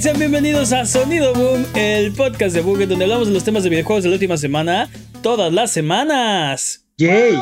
Sean 0.00 0.16
bienvenidos 0.16 0.72
a 0.72 0.86
Sonido 0.86 1.34
Boom, 1.34 1.66
el 1.74 2.12
podcast 2.12 2.54
de 2.54 2.60
Buget 2.60 2.88
donde 2.88 3.04
hablamos 3.04 3.26
de 3.26 3.34
los 3.34 3.42
temas 3.42 3.64
de 3.64 3.70
videojuegos 3.70 4.04
de 4.04 4.10
la 4.10 4.14
última 4.14 4.36
semana, 4.36 4.88
todas 5.22 5.52
las 5.52 5.72
semanas. 5.72 6.86
¡Yay! 6.98 7.36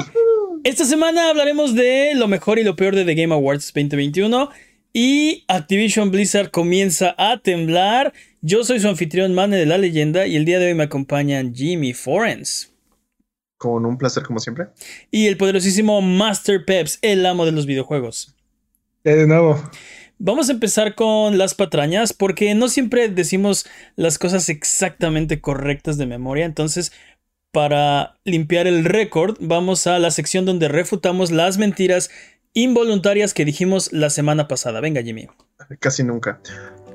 Esta 0.65 0.87
semana 0.87 1.29
hablaremos 1.29 1.75
de 1.75 2.15
lo 2.15 2.29
mejor 2.29 2.59
y 2.59 2.65
lo 2.65 2.75
peor 2.75 2.95
de 2.95 3.05
The 3.05 3.15
Game 3.15 3.35
Awards 3.35 3.75
2021 3.75 4.49
y 4.95 5.45
Activision 5.49 6.11
Blizzard 6.11 6.51
comienza 6.51 7.15
a 7.19 7.43
temblar. 7.43 8.15
Yo 8.41 8.65
soy 8.65 8.81
su 8.81 8.89
anfitrión 8.89 9.35
Mane 9.35 9.59
de 9.59 9.67
la 9.67 9.77
leyenda 9.77 10.27
y 10.27 10.37
el 10.37 10.47
día 10.47 10.59
de 10.59 10.69
hoy 10.69 10.75
me 10.75 10.85
acompañan 10.85 11.55
Jimmy 11.55 11.93
Forens. 11.93 12.73
Con 13.59 13.85
un 13.85 13.99
placer 13.99 14.23
como 14.23 14.41
siempre. 14.41 14.69
Y 15.11 15.27
el 15.27 15.37
poderosísimo 15.37 16.01
Master 16.01 16.65
Peps, 16.65 17.01
el 17.03 17.27
amo 17.27 17.45
de 17.45 17.53
los 17.53 17.67
videojuegos. 17.67 18.35
De 19.05 19.27
nuevo. 19.27 19.61
Vamos 20.19 20.49
a 20.49 20.53
empezar 20.53 20.95
con 20.95 21.37
las 21.37 21.55
patrañas 21.55 22.15
porque 22.15 22.55
no 22.55 22.69
siempre 22.69 23.09
decimos 23.09 23.67
las 23.97 24.19
cosas 24.19 24.49
exactamente 24.49 25.41
correctas 25.43 25.99
de 25.99 26.07
memoria. 26.07 26.47
Entonces, 26.47 26.93
para 27.53 28.17
limpiar 28.25 28.67
el 28.67 28.85
récord, 28.85 29.37
vamos 29.41 29.87
a 29.87 29.99
la 29.99 30.11
sección 30.11 30.47
donde 30.47 30.69
refutamos 30.69 31.31
las 31.31 31.59
mentiras 31.59 32.11
involuntarias 32.55 33.35
que 33.35 33.45
dijimos 33.45 33.93
la 33.93 34.09
semana 34.09 34.49
pasada. 34.49 34.81
Venga, 34.81 35.03
Jimmy. 35.03 35.29
Casi 35.81 36.03
nunca. 36.03 36.41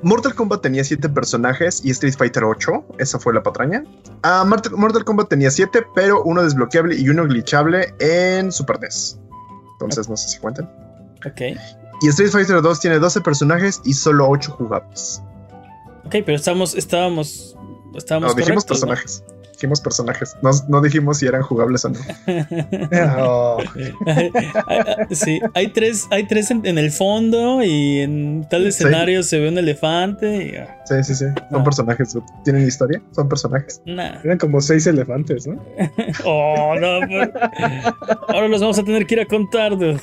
Mortal 0.02 0.34
Kombat 0.34 0.62
tenía 0.62 0.82
7 0.82 1.08
personajes 1.10 1.80
y 1.84 1.90
Street 1.90 2.14
Fighter 2.18 2.42
8. 2.42 2.96
Esa 2.98 3.20
fue 3.20 3.32
la 3.32 3.42
patraña. 3.44 3.84
Ah, 4.24 4.44
Mortal 4.44 5.04
Kombat 5.04 5.28
tenía 5.28 5.50
7, 5.52 5.86
pero 5.94 6.24
uno 6.24 6.42
desbloqueable 6.42 6.96
y 6.96 7.08
uno 7.08 7.24
glitchable 7.24 7.94
en 8.00 8.50
Super 8.50 8.80
NES. 8.80 9.20
Entonces, 9.74 10.08
no 10.08 10.16
sé 10.16 10.28
si 10.28 10.38
cuentan. 10.38 10.68
Ok. 11.24 11.42
Y 12.02 12.08
Street 12.08 12.30
Fighter 12.30 12.60
2 12.60 12.80
tiene 12.80 12.98
12 12.98 13.20
personajes 13.20 13.80
y 13.84 13.92
solo 13.94 14.28
8 14.28 14.52
jugables. 14.52 15.22
Ok, 16.04 16.16
pero 16.26 16.34
estamos, 16.36 16.74
estábamos. 16.74 17.56
estábamos 17.96 18.30
no, 18.30 18.34
dijimos 18.34 18.64
correctos, 18.64 18.80
¿no? 18.82 18.88
personajes. 18.88 19.24
Dijimos 19.52 19.80
personajes. 19.80 20.36
No, 20.42 20.50
no 20.68 20.80
dijimos 20.80 21.18
si 21.18 21.26
eran 21.26 21.42
jugables 21.42 21.84
o 21.84 21.90
no. 21.90 22.00
Oh, 23.18 23.58
sí, 25.12 25.40
hay 25.54 25.68
tres, 25.68 26.08
hay 26.10 26.24
tres 26.26 26.50
en, 26.50 26.66
en 26.66 26.78
el 26.78 26.90
fondo 26.90 27.62
y 27.62 28.00
en 28.00 28.44
tal 28.50 28.62
Sí. 28.62 28.68
escenario 28.70 29.22
se 29.22 29.38
ve 29.38 29.48
un 29.50 29.58
elefante. 29.58 30.46
Y, 30.52 30.56
ah, 30.56 30.78
Sí, 30.84 30.94
sí, 31.04 31.14
sí. 31.14 31.26
Son 31.50 31.60
Ah. 31.60 31.64
personajes. 31.64 32.16
¿Tienen 32.44 32.66
historia? 32.66 33.00
Son 33.12 33.28
personajes. 33.28 33.80
nah. 33.86 34.20
eran 34.24 34.38
como 34.38 34.60
seis 34.60 34.84
elefantes, 34.88 35.46
¿no? 35.46 35.62
Oh, 36.24 36.74
no, 36.80 37.06
pues. 37.06 37.30
Ahora 38.28 38.48
los 38.48 38.60
vamos 38.60 38.78
a 38.80 38.82
tener 38.82 39.06
que 39.06 39.14
ir 39.14 39.20
a 39.20 39.26
contar, 39.26 39.72
dude. 39.78 40.00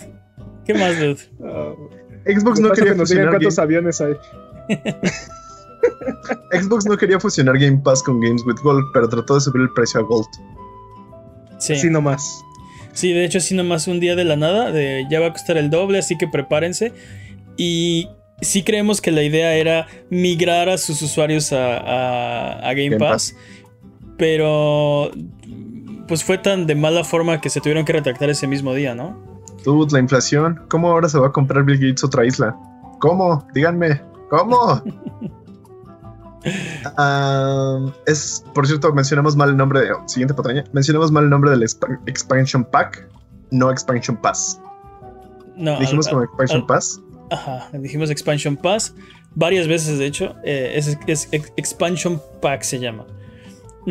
¿Qué 0.69 0.75
más, 0.75 0.99
dude? 0.99 1.17
Oh, 1.39 1.75
Xbox 2.27 2.59
no 2.59 2.69
quería 2.69 2.91
que 2.91 2.97
nos 2.99 3.09
digan 3.09 3.25
fusionar 3.25 3.29
cuántos 3.31 3.55
Game- 3.55 3.63
aviones 3.65 4.01
hay. 4.01 4.13
Xbox 6.61 6.85
no 6.85 6.95
quería 6.95 7.19
fusionar 7.19 7.57
Game 7.57 7.79
Pass 7.83 8.03
con 8.03 8.19
Games 8.19 8.43
with 8.45 8.57
Gold, 8.61 8.85
pero 8.93 9.09
trató 9.09 9.33
de 9.33 9.41
subir 9.41 9.63
el 9.63 9.73
precio 9.73 9.99
a 10.01 10.03
Gold. 10.03 10.27
Sí. 11.57 11.73
Así 11.73 11.89
nomás. 11.89 12.43
Sí, 12.93 13.13
de 13.13 13.25
hecho, 13.25 13.39
así 13.39 13.55
nomás 13.55 13.87
un 13.87 13.99
día 13.99 14.15
de 14.15 14.25
la 14.25 14.35
nada, 14.35 14.71
de 14.71 15.05
ya 15.09 15.19
va 15.19 15.27
a 15.27 15.31
costar 15.31 15.57
el 15.57 15.71
doble, 15.71 15.97
así 15.97 16.17
que 16.19 16.27
prepárense. 16.27 16.93
Y 17.57 18.07
sí 18.41 18.61
creemos 18.63 19.01
que 19.01 19.11
la 19.11 19.23
idea 19.23 19.55
era 19.55 19.87
migrar 20.11 20.69
a 20.69 20.77
sus 20.77 21.01
usuarios 21.01 21.51
a, 21.51 21.77
a- 21.77 22.59
a 22.59 22.73
Game, 22.75 22.89
Game 22.89 22.99
Pass, 22.99 23.35
pero 24.17 25.09
pues 26.07 26.23
fue 26.23 26.37
tan 26.37 26.67
de 26.67 26.75
mala 26.75 27.03
forma 27.03 27.41
que 27.41 27.49
se 27.49 27.59
tuvieron 27.59 27.85
que 27.85 27.93
retractar 27.93 28.29
ese 28.29 28.45
mismo 28.45 28.73
día, 28.75 28.93
¿no? 28.93 29.28
Dude, 29.65 29.91
la 29.93 29.99
inflación. 29.99 30.61
¿Cómo 30.69 30.89
ahora 30.89 31.09
se 31.09 31.19
va 31.19 31.27
a 31.27 31.31
comprar 31.31 31.63
Bill 31.63 31.77
Gates 31.79 32.03
otra 32.03 32.25
isla? 32.25 32.55
¿Cómo? 32.99 33.45
Díganme. 33.53 34.01
¿Cómo? 34.29 34.81
Es, 38.05 38.43
por 38.53 38.65
cierto, 38.65 38.93
mencionamos 38.93 39.35
mal 39.35 39.49
el 39.49 39.57
nombre 39.57 39.81
de. 39.81 39.89
siguiente 40.05 40.33
patraña. 40.33 40.63
Mencionamos 40.73 41.11
mal 41.11 41.25
el 41.25 41.29
nombre 41.29 41.51
del 41.51 41.61
expa- 41.63 41.99
Expansion 42.05 42.63
Pack, 42.63 43.07
no 43.51 43.69
Expansion 43.71 44.15
Pass. 44.17 44.59
No, 45.55 45.77
Dijimos 45.79 46.07
al- 46.07 46.13
como 46.13 46.23
Expansion 46.23 46.61
al- 46.61 46.67
Pass. 46.67 47.01
Ajá, 47.31 47.69
dijimos 47.73 48.09
Expansion 48.09 48.55
Pass 48.57 48.95
varias 49.35 49.67
veces, 49.67 49.99
de 49.99 50.05
hecho. 50.05 50.35
eh, 50.43 50.71
es, 50.75 50.97
es 51.07 51.27
ex- 51.31 51.51
Expansion 51.57 52.21
Pack 52.41 52.61
se 52.63 52.79
llama. 52.79 53.05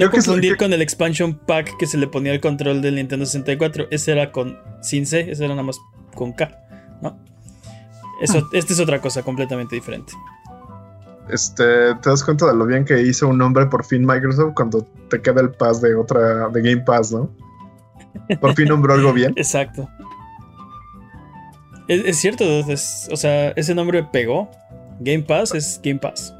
No 0.06 0.10
confundir 0.10 0.52
que- 0.52 0.58
con 0.58 0.72
el 0.72 0.82
Expansion 0.82 1.34
Pack 1.34 1.76
que 1.78 1.86
se 1.86 1.98
le 1.98 2.06
ponía 2.08 2.32
al 2.32 2.40
control 2.40 2.80
del 2.82 2.94
Nintendo 2.96 3.26
64. 3.26 3.86
Ese 3.90 4.12
era 4.12 4.32
con 4.32 4.58
sin 4.82 5.06
C, 5.06 5.30
ese 5.30 5.44
era 5.44 5.54
nada 5.54 5.62
más 5.64 5.78
con 6.14 6.32
K, 6.32 6.50
¿no? 7.02 7.18
Eso, 8.20 8.38
Ah. 8.38 8.48
Este 8.52 8.72
es 8.72 8.80
otra 8.80 9.00
cosa 9.00 9.22
completamente 9.22 9.74
diferente. 9.76 10.12
Este, 11.30 11.94
te 11.96 12.08
das 12.10 12.24
cuenta 12.24 12.46
de 12.46 12.54
lo 12.56 12.64
bien 12.66 12.84
que 12.84 13.02
hizo 13.02 13.28
un 13.28 13.36
nombre 13.38 13.66
por 13.66 13.84
fin 13.84 14.04
Microsoft 14.06 14.54
cuando 14.54 14.86
te 15.10 15.20
queda 15.20 15.42
el 15.42 15.50
pass 15.50 15.80
de 15.82 15.94
otra, 15.94 16.48
de 16.48 16.62
Game 16.62 16.82
Pass, 16.84 17.12
¿no? 17.12 17.30
Por 18.40 18.54
fin 18.54 18.68
nombró 18.68 18.94
algo 18.94 19.12
bien. 19.12 19.32
Exacto. 19.36 19.88
Es, 21.86 22.04
es 22.04 22.16
cierto, 22.18 22.44
es- 22.44 23.08
o 23.12 23.16
sea, 23.16 23.50
ese 23.50 23.74
nombre 23.74 24.04
pegó. 24.04 24.50
Game 25.00 25.22
Pass 25.22 25.54
es 25.54 25.80
Game 25.82 26.00
Pass. 26.00 26.34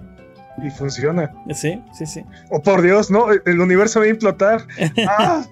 Y 0.64 0.70
funciona. 0.70 1.30
Sí, 1.54 1.80
sí, 1.92 2.06
sí. 2.06 2.24
Oh, 2.50 2.62
por 2.62 2.82
Dios, 2.82 3.10
no, 3.10 3.26
el 3.30 3.60
universo 3.60 4.00
va 4.00 4.06
a 4.06 4.08
implotar. 4.08 4.66
¡Ah! 5.08 5.44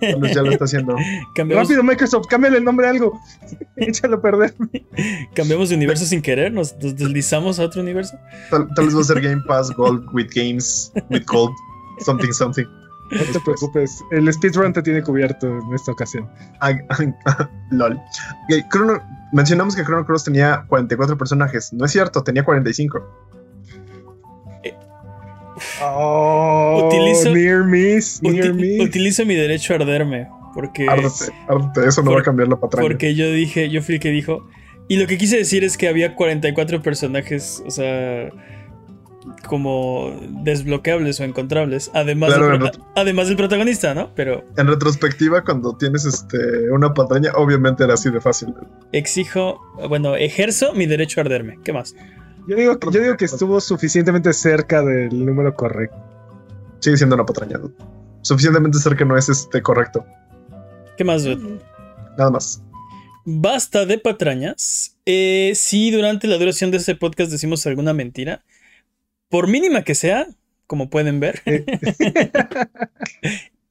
Tal 0.00 0.20
vez 0.20 0.34
ya 0.34 0.42
lo 0.42 0.50
está 0.50 0.64
haciendo. 0.64 0.96
Cambiamos, 1.34 1.68
Rápido, 1.68 1.82
Microsoft, 1.82 2.26
cámbiale 2.28 2.58
el 2.58 2.64
nombre 2.64 2.86
a 2.86 2.90
algo. 2.90 3.20
Échalo 3.76 4.16
a 4.16 4.22
perder. 4.22 4.54
cambiamos 5.34 5.68
de 5.68 5.76
universo 5.76 6.04
sin 6.06 6.22
querer, 6.22 6.52
nos, 6.52 6.74
nos 6.82 6.96
deslizamos 6.96 7.58
a 7.60 7.64
otro 7.64 7.82
universo. 7.82 8.18
Tal, 8.50 8.68
tal 8.74 8.86
vez 8.86 8.96
va 8.96 9.00
a 9.00 9.04
ser 9.04 9.20
Game 9.20 9.42
Pass 9.46 9.70
Gold 9.72 10.06
with 10.12 10.28
Games 10.34 10.92
with 11.10 11.24
Gold. 11.26 11.54
Something, 12.00 12.32
something. 12.32 12.64
No 13.12 13.22
te 13.32 13.38
preocupes, 13.40 14.02
el 14.10 14.32
speedrun 14.32 14.72
te 14.72 14.82
tiene 14.82 15.00
cubierto 15.00 15.46
en 15.46 15.74
esta 15.74 15.92
ocasión. 15.92 16.28
Ah, 16.60 16.72
ah, 17.26 17.48
LOL. 17.70 17.92
Ok, 17.94 18.68
Chrono- 18.72 19.00
mencionamos 19.32 19.76
que 19.76 19.84
Chrono 19.84 20.04
Cross 20.04 20.24
tenía 20.24 20.64
44 20.66 21.16
personajes. 21.16 21.72
No 21.72 21.84
es 21.84 21.92
cierto, 21.92 22.24
tenía 22.24 22.44
45. 22.44 22.98
Oh, 25.82 26.88
Utilizo- 26.90 27.32
near 27.32 27.64
miss, 27.64 28.22
near 28.22 28.50
Uti- 28.52 28.52
miss. 28.54 28.80
utilizo 28.88 29.24
mi 29.26 29.34
derecho 29.34 29.72
a 29.72 29.76
arderme. 29.76 30.28
Porque, 30.54 30.86
eso 30.86 32.02
no 32.02 32.06
por- 32.10 32.16
va 32.16 32.20
a 32.20 32.24
cambiar 32.24 32.48
la 32.48 32.56
patraña. 32.56 32.88
porque 32.88 33.14
yo 33.14 33.30
dije, 33.30 33.68
yo 33.68 33.82
fui 33.82 33.96
el 33.96 34.00
que 34.00 34.10
dijo. 34.10 34.46
Y 34.88 34.96
lo 34.96 35.06
que 35.06 35.18
quise 35.18 35.36
decir 35.36 35.64
es 35.64 35.76
que 35.76 35.88
había 35.88 36.14
44 36.14 36.80
personajes, 36.80 37.62
o 37.66 37.70
sea, 37.70 38.30
como 39.48 40.12
desbloqueables 40.44 41.20
o 41.20 41.24
encontrables. 41.24 41.90
Además, 41.92 42.32
Claro, 42.34 42.58
del, 42.58 42.70
además 42.94 43.28
del 43.28 43.36
protagonista, 43.36 43.94
¿no? 43.94 44.14
Pero 44.14 44.44
En 44.56 44.66
retrospectiva, 44.68 45.42
cuando 45.44 45.76
tienes 45.76 46.04
este, 46.04 46.70
una 46.70 46.94
patraña, 46.94 47.32
obviamente 47.34 47.84
era 47.84 47.94
así 47.94 48.10
de 48.10 48.20
fácil. 48.20 48.54
exijo, 48.92 49.60
bueno, 49.88 50.16
ejerzo 50.16 50.72
mi 50.74 50.86
derecho 50.86 51.20
a 51.20 51.24
arderme. 51.24 51.58
¿Qué 51.64 51.72
más? 51.72 51.94
Yo 52.46 52.56
digo, 52.56 52.78
yo 52.92 53.00
digo 53.02 53.16
que 53.16 53.24
estuvo 53.24 53.60
suficientemente 53.60 54.32
cerca 54.32 54.82
del 54.82 55.24
número 55.24 55.54
correcto. 55.54 55.96
Sigue 56.78 56.96
siendo 56.96 57.16
una 57.16 57.26
patraña. 57.26 57.58
dude. 57.58 57.74
Suficientemente 58.22 58.78
cerca 58.78 59.04
no 59.04 59.16
es 59.16 59.28
este 59.28 59.60
correcto. 59.62 60.04
¿Qué 60.96 61.04
más, 61.04 61.24
dude? 61.24 61.58
Nada 62.16 62.30
más. 62.30 62.62
Basta 63.24 63.84
de 63.84 63.98
patrañas. 63.98 64.96
Eh, 65.04 65.52
si 65.56 65.90
durante 65.90 66.28
la 66.28 66.38
duración 66.38 66.70
de 66.70 66.76
este 66.76 66.94
podcast 66.94 67.32
decimos 67.32 67.66
alguna 67.66 67.92
mentira, 67.92 68.44
por 69.28 69.48
mínima 69.48 69.82
que 69.82 69.96
sea, 69.96 70.28
como 70.68 70.88
pueden 70.88 71.18
ver, 71.18 71.42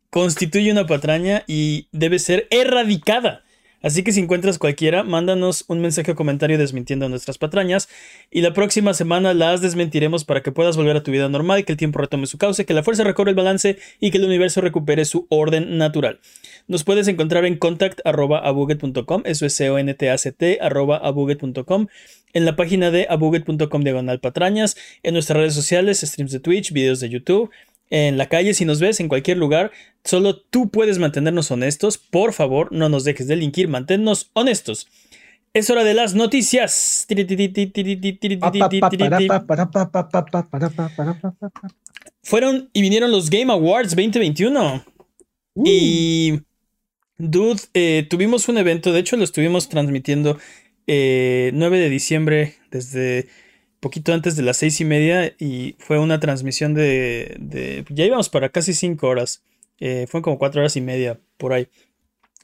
constituye 0.10 0.72
una 0.72 0.86
patraña 0.86 1.44
y 1.48 1.88
debe 1.94 2.20
ser 2.20 2.48
erradicada. 2.50 3.45
Así 3.86 4.02
que 4.02 4.12
si 4.12 4.20
encuentras 4.20 4.58
cualquiera, 4.58 5.04
mándanos 5.04 5.64
un 5.68 5.80
mensaje 5.80 6.14
o 6.14 6.16
comentario 6.16 6.58
desmintiendo 6.58 7.08
nuestras 7.08 7.38
patrañas 7.38 7.88
y 8.32 8.42
la 8.42 8.52
próxima 8.52 8.96
semana 8.96 9.36
las 9.36 9.62
desmentiremos 9.62 10.26
para 10.26 10.42
que 10.42 10.52
puedas 10.52 10.76
volver 10.76 10.98
a 10.98 11.04
tu 11.04 11.12
vida 11.12 11.30
normal, 11.30 11.66
que 11.66 11.74
el 11.74 11.78
tiempo 11.78 12.00
retome 12.00 12.26
su 12.26 12.40
cauce, 12.40 12.66
que 12.66 12.74
la 12.74 12.82
fuerza 12.82 13.04
recobre 13.04 13.30
el 13.30 13.36
balance 13.36 13.78
y 14.00 14.10
que 14.10 14.18
el 14.18 14.26
universo 14.26 14.60
recupere 14.60 15.06
su 15.06 15.28
orden 15.30 15.78
natural. 15.78 16.20
Nos 16.68 16.84
puedes 16.84 17.08
encontrar 17.08 17.46
en 17.46 17.58
contact.abuget.com, 17.60 19.22
eso 19.24 19.46
es 19.46 19.54
C-O-N-T-A-C-T, 19.54 20.58
arroba 20.62 20.98
abuget.com, 20.98 21.86
en 22.34 22.46
la 22.46 22.56
página 22.56 22.90
de 22.90 23.06
abuget.com 23.08 23.84
diagonal 23.84 24.20
patrañas, 24.20 24.78
en 25.04 25.14
nuestras 25.14 25.38
redes 25.38 25.54
sociales, 25.54 26.02
streams 26.02 26.32
de 26.32 26.40
Twitch, 26.40 26.72
videos 26.72 27.02
de 27.02 27.10
YouTube, 27.10 27.52
en 27.90 28.18
la 28.18 28.28
calle, 28.28 28.54
si 28.54 28.66
nos 28.66 28.80
ves, 28.80 29.00
en 29.00 29.08
cualquier 29.08 29.38
lugar, 29.38 29.72
solo 30.04 30.38
tú 30.38 30.70
puedes 30.70 31.00
mantenernos 31.00 31.52
honestos. 31.52 31.98
Por 31.98 32.34
favor, 32.34 32.72
no 32.72 32.90
nos 32.90 33.04
dejes 33.04 33.28
delinquir, 33.28 33.68
manténnos 33.68 34.32
honestos. 34.34 34.88
Es 35.54 35.70
hora 35.70 35.84
de 35.84 35.94
las 35.94 36.16
noticias. 36.16 37.06
Fueron 42.24 42.70
y 42.74 42.82
vinieron 42.82 43.12
los 43.12 43.30
Game 43.30 43.54
Awards 43.54 43.96
2021. 43.96 44.84
Y, 45.64 46.42
dude, 47.18 47.62
eh, 47.74 48.06
tuvimos 48.10 48.50
un 48.50 48.58
evento, 48.58 48.92
de 48.92 49.00
hecho 49.00 49.16
lo 49.16 49.24
estuvimos 49.24 49.70
transmitiendo 49.70 50.38
eh, 50.88 51.52
9 51.54 51.80
de 51.80 51.90
diciembre 51.90 52.56
desde 52.72 53.28
poquito 53.80 54.14
antes 54.14 54.36
de 54.36 54.44
las 54.44 54.58
seis 54.58 54.80
y 54.82 54.86
media 54.86 55.34
y 55.40 55.76
fue 55.80 56.00
una 56.00 56.20
transmisión 56.20 56.74
de, 56.74 57.36
de 57.40 57.86
ya 57.90 58.06
íbamos 58.06 58.30
para 58.30 58.50
casi 58.50 58.74
cinco 58.74 59.08
horas. 59.08 59.44
Eh, 59.80 60.06
fueron 60.08 60.24
como 60.24 60.38
cuatro 60.40 60.62
horas 60.62 60.76
y 60.76 60.82
media 60.82 61.20
por 61.38 61.54
ahí 61.54 61.68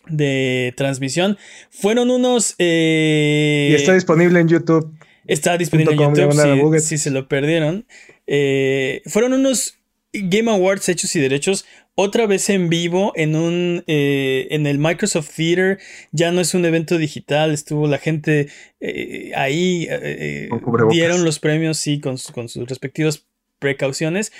de 0.07 0.73
transmisión. 0.75 1.37
Fueron 1.69 2.09
unos... 2.09 2.55
eh, 2.59 3.69
Y 3.71 3.75
está 3.75 3.93
disponible 3.93 4.39
en 4.39 4.47
YouTube. 4.47 4.93
Está 5.25 5.57
disponible 5.57 5.93
en 5.93 5.99
YouTube 5.99 6.79
si, 6.79 6.87
si 6.87 6.97
se 6.97 7.11
lo 7.11 7.27
perdieron. 7.27 7.85
Eh, 8.27 9.01
fueron 9.05 9.33
unos 9.33 9.75
Game 10.13 10.51
Awards 10.51 10.89
hechos 10.89 11.15
y 11.15 11.19
derechos. 11.19 11.65
Otra 12.03 12.25
vez 12.25 12.49
en 12.49 12.67
vivo 12.67 13.13
en 13.15 13.35
un 13.35 13.83
eh, 13.85 14.47
en 14.49 14.65
el 14.65 14.79
Microsoft 14.79 15.29
Theater. 15.35 15.77
Ya 16.11 16.31
no 16.31 16.41
es 16.41 16.55
un 16.55 16.65
evento 16.65 16.97
digital. 16.97 17.51
Estuvo 17.51 17.87
la 17.87 17.99
gente 17.99 18.47
eh, 18.79 19.31
ahí. 19.35 19.87
eh, 19.87 20.49
cubrebocas. 20.63 20.95
dieron 20.95 21.23
los 21.23 21.37
premios, 21.37 21.77
sí, 21.77 21.99
con, 21.99 22.17
con 22.33 22.49
sus 22.49 22.67
respectivas 22.67 23.27
precauciones. 23.59 24.31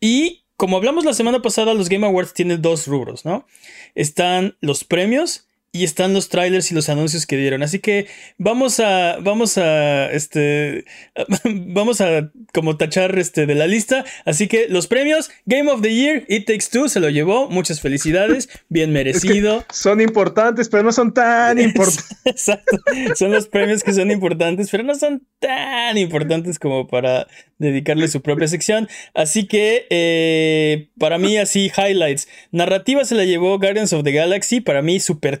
Y 0.00 0.44
como 0.56 0.78
hablamos 0.78 1.04
la 1.04 1.12
semana 1.12 1.42
pasada, 1.42 1.74
los 1.74 1.90
Game 1.90 2.06
Awards 2.06 2.32
tienen 2.32 2.62
dos 2.62 2.86
rubros, 2.86 3.26
¿no? 3.26 3.46
Están 3.94 4.56
los 4.62 4.84
premios 4.84 5.46
y 5.72 5.84
están 5.84 6.12
los 6.12 6.28
trailers 6.28 6.72
y 6.72 6.74
los 6.74 6.88
anuncios 6.88 7.26
que 7.26 7.36
dieron. 7.36 7.62
Así 7.62 7.78
que 7.78 8.06
vamos 8.38 8.80
a, 8.80 9.18
vamos 9.20 9.56
a, 9.56 10.10
este, 10.10 10.84
vamos 11.44 12.00
a 12.00 12.30
como 12.52 12.76
tachar 12.76 13.16
este 13.18 13.46
de 13.46 13.54
la 13.54 13.68
lista. 13.68 14.04
Así 14.24 14.48
que 14.48 14.68
los 14.68 14.88
premios, 14.88 15.30
Game 15.46 15.70
of 15.70 15.80
the 15.80 15.94
Year, 15.94 16.24
It 16.28 16.46
Takes 16.46 16.66
Two 16.72 16.88
se 16.88 16.98
lo 16.98 17.08
llevó. 17.08 17.48
Muchas 17.48 17.80
felicidades, 17.80 18.48
bien 18.68 18.92
merecido. 18.92 19.64
Son 19.72 20.00
importantes, 20.00 20.68
pero 20.68 20.82
no 20.82 20.92
son 20.92 21.14
tan 21.14 21.60
importantes. 21.60 22.18
Exacto. 22.24 22.76
Son 23.14 23.30
los 23.30 23.46
premios 23.46 23.84
que 23.84 23.92
son 23.92 24.10
importantes, 24.10 24.68
pero 24.70 24.82
no 24.82 24.96
son 24.96 25.22
tan 25.38 25.96
importantes 25.98 26.58
como 26.58 26.88
para 26.88 27.28
dedicarle 27.58 28.08
su 28.08 28.22
propia 28.22 28.48
sección. 28.48 28.88
Así 29.14 29.46
que, 29.46 29.86
eh, 29.90 30.88
para 30.98 31.18
mí, 31.18 31.36
así, 31.36 31.70
highlights. 31.76 32.26
Narrativa 32.50 33.04
se 33.04 33.14
la 33.14 33.24
llevó 33.24 33.58
Guardians 33.58 33.92
of 33.92 34.02
the 34.02 34.12
Galaxy. 34.12 34.60
Para 34.60 34.82
mí, 34.82 34.98
super 34.98 35.38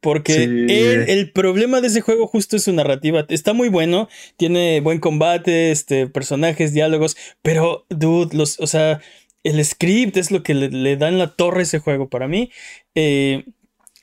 Porque 0.00 0.32
Sí. 0.34 0.42
el, 0.42 1.08
el 1.08 1.30
problema 1.32 1.80
de 1.80 1.88
ese 1.88 2.00
juego 2.00 2.26
justo 2.26 2.56
es 2.56 2.64
su 2.64 2.72
narrativa. 2.72 3.26
Está 3.28 3.52
muy 3.52 3.68
bueno, 3.68 4.08
tiene 4.36 4.80
buen 4.80 4.98
combate, 4.98 5.70
este, 5.70 6.06
personajes, 6.06 6.72
diálogos, 6.72 7.16
pero, 7.42 7.86
dude, 7.90 8.36
los, 8.36 8.58
o 8.60 8.66
sea, 8.66 9.00
el 9.44 9.64
script 9.64 10.16
es 10.16 10.30
lo 10.30 10.42
que 10.42 10.54
le, 10.54 10.68
le 10.70 10.96
da 10.96 11.08
en 11.08 11.18
la 11.18 11.34
torre 11.34 11.60
a 11.60 11.62
ese 11.62 11.78
juego 11.78 12.08
para 12.08 12.28
mí. 12.28 12.50
Eh, 12.94 13.44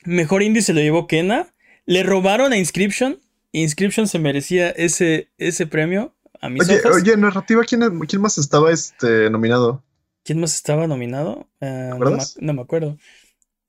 mejor 0.04 0.42
indie 0.42 0.62
se 0.62 0.72
lo 0.74 0.80
llevó 0.80 1.06
Kena. 1.06 1.54
Le 1.86 2.02
robaron 2.02 2.52
a 2.52 2.56
Inscription. 2.58 3.18
Inscription 3.52 4.06
se 4.08 4.18
merecía 4.18 4.70
ese, 4.70 5.28
ese 5.38 5.66
premio 5.66 6.14
a 6.40 6.48
mis 6.48 6.68
Oye, 6.68 6.80
ojos. 6.80 6.96
oye, 7.02 7.16
narrativa, 7.16 7.62
¿quién, 7.64 7.80
quién 8.06 8.22
más 8.22 8.36
estaba 8.38 8.70
este, 8.72 9.30
nominado? 9.30 9.82
¿Quién 10.22 10.40
más 10.40 10.54
estaba 10.54 10.86
nominado? 10.86 11.48
Ah, 11.60 11.96
no 12.40 12.52
me 12.52 12.60
acuerdo. 12.62 12.98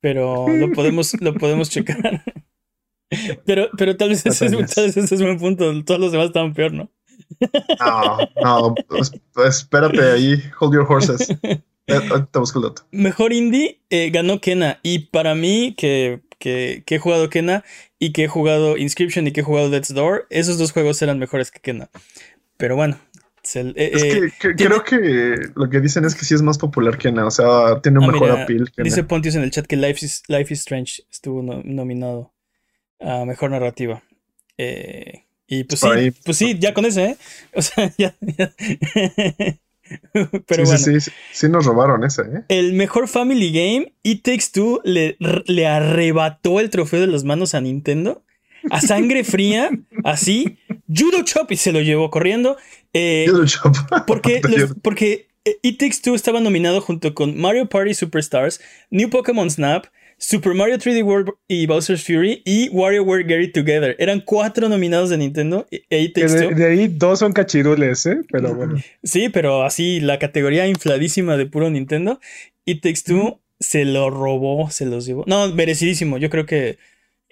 Pero 0.02 0.48
lo 0.48 0.72
podemos, 0.74 1.20
lo 1.22 1.34
podemos 1.36 1.70
checar. 1.70 2.24
Pero, 3.44 3.70
pero 3.76 3.98
tal 3.98 4.10
vez 4.10 4.24
ese, 4.24 4.46
es, 4.46 4.52
tal 4.76 4.86
vez 4.86 4.96
ese 4.96 5.16
es 5.16 5.22
buen 5.24 5.40
punto. 5.40 5.84
Todos 5.84 6.00
los 6.00 6.12
demás 6.12 6.28
estaban 6.28 6.54
peor, 6.54 6.74
¿no? 6.74 6.92
No, 7.80 8.18
no, 8.40 8.76
es- 9.00 9.12
espérate 9.48 10.00
ahí, 10.02 10.36
hold 10.60 10.76
your 10.76 10.86
horses. 10.88 11.28
Eh, 11.42 11.60
Ahorita 11.88 12.40
busco 12.40 12.60
el 12.60 12.66
dato. 12.66 12.84
Mejor 12.92 13.34
indie 13.34 13.82
eh, 13.90 14.12
ganó 14.12 14.40
Kena. 14.40 14.80
Y 14.84 15.08
para 15.08 15.34
mí, 15.34 15.74
que, 15.76 16.22
que, 16.38 16.84
que 16.86 16.96
he 16.96 17.00
jugado 17.00 17.32
Kena 17.32 17.64
y 17.98 18.12
que 18.14 18.26
he 18.26 18.28
jugado 18.28 18.78
Inscription 18.78 19.26
y 19.26 19.32
que 19.32 19.42
he 19.42 19.44
jugado 19.44 19.72
Death's 19.72 19.92
Door, 19.96 20.28
esos 20.30 20.60
dos 20.60 20.72
juegos 20.72 21.02
eran 21.02 21.18
mejores 21.18 21.50
que 21.50 21.60
Kena. 21.62 21.90
Pero 22.58 22.76
bueno. 22.76 23.00
Eh, 23.44 23.74
Es 23.94 24.04
eh, 24.04 24.10
que, 24.10 24.20
que- 24.50 24.54
tiene- 24.56 24.76
creo 24.76 24.84
que 24.84 25.36
lo 25.56 25.70
que 25.70 25.80
dicen 25.80 26.06
es 26.06 26.16
que 26.16 26.26
sí 26.26 26.34
es 26.36 26.42
más 26.42 26.58
popular 26.58 26.98
que 26.98 27.08
Ana, 27.10 27.26
o 27.26 27.32
sea, 27.32 27.80
tiene 27.82 28.00
un 28.00 28.06
Ah, 28.06 28.12
mejor 28.12 28.30
mira, 28.32 28.44
appeal 28.44 28.72
que 28.72 28.84
Dice. 28.84 29.04
Pontius 29.04 29.36
en 29.36 29.44
el 29.44 29.52
chat 29.52 29.66
que 29.66 29.76
Life 29.78 30.06
is, 30.06 30.24
Life 30.28 30.54
is 30.54 30.60
Strange 30.62 31.04
estuvo 31.12 31.42
no- 31.42 31.62
nominado 31.64 32.34
a 33.00 33.26
mejor 33.26 33.52
narrativa. 33.52 34.04
Eh, 34.58 35.24
y 35.48 35.64
pues 35.64 35.80
sí, 35.80 35.88
ahí. 35.88 36.12
pues 36.12 36.38
sí, 36.38 36.58
ya 36.60 36.74
con 36.74 36.86
ese, 36.86 37.06
¿eh? 37.06 37.18
O 37.56 37.62
sea, 37.62 37.92
ya. 37.98 38.16
ya. 38.22 38.54
Pero 40.46 40.66
sí, 40.66 40.72
bueno. 40.72 40.78
sí, 40.78 41.02
sí, 41.02 41.02
sí, 41.02 41.12
sí 41.32 41.50
nos 41.50 41.66
robaron 41.66 42.04
ese, 42.04 42.22
¿eh? 42.22 42.44
El 42.50 42.74
mejor 42.74 43.08
Family 43.08 43.52
Game, 43.52 43.94
It 44.04 44.22
Takes 44.24 44.46
Two, 44.54 44.82
le, 44.84 45.18
le 45.46 45.66
arrebató 45.68 46.60
el 46.60 46.70
trofeo 46.70 47.02
de 47.02 47.08
las 47.08 47.24
manos 47.24 47.56
a 47.56 47.62
Nintendo. 47.62 48.24
A 48.70 48.82
sangre 48.82 49.24
fría, 49.24 49.70
así. 50.04 50.58
Judo 50.88 51.24
Chop 51.24 51.52
y 51.52 51.56
se 51.58 51.72
lo 51.72 51.82
llevó 51.82 52.10
corriendo. 52.10 52.58
Eh, 52.94 53.26
lo 53.32 53.46
chapa. 53.46 54.06
porque, 54.06 54.42
los- 54.50 54.76
porque 54.82 55.28
eh, 55.46 55.58
It 55.62 55.78
Takes 55.80 55.98
Two 56.04 56.16
estaba 56.16 56.40
nominado 56.40 56.82
junto 56.82 57.14
con 57.14 57.38
Mario 57.40 57.70
Party 57.70 57.94
Superstars, 57.94 58.60
New 58.90 59.10
Pokémon 59.10 59.50
Snap, 59.50 59.86
Super 60.22 60.54
Mario 60.54 60.78
3D 60.78 61.02
World 61.04 61.30
y 61.48 61.66
Bowser's 61.66 62.04
Fury 62.04 62.42
y 62.44 62.68
WarioWare 62.70 63.26
Get 63.26 63.42
It 63.42 63.54
Together. 63.54 63.96
Eran 64.00 64.20
cuatro 64.26 64.68
nominados 64.68 65.10
de 65.10 65.18
Nintendo. 65.18 65.66
e- 65.72 65.78
It 66.04 66.14
Que 66.14 66.22
Takes 66.24 66.34
de, 66.34 66.48
Two. 66.50 66.56
de 66.56 66.66
ahí 66.66 66.88
dos 66.90 67.20
son 67.20 67.32
cachirules, 67.32 68.06
¿eh? 68.06 68.18
Pero 68.30 68.54
bueno. 68.54 68.76
Sí, 69.04 69.30
pero 69.30 69.64
así 69.64 70.02
la 70.02 70.20
categoría 70.20 70.68
infladísima 70.68 71.38
de 71.38 71.46
puro 71.46 71.70
Nintendo. 71.70 72.20
It 72.66 72.82
Takes 72.82 73.04
Two 73.06 73.40
se 73.62 73.86
lo 73.86 74.10
robó, 74.10 74.70
se 74.72 74.86
los 74.86 75.06
llevó. 75.06 75.24
No, 75.28 75.48
merecidísimo. 75.54 76.18
Yo 76.18 76.30
creo 76.30 76.46
que. 76.46 76.78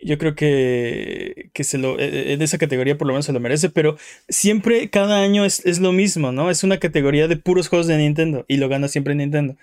Yo 0.02 0.18
creo 0.20 0.36
que, 0.36 1.50
que 1.54 1.64
se 1.64 1.78
lo, 1.80 2.00
eh, 2.00 2.34
eh, 2.34 2.38
de 2.38 2.46
esa 2.46 2.58
categoría 2.60 2.98
por 2.98 3.08
lo 3.08 3.14
menos 3.14 3.26
se 3.26 3.34
lo 3.34 3.40
merece, 3.40 3.70
pero 3.70 3.98
siempre, 4.30 4.90
cada 4.90 5.22
año 5.22 5.44
es, 5.44 5.66
es 5.66 5.80
lo 5.80 5.92
mismo, 5.92 6.32
¿no? 6.32 6.52
Es 6.52 6.64
una 6.64 6.78
categoría 6.78 7.28
de 7.28 7.38
puros 7.38 7.68
juegos 7.68 7.88
de 7.88 7.98
Nintendo 7.98 8.46
y 8.48 8.58
lo 8.58 8.70
gana 8.70 8.88
siempre 8.88 9.16
Nintendo. 9.16 9.56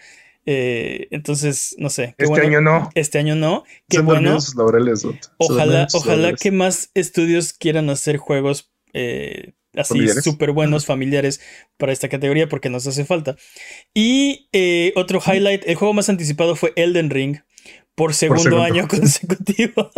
Eh, 0.47 1.09
entonces, 1.11 1.75
no 1.79 1.89
sé. 1.89 2.15
qué 2.19 2.25
Este 2.25 2.27
bueno. 2.27 2.47
año 2.49 2.61
no. 2.61 2.91
Este 2.95 3.19
año 3.19 3.35
no. 3.37 3.65
Qué 3.89 3.99
Se 3.99 4.03
bueno. 4.03 4.37
laureles, 4.57 5.05
Ojalá, 5.39 5.87
ojalá 5.93 6.17
laureles. 6.17 6.41
que 6.41 6.51
más 6.51 6.91
estudios 6.95 7.53
quieran 7.53 7.89
hacer 7.89 8.17
juegos 8.19 8.71
eh, 8.93 9.53
así 9.75 10.07
súper 10.09 10.53
buenos, 10.53 10.87
familiares 10.87 11.41
para 11.77 11.93
esta 11.93 12.09
categoría 12.09 12.49
porque 12.49 12.71
nos 12.71 12.87
hace 12.87 13.05
falta. 13.05 13.37
Y 13.95 14.49
eh, 14.53 14.93
otro 14.97 15.21
highlight, 15.25 15.63
el 15.67 15.77
juego 15.77 15.95
más 15.95 16.09
anticipado 16.09 16.57
fue 16.57 16.73
Elden 16.77 17.11
Ring 17.11 17.39
por 17.95 18.15
segundo, 18.15 18.43
segundo. 18.43 18.63
año 18.65 18.89
consecutivo. 18.89 19.91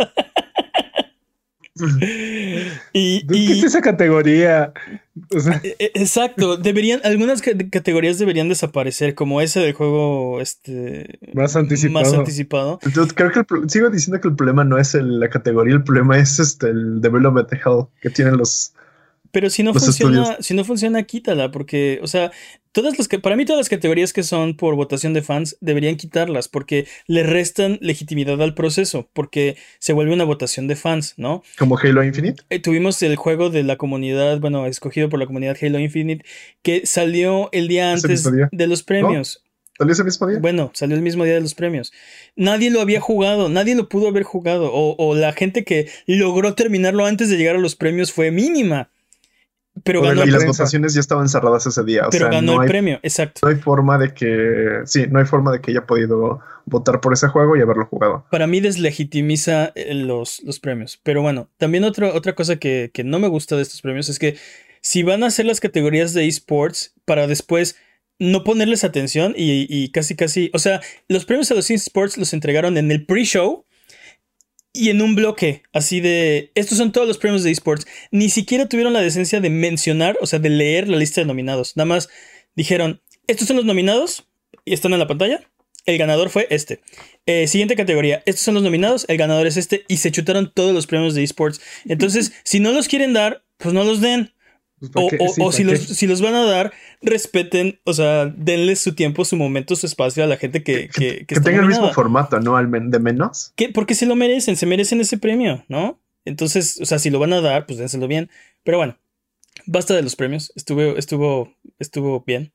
y, 2.93 3.25
¿Qué 3.27 3.35
y- 3.37 3.51
es 3.51 3.63
esa 3.63 3.81
categoría? 3.81 4.73
O 5.35 5.39
sea, 5.39 5.61
e- 5.63 5.75
e- 5.79 5.91
exacto, 5.95 6.57
deberían, 6.57 7.01
algunas 7.03 7.41
ca- 7.41 7.51
categorías 7.71 8.17
deberían 8.17 8.49
desaparecer, 8.49 9.13
como 9.13 9.41
ese 9.41 9.59
del 9.59 9.73
juego 9.73 10.41
este, 10.41 11.19
Más 11.33 11.55
anticipado. 11.55 12.03
más 12.05 12.13
anticipado. 12.13 12.79
Dude, 12.95 13.13
creo 13.13 13.31
que 13.31 13.39
el 13.39 13.69
sigo 13.69 13.89
diciendo 13.89 14.19
que 14.21 14.27
el 14.27 14.35
problema 14.35 14.63
no 14.63 14.77
es 14.79 14.95
el- 14.95 15.19
la 15.19 15.29
categoría, 15.29 15.75
el 15.75 15.83
problema 15.83 16.17
es 16.17 16.39
este 16.39 16.69
el 16.69 16.99
development 17.01 17.51
hell 17.53 17.85
que 18.01 18.09
tienen 18.09 18.37
los. 18.37 18.73
Pero 19.37 19.51
si 19.51 19.61
no 19.61 19.71
Los 19.71 19.83
funciona, 19.85 20.21
estudios. 20.23 20.45
si 20.47 20.55
no 20.55 20.63
funciona, 20.63 21.03
quítala, 21.03 21.51
porque, 21.51 21.99
o 22.01 22.07
sea, 22.07 22.31
todas 22.71 22.97
las 22.97 23.07
que, 23.07 23.19
para 23.19 23.35
mí 23.35 23.45
todas 23.45 23.59
las 23.59 23.69
categorías 23.69 24.11
que 24.11 24.23
son 24.23 24.57
por 24.57 24.73
votación 24.73 25.13
de 25.13 25.21
fans 25.21 25.57
deberían 25.61 25.95
quitarlas, 25.95 26.47
porque 26.47 26.87
le 27.05 27.21
restan 27.21 27.77
legitimidad 27.79 28.41
al 28.41 28.55
proceso, 28.55 29.11
porque 29.13 29.55
se 29.77 29.93
vuelve 29.93 30.11
una 30.11 30.23
votación 30.23 30.67
de 30.67 30.75
fans, 30.75 31.13
¿no? 31.17 31.43
como 31.59 31.77
Halo 31.77 32.03
Infinite. 32.03 32.41
Eh, 32.49 32.57
tuvimos 32.57 32.99
el 33.03 33.15
juego 33.15 33.51
de 33.51 33.61
la 33.61 33.75
comunidad, 33.75 34.39
bueno, 34.39 34.65
escogido 34.65 35.07
por 35.07 35.19
la 35.19 35.27
comunidad 35.27 35.55
Halo 35.61 35.77
Infinite, 35.77 36.25
que 36.63 36.87
salió 36.87 37.49
el 37.51 37.67
día 37.67 37.91
antes 37.93 38.23
día. 38.23 38.49
de 38.51 38.65
los 38.65 38.81
premios. 38.81 39.43
¿Salió 39.77 39.93
ese 39.93 40.03
mismo 40.03 40.25
día? 40.25 40.39
Bueno, 40.39 40.71
salió 40.73 40.95
el 40.95 41.03
mismo 41.03 41.25
día 41.25 41.35
de 41.35 41.41
los 41.41 41.53
premios. 41.53 41.93
Nadie 42.35 42.71
lo 42.71 42.81
había 42.81 43.01
jugado, 43.01 43.49
nadie 43.49 43.75
lo 43.75 43.87
pudo 43.87 44.07
haber 44.07 44.23
jugado, 44.23 44.71
o, 44.73 44.95
o 44.97 45.13
la 45.13 45.31
gente 45.33 45.63
que 45.63 45.89
logró 46.07 46.55
terminarlo 46.55 47.05
antes 47.05 47.29
de 47.29 47.37
llegar 47.37 47.55
a 47.55 47.59
los 47.59 47.75
premios 47.75 48.11
fue 48.11 48.31
mínima. 48.31 48.89
Pero 49.87 50.01
ganó 50.03 50.23
y 50.25 50.29
las 50.31 50.45
votaciones 50.45 50.93
ya 50.93 50.99
estaban 50.99 51.27
cerradas 51.29 51.65
ese 51.65 51.83
día. 51.83 52.07
O 52.07 52.09
pero 52.11 52.25
sea, 52.25 52.31
ganó 52.35 52.53
no 52.53 52.61
el 52.61 52.61
hay, 52.63 52.67
premio, 52.69 52.99
exacto. 53.03 53.39
no 53.43 53.49
hay 53.49 53.55
forma 53.55 53.97
de 53.97 54.13
que. 54.13 54.81
Sí, 54.85 55.05
no 55.09 55.19
hay 55.19 55.25
forma 55.25 55.51
de 55.51 55.59
que 55.61 55.71
haya 55.71 55.85
podido 55.85 56.39
votar 56.65 56.99
por 57.01 57.13
ese 57.13 57.27
juego 57.29 57.55
y 57.57 57.61
haberlo 57.61 57.85
jugado. 57.85 58.25
Para 58.29 58.45
mí 58.47 58.59
deslegitimiza 58.59 59.71
eh, 59.75 59.93
los, 59.93 60.41
los 60.43 60.59
premios. 60.59 60.99
Pero 61.03 61.21
bueno, 61.21 61.49
también 61.57 61.83
otro- 61.83 62.13
otra 62.13 62.35
cosa 62.35 62.57
que, 62.57 62.91
que 62.93 63.03
no 63.03 63.19
me 63.19 63.27
gusta 63.27 63.55
de 63.55 63.61
estos 63.61 63.81
premios 63.81 64.09
es 64.09 64.19
que 64.19 64.37
si 64.81 65.03
van 65.03 65.23
a 65.23 65.27
hacer 65.27 65.45
las 65.45 65.59
categorías 65.59 66.13
de 66.13 66.27
esports 66.27 66.93
para 67.05 67.27
después 67.27 67.77
no 68.19 68.43
ponerles 68.43 68.83
atención 68.83 69.33
y, 69.37 69.67
y 69.69 69.91
casi 69.91 70.15
casi, 70.15 70.49
o 70.53 70.59
sea, 70.59 70.81
los 71.07 71.25
premios 71.25 71.51
a 71.51 71.53
los 71.53 71.69
esports 71.69 72.17
los 72.17 72.33
entregaron 72.33 72.75
en 72.77 72.89
el 72.91 73.05
pre-show 73.05 73.65
y 74.73 74.89
en 74.89 75.01
un 75.01 75.15
bloque 75.15 75.63
así 75.73 76.01
de, 76.01 76.51
estos 76.55 76.77
son 76.77 76.91
todos 76.91 77.07
los 77.07 77.17
premios 77.17 77.43
de 77.43 77.51
esports. 77.51 77.87
Ni 78.11 78.29
siquiera 78.29 78.67
tuvieron 78.67 78.93
la 78.93 79.01
decencia 79.01 79.41
de 79.41 79.49
mencionar, 79.49 80.17
o 80.21 80.25
sea, 80.25 80.39
de 80.39 80.49
leer 80.49 80.87
la 80.87 80.97
lista 80.97 81.21
de 81.21 81.25
nominados. 81.25 81.75
Nada 81.75 81.85
más 81.85 82.09
dijeron, 82.55 83.01
estos 83.27 83.47
son 83.47 83.57
los 83.57 83.65
nominados 83.65 84.27
y 84.65 84.73
están 84.73 84.93
en 84.93 84.99
la 84.99 85.07
pantalla. 85.07 85.41
El 85.85 85.97
ganador 85.97 86.29
fue 86.29 86.47
este. 86.49 86.81
Eh, 87.25 87.47
siguiente 87.47 87.75
categoría. 87.75 88.21
Estos 88.25 88.43
son 88.43 88.53
los 88.53 88.63
nominados. 88.63 89.05
El 89.07 89.17
ganador 89.17 89.47
es 89.47 89.55
este. 89.55 89.85
Y 89.87 89.97
se 89.97 90.11
chutaron 90.11 90.51
todos 90.53 90.73
los 90.73 90.85
premios 90.85 91.15
de 91.15 91.23
esports. 91.23 91.61
Entonces, 91.85 92.33
si 92.43 92.59
no 92.59 92.71
los 92.73 92.87
quieren 92.87 93.13
dar, 93.13 93.43
pues 93.57 93.73
no 93.73 93.83
los 93.85 94.01
den. 94.01 94.33
Pues, 94.79 94.91
¿para 94.91 95.05
O, 95.05 95.09
qué? 95.09 95.17
o- 95.19 95.27
Sí, 95.29 95.41
o 95.41 95.45
¿para 95.45 95.51
si, 95.57 95.63
los, 95.63 95.79
si 95.79 96.07
los 96.07 96.21
van 96.21 96.35
a 96.35 96.43
dar, 96.45 96.73
respeten, 97.01 97.79
o 97.83 97.93
sea, 97.93 98.25
denle 98.27 98.75
su 98.75 98.93
tiempo, 98.95 99.25
su 99.25 99.35
momento, 99.35 99.75
su 99.75 99.85
espacio 99.85 100.23
a 100.23 100.27
la 100.27 100.37
gente 100.37 100.63
que, 100.63 100.87
que, 100.89 101.17
que 101.19 101.25
Que, 101.25 101.39
tenga 101.39 101.61
el 101.61 101.67
mismo 101.67 101.91
formato, 101.93 102.39
¿no? 102.39 102.57
Al 102.57 102.67
men- 102.67 102.91
de 102.91 102.99
menos. 102.99 103.53
¿Qué? 103.55 103.69
Porque 103.69 103.95
se 103.95 104.05
lo 104.05 104.15
merecen, 104.15 104.55
se 104.55 104.65
merecen 104.65 105.01
ese 105.01 105.17
premio, 105.17 105.63
¿no? 105.67 105.99
Entonces, 106.25 106.79
o 106.81 106.85
sea, 106.85 106.99
si 106.99 107.09
lo 107.09 107.19
van 107.19 107.33
a 107.33 107.41
dar, 107.41 107.65
pues 107.65 107.79
dénselo 107.79 108.07
bien. 108.07 108.29
Pero 108.63 108.77
bueno, 108.77 108.97
basta 109.65 109.95
de 109.95 110.01
los 110.03 110.15
premios. 110.15 110.51
Estuvo, 110.55 110.81
estuvo, 110.97 111.53
estuvo 111.79 112.23
bien. 112.27 112.51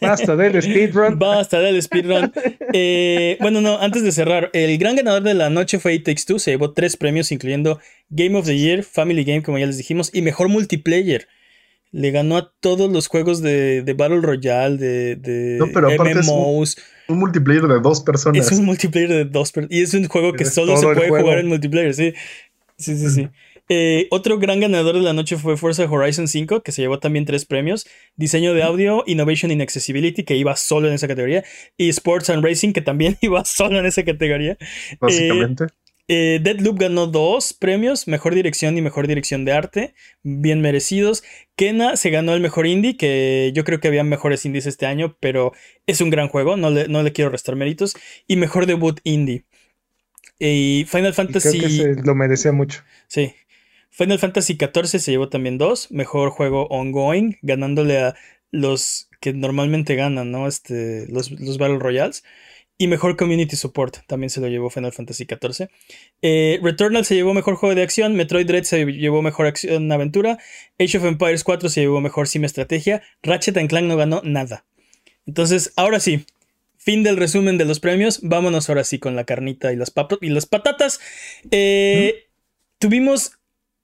Basta 0.00 0.36
del 0.36 0.62
speedrun. 0.62 1.18
Basta 1.18 1.60
del 1.60 1.80
speedrun. 1.82 2.32
Eh, 2.74 3.36
bueno, 3.40 3.60
no, 3.60 3.78
antes 3.80 4.02
de 4.02 4.12
cerrar, 4.12 4.48
el 4.54 4.78
gran 4.78 4.96
ganador 4.96 5.22
de 5.22 5.34
la 5.34 5.50
noche 5.50 5.78
fue 5.78 5.92
It 5.92 6.04
Takes 6.06 6.22
Two. 6.26 6.38
Se 6.38 6.52
llevó 6.52 6.72
tres 6.72 6.96
premios, 6.96 7.30
incluyendo 7.30 7.78
Game 8.08 8.34
of 8.38 8.46
the 8.46 8.56
Year, 8.56 8.82
Family 8.82 9.24
Game, 9.24 9.42
como 9.42 9.58
ya 9.58 9.66
les 9.66 9.76
dijimos, 9.76 10.08
y 10.14 10.22
Mejor 10.22 10.48
Multiplayer. 10.48 11.28
Le 11.90 12.10
ganó 12.12 12.38
a 12.38 12.50
todos 12.60 12.90
los 12.90 13.08
juegos 13.08 13.42
de, 13.42 13.82
de 13.82 13.92
Battle 13.92 14.22
Royale, 14.22 14.78
de, 14.78 15.16
de 15.16 15.56
No, 15.58 15.66
pero 15.74 15.92
aparte 15.92 16.18
es 16.20 16.28
un- 16.28 16.34
MMOs. 16.34 16.78
Un 17.08 17.18
multiplayer 17.18 17.64
de 17.68 17.80
dos 17.80 18.00
personas. 18.00 18.46
Es 18.50 18.58
un 18.58 18.64
multiplayer 18.64 19.10
de 19.10 19.24
dos 19.26 19.52
personas. 19.52 19.76
Y 19.76 19.82
es 19.82 19.92
un 19.92 20.08
juego 20.08 20.32
que 20.32 20.44
Es 20.44 20.54
solo 20.54 20.74
se 20.78 20.86
puede 20.86 21.08
jugar 21.10 21.36
en 21.40 21.48
multiplayer, 21.48 21.92
sí. 21.92 22.14
Sí, 22.78 22.96
sí, 22.96 23.10
sí. 23.10 23.28
Eh, 23.68 24.08
otro 24.10 24.38
gran 24.38 24.60
ganador 24.60 24.96
de 24.96 25.02
la 25.02 25.12
noche 25.12 25.36
fue 25.36 25.56
Forza 25.56 25.84
Horizon 25.84 26.28
5, 26.28 26.62
que 26.62 26.72
se 26.72 26.82
llevó 26.82 26.98
también 26.98 27.24
tres 27.24 27.44
premios. 27.44 27.86
Diseño 28.16 28.54
de 28.54 28.62
audio, 28.62 29.04
Innovation 29.06 29.50
in 29.50 29.62
Accessibility, 29.62 30.24
que 30.24 30.36
iba 30.36 30.56
solo 30.56 30.88
en 30.88 30.94
esa 30.94 31.08
categoría. 31.08 31.44
Y 31.76 31.88
Sports 31.88 32.30
and 32.30 32.44
Racing, 32.44 32.72
que 32.72 32.82
también 32.82 33.16
iba 33.22 33.44
solo 33.44 33.78
en 33.78 33.86
esa 33.86 34.04
categoría. 34.04 34.56
básicamente. 35.00 35.66
Eh, 36.08 36.40
Deadloop 36.42 36.78
ganó 36.78 37.06
dos 37.06 37.54
premios, 37.54 38.08
mejor 38.08 38.34
dirección 38.34 38.76
y 38.76 38.82
mejor 38.82 39.06
dirección 39.06 39.44
de 39.44 39.52
arte, 39.52 39.94
bien 40.22 40.60
merecidos. 40.60 41.22
Kena 41.56 41.96
se 41.96 42.10
ganó 42.10 42.34
el 42.34 42.40
mejor 42.40 42.66
indie, 42.66 42.96
que 42.96 43.52
yo 43.54 43.64
creo 43.64 43.80
que 43.80 43.88
había 43.88 44.04
mejores 44.04 44.44
indies 44.44 44.66
este 44.66 44.84
año, 44.86 45.16
pero 45.20 45.52
es 45.86 46.00
un 46.00 46.10
gran 46.10 46.28
juego, 46.28 46.56
no 46.56 46.70
le, 46.70 46.88
no 46.88 47.02
le 47.02 47.12
quiero 47.12 47.30
restar 47.30 47.56
méritos. 47.56 47.96
Y 48.26 48.36
mejor 48.36 48.66
debut 48.66 49.00
indie. 49.04 49.44
Y 50.38 50.84
Final 50.88 51.12
Y 51.12 51.14
creo 51.14 51.14
Fantasy... 51.14 51.60
que 51.60 51.68
se 51.70 51.94
lo 52.02 52.14
merecía 52.16 52.50
mucho. 52.52 52.82
Sí. 53.06 53.32
Final 53.92 54.18
Fantasy 54.18 54.54
XIV 54.54 54.86
se 54.86 55.10
llevó 55.10 55.28
también 55.28 55.58
dos. 55.58 55.90
Mejor 55.90 56.30
juego 56.30 56.66
ongoing, 56.68 57.36
ganándole 57.42 57.98
a 57.98 58.14
los 58.50 59.10
que 59.20 59.34
normalmente 59.34 59.94
ganan, 59.96 60.30
¿no? 60.30 60.48
Este, 60.48 61.06
los, 61.08 61.30
los 61.30 61.58
Battle 61.58 61.78
Royales. 61.78 62.24
Y 62.78 62.86
mejor 62.86 63.18
Community 63.18 63.54
Support 63.54 64.06
también 64.06 64.30
se 64.30 64.40
lo 64.40 64.48
llevó 64.48 64.70
Final 64.70 64.92
Fantasy 64.92 65.24
XIV. 65.26 65.68
Eh, 66.22 66.58
Returnal 66.62 67.04
se 67.04 67.14
llevó 67.14 67.34
mejor 67.34 67.56
juego 67.56 67.74
de 67.74 67.82
acción. 67.82 68.14
Metroid 68.14 68.46
Dread 68.46 68.64
se 68.64 68.84
llevó 68.86 69.20
mejor 69.20 69.46
acción 69.46 69.92
aventura. 69.92 70.38
Age 70.80 70.96
of 70.96 71.04
Empires 71.04 71.44
4 71.44 71.68
se 71.68 71.82
llevó 71.82 72.00
mejor 72.00 72.28
sim 72.28 72.44
estrategia. 72.44 73.02
Ratchet 73.22 73.58
and 73.58 73.68
Clank 73.68 73.86
no 73.86 73.96
ganó 73.98 74.22
nada. 74.24 74.64
Entonces, 75.26 75.74
ahora 75.76 76.00
sí. 76.00 76.24
Fin 76.78 77.02
del 77.02 77.18
resumen 77.18 77.58
de 77.58 77.66
los 77.66 77.78
premios. 77.78 78.20
Vámonos 78.22 78.70
ahora 78.70 78.84
sí 78.84 78.98
con 78.98 79.14
la 79.16 79.24
carnita 79.24 79.70
y 79.70 79.76
las, 79.76 79.92
y 80.22 80.30
las 80.30 80.46
patatas. 80.46 80.98
Eh, 81.50 82.24
Tuvimos 82.82 83.38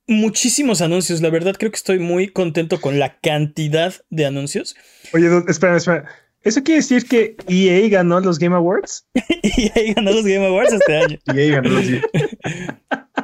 muchísimos 0.08 0.80
anuncios. 0.80 1.20
La 1.22 1.30
verdad, 1.30 1.54
creo 1.58 1.70
que 1.70 1.76
estoy 1.76 1.98
muy 1.98 2.28
contento 2.28 2.80
con 2.80 2.98
la 2.98 3.18
cantidad 3.20 3.94
de 4.10 4.26
anuncios. 4.26 4.74
Oye, 5.12 5.28
espera, 5.48 5.76
espera. 5.76 6.04
¿Eso 6.42 6.62
quiere 6.62 6.80
decir 6.80 7.06
que 7.06 7.36
EA 7.48 7.88
ganó 7.88 8.20
los 8.20 8.38
Game 8.38 8.54
Awards? 8.54 9.06
ahí 9.74 9.92
ganó 9.92 10.12
los 10.12 10.24
Game 10.24 10.46
Awards 10.46 10.72
este 10.72 10.96
año. 10.96 11.18
Ahí 11.26 11.50
ganó 11.50 11.68
los 11.68 11.84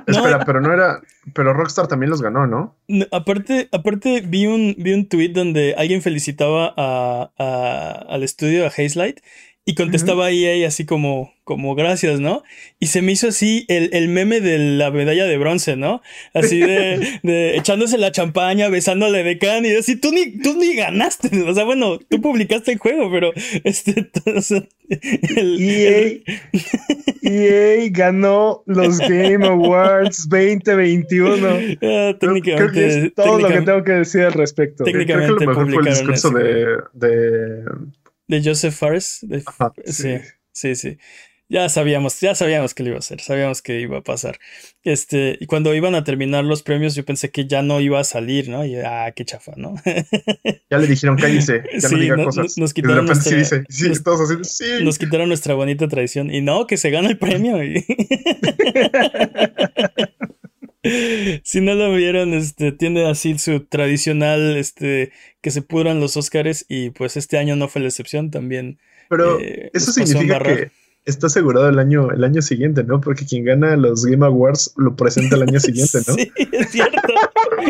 Espera, 0.07 0.45
pero 0.45 0.61
no 0.61 0.73
era. 0.73 1.01
Pero 1.33 1.55
Rockstar 1.55 1.87
también 1.87 2.11
los 2.11 2.21
ganó, 2.21 2.47
¿no? 2.47 2.77
No, 2.89 3.07
aparte, 3.13 3.69
aparte 3.73 4.21
vi 4.21 4.47
un, 4.47 4.75
vi 4.79 4.93
un 4.93 5.09
tweet 5.09 5.31
donde 5.31 5.75
alguien 5.79 6.03
felicitaba 6.03 6.75
a, 6.77 7.31
a- 7.39 8.05
al 8.09 8.23
estudio, 8.23 8.65
a 8.65 8.69
Hazelight, 8.69 9.21
y 9.67 9.75
contestaba 9.75 10.31
EA 10.31 10.69
así 10.69 10.85
como, 10.85 11.33
como 11.43 11.75
gracias, 11.75 12.21
¿no? 12.21 12.43
Y 12.81 12.89
se 12.89 13.01
me 13.01 13.13
hizo 13.13 13.29
así 13.29 13.65
el, 13.69 13.89
el 13.95 14.09
meme 14.09 14.41
de 14.43 14.59
la 14.59 14.91
medalla 14.91 15.25
de 15.25 15.39
bronce, 15.39 15.75
¿no? 15.77 16.03
Así 16.35 16.61
de, 16.61 17.01
de 17.23 17.57
echándose 17.57 17.97
la 17.97 18.13
champaña, 18.13 18.69
besándole 18.69 19.23
de 19.25 19.39
can 19.39 19.65
y 19.65 19.71
así, 19.75 19.97
tú 19.97 20.13
ni, 20.13 20.39
tú 20.39 20.55
ni 20.59 20.75
ganaste. 20.75 21.31
O 21.45 21.55
sea, 21.55 21.65
bueno, 21.65 21.99
tú 21.99 22.21
publicaste 22.21 22.73
el 22.73 22.79
juego, 22.79 23.11
pero 23.11 23.33
este, 23.65 24.11
o 24.37 24.43
sea, 24.43 24.63
el- 24.91 25.59
EA, 25.63 25.99
el- 25.99 26.25
EA 27.23 27.89
ganó 27.91 28.63
los 28.67 28.99
Game 29.09 29.47
Awards 29.47 30.29
2021. 30.29 31.47
ah, 31.47 31.59
creo 31.81 32.19
que 32.19 32.19
técnicamente, 32.21 33.07
Es 33.07 33.15
todo 33.15 33.39
lo 33.39 33.49
que 33.49 33.63
tengo 33.63 33.83
que 33.83 33.93
decir 33.93 34.23
al 34.25 34.35
respecto. 34.35 34.85
Creo 34.85 35.07
que 35.07 35.15
lo 35.15 35.37
Técnicamente 35.37 35.47
mejor 35.47 35.73
fue 35.73 35.83
el 35.83 35.89
discurso 35.89 36.31
de. 36.31 36.67
De 38.29 38.43
Joseph 38.45 38.75
Fares. 38.75 39.19
de- 39.23 39.43
Ajá, 39.47 39.73
sí, 39.87 40.17
sí, 40.53 40.75
sí. 40.75 40.99
Ya 41.47 41.69
sabíamos, 41.69 42.19
ya 42.21 42.35
sabíamos 42.35 42.73
que 42.73 42.83
lo 42.83 42.89
iba 42.89 42.97
a 42.97 43.01
hacer, 43.01 43.21
sabíamos 43.21 43.61
que 43.61 43.79
iba 43.79 43.99
a 43.99 44.03
pasar. 44.03 44.39
Este, 44.83 45.37
y 45.39 45.45
cuando 45.47 45.75
iban 45.75 45.95
a 45.95 46.03
terminar 46.03 46.43
los 46.43 46.63
premios, 46.63 46.95
yo 46.95 47.05
pensé 47.05 47.31
que 47.31 47.47
ya 47.47 47.61
no 47.61 47.81
iba 47.81 48.01
a 48.01 48.05
salir, 48.05 48.49
¿no? 48.49 48.65
Y 48.65 48.77
ah, 48.77 49.13
qué 49.15 49.25
chafa, 49.27 49.53
¿no? 49.57 49.75
Ya 50.71 50.79
le 50.79 50.87
dijeron, 50.87 51.17
cállese, 51.17 51.63
ya 51.79 51.89
Sí, 51.89 51.95
no 51.95 52.01
diga 52.01 52.17
no- 52.17 52.25
cosas. 52.25 52.57
nos 52.59 52.71
y 52.71 52.75
de 52.75 52.83
quitaron 52.83 53.07
repente 53.07 53.29
sí 53.29 53.35
nuestra- 53.37 53.59
dice, 53.59 53.67
sí, 53.69 53.89
nos- 53.91 54.03
todos 54.03 54.31
así, 54.31 54.43
sí. 54.45 54.83
Nos 54.85 54.99
quitaron 54.99 55.29
nuestra 55.29 55.55
bonita 55.55 55.87
tradición. 55.87 56.35
Y 56.35 56.41
no, 56.41 56.67
que 56.67 56.79
se 56.79 56.91
gana 56.91 57.11
el 57.11 57.19
premio. 57.19 57.63
y- 57.63 57.85
si 61.43 61.61
no 61.61 61.75
lo 61.75 61.93
vieron, 61.95 62.35
este, 62.35 62.73
tiene 62.73 63.09
así 63.09 63.39
su 63.39 63.61
tradicional, 63.61 64.57
este, 64.57 65.13
que 65.41 65.51
se 65.51 65.63
pudran 65.63 66.01
los 66.01 66.17
Óscares. 66.17 66.67
Y 66.69 66.91
pues 66.91 67.17
este 67.17 67.39
año 67.39 67.57
no 67.57 67.69
fue 67.69 67.83
la 67.83 67.89
excepción 67.89 68.31
también. 68.31 68.79
Pero 69.09 69.41
eh, 69.41 69.71
eso 69.73 69.93
significa 69.93 70.39
que 70.41 70.71
está 71.05 71.27
asegurado 71.27 71.69
el 71.69 71.79
año, 71.79 72.11
el 72.11 72.25
año 72.25 72.41
siguiente, 72.43 72.83
¿no? 72.85 73.01
Porque 73.01 73.25
quien 73.27 73.45
gana 73.45 73.77
los 73.77 74.05
Game 74.07 74.25
Awards 74.25 74.73
lo 74.77 74.97
presenta 74.97 75.37
el 75.37 75.43
año 75.43 75.61
siguiente, 75.61 75.99
¿no? 76.07 76.15
Sí, 76.15 76.33
es 76.51 76.71
cierto. 76.71 76.99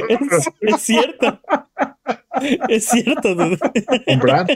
Es, 0.09 0.49
es 0.61 0.81
cierto. 0.83 1.41
Es 2.69 2.85
cierto. 2.87 3.35
Brad. 4.21 4.47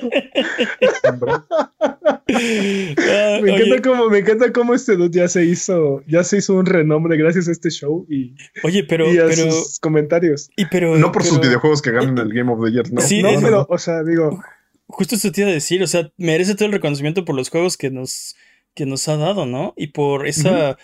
Un 1.11 1.20
Brad. 1.20 1.42
Ah, 1.50 3.38
Me 3.42 3.52
oye, 3.52 3.64
encanta 3.64 3.88
cómo, 3.88 4.11
me 4.11 4.18
encanta 4.18 4.52
cómo 4.52 4.75
este 4.75 4.97
dude 4.97 5.11
ya 5.18 5.28
se 5.28 5.44
hizo, 5.44 6.02
ya 6.06 6.25
se 6.25 6.38
hizo 6.38 6.54
un 6.54 6.66
renombre 6.66 7.16
gracias 7.16 7.49
a 7.49 7.52
este 7.52 7.70
show 7.70 8.06
y, 8.08 8.35
oye, 8.62 8.85
pero, 8.85 9.12
y 9.12 9.18
a 9.18 9.26
pero, 9.26 9.50
sus 9.50 9.78
comentarios. 9.80 10.50
y 10.56 10.66
pero, 10.66 10.97
No 10.97 11.12
por 11.12 11.25
sus 11.25 11.40
videojuegos 11.40 11.80
que 11.82 11.90
ganan 11.92 12.18
el 12.18 12.32
Game 12.32 12.52
of 12.52 12.62
the 12.64 12.70
Year, 12.73 12.92
¿no? 12.92 13.00
Sí, 13.00 13.23
no, 13.23 13.30
es- 13.30 13.42
pero, 13.42 13.66
o 13.68 13.78
sea, 13.78 14.02
digo, 14.02 14.42
Justo 14.90 15.16
eso 15.16 15.30
te 15.30 15.42
iba 15.42 15.50
a 15.50 15.52
decir, 15.52 15.82
o 15.82 15.87
sea, 15.87 16.11
merece 16.16 16.54
todo 16.54 16.64
el 16.66 16.73
reconocimiento 16.73 17.25
por 17.26 17.37
los 17.37 17.50
juegos 17.50 17.76
que 17.76 17.90
nos, 17.90 18.37
que 18.78 18.87
nos 18.87 19.08
ha 19.08 19.16
dado, 19.16 19.44
¿no? 19.44 19.75
Y 19.76 19.88
por 19.88 20.28
esa, 20.28 20.78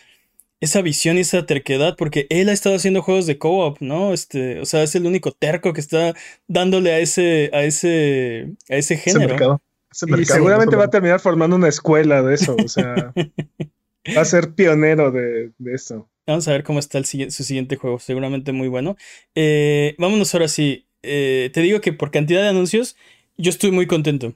esa 0.61 0.83
visión 0.83 1.17
y 1.17 1.21
esa 1.21 1.47
terquedad, 1.47 1.95
porque 1.97 2.27
él 2.29 2.49
ha 2.49 2.53
estado 2.53 2.75
haciendo 2.75 3.03
juegos 3.03 3.27
de 3.27 3.39
co-op, 3.39 3.79
¿no? 3.81 4.13
Este, 4.13 4.59
o 4.59 4.65
sea, 4.65 4.83
es 4.83 4.97
el 4.97 5.07
único 5.07 5.31
terco 5.31 5.73
que 5.73 5.81
está 5.81 6.13
dándole 6.49 6.91
a 6.93 6.99
ese, 6.99 7.51
a 7.53 7.63
ese, 7.63 8.49
a 8.69 8.75
ese 8.75 8.95
Ese 8.95 8.97
género. 8.97 9.29
mercado. 9.29 9.63
Ese 9.93 10.07
y 10.21 10.25
seguramente 10.25 10.73
no 10.73 10.79
va 10.79 10.87
a 10.87 10.91
terminar 10.91 11.21
formando 11.21 11.55
una 11.55 11.69
escuela 11.69 12.21
de 12.21 12.35
eso, 12.35 12.57
o 12.57 12.67
sea, 12.67 13.13
va 14.17 14.21
a 14.23 14.25
ser 14.25 14.55
pionero 14.55 15.13
de, 15.13 15.53
de 15.57 15.73
esto. 15.73 16.09
Vamos 16.27 16.49
a 16.49 16.51
ver 16.51 16.65
cómo 16.65 16.81
está 16.81 16.99
el 16.99 17.05
su 17.05 17.45
siguiente 17.45 17.77
juego, 17.77 18.01
seguramente 18.01 18.51
muy 18.51 18.67
bueno. 18.67 18.97
Eh, 19.37 19.95
vámonos 19.99 20.35
ahora 20.35 20.49
sí. 20.49 20.87
Eh, 21.05 21.51
te 21.55 21.61
digo 21.61 21.81
que 21.81 21.93
por 21.93 22.11
cantidad 22.11 22.43
de 22.43 22.49
anuncios, 22.49 22.97
yo 23.37 23.51
estoy 23.51 23.71
muy 23.71 23.87
contento. 23.87 24.35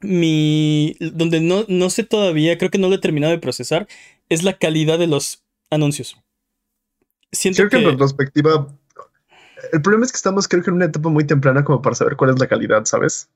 Mi. 0.00 0.96
Donde 1.00 1.40
no, 1.40 1.64
no 1.68 1.90
sé 1.90 2.04
todavía, 2.04 2.58
creo 2.58 2.70
que 2.70 2.78
no 2.78 2.88
lo 2.88 2.94
he 2.94 3.00
terminado 3.00 3.32
de 3.32 3.38
procesar, 3.38 3.88
es 4.28 4.42
la 4.42 4.58
calidad 4.58 4.98
de 4.98 5.06
los 5.06 5.44
anuncios. 5.70 6.16
Siento 7.32 7.68
Creo 7.68 7.70
que 7.70 7.76
en 7.86 7.92
retrospectiva. 7.92 8.68
El 9.72 9.82
problema 9.82 10.06
es 10.06 10.12
que 10.12 10.16
estamos, 10.16 10.46
creo 10.48 10.62
que 10.62 10.70
en 10.70 10.76
una 10.76 10.86
etapa 10.86 11.08
muy 11.08 11.26
temprana 11.26 11.64
como 11.64 11.82
para 11.82 11.96
saber 11.96 12.16
cuál 12.16 12.30
es 12.30 12.38
la 12.38 12.46
calidad, 12.46 12.84
¿sabes? 12.84 13.28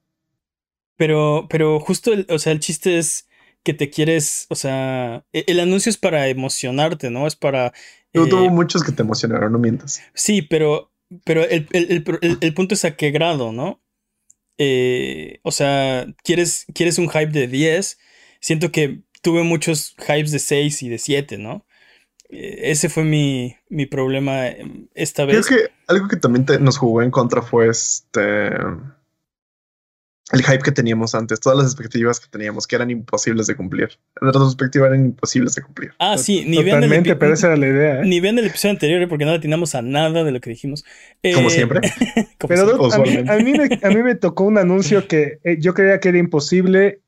Pero, 0.97 1.47
pero 1.51 1.81
justo 1.81 2.13
el, 2.13 2.27
o 2.31 2.39
sea, 2.39 2.53
el 2.53 2.61
chiste 2.61 2.99
es 2.99 3.29
que 3.65 3.75
te 3.75 3.91
quieres, 3.91 4.47
o 4.49 4.55
sea, 4.55 5.25
e- 5.33 5.45
el 5.49 5.61
anuncio 5.61 5.91
es 5.91 5.99
para 5.99 6.29
emocionarte, 6.29 7.11
¿no? 7.11 7.27
Es 7.27 7.37
para... 7.37 7.73
Yo 8.13 8.25
eh, 8.25 8.31
tuvo 8.31 8.51
muchos 8.51 8.85
que 8.85 8.93
te 8.93 9.03
emocionaron, 9.03 9.53
no 9.53 9.59
mientas. 9.59 10.01
Sí, 10.15 10.43
pero, 10.43 10.93
pero 11.25 11.43
el- 11.43 11.67
el 12.41 12.55
punto 12.55 12.75
es 12.75 12.85
a 12.85 12.97
qué 12.97 13.11
grado, 13.11 13.53
¿no? 13.53 13.81
Eh, 14.59 15.41
o 15.43 15.51
sea, 15.51 16.07
¿quieres, 16.25 16.67
quieres 16.75 16.99
un 16.99 17.09
hype 17.09 17.33
de 17.33 17.47
10. 17.49 17.99
Siento 18.41 18.71
que 18.73 19.01
tuve 19.23 19.43
muchos 19.43 19.95
hypes 19.99 20.31
de 20.33 20.39
6 20.39 20.83
y 20.83 20.89
de 20.89 20.99
7, 20.99 21.39
¿no? 21.39 21.65
Eh, 22.29 22.71
ese 22.71 22.89
fue 22.89 23.05
mi, 23.05 23.57
mi 23.69 23.87
problema 23.87 24.49
eh, 24.49 24.65
esta 24.95 25.25
Creo 25.27 25.37
vez. 25.39 25.47
que 25.49 25.71
algo 25.87 26.09
que 26.09 26.17
también 26.17 26.45
te- 26.47 26.59
nos 26.59 26.79
jugó 26.79 27.03
en 27.03 27.11
contra 27.11 27.43
fue 27.43 27.69
este. 27.69 28.51
El 30.33 30.43
hype 30.43 30.63
que 30.63 30.73
teníamos 30.73 31.15
antes, 31.15 31.39
todas 31.41 31.59
las 31.59 31.67
expectativas 31.69 32.19
que 32.19 32.27
teníamos 32.29 32.67
que 32.67 32.77
eran 32.77 32.91
imposibles 32.91 33.47
de 33.47 33.55
cumplir. 33.55 33.91
En 34.21 34.27
retrospectiva 34.27 34.87
eran 34.87 35.05
imposibles 35.05 35.55
de 35.55 35.63
cumplir. 35.63 35.93
Ah, 35.99 36.17
sí, 36.19 36.45
ni 36.47 36.57
vean, 36.63 36.81
Totalmente, 36.81 37.17
pero 37.17 37.35
esa 37.35 37.49
era 37.49 37.57
la 37.57 37.67
idea. 37.69 38.01
¿eh? 38.01 38.03
ni 38.05 38.19
vean 38.21 38.39
el 38.39 38.47
episodio 38.47 38.73
anterior 38.73 39.03
¿eh? 39.03 39.07
porque 39.09 39.25
no 39.25 39.33
atinamos 39.33 39.75
a 39.75 39.83
nada 39.83 40.25
de 40.25 40.33
lo 40.33 40.41
que 40.41 40.51
dijimos. 40.51 40.85
Como 41.35 41.49
Eh, 41.49 41.51
siempre. 41.51 41.81
como 42.39 42.49
Pero 42.49 42.67
siempre. 42.67 42.73
a, 42.73 42.79
mí, 42.79 42.87
usualmente. 42.87 43.33
a 43.33 43.37
mí 43.37 43.53
me, 43.53 43.81
a 43.83 43.89
mí 43.91 44.03
me 44.03 44.15
tocó 44.15 44.45
un 44.45 44.59
anuncio 44.59 45.07
que 45.07 45.39
eh, 45.45 45.57
yo 45.61 45.75
creía 45.75 46.01
que 46.01 46.09
era 46.09 46.19
imposible. 46.19 47.01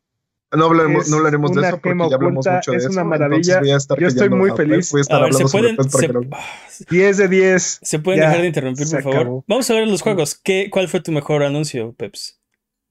No 0.57 0.66
hablaremos, 0.66 1.07
es 1.07 1.11
no 1.11 1.16
hablaremos 1.16 1.50
de 1.50 1.59
una 1.59 1.69
eso 1.69 1.78
porque 1.78 1.99
ya 1.99 2.04
hablamos 2.14 2.47
oculta, 2.47 2.54
mucho 2.57 2.71
de 2.71 2.76
es 2.76 2.85
eso. 2.85 2.93
una 2.93 3.02
entonces 3.02 3.19
maravilla. 3.21 3.61
voy 3.61 3.71
a 3.73 3.76
estar 3.76 3.99
Yo 3.99 4.07
estoy 4.07 4.28
muy 4.28 4.50
feliz. 4.52 4.93
Voy 4.93 5.00
a 5.00 5.02
estar 5.02 5.16
A 5.16 5.19
ver, 5.21 5.26
hablando 5.33 5.49
se 5.49 5.52
sobre 5.52 5.75
pueden, 5.75 5.90
se- 5.90 6.09
no- 6.12 6.21
ah, 6.37 6.45
10 6.90 7.16
de 7.16 7.28
10. 7.28 7.78
se 7.83 7.99
pueden 7.99 8.21
Ya, 8.21 8.26
dejar 8.28 8.43
de 8.43 8.47
interrumpir, 8.49 8.87
por 8.88 9.02
favor. 9.02 9.19
acabó. 9.19 9.45
Vamos 9.49 9.69
a 9.71 9.75
ver 9.75 9.88
los 9.88 10.00
juegos. 10.02 10.35
¿Qué, 10.37 10.69
¿Cuál 10.71 10.88
fue 10.88 11.00
tu 11.00 11.11
mejor 11.11 11.43
anuncio, 11.43 11.93
Peps? 11.95 12.38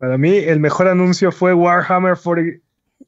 Para 0.04 0.18
mí, 0.18 0.36
el 0.36 0.60
mejor 0.60 0.90
anuncio 0.90 1.32
fue 1.32 1.54
Warhammer 1.54 2.18
40 2.22 2.60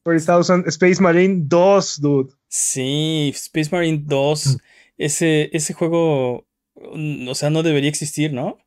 40,000 0.02 0.64
Space 0.68 1.02
Marine 1.04 1.42
2, 1.46 2.00
dude. 2.00 2.32
Sí, 2.48 3.34
Space 3.36 3.70
Marine 3.70 4.02
2. 4.06 4.58
Ese, 4.98 5.50
ese 5.52 5.74
juego, 5.74 6.48
mm, 6.94 7.28
o 7.28 7.36
sea, 7.36 7.50
no 7.50 7.64
debería 7.64 7.90
existir, 7.90 8.32
¿no? 8.32 8.58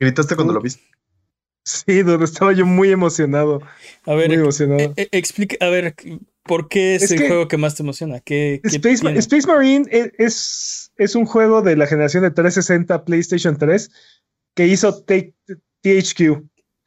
Gritaste 0.00 0.34
cuando 0.34 0.52
lo 0.52 0.60
viste. 0.60 0.82
Sí, 1.64 2.02
dude, 2.02 2.24
estaba 2.24 2.52
yo 2.54 2.66
muy 2.66 2.90
emocionado. 2.90 3.62
A 4.04 4.14
ver, 4.14 4.30
Muy 4.30 4.38
emocionado. 4.38 4.80
eh, 4.80 4.92
eh, 4.96 5.08
explica, 5.12 5.64
a 5.64 5.68
ver, 5.70 5.94
¿por 6.42 6.68
qué 6.68 6.96
es, 6.96 7.04
Es 7.04 7.10
el 7.12 7.20
que- 7.20 7.28
juego 7.28 7.46
que 7.46 7.56
más 7.56 7.76
te 7.76 7.84
emociona? 7.84 8.18
¿Qué, 8.18 8.60
qué 8.64 8.68
Space? 8.78 9.16
Space 9.18 9.46
Marine 9.46 9.86
e- 9.92 10.10
es, 10.18 10.90
es 10.96 11.14
un 11.14 11.24
juego 11.24 11.62
de 11.62 11.76
la 11.76 11.86
generación 11.86 12.24
de 12.24 12.32
360 12.32 13.04
PlayStation 13.04 13.56
3 13.56 13.92
que 14.56 14.66
hizo 14.66 15.04
T- 15.04 15.34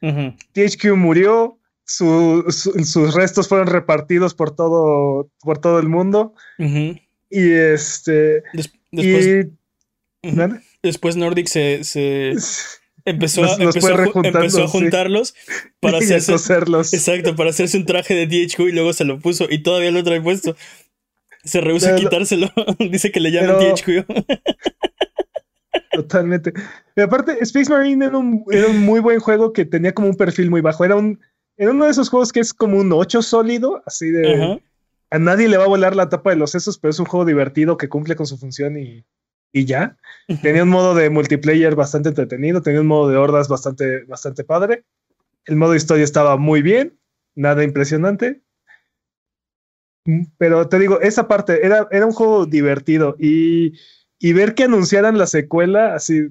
THQ. 0.00 0.36
THQ 0.52 0.96
murió, 0.96 1.58
su- 1.84 2.44
su- 2.48 2.72
sus 2.84 3.14
restos 3.14 3.48
fueron 3.48 3.66
repartidos 3.66 4.34
por 4.34 4.54
todo, 4.54 5.30
por 5.40 5.58
todo 5.58 5.78
el 5.78 5.88
mundo. 5.88 6.34
Y 6.58 7.50
este. 7.52 8.42
Des- 8.52 8.72
después, 8.92 9.26
y, 9.26 10.26
ujú. 10.28 10.36
¿vale? 10.36 10.60
después 10.82 11.16
Nordic 11.16 11.46
se, 11.48 11.84
se 11.84 12.34
empezó, 13.04 13.42
a, 13.44 13.46
Los- 13.46 13.58
los 13.58 13.76
empezó, 13.76 13.88
a 13.88 13.90
ju- 13.92 13.96
rejuntando, 13.98 14.38
empezó 14.38 14.64
a 14.64 14.66
sí. 14.66 14.72
juntarlos 14.72 15.34
para 15.80 15.98
y 15.98 16.02
hacerse, 16.12 16.32
exacto, 16.96 17.36
para 17.36 17.50
hacerse 17.50 17.76
un 17.76 17.86
traje 17.86 18.14
de 18.14 18.26
DHQ 18.26 18.60
y 18.68 18.72
luego 18.72 18.92
se 18.92 19.04
lo 19.04 19.18
puso 19.18 19.46
y 19.50 19.62
todavía 19.62 19.90
lo 19.90 20.02
trae 20.04 20.20
puesto. 20.20 20.56
Se 21.44 21.60
rehúsa 21.60 21.94
a 21.94 21.96
quitárselo. 21.96 22.50
Dice 22.78 23.10
que 23.10 23.20
le 23.20 23.30
llaman 23.32 23.56
pero- 23.58 23.74
DHQ. 23.74 24.06
Totalmente. 25.90 26.52
Y 26.96 27.00
aparte, 27.00 27.38
Space 27.40 27.70
Marine 27.70 28.06
era 28.06 28.16
un, 28.16 28.44
era 28.50 28.68
un 28.68 28.80
muy 28.80 29.00
buen 29.00 29.18
juego 29.18 29.52
que 29.52 29.64
tenía 29.64 29.92
como 29.92 30.08
un 30.08 30.16
perfil 30.16 30.50
muy 30.50 30.60
bajo. 30.60 30.84
Era 30.84 30.96
un. 30.96 31.20
Era 31.56 31.72
uno 31.72 31.84
de 31.84 31.90
esos 31.90 32.08
juegos 32.08 32.32
que 32.32 32.40
es 32.40 32.54
como 32.54 32.78
un 32.78 32.92
8 32.92 33.22
sólido, 33.22 33.82
así 33.86 34.10
de. 34.10 34.60
A 35.10 35.18
nadie 35.18 35.48
le 35.48 35.56
va 35.56 35.64
a 35.64 35.68
volar 35.68 35.96
la 35.96 36.08
tapa 36.08 36.30
de 36.30 36.36
los 36.36 36.52
sesos, 36.52 36.78
pero 36.78 36.90
es 36.90 37.00
un 37.00 37.06
juego 37.06 37.24
divertido 37.24 37.76
que 37.76 37.88
cumple 37.88 38.14
con 38.14 38.26
su 38.26 38.38
función 38.38 38.78
y, 38.78 39.04
y 39.52 39.64
ya. 39.64 39.96
Tenía 40.42 40.62
un 40.62 40.68
modo 40.68 40.94
de 40.94 41.10
multiplayer 41.10 41.74
bastante 41.74 42.10
entretenido, 42.10 42.62
tenía 42.62 42.80
un 42.80 42.86
modo 42.86 43.08
de 43.08 43.16
hordas 43.16 43.48
bastante, 43.48 44.04
bastante 44.04 44.44
padre. 44.44 44.84
El 45.44 45.56
modo 45.56 45.74
historia 45.74 46.04
estaba 46.04 46.36
muy 46.36 46.62
bien, 46.62 46.96
nada 47.34 47.64
impresionante. 47.64 48.40
Mm, 50.04 50.26
Pero 50.38 50.68
te 50.68 50.78
digo, 50.78 51.00
esa 51.00 51.26
parte 51.26 51.66
era, 51.66 51.88
era 51.90 52.06
un 52.06 52.12
juego 52.12 52.46
divertido 52.46 53.16
y, 53.18 53.72
y 54.20 54.32
ver 54.34 54.54
que 54.54 54.64
anunciaran 54.64 55.18
la 55.18 55.26
secuela 55.26 55.94
así 55.94 56.28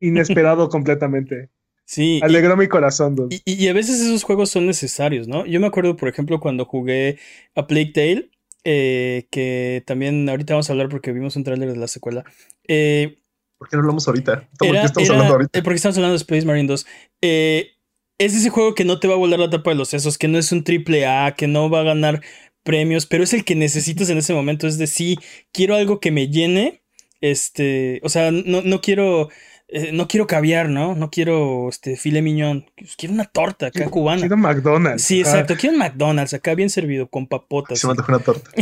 inesperado 0.00 0.68
completamente. 0.70 1.50
Sí. 1.84 2.18
y- 2.18 2.24
Alegró 2.24 2.56
mi 2.56 2.68
corazón, 2.68 3.14
dude. 3.16 3.40
Y, 3.44 3.64
y 3.64 3.68
a 3.68 3.72
veces 3.72 4.00
esos 4.00 4.22
juegos 4.24 4.50
son 4.50 4.66
necesarios, 4.66 5.28
¿no? 5.28 5.46
Yo 5.46 5.60
me 5.60 5.66
acuerdo, 5.68 5.96
por 5.96 6.08
ejemplo, 6.08 6.40
cuando 6.40 6.64
jugué 6.64 7.18
a 7.54 7.66
Plague 7.66 7.92
Tale, 7.92 8.30
eh, 8.64 9.26
que 9.30 9.82
también 9.86 10.28
ahorita 10.28 10.54
vamos 10.54 10.68
a 10.68 10.72
hablar 10.72 10.88
porque 10.88 11.12
vimos 11.12 11.36
un 11.36 11.44
tráiler 11.44 11.70
de 11.72 11.76
la 11.76 11.86
secuela. 11.88 12.24
Eh, 12.66 13.18
¿Por 13.58 13.68
qué 13.68 13.76
no 13.76 13.82
hablamos 13.82 14.06
ahorita? 14.08 14.48
¿Por 14.58 14.70
qué 14.72 14.76
estamos 14.82 15.08
era- 15.08 15.14
hablando 15.14 15.34
ahorita? 15.34 15.58
eh, 15.58 15.62
porque 15.62 15.76
estamos 15.76 15.96
hablando 15.96 16.12
de 16.14 16.18
Space 16.22 16.44
Marine 16.44 16.66
2. 16.68 16.86
Eh, 17.22 17.70
es 18.18 18.34
ese 18.34 18.50
juego 18.50 18.74
que 18.74 18.84
no 18.84 18.98
te 18.98 19.06
va 19.08 19.14
a 19.14 19.18
volar 19.18 19.38
la 19.38 19.50
tapa 19.50 19.70
de 19.70 19.76
los 19.76 19.88
sesos, 19.88 20.18
que 20.18 20.26
no 20.26 20.38
es 20.38 20.50
un 20.50 20.64
triple 20.64 21.06
A, 21.06 21.34
que 21.36 21.46
no 21.46 21.70
va 21.70 21.80
a 21.80 21.84
ganar 21.84 22.22
premios, 22.66 23.06
pero 23.06 23.24
es 23.24 23.32
el 23.32 23.44
que 23.44 23.54
necesitas 23.54 24.10
en 24.10 24.18
ese 24.18 24.34
momento. 24.34 24.66
Es 24.66 24.76
de 24.76 24.86
sí, 24.88 25.16
quiero 25.52 25.74
algo 25.76 25.98
que 26.00 26.10
me 26.10 26.28
llene. 26.28 26.82
Este, 27.22 28.00
o 28.02 28.10
sea, 28.10 28.30
no, 28.30 28.60
no 28.60 28.80
quiero. 28.82 29.30
eh, 29.68 29.90
no 29.92 30.06
quiero 30.06 30.26
caviar, 30.26 30.68
¿no? 30.68 30.94
No 30.94 31.10
quiero 31.10 31.68
este 31.70 31.96
filet 31.96 32.22
mignon. 32.22 32.66
Quiero 32.98 33.14
una 33.14 33.24
torta 33.24 33.66
acá 33.68 33.88
cubana. 33.88 34.20
Quiero 34.20 34.36
McDonald's. 34.36 35.02
Sí, 35.02 35.22
Ajá. 35.22 35.30
exacto. 35.30 35.56
Quiero 35.58 35.72
un 35.74 35.80
McDonald's 35.80 36.34
acá 36.34 36.54
bien 36.54 36.68
servido 36.70 37.08
con 37.08 37.26
papotas. 37.26 37.78
Se 37.80 37.86
me 37.86 37.94
una 37.94 38.18
torta. 38.18 38.50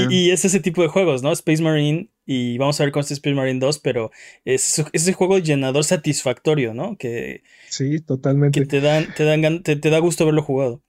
Y, 0.08 0.14
y- 0.14 0.26
y 0.26 0.30
es 0.30 0.44
ese 0.44 0.60
tipo 0.60 0.82
de 0.82 0.88
juegos, 0.88 1.22
¿no? 1.22 1.32
Space 1.32 1.62
Marine. 1.62 2.10
Y 2.26 2.56
vamos 2.58 2.80
a 2.80 2.84
ver 2.84 2.92
con 2.92 3.00
este 3.00 3.14
Space 3.14 3.34
Marine 3.34 3.58
2, 3.58 3.80
pero 3.80 4.12
es 4.44 4.78
es 4.78 4.84
ese 4.92 5.12
juego 5.12 5.38
llenador 5.38 5.82
satisfactorio, 5.84 6.72
¿no? 6.72 6.96
Que, 6.96 7.42
Sí, 7.68 7.98
totalmente. 8.00 8.60
que 8.60 8.66
te 8.66 8.80
dan, 8.80 9.12
te 9.16 9.24
dan 9.24 9.62
te, 9.64 9.74
te 9.76 9.90
da 9.90 9.98
gusto 9.98 10.24
verlo 10.24 10.42
jugado. 10.42 10.82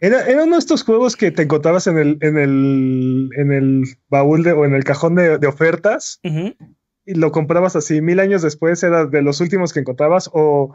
Era, 0.00 0.26
era 0.26 0.44
uno 0.44 0.56
de 0.56 0.60
estos 0.60 0.82
juegos 0.82 1.16
que 1.16 1.30
te 1.30 1.42
encontrabas 1.42 1.86
en 1.86 1.98
el, 1.98 2.18
en 2.22 2.38
el, 2.38 3.30
en 3.36 3.52
el 3.52 3.84
baúl 4.08 4.42
de, 4.42 4.52
o 4.52 4.64
en 4.64 4.74
el 4.74 4.84
cajón 4.84 5.14
de, 5.14 5.38
de 5.38 5.46
ofertas 5.46 6.20
y 6.22 7.14
lo 7.14 7.32
comprabas 7.32 7.76
así. 7.76 8.00
Mil 8.00 8.18
años 8.18 8.40
después 8.42 8.82
era 8.82 9.04
de 9.04 9.22
los 9.22 9.40
últimos 9.40 9.72
que 9.72 9.80
encontrabas 9.80 10.30
o, 10.32 10.72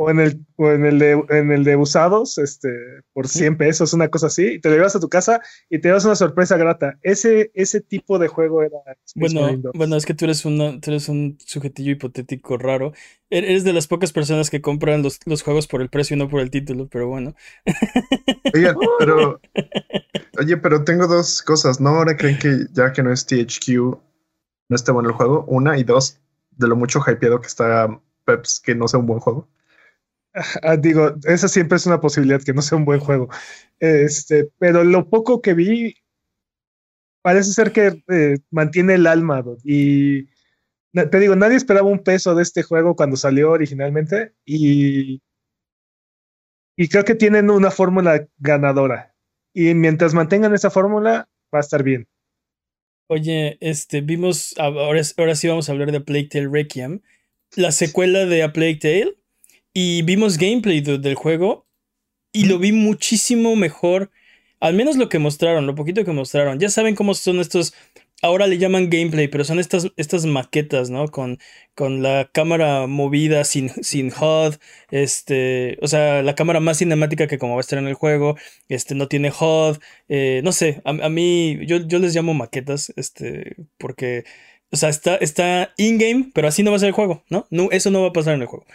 o, 0.00 0.10
en, 0.10 0.20
el, 0.20 0.46
o 0.56 0.70
en, 0.70 0.84
el 0.86 0.98
de, 1.00 1.24
en 1.30 1.50
el 1.50 1.64
de 1.64 1.74
usados 1.76 2.38
este, 2.38 2.68
por 3.12 3.26
100 3.26 3.56
pesos, 3.56 3.92
una 3.92 4.08
cosa 4.08 4.28
así. 4.28 4.46
Y 4.54 4.60
te 4.60 4.68
lo 4.70 4.76
llevas 4.76 4.94
a 4.94 5.00
tu 5.00 5.08
casa 5.08 5.40
y 5.68 5.80
te 5.80 5.88
das 5.88 6.04
una 6.04 6.14
sorpresa 6.14 6.56
grata. 6.56 6.98
Ese, 7.02 7.50
ese 7.54 7.80
tipo 7.80 8.18
de 8.20 8.28
juego 8.28 8.62
era 8.62 8.78
Bueno, 9.16 9.40
Marine 9.42 9.62
2. 9.62 9.72
bueno, 9.74 9.96
es 9.96 10.06
que 10.06 10.14
tú 10.14 10.24
eres, 10.26 10.44
una, 10.44 10.80
tú 10.80 10.90
eres 10.90 11.08
un 11.08 11.36
sujetillo 11.44 11.90
hipotético 11.92 12.56
raro. 12.58 12.92
E- 13.28 13.38
Eres 13.38 13.64
de 13.64 13.72
las 13.72 13.88
pocas 13.88 14.12
personas 14.12 14.50
que 14.50 14.60
compran 14.60 15.02
los, 15.02 15.18
los 15.26 15.42
juegos 15.42 15.66
por 15.66 15.82
el 15.82 15.88
precio 15.88 16.14
y 16.14 16.18
no 16.18 16.28
por 16.28 16.40
el 16.40 16.50
título, 16.50 16.86
pero 16.88 17.08
bueno. 17.08 17.34
Oigan, 18.54 18.76
pero. 19.00 19.40
Oye, 20.38 20.56
pero 20.58 20.84
tengo 20.84 21.08
dos 21.08 21.42
cosas, 21.42 21.80
¿no? 21.80 21.90
Ahora 21.90 22.16
creen 22.16 22.38
que 22.38 22.66
ya 22.72 22.92
que 22.92 23.02
no 23.02 23.12
es 23.12 23.26
THQ, 23.26 23.98
no 24.68 24.76
esté 24.76 24.92
bueno 24.92 25.08
el 25.08 25.14
juego. 25.16 25.44
Una 25.48 25.76
y 25.76 25.82
dos, 25.82 26.20
de 26.52 26.68
lo 26.68 26.76
mucho 26.76 27.00
hypeado 27.04 27.40
que 27.40 27.48
está 27.48 28.00
Peps, 28.24 28.60
que 28.60 28.74
no 28.76 28.86
sea 28.86 29.00
un 29.00 29.06
buen 29.06 29.18
juego. 29.20 29.48
Ah, 30.62 30.76
digo, 30.76 31.14
esa 31.24 31.48
siempre 31.48 31.76
es 31.76 31.86
una 31.86 32.00
posibilidad 32.00 32.42
que 32.42 32.52
no 32.52 32.62
sea 32.62 32.78
un 32.78 32.84
buen 32.84 33.00
juego. 33.00 33.28
Este, 33.80 34.48
pero 34.58 34.84
lo 34.84 35.08
poco 35.08 35.40
que 35.40 35.54
vi 35.54 35.94
parece 37.22 37.52
ser 37.52 37.72
que 37.72 38.02
eh, 38.08 38.38
mantiene 38.50 38.94
el 38.94 39.06
alma. 39.06 39.44
Y 39.64 40.26
te 40.92 41.18
digo, 41.18 41.36
nadie 41.36 41.56
esperaba 41.56 41.88
un 41.88 42.02
peso 42.02 42.34
de 42.34 42.42
este 42.42 42.62
juego 42.62 42.96
cuando 42.96 43.16
salió 43.16 43.50
originalmente. 43.50 44.32
Y, 44.44 45.22
y 46.76 46.88
creo 46.88 47.04
que 47.04 47.14
tienen 47.14 47.50
una 47.50 47.70
fórmula 47.70 48.26
ganadora. 48.38 49.14
Y 49.52 49.74
mientras 49.74 50.14
mantengan 50.14 50.54
esa 50.54 50.70
fórmula, 50.70 51.28
va 51.52 51.58
a 51.58 51.60
estar 51.60 51.82
bien. 51.82 52.08
Oye, 53.10 53.56
este, 53.60 54.02
vimos, 54.02 54.54
ahora, 54.58 55.00
ahora 55.16 55.34
sí 55.34 55.48
vamos 55.48 55.68
a 55.68 55.72
hablar 55.72 55.92
de 55.92 56.00
Plague 56.00 56.28
Tale 56.28 56.48
Requiem, 56.48 57.00
la 57.56 57.72
secuela 57.72 58.26
de 58.26 58.42
A 58.42 58.52
Plague 58.52 58.76
Tale, 58.76 59.18
y 59.72 60.02
vimos 60.02 60.38
gameplay 60.38 60.80
de- 60.80 60.98
del 60.98 61.14
juego, 61.14 61.66
y 62.32 62.46
lo 62.46 62.58
vi 62.58 62.72
muchísimo 62.72 63.56
mejor, 63.56 64.10
al 64.60 64.74
menos 64.74 64.96
lo 64.96 65.08
que 65.08 65.18
mostraron, 65.18 65.66
lo 65.66 65.74
poquito 65.74 66.04
que 66.04 66.12
mostraron. 66.12 66.58
Ya 66.60 66.68
saben 66.70 66.94
cómo 66.94 67.14
son 67.14 67.40
estos, 67.40 67.74
ahora 68.22 68.46
le 68.46 68.58
llaman 68.58 68.90
gameplay, 68.90 69.28
pero 69.28 69.44
son 69.44 69.58
estas, 69.60 69.88
estas 69.96 70.26
maquetas, 70.26 70.90
¿no? 70.90 71.08
Con, 71.08 71.38
con 71.74 72.02
la 72.02 72.30
cámara 72.32 72.86
movida 72.86 73.44
sin, 73.44 73.70
sin 73.84 74.12
HUD, 74.12 74.56
este, 74.90 75.78
o 75.82 75.86
sea, 75.88 76.22
la 76.22 76.34
cámara 76.34 76.60
más 76.60 76.78
cinemática 76.78 77.26
que 77.28 77.38
como 77.38 77.54
va 77.54 77.60
a 77.60 77.62
estar 77.62 77.78
en 77.78 77.86
el 77.88 77.94
juego, 77.94 78.36
este, 78.68 78.94
no 78.94 79.08
tiene 79.08 79.30
HUD, 79.30 79.78
eh, 80.08 80.40
no 80.44 80.52
sé, 80.52 80.82
a, 80.84 80.90
a 80.90 81.08
mí, 81.08 81.58
yo, 81.66 81.78
yo 81.86 81.98
les 81.98 82.14
llamo 82.14 82.34
maquetas, 82.34 82.92
este, 82.96 83.56
porque, 83.78 84.24
o 84.70 84.76
sea, 84.76 84.88
está, 84.90 85.16
está 85.16 85.72
in-game, 85.78 86.30
pero 86.34 86.48
así 86.48 86.62
no 86.62 86.70
va 86.72 86.76
a 86.76 86.80
ser 86.80 86.88
el 86.88 86.94
juego, 86.94 87.24
¿no? 87.30 87.46
¿no? 87.50 87.70
Eso 87.70 87.90
no 87.90 88.02
va 88.02 88.08
a 88.08 88.12
pasar 88.12 88.34
en 88.34 88.42
el 88.42 88.48
juego. 88.48 88.66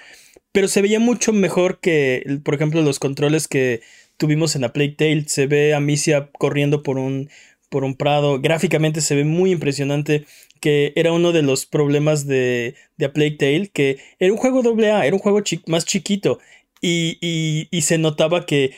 Pero 0.53 0.67
se 0.69 0.81
veía 0.81 0.99
mucho 0.99 1.33
mejor 1.33 1.79
que, 1.81 2.39
por 2.45 2.55
ejemplo, 2.55 2.81
los 2.81 2.99
controles 2.99 3.47
que 3.49 3.81
tuvimos 4.17 4.55
en 4.55 4.63
A 4.63 4.73
Plague 4.73 4.91
Tale. 4.97 5.25
Se 5.27 5.47
ve 5.47 5.73
a 5.73 5.81
Misia 5.81 6.31
corriendo 6.31 6.83
por 6.83 6.97
un, 6.99 7.29
por 7.69 7.83
un 7.83 7.95
prado. 7.95 8.39
Gráficamente 8.39 9.01
se 9.01 9.15
ve 9.15 9.25
muy 9.25 9.51
impresionante. 9.51 10.25
Que 10.61 10.93
era 10.95 11.11
uno 11.11 11.33
de 11.33 11.41
los 11.41 11.65
problemas 11.65 12.25
de, 12.27 12.75
de 12.97 13.05
A 13.07 13.13
Plague 13.13 13.31
Tale. 13.37 13.69
Que 13.73 13.99
era 14.19 14.31
un 14.31 14.37
juego 14.37 14.61
AA, 14.61 15.05
era 15.07 15.15
un 15.15 15.21
juego 15.21 15.41
chi- 15.41 15.61
más 15.67 15.85
chiquito. 15.85 16.39
Y, 16.81 17.17
y- 17.21 17.67
y 17.71 17.81
se 17.81 17.97
notaba 17.97 18.45
que 18.45 18.73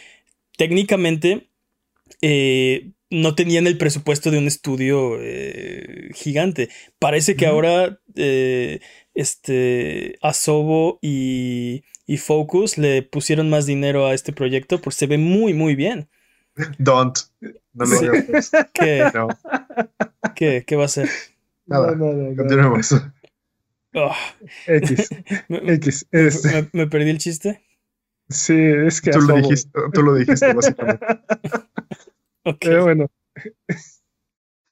técnicamente 0.58 1.48
eh, 2.22 2.92
no 3.10 3.36
tenían 3.36 3.68
el 3.68 3.78
presupuesto 3.78 4.32
de 4.32 4.38
un 4.40 4.48
estudio 4.48 5.18
eh, 5.22 6.10
gigante. 6.14 6.70
Parece 7.00 7.36
que 7.36 7.46
ahora 7.46 8.00
eh, 8.16 8.80
este, 9.16 10.18
Asobo 10.22 11.00
y, 11.02 11.84
y 12.06 12.18
Focus 12.18 12.78
le 12.78 13.02
pusieron 13.02 13.50
más 13.50 13.66
dinero 13.66 14.06
a 14.06 14.14
este 14.14 14.32
proyecto, 14.34 14.80
pues 14.80 14.96
se 14.96 15.08
ve 15.08 15.18
muy, 15.18 15.54
muy 15.56 15.76
bien. 15.76 16.08
Don't. 16.78 17.18
No 17.74 17.86
lo 17.86 17.88
Sí. 17.88 18.08
¿Qué, 18.74 19.10
No, 19.14 19.28
qué, 20.36 20.64
qué 20.66 20.76
va 20.76 20.86
a 20.86 20.90
ser? 20.90 21.10
nada. 21.66 21.96
No, 21.96 22.14
no. 22.14 22.36
Continuemos. 22.36 22.94
Ah, 23.98 24.16
X, 24.68 25.10
me, 25.48 25.74
X. 25.76 26.06
este, 26.12 26.50
me- 26.62 26.70
me 26.74 26.88
perdí 26.88 27.10
el 27.12 27.18
chiste. 27.18 27.64
sí, 28.30 28.54
es 28.58 29.02
que 29.02 29.12
Tú 29.12 29.22
lo 29.22 29.36
dijiste, 29.38 29.72
tú 29.94 30.04
lo 30.04 30.14
dijiste, 30.16 30.54
básicamente. 30.54 31.06
Ok, 32.44 32.58
Pero 32.60 32.84
bueno, 32.84 33.08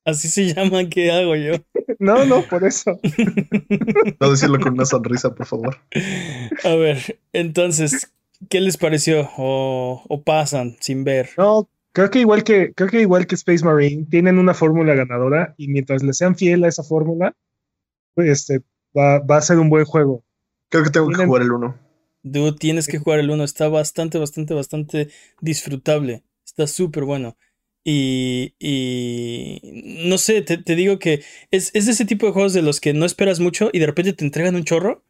así 0.06 0.28
se 0.30 0.54
llama, 0.54 0.88
¿qué 0.90 1.12
hago 1.12 1.36
yo? 1.36 1.54
no, 2.00 2.26
no, 2.26 2.42
por 2.44 2.64
eso. 2.64 3.00
No 4.20 4.32
decirlo 4.32 4.60
con 4.60 4.74
una 4.74 4.86
sonrisa, 4.86 5.34
por 5.34 5.46
favor. 5.46 5.78
A 6.64 6.76
ver, 6.76 7.20
entonces, 7.34 8.14
¿qué 8.50 8.62
les 8.62 8.78
pareció? 8.78 9.30
¿O, 9.38 10.04
o 10.08 10.22
pasan 10.24 10.78
sin 10.80 11.04
ver? 11.04 11.30
No, 11.38 11.70
creo 11.92 12.10
que 12.10 12.20
igual 12.20 12.44
que, 12.44 12.74
creo 12.74 12.90
que 12.90 13.02
igual 13.02 13.28
que 13.28 13.36
Space 13.36 13.64
Marine, 13.64 14.06
tienen 14.10 14.40
una 14.40 14.54
fórmula 14.54 14.94
ganadora 14.94 15.56
y 15.58 15.68
mientras 15.68 16.04
le 16.04 16.14
sean 16.14 16.36
fiel 16.36 16.64
a 16.64 16.68
esa 16.68 16.84
fórmula, 16.84 17.36
pues, 18.16 18.30
este, 18.30 18.62
va, 18.98 19.20
va 19.20 19.38
a 19.38 19.42
ser 19.42 19.60
un 19.60 19.70
buen 19.70 19.86
juego. 19.86 20.24
Creo 20.70 20.84
que 20.84 20.90
tengo 20.90 21.10
que 21.10 21.26
jugar 21.26 21.42
el 21.44 21.52
1. 21.52 21.78
Dude, 22.24 22.58
tienes 22.58 22.88
que 22.88 22.98
jugar 22.98 23.20
el 23.20 23.30
1. 23.30 23.44
Está 23.44 23.68
bastante, 23.68 24.18
bastante, 24.18 24.54
bastante 24.54 25.10
disfrutable. 25.42 26.24
Está 26.46 26.68
súper 26.68 27.04
bueno. 27.04 27.38
Y, 27.86 28.56
y 28.60 29.60
no 30.08 30.18
sé, 30.18 30.42
te, 30.42 30.58
te 30.58 30.76
digo 30.76 31.00
que 31.00 31.24
es, 31.52 31.72
es 31.74 31.86
de 31.86 31.92
ese 31.92 32.06
tipo 32.06 32.26
de 32.26 32.32
juegos 32.34 32.54
de 32.54 32.62
los 32.62 32.80
que 32.80 32.94
no 32.94 33.06
esperas 33.06 33.40
mucho 33.40 33.70
y 33.74 33.80
de 33.80 33.86
repente 33.88 34.14
te 34.14 34.24
entregan 34.26 34.56
un 34.56 34.64
chorro. 34.64 35.04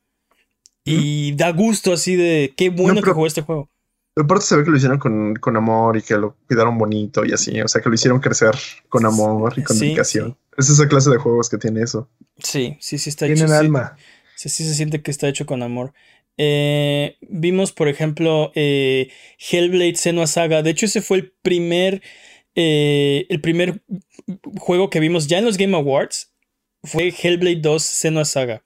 Y 0.86 1.34
da 1.36 1.52
gusto 1.52 1.94
así 1.94 2.16
de 2.16 2.54
qué 2.58 2.70
bueno 2.70 2.96
No, 2.96 3.02
que 3.02 3.12
jugó 3.12 3.28
este 3.28 3.42
juego. 3.42 3.70
Pero 4.14 4.26
aparte 4.26 4.46
se 4.46 4.56
ve 4.58 4.64
que 4.64 4.70
lo 4.72 4.78
hicieron 4.78 5.00
con, 5.00 5.36
con 5.36 5.58
amor 5.58 5.98
y 5.98 6.02
que 6.02 6.18
lo 6.18 6.36
cuidaron 6.48 6.78
bonito 6.78 7.26
y 7.26 7.32
así. 7.34 7.60
O 7.62 7.68
sea, 7.68 7.82
que 7.82 7.90
lo 7.90 7.96
hicieron 7.96 8.20
crecer 8.20 8.56
con 8.90 9.06
amor 9.06 9.54
y 9.58 9.64
con 9.64 9.76
Sí, 9.78 9.86
dedicación. 9.86 10.38
Es 10.58 10.70
esa 10.70 10.88
clase 10.88 11.10
de 11.10 11.18
juegos 11.18 11.50
que 11.50 11.58
tiene 11.58 11.82
eso. 11.82 12.10
Sí, 12.38 12.78
sí, 12.80 12.98
sí 12.98 13.10
está 13.10 13.26
Tienen 13.26 13.46
hecho. 13.46 13.48
sí. 13.50 13.54
alma. 13.54 13.98
Sí, 14.36 14.50
sí 14.50 14.64
se 14.66 14.76
siente 14.76 15.02
que 15.02 15.12
está 15.12 15.28
hecho 15.28 15.46
con 15.46 15.64
amor. 15.64 15.94
Eh, 16.38 17.18
vimos, 17.22 17.72
por 17.72 17.88
ejemplo, 17.88 18.52
eh, 18.56 19.10
Hellblade 19.40 19.96
Senua 19.96 20.28
Saga. 20.28 20.64
De 20.64 20.72
hecho, 20.72 20.86
ese 20.88 21.02
fue 21.02 21.18
el 21.18 21.32
primer, 21.42 22.02
eh, 22.56 23.26
el 23.30 23.42
primer 23.42 23.82
juego 24.58 24.90
que 24.90 25.00
vimos 25.00 25.28
ya 25.28 25.40
en 25.40 25.46
los 25.46 25.58
Game 25.58 25.76
Awards. 25.76 26.32
Fue 26.84 27.14
Hellblade 27.18 27.62
2 27.62 27.82
Senua 27.82 28.26
Saga. 28.26 28.62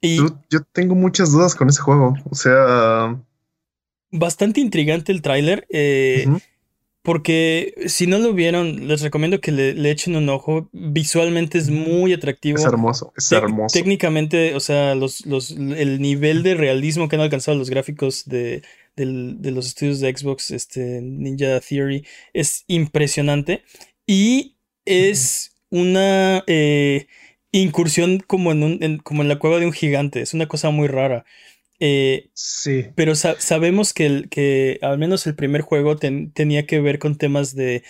Y 0.00 0.16
Yo, 0.18 0.26
yo 0.50 0.60
tengo 0.72 0.94
muchas 0.94 1.32
dudas 1.32 1.54
con 1.54 1.68
ese 1.70 1.80
juego. 1.80 2.14
O 2.30 2.34
sea, 2.34 3.18
bastante 4.10 4.60
intrigante 4.60 5.12
el 5.12 5.22
tráiler. 5.22 5.66
eh, 5.70 6.26
Porque 7.02 7.74
si 7.86 8.06
no 8.06 8.18
lo 8.18 8.32
vieron, 8.32 8.86
les 8.88 9.02
recomiendo 9.02 9.40
que 9.40 9.52
le, 9.52 9.74
le 9.74 9.90
echen 9.90 10.16
un 10.16 10.28
ojo. 10.28 10.68
Visualmente 10.72 11.58
es 11.58 11.68
muy 11.70 12.12
atractivo. 12.14 12.58
es 12.58 12.64
hermoso, 12.64 13.12
es 13.16 13.30
Tec- 13.30 13.38
hermoso. 13.42 13.72
Técnicamente, 13.78 14.54
o 14.54 14.60
sea, 14.60 14.94
los, 14.94 15.24
los, 15.26 15.50
el 15.50 16.00
nivel 16.00 16.42
de 16.42 16.54
realismo 16.54 17.08
que 17.08 17.16
han 17.16 17.22
alcanzado 17.22 17.56
los 17.58 17.68
gráficos 17.70 18.24
de, 18.26 18.62
del- 18.96 19.40
de 19.42 19.50
los 19.50 19.66
estudios 19.66 20.00
de 20.00 20.14
Xbox, 20.16 20.50
este, 20.50 21.00
Ninja 21.02 21.60
Theory, 21.60 22.04
es 22.32 22.64
impresionante. 22.68 23.62
Y 24.06 24.56
es 24.84 25.54
una 25.70 26.44
eh, 26.46 27.06
incursión 27.52 28.18
como 28.26 28.52
en, 28.52 28.62
un, 28.62 28.78
en- 28.82 28.98
como 28.98 29.22
en 29.22 29.28
la 29.28 29.38
cueva 29.38 29.58
de 29.58 29.66
un 29.66 29.72
gigante. 29.72 30.20
Es 30.20 30.34
una 30.34 30.46
cosa 30.46 30.70
muy 30.70 30.88
rara. 30.88 31.24
Eh, 31.80 32.30
Sí. 32.34 32.86
pero 32.94 33.14
sa- 33.16 33.40
sabemos 33.40 33.92
que, 33.92 34.06
el, 34.06 34.28
que 34.28 34.78
al 34.82 34.98
menos 34.98 35.26
el 35.26 35.34
primer 35.34 35.62
juego 35.62 35.96
ten- 35.96 36.30
tenía 36.32 36.66
que 36.66 36.80
ver 36.80 36.98
con 36.98 37.16
temas 37.16 37.54
de, 37.54 37.82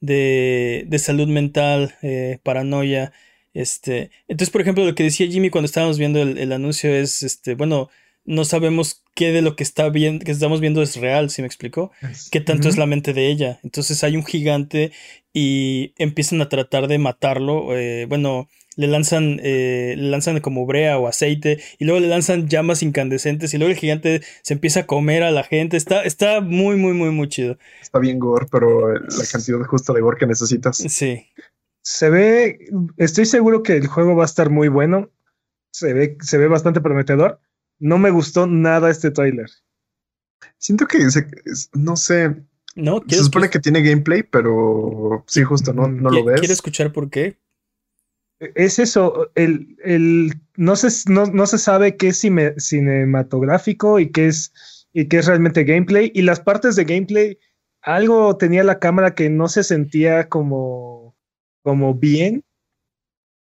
de, 0.00 0.84
de 0.88 0.98
salud 0.98 1.28
mental, 1.28 1.94
eh, 2.02 2.38
paranoia. 2.42 3.12
Este. 3.54 4.10
Entonces, 4.28 4.50
por 4.50 4.62
ejemplo, 4.62 4.84
lo 4.84 4.94
que 4.94 5.02
decía 5.02 5.26
Jimmy 5.26 5.50
cuando 5.50 5.66
estábamos 5.66 5.98
viendo 5.98 6.22
el, 6.22 6.38
el 6.38 6.52
anuncio 6.52 6.94
es, 6.94 7.22
este, 7.22 7.54
bueno, 7.54 7.90
no 8.24 8.44
sabemos 8.44 9.02
qué 9.14 9.32
de 9.32 9.42
lo 9.42 9.56
que 9.56 9.62
está 9.62 9.88
bien, 9.88 10.18
que 10.18 10.32
estamos 10.32 10.60
viendo 10.60 10.82
es 10.82 10.96
real, 10.96 11.30
¿sí 11.30 11.42
me 11.42 11.46
explicó? 11.46 11.90
¿Qué 12.30 12.40
tanto 12.40 12.68
es 12.68 12.76
la 12.78 12.86
mente 12.86 13.12
de 13.12 13.28
ella? 13.28 13.60
Entonces 13.62 14.02
hay 14.04 14.16
un 14.16 14.24
gigante 14.24 14.92
y 15.32 15.92
empiezan 15.98 16.40
a 16.40 16.48
tratar 16.48 16.88
de 16.88 16.98
matarlo. 16.98 17.76
eh, 17.76 18.06
bueno, 18.08 18.48
le 18.76 18.86
lanzan, 18.86 19.38
eh, 19.42 19.94
le 19.96 20.08
lanzan 20.08 20.40
como 20.40 20.66
brea 20.66 20.98
o 20.98 21.06
aceite 21.06 21.60
y 21.78 21.84
luego 21.84 22.00
le 22.00 22.08
lanzan 22.08 22.48
llamas 22.48 22.82
incandescentes 22.82 23.52
y 23.52 23.58
luego 23.58 23.72
el 23.72 23.78
gigante 23.78 24.22
se 24.42 24.54
empieza 24.54 24.80
a 24.80 24.86
comer 24.86 25.22
a 25.22 25.30
la 25.30 25.44
gente. 25.44 25.76
Está, 25.76 26.02
está 26.02 26.40
muy, 26.40 26.76
muy, 26.76 26.94
muy, 26.94 27.10
muy 27.10 27.28
chido. 27.28 27.58
Está 27.80 27.98
bien 27.98 28.18
gore, 28.18 28.46
pero 28.50 28.92
la 28.94 29.24
cantidad 29.30 29.60
justa 29.64 29.92
de 29.92 30.00
gore 30.00 30.18
que 30.18 30.26
necesitas. 30.26 30.76
Sí. 30.76 31.26
Se 31.82 32.10
ve, 32.10 32.58
estoy 32.96 33.26
seguro 33.26 33.62
que 33.62 33.76
el 33.76 33.86
juego 33.88 34.14
va 34.14 34.22
a 34.22 34.26
estar 34.26 34.50
muy 34.50 34.68
bueno. 34.68 35.10
Se 35.72 35.92
ve, 35.92 36.16
se 36.20 36.38
ve 36.38 36.48
bastante 36.48 36.80
prometedor. 36.80 37.40
No 37.82 37.98
me 37.98 38.10
gustó 38.10 38.46
nada 38.46 38.90
este 38.90 39.10
trailer. 39.10 39.50
Siento 40.56 40.86
que, 40.86 41.10
se- 41.10 41.26
no 41.72 41.96
sé, 41.96 42.36
¿No? 42.76 43.00
se 43.00 43.06
¿Quieres, 43.06 43.26
supone 43.26 43.50
que 43.50 43.58
tiene 43.58 43.82
gameplay, 43.82 44.22
pero 44.22 45.24
sí, 45.26 45.42
justo 45.42 45.72
no, 45.72 45.88
no 45.88 46.10
lo 46.10 46.24
ves. 46.24 46.38
¿Quiero 46.38 46.54
escuchar 46.54 46.92
por 46.92 47.10
qué? 47.10 47.38
Es 48.38 48.78
eso, 48.78 49.30
el, 49.34 49.76
el, 49.84 50.32
no, 50.56 50.76
se, 50.76 50.88
no, 51.10 51.26
no 51.26 51.46
se 51.46 51.58
sabe 51.58 51.96
qué 51.96 52.08
es 52.08 52.22
cine- 52.22 52.54
cinematográfico 52.58 53.98
y 53.98 54.10
qué 54.12 54.28
es, 54.28 54.86
y 54.92 55.08
qué 55.08 55.18
es 55.18 55.26
realmente 55.26 55.64
gameplay. 55.64 56.12
Y 56.14 56.22
las 56.22 56.38
partes 56.38 56.76
de 56.76 56.84
gameplay, 56.84 57.38
algo 57.80 58.36
tenía 58.36 58.62
la 58.62 58.78
cámara 58.78 59.14
que 59.16 59.28
no 59.28 59.48
se 59.48 59.64
sentía 59.64 60.28
como, 60.28 61.16
como 61.62 61.94
bien. 61.94 62.44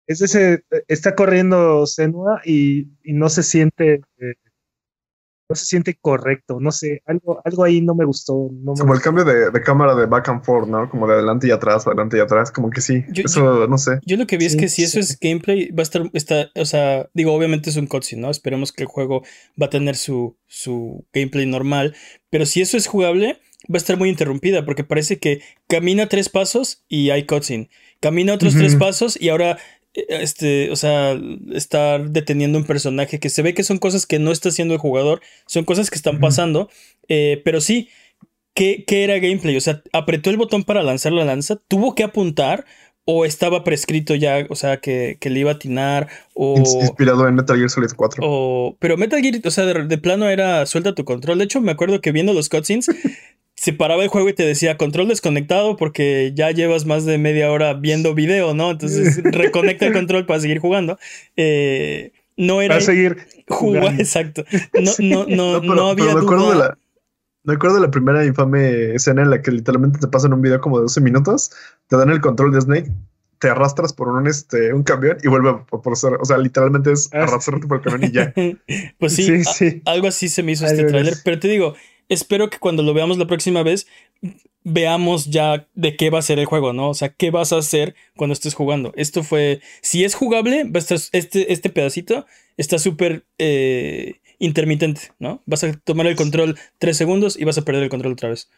Es 0.10 0.22
ese, 0.22 0.64
está 0.88 1.14
corriendo 1.16 1.86
Senua 1.86 2.42
y, 2.44 2.88
y 3.04 3.14
no 3.14 3.30
se 3.30 3.44
siente, 3.44 4.02
eh, 4.18 4.34
no 5.48 5.56
se 5.56 5.66
siente 5.66 5.98
correcto. 6.02 6.60
No 6.60 6.72
sé, 6.72 7.02
algo, 7.06 7.42
algo 7.46 7.64
ahí 7.64 7.80
no 7.82 7.94
me 7.96 8.06
gustó. 8.06 8.50
No 8.52 8.74
me 8.74 8.80
Como 8.80 8.94
el 8.96 9.02
cambio 9.02 9.24
de, 9.24 9.52
de 9.52 9.62
cámara 9.62 9.94
de 9.96 10.08
back 10.08 10.30
and 10.30 10.44
forth, 10.44 10.68
¿no? 10.68 10.90
Como 10.90 11.08
de 11.08 11.14
adelante 11.14 11.48
y 11.48 11.52
atrás, 11.52 11.86
adelante 11.86 12.18
y 12.18 12.22
atrás, 12.22 12.52
como 12.52 12.72
que 12.72 12.82
sí. 12.82 13.04
Yo- 13.12 13.24
Eso, 13.24 13.68
no 13.68 13.78
sé. 13.78 14.00
Yo 14.06 14.18
lo 14.18 14.26
que 14.28 14.38
vi 14.38 14.46
es 14.46 14.54
Sí, 14.54 14.58
que 14.58 14.68
si 14.68 14.84
eso 14.84 15.00
es 15.00 15.20
gameplay, 15.20 15.70
va 15.72 15.82
a 15.82 15.84
estar, 15.84 16.10
está, 16.14 16.50
o 16.56 16.66
sea, 16.66 17.08
digo, 17.14 17.34
obviamente 17.34 17.70
es 17.70 17.78
un 17.78 17.86
cutscene, 17.88 18.24
¿no? 18.24 18.32
Esperemos 18.32 18.72
que 18.72 18.84
el 18.84 18.90
juego 18.90 19.24
va 19.62 19.68
a 19.68 19.70
tener 19.70 19.96
su, 19.96 20.38
su 20.48 21.06
gameplay 21.14 21.46
normal, 21.46 21.96
pero 22.32 22.46
si 22.48 22.62
eso 22.62 22.78
es 22.78 22.88
jugable, 22.88 23.40
va 23.72 23.76
a 23.76 23.78
estar 23.78 23.98
muy 23.98 24.10
interrumpida, 24.10 24.66
porque 24.66 24.84
parece 24.84 25.20
que 25.20 25.42
camina 25.68 26.08
tres 26.10 26.30
pasos 26.30 26.84
y 26.88 27.12
hay 27.12 27.26
cutscene, 27.28 27.70
camina 28.00 28.34
otros 28.34 28.56
tres 28.56 28.76
pasos 28.76 29.20
y 29.22 29.30
ahora, 29.30 29.58
este, 29.94 30.70
o 30.72 30.76
sea, 30.76 31.20
está 31.54 32.00
deteniendo 32.00 32.58
un 32.58 32.66
personaje 32.66 33.20
que 33.20 33.30
se 33.30 33.42
ve 33.42 33.54
que 33.54 33.64
son 33.64 33.78
cosas 33.80 34.06
que 34.06 34.20
no 34.20 34.32
está 34.32 34.50
haciendo 34.50 34.74
el 34.74 34.80
jugador, 34.80 35.22
son 35.48 35.66
cosas 35.66 35.90
que 35.90 35.96
están 35.98 36.20
pasando, 36.20 36.70
eh, 37.08 37.42
pero 37.44 37.62
sí. 37.62 37.90
¿Qué, 38.56 38.84
qué 38.86 39.06
era 39.06 39.20
gameplay? 39.20 39.56
O 39.56 39.62
sea, 39.62 39.82
apretó 39.94 40.30
el 40.32 40.36
botón 40.38 40.64
para 40.66 40.84
lanzar 40.84 41.14
la 41.14 41.24
lanza, 41.24 41.56
tuvo 41.70 41.96
que 41.96 42.04
apuntar 42.04 42.66
o 43.06 43.24
estaba 43.24 43.64
prescrito 43.64 44.16
ya, 44.16 44.46
o 44.50 44.56
sea, 44.56 44.78
que, 44.82 45.18
que 45.22 45.30
le 45.30 45.40
iba 45.42 45.52
a 45.52 45.54
atinar 45.54 46.10
o... 46.34 46.58
Ins- 46.58 46.82
Inspirado 46.82 47.26
en 47.28 47.36
Metal 47.36 47.56
Gear 47.56 47.70
Solid 47.70 47.92
4. 47.96 48.22
o 48.26 48.76
pero 48.80 48.98
Metal 48.98 49.22
Gear, 49.22 49.40
o 49.46 49.52
sea, 49.52 49.66
de, 49.66 49.86
de 49.86 49.98
plano 49.98 50.28
era 50.30 50.66
suelta 50.66 50.94
tu 50.94 51.06
control. 51.06 51.38
De 51.38 51.46
hecho, 51.46 51.62
me 51.62 51.72
acuerdo 51.72 52.02
que 52.02 52.12
viendo 52.12 52.34
los 52.34 52.50
cutscenes, 52.50 52.88
se 53.60 53.74
paraba 53.74 54.04
el 54.04 54.10
juego 54.10 54.30
y 54.30 54.34
te 54.34 54.46
decía 54.46 54.78
control 54.78 55.10
desconectado 55.10 55.76
porque 55.76 56.32
ya 56.34 56.52
llevas 56.52 56.86
más 56.86 57.04
de 57.06 57.18
media 57.18 57.52
hora 57.52 57.74
viendo 57.74 58.14
video, 58.16 58.54
¿no? 58.54 58.72
Entonces 58.72 59.22
reconecta 59.24 59.86
el 59.88 59.94
control 59.94 60.26
para 60.26 60.40
seguir 60.40 60.60
jugando. 60.60 60.98
Eh, 61.36 62.14
no 62.38 62.62
era 62.62 62.76
Va 62.76 62.80
a 62.80 62.82
seguir 62.84 63.18
jugando. 63.50 63.90
exacto. 64.02 64.46
No, 64.82 64.92
no, 65.00 65.26
no, 65.28 65.54
No, 65.56 65.62
pero, 65.62 65.76
no 65.76 65.88
había 65.90 66.06
pero 66.06 66.18
me 66.20 66.24
acuerdo 66.24 66.46
duda. 66.46 66.54
de 66.54 66.60
la. 66.60 66.78
Me 67.44 67.54
acuerdo 67.54 67.76
de 67.78 67.82
la 67.82 67.92
primera 67.92 68.26
infame 68.26 68.94
escena 68.96 69.24
en 69.24 69.30
la 69.30 69.42
que 69.42 69.52
literalmente 69.52 70.00
te 70.00 70.08
pasan 70.08 70.34
un 70.34 70.42
video 70.42 70.60
como 70.62 70.78
de 70.78 70.84
12 70.84 71.02
minutos, 71.02 71.52
te 71.88 71.98
dan 71.98 72.10
el 72.12 72.22
control 72.22 72.52
de 72.54 72.62
Snake, 72.62 72.92
te 73.40 73.50
arrastras 73.50 73.92
por 73.94 74.10
un, 74.10 74.28
este, 74.28 74.74
un 74.74 74.84
camión 74.84 75.18
y 75.24 75.28
vuelve 75.30 75.50
a 75.50 75.66
por 75.66 75.98
ser. 75.98 76.14
O 76.20 76.26
sea, 76.26 76.38
literalmente 76.38 76.92
es 76.92 77.08
Ah, 77.08 77.26
sí. 77.26 77.32
arrastrarte 77.32 77.66
por 77.68 77.78
el 77.78 77.84
camión 77.84 78.04
y 78.10 78.14
ya. 78.14 78.34
pues 79.00 79.16
sí, 79.16 79.24
Sí, 79.26 79.44
sí. 79.46 79.82
algo 79.86 80.08
así 80.08 80.28
se 80.30 80.44
me 80.44 80.52
hizo 80.52 80.66
este 80.66 80.84
tráiler. 80.84 81.16
Pero 81.24 81.40
te 81.40 81.48
digo, 81.48 81.76
espero 82.10 82.50
que 82.50 82.60
cuando 82.60 82.84
lo 82.84 82.94
veamos 82.94 83.18
la 83.18 83.28
próxima 83.28 83.64
vez, 83.64 83.88
veamos 84.64 85.26
ya 85.28 85.68
de 85.76 85.96
qué 85.96 86.10
va 86.10 86.20
a 86.20 86.24
ser 86.24 86.40
el 86.40 86.46
juego, 86.46 86.74
¿no? 86.74 86.90
O 86.90 86.94
sea, 86.94 87.10
qué 87.10 87.32
vas 87.32 87.54
a 87.54 87.58
hacer 87.58 87.96
cuando 88.18 88.34
estés 88.34 88.54
jugando. 88.54 88.92
Esto 88.96 89.24
fue, 89.24 89.62
si 89.82 90.04
es 90.04 90.16
jugable, 90.16 90.70
este, 91.14 91.54
este 91.54 91.70
pedacito 91.70 92.26
está 92.58 92.78
súper 92.80 93.26
eh, 93.38 94.20
intermitente, 94.40 95.14
¿no? 95.20 95.42
Vas 95.46 95.64
a 95.64 95.74
tomar 95.74 96.08
el 96.08 96.16
control 96.16 96.58
tres 96.78 96.98
segundos 96.98 97.40
y 97.40 97.46
vas 97.46 97.58
a 97.58 97.64
perder 97.64 97.84
el 97.84 97.90
control 97.90 98.14
otra 98.14 98.30
vez. 98.30 98.50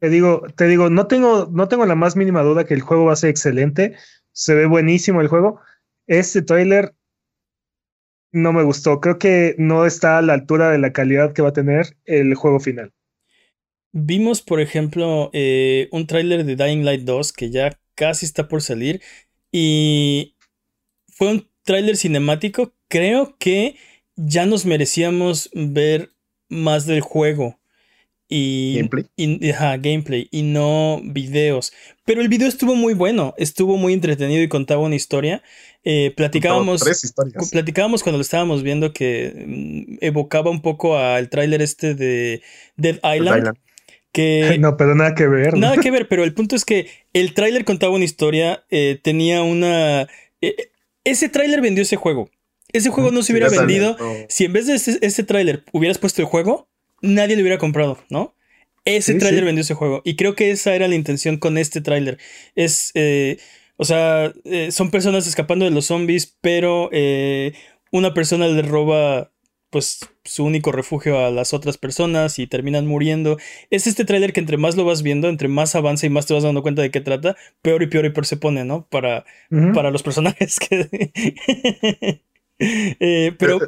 Te 0.00 0.08
digo, 0.08 0.42
te 0.56 0.66
digo, 0.66 0.90
no 0.90 1.06
tengo, 1.06 1.48
no 1.52 1.68
tengo 1.68 1.86
la 1.86 1.94
más 1.94 2.16
mínima 2.16 2.42
duda 2.42 2.64
que 2.64 2.74
el 2.74 2.80
juego 2.80 3.04
va 3.04 3.12
a 3.12 3.16
ser 3.16 3.30
excelente. 3.30 3.94
Se 4.32 4.54
ve 4.54 4.66
buenísimo 4.66 5.20
el 5.20 5.28
juego. 5.28 5.60
Este 6.08 6.42
tráiler 6.42 6.94
no 8.32 8.52
me 8.52 8.62
gustó. 8.62 9.00
Creo 9.00 9.18
que 9.18 9.54
no 9.58 9.86
está 9.86 10.18
a 10.18 10.22
la 10.22 10.34
altura 10.34 10.70
de 10.70 10.78
la 10.78 10.92
calidad 10.92 11.32
que 11.32 11.42
va 11.42 11.50
a 11.50 11.54
tener 11.54 11.96
el 12.04 12.34
juego 12.34 12.60
final. 12.60 12.92
Vimos, 13.92 14.40
por 14.40 14.60
ejemplo, 14.60 15.30
eh, 15.34 15.88
un 15.92 16.06
tráiler 16.06 16.44
de 16.44 16.56
Dying 16.56 16.84
Light 16.84 17.02
2 17.02 17.32
que 17.32 17.50
ya 17.50 17.78
casi 17.94 18.24
está 18.24 18.48
por 18.48 18.62
salir 18.62 19.02
y 19.52 20.34
fue 21.08 21.30
un 21.30 21.48
tráiler 21.62 21.96
cinemático. 21.96 22.74
Creo 22.88 23.36
que 23.38 23.76
ya 24.16 24.46
nos 24.46 24.64
merecíamos 24.64 25.50
ver 25.54 26.10
más 26.48 26.86
del 26.86 27.02
juego. 27.02 27.58
Y, 28.34 28.76
Gameplay. 28.76 29.04
y- 29.16 29.50
ajá, 29.50 29.76
gameplay 29.76 30.26
y 30.30 30.42
no 30.42 31.02
videos. 31.04 31.72
Pero 32.06 32.22
el 32.22 32.28
video 32.28 32.48
estuvo 32.48 32.74
muy 32.74 32.94
bueno, 32.94 33.34
estuvo 33.36 33.76
muy 33.76 33.92
entretenido 33.92 34.42
y 34.42 34.48
contaba 34.48 34.80
una 34.82 34.94
historia. 34.94 35.42
Eh, 35.84 36.14
platicábamos, 36.16 36.82
Tres 36.82 37.04
historias. 37.04 37.50
platicábamos 37.50 38.02
cuando 38.02 38.16
lo 38.16 38.22
estábamos 38.22 38.62
viendo 38.62 38.92
que 38.94 39.44
mm, 39.46 39.96
evocaba 40.00 40.50
un 40.50 40.62
poco 40.62 40.96
al 40.96 41.28
tráiler 41.28 41.60
este 41.60 41.94
de 41.94 42.40
Dead 42.76 42.94
Island. 43.16 43.38
Island. 43.38 43.58
Que 44.12 44.56
No, 44.60 44.76
pero 44.78 44.94
nada 44.94 45.14
que 45.14 45.26
ver. 45.26 45.52
¿no? 45.54 45.60
Nada 45.60 45.76
que 45.76 45.90
ver, 45.96 46.08
pero 46.08 46.24
el 46.24 46.32
punto 46.32 46.56
es 46.56 46.64
que 46.64 46.88
el 47.12 47.34
tráiler 47.34 47.66
contaba 47.66 47.94
una 47.94 48.04
historia, 48.04 48.64
eh, 48.70 48.98
tenía 49.02 49.42
una... 49.42 50.08
eh, 50.40 50.70
ese 51.04 51.28
tráiler 51.28 51.60
vendió 51.60 51.82
ese 51.82 51.96
juego. 51.96 52.30
Ese 52.72 52.88
juego 52.88 53.10
no 53.10 53.22
se 53.22 53.32
hubiera 53.32 53.50
vendido. 53.50 53.98
Si 54.30 54.46
en 54.46 54.54
vez 54.54 54.66
de 54.66 54.76
ese, 54.76 54.96
ese 55.02 55.22
tráiler 55.24 55.64
hubieras 55.72 55.98
puesto 55.98 56.22
el 56.22 56.26
juego, 56.28 56.70
nadie 57.02 57.36
lo 57.36 57.42
hubiera 57.42 57.58
comprado, 57.58 57.98
¿no? 58.10 58.36
Ese 58.84 59.14
Sí, 59.14 59.18
tráiler 59.18 59.42
sí. 59.42 59.46
vendió 59.46 59.62
ese 59.62 59.74
juego. 59.74 60.02
Y 60.04 60.16
creo 60.16 60.34
que 60.34 60.50
esa 60.50 60.74
era 60.74 60.88
la 60.88 60.94
intención 60.96 61.38
con 61.38 61.58
este 61.58 61.80
tráiler. 61.80 62.18
Es... 62.54 62.90
eh, 62.94 63.38
o 63.76 63.84
sea, 63.84 64.32
eh, 64.44 64.70
son 64.72 64.90
personas 64.90 65.26
escapando 65.26 65.64
de 65.64 65.70
los 65.72 65.86
zombies, 65.86 66.36
pero 66.40 66.88
eh, 66.92 67.54
una 67.90 68.14
persona 68.14 68.46
le 68.48 68.62
roba 68.62 69.32
pues 69.70 70.00
su 70.24 70.44
único 70.44 70.70
refugio 70.70 71.18
a 71.24 71.30
las 71.30 71.54
otras 71.54 71.78
personas 71.78 72.38
y 72.38 72.46
terminan 72.46 72.86
muriendo. 72.86 73.38
Es 73.70 73.86
este 73.86 74.04
tráiler 74.04 74.32
que 74.34 74.40
entre 74.40 74.58
más 74.58 74.76
lo 74.76 74.84
vas 74.84 75.02
viendo, 75.02 75.28
entre 75.28 75.48
más 75.48 75.74
avanza 75.74 76.06
y 76.06 76.10
más 76.10 76.26
te 76.26 76.34
vas 76.34 76.42
dando 76.42 76.62
cuenta 76.62 76.82
de 76.82 76.90
qué 76.90 77.00
trata, 77.00 77.36
peor 77.62 77.82
y 77.82 77.86
peor 77.86 78.04
y 78.04 78.10
peor 78.10 78.26
se 78.26 78.36
pone, 78.36 78.64
¿no? 78.64 78.86
Para, 78.90 79.24
para 79.74 79.90
los 79.90 80.02
personajes 80.02 80.58
que... 80.68 82.22
Eh, 82.64 83.34
pero 83.40 83.58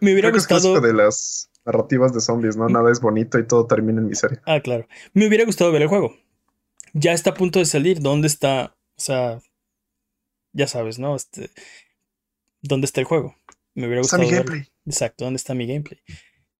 me, 0.00 0.12
hubiera 0.12 0.32
que 0.32 0.38
es 0.38 0.48
gustado... 0.48 0.80
de 0.80 0.92
las 0.92 1.49
narrativas 1.64 2.12
de 2.14 2.20
zombies, 2.20 2.56
¿no? 2.56 2.68
Nada 2.68 2.90
es 2.90 3.00
bonito 3.00 3.38
y 3.38 3.46
todo 3.46 3.66
termina 3.66 4.00
en 4.00 4.08
miseria. 4.08 4.42
Ah, 4.46 4.60
claro. 4.60 4.86
Me 5.12 5.26
hubiera 5.26 5.44
gustado 5.44 5.70
ver 5.72 5.82
el 5.82 5.88
juego. 5.88 6.14
Ya 6.92 7.12
está 7.12 7.30
a 7.30 7.34
punto 7.34 7.58
de 7.58 7.66
salir. 7.66 8.00
¿Dónde 8.00 8.26
está? 8.26 8.76
O 8.96 9.00
sea, 9.00 9.40
ya 10.52 10.66
sabes, 10.66 10.98
¿no? 10.98 11.14
Este, 11.16 11.50
¿Dónde 12.62 12.86
está 12.86 13.00
el 13.00 13.06
juego? 13.06 13.36
Me 13.74 13.86
hubiera 13.86 14.00
Está 14.02 14.16
gustado 14.16 14.22
mi 14.22 14.36
verlo. 14.36 14.52
gameplay. 14.52 14.72
Exacto, 14.86 15.24
¿dónde 15.24 15.36
está 15.36 15.54
mi 15.54 15.66
gameplay? 15.66 16.00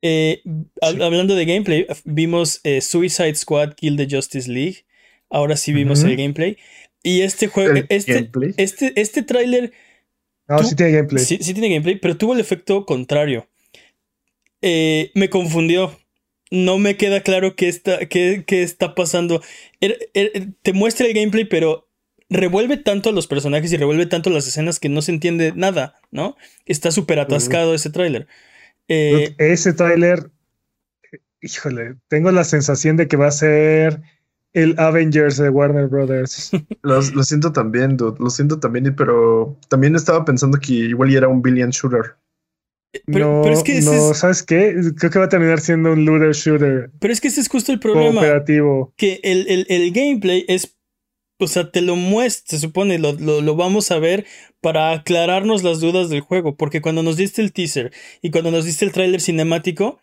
Eh, 0.02 0.42
hab- 0.80 1.02
Hablando 1.02 1.34
de 1.34 1.44
gameplay, 1.44 1.86
vimos 2.04 2.60
eh, 2.64 2.80
Suicide 2.80 3.34
Squad 3.34 3.74
Kill 3.74 3.96
the 3.96 4.06
Justice 4.10 4.50
League. 4.50 4.84
Ahora 5.28 5.56
sí 5.56 5.72
vimos 5.72 6.02
el 6.04 6.16
gameplay. 6.16 6.56
Y 7.02 7.22
este 7.22 7.48
juego, 7.48 7.74
este, 7.88 8.14
gameplay. 8.14 8.54
este, 8.56 9.00
este 9.00 9.22
tráiler 9.22 9.72
No, 10.48 10.58
tú- 10.58 10.64
sí 10.68 10.76
tiene 10.76 10.92
gameplay. 10.92 11.24
sí, 11.24 11.38
sí 11.40 11.52
tiene 11.54 11.68
gameplay, 11.70 11.96
pero 11.98 12.16
tuvo 12.16 12.34
el 12.34 12.40
efecto 12.40 12.84
contrario. 12.86 13.48
Eh, 14.62 15.10
me 15.14 15.30
confundió. 15.30 15.98
No 16.50 16.78
me 16.78 16.96
queda 16.96 17.20
claro 17.22 17.54
qué 17.54 17.68
está, 17.68 18.06
qué, 18.08 18.44
qué 18.46 18.62
está 18.62 18.94
pasando. 18.94 19.40
Er- 19.80 19.98
er- 20.14 20.52
te 20.62 20.72
muestra 20.72 21.06
el 21.06 21.14
gameplay, 21.14 21.44
pero 21.44 21.88
revuelve 22.28 22.76
tanto 22.76 23.10
a 23.10 23.12
los 23.12 23.26
personajes 23.28 23.72
y 23.72 23.76
revuelve 23.76 24.06
tanto 24.06 24.30
las 24.30 24.46
escenas 24.48 24.80
que 24.80 24.88
no 24.88 25.02
se 25.02 25.12
entiende 25.12 25.52
nada, 25.54 25.94
¿no? 26.10 26.36
Está 26.66 26.90
súper 26.90 27.20
atascado 27.20 27.74
ese 27.74 27.90
tráiler. 27.90 28.26
Eh, 28.88 29.34
Ese 29.38 29.72
tráiler, 29.72 30.30
híjole, 31.40 31.96
tengo 32.08 32.30
la 32.30 32.44
sensación 32.44 32.96
de 32.96 33.08
que 33.08 33.16
va 33.16 33.28
a 33.28 33.30
ser 33.32 34.00
el 34.52 34.74
Avengers 34.78 35.36
de 35.36 35.48
Warner 35.48 35.86
Brothers. 35.86 36.50
Lo, 36.82 37.00
lo 37.00 37.22
siento 37.22 37.52
también, 37.52 37.96
dude. 37.96 38.16
Lo 38.18 38.30
siento 38.30 38.58
también, 38.58 38.94
pero 38.96 39.56
también 39.68 39.94
estaba 39.94 40.24
pensando 40.24 40.58
que 40.58 40.72
igual 40.72 41.14
era 41.14 41.28
un 41.28 41.42
billion 41.42 41.70
shooter. 41.70 42.16
Pero- 43.06 43.36
no, 43.36 43.42
pero 43.42 43.54
es 43.54 43.62
que 43.62 43.80
no, 43.82 43.92
es- 44.10 44.18
¿sabes 44.18 44.42
qué? 44.42 44.74
Creo 44.98 45.10
que 45.10 45.18
va 45.18 45.26
a 45.26 45.28
terminar 45.28 45.60
siendo 45.60 45.92
un 45.92 46.04
looter 46.04 46.32
shooter 46.32 46.90
pero 46.98 47.12
es 47.12 47.20
que 47.20 47.28
ese 47.28 47.40
es 47.40 47.48
justo 47.48 47.70
el 47.72 47.78
problema. 47.78 48.20
cooperativo. 48.20 48.92
que 48.96 49.20
el, 49.22 49.46
el- 49.48 49.66
el 49.68 49.92
gameplay 49.92 50.44
es, 50.48 50.76
o 51.38 51.46
sea, 51.46 51.70
te 51.70 51.82
lo 51.82 51.94
muestra, 51.96 52.58
se 52.58 52.66
supone, 52.66 52.98
lo, 52.98 53.12
lo- 53.12 53.40
lo 53.42 53.54
vamos 53.56 53.90
a 53.92 53.98
ver 53.98 54.26
para 54.60 54.90
aclararnos 54.92 55.62
las 55.62 55.80
dudas 55.80 56.10
del 56.10 56.20
juego, 56.20 56.56
porque 56.56 56.80
cuando 56.82 57.02
nos 57.02 57.16
diste 57.16 57.42
el 57.42 57.52
teaser 57.52 57.92
y 58.22 58.30
cuando 58.30 58.50
nos 58.50 58.64
diste 58.64 58.84
el 58.84 58.92
tráiler 58.92 59.20
cinemático, 59.20 60.00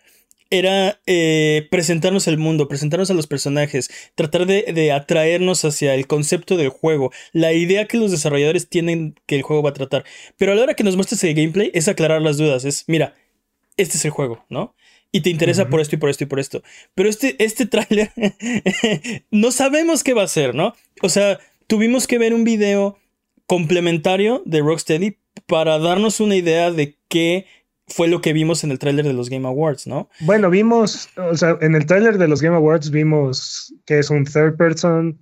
era 0.49 0.99
eh, 1.05 1.67
presentarnos 1.71 2.27
el 2.27 2.37
mundo, 2.37 2.67
presentarnos 2.67 3.11
a 3.11 3.13
los 3.13 3.27
personajes, 3.27 3.89
tratar 4.15 4.45
de, 4.45 4.71
de 4.73 4.91
atraernos 4.91 5.65
hacia 5.65 5.95
el 5.95 6.07
concepto 6.07 6.57
del 6.57 6.69
juego, 6.69 7.11
la 7.33 7.53
idea 7.53 7.87
que 7.87 7.97
los 7.97 8.11
desarrolladores 8.11 8.69
tienen 8.69 9.15
que 9.25 9.35
el 9.35 9.41
juego 9.41 9.63
va 9.63 9.71
a 9.71 9.73
tratar. 9.73 10.05
Pero 10.37 10.51
a 10.51 10.55
la 10.55 10.63
hora 10.63 10.73
que 10.73 10.83
nos 10.83 10.95
muestres 10.95 11.23
el 11.23 11.35
gameplay 11.35 11.71
es 11.73 11.87
aclarar 11.87 12.21
las 12.21 12.37
dudas, 12.37 12.65
es, 12.65 12.83
mira, 12.87 13.15
este 13.77 13.97
es 13.97 14.05
el 14.05 14.11
juego, 14.11 14.45
¿no? 14.49 14.75
Y 15.11 15.21
te 15.21 15.29
interesa 15.29 15.69
por 15.69 15.79
esto 15.79 15.95
y 15.95 15.99
por 15.99 16.09
esto 16.09 16.25
y 16.25 16.27
por 16.27 16.39
esto. 16.39 16.63
Pero 16.93 17.09
este, 17.09 17.35
este 17.43 17.65
tráiler 17.65 18.11
no 19.31 19.51
sabemos 19.51 20.03
qué 20.03 20.13
va 20.13 20.23
a 20.23 20.27
ser, 20.27 20.53
¿no? 20.53 20.75
O 21.01 21.09
sea, 21.09 21.39
tuvimos 21.67 22.07
que 22.07 22.17
ver 22.17 22.33
un 22.33 22.43
video 22.43 22.99
complementario 23.45 24.43
de 24.45 24.59
Rocksteady 24.59 25.17
para 25.45 25.79
darnos 25.79 26.19
una 26.19 26.35
idea 26.35 26.71
de 26.71 26.97
qué 27.07 27.45
fue 27.87 28.07
lo 28.07 28.21
que 28.21 28.33
vimos 28.33 28.63
en 28.63 28.71
el 28.71 28.79
tráiler 28.79 29.05
de 29.05 29.13
los 29.13 29.29
Game 29.29 29.47
Awards, 29.47 29.87
¿no? 29.87 30.09
Bueno, 30.19 30.49
vimos, 30.49 31.09
o 31.15 31.35
sea, 31.37 31.57
en 31.61 31.73
el 31.75 31.85
tráiler 31.85 32.17
de 32.17 32.27
los 32.27 32.41
Game 32.41 32.55
Awards 32.55 32.89
vimos 32.91 33.73
que 33.85 33.99
es 33.99 34.09
un 34.09 34.25
third 34.25 34.57
person, 34.57 35.17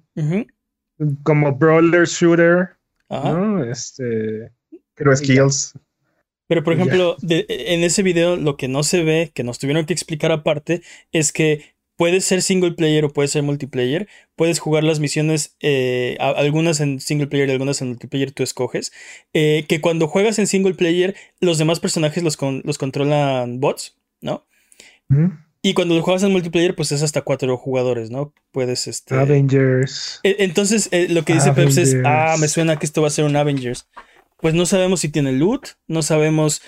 como 1.23 1.54
brawler 1.54 2.08
shooter, 2.08 2.69
Ajá. 3.10 3.32
¿no? 3.34 3.63
Este, 3.63 4.51
Pero 4.95 5.15
skills. 5.15 5.73
Pero 6.47 6.63
por 6.63 6.73
ejemplo, 6.73 7.17
de- 7.21 7.45
en 7.49 7.84
ese 7.84 8.04
video 8.04 8.36
lo 8.36 8.56
que 8.56 8.67
no 8.67 8.84
se 8.84 9.04
ve, 9.04 9.32
que 9.34 9.43
nos 9.43 9.60
tuvieron 9.60 9.86
que 9.86 9.93
explicar 9.93 10.32
aparte, 10.32 10.82
es 11.12 11.32
que 11.32 11.74
puede 11.95 12.21
ser 12.21 12.41
single 12.41 12.71
player 12.73 13.05
o 13.05 13.10
puede 13.13 13.27
ser 13.27 13.43
multiplayer. 13.43 14.08
Puedes 14.36 14.60
jugar 14.60 14.84
las 14.84 14.99
misiones, 14.99 15.55
eh, 15.62 16.17
algunas 16.19 16.79
en 16.79 16.99
single 16.99 17.27
player 17.27 17.49
y 17.49 17.51
algunas 17.53 17.81
en 17.81 17.89
multiplayer, 17.89 18.31
tú 18.31 18.43
escoges. 18.43 18.91
Eh, 19.34 19.65
que 19.67 19.81
cuando 19.81 20.08
juegas 20.08 20.39
en 20.39 20.47
single 20.47 20.73
player, 20.73 21.15
los 21.39 21.58
demás 21.58 21.79
personajes 21.79 22.23
los, 22.23 22.38
con- 22.38 22.62
los 22.65 22.77
controlan 22.77 23.60
bots, 23.60 23.95
¿no? 24.21 24.45
¿Mm? 25.08 25.27
Y 25.62 25.73
cuando 25.73 25.95
lo 25.95 26.03
juegas 26.03 26.21
en 26.23 26.31
multiplayer, 26.31 26.75
pues 26.75 26.91
es 26.91 27.01
hasta 27.01 27.21
cuatro 27.23 27.58
jugadores, 27.58 28.12
¿no? 28.12 28.34
Puedes, 28.51 28.88
este... 28.88 29.15
Avengers. 29.15 30.19
E- 30.21 30.36
Entonces, 30.39 30.89
eh, 30.91 31.08
lo 31.10 31.23
que 31.25 31.34
dice 31.34 31.53
Peps 31.53 31.77
es, 31.77 31.95
ah, 32.05 32.36
me 32.39 32.47
suena 32.47 32.77
que 32.77 32.86
esto 32.86 33.01
va 33.01 33.08
a 33.08 33.12
ser 33.12 33.25
un 33.25 33.36
Avengers. 33.36 33.88
Pues 34.41 34.53
no 34.53 34.67
sabemos 34.67 34.99
si 34.99 35.10
tiene 35.10 35.31
loot, 35.31 35.69
no 35.88 36.03
sabemos 36.03 36.62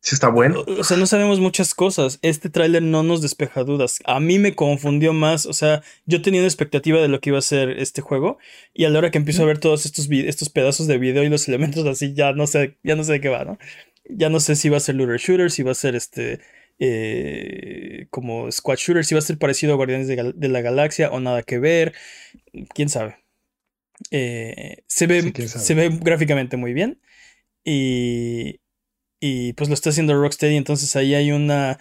Sí 0.00 0.14
está 0.14 0.28
bueno. 0.28 0.64
o 0.66 0.84
sea, 0.84 0.96
no 0.96 1.06
sabemos 1.06 1.40
muchas 1.40 1.74
cosas. 1.74 2.18
Este 2.22 2.48
tráiler 2.50 2.82
no 2.82 3.02
nos 3.02 3.20
despeja 3.20 3.64
dudas. 3.64 3.98
A 4.04 4.20
mí 4.20 4.38
me 4.38 4.54
confundió 4.54 5.12
más. 5.12 5.44
O 5.44 5.52
sea, 5.52 5.82
yo 6.06 6.22
tenía 6.22 6.40
una 6.40 6.48
expectativa 6.48 7.00
de 7.00 7.08
lo 7.08 7.20
que 7.20 7.30
iba 7.30 7.38
a 7.38 7.42
ser 7.42 7.70
este 7.70 8.00
juego. 8.00 8.38
Y 8.72 8.84
a 8.84 8.90
la 8.90 8.98
hora 9.00 9.10
que 9.10 9.18
empiezo 9.18 9.42
a 9.42 9.46
ver 9.46 9.58
todos 9.58 9.86
estos, 9.86 10.08
estos 10.10 10.50
pedazos 10.50 10.86
de 10.86 10.98
video 10.98 11.24
y 11.24 11.28
los 11.28 11.48
elementos 11.48 11.84
así, 11.86 12.14
ya 12.14 12.32
no 12.32 12.46
sé, 12.46 12.78
ya 12.84 12.94
no 12.94 13.02
sé 13.04 13.12
de 13.14 13.20
qué 13.20 13.28
va, 13.28 13.44
¿no? 13.44 13.58
Ya 14.08 14.30
no 14.30 14.40
sé 14.40 14.54
si 14.56 14.68
va 14.68 14.76
a 14.78 14.80
ser 14.80 14.94
looter 14.94 15.18
shooter, 15.18 15.50
si 15.50 15.62
va 15.64 15.72
a 15.72 15.74
ser 15.74 15.94
este. 15.96 16.40
eh, 16.78 18.06
como 18.10 18.50
squad 18.52 18.76
shooter, 18.76 19.04
si 19.04 19.14
va 19.14 19.18
a 19.18 19.22
ser 19.22 19.36
parecido 19.38 19.72
a 19.72 19.76
Guardianes 19.76 20.06
de, 20.08 20.16
Gal- 20.16 20.34
de 20.36 20.48
la 20.48 20.60
Galaxia 20.60 21.10
o 21.10 21.18
nada 21.20 21.42
que 21.42 21.58
ver. 21.58 21.92
Quién 22.74 22.88
sabe. 22.88 23.16
Eh, 24.12 24.84
se 24.86 25.06
ve, 25.08 25.22
Sí, 25.22 25.32
quién 25.32 25.48
sabe. 25.48 25.64
se 25.64 25.74
ve 25.74 25.88
gráficamente 26.00 26.56
muy 26.56 26.72
bien. 26.72 27.00
Y, 27.64 28.60
y 29.20 29.52
pues 29.54 29.68
lo 29.68 29.74
está 29.74 29.90
haciendo 29.90 30.20
Rocksteady, 30.20 30.56
entonces 30.56 30.94
ahí 30.96 31.14
hay 31.14 31.32
una, 31.32 31.78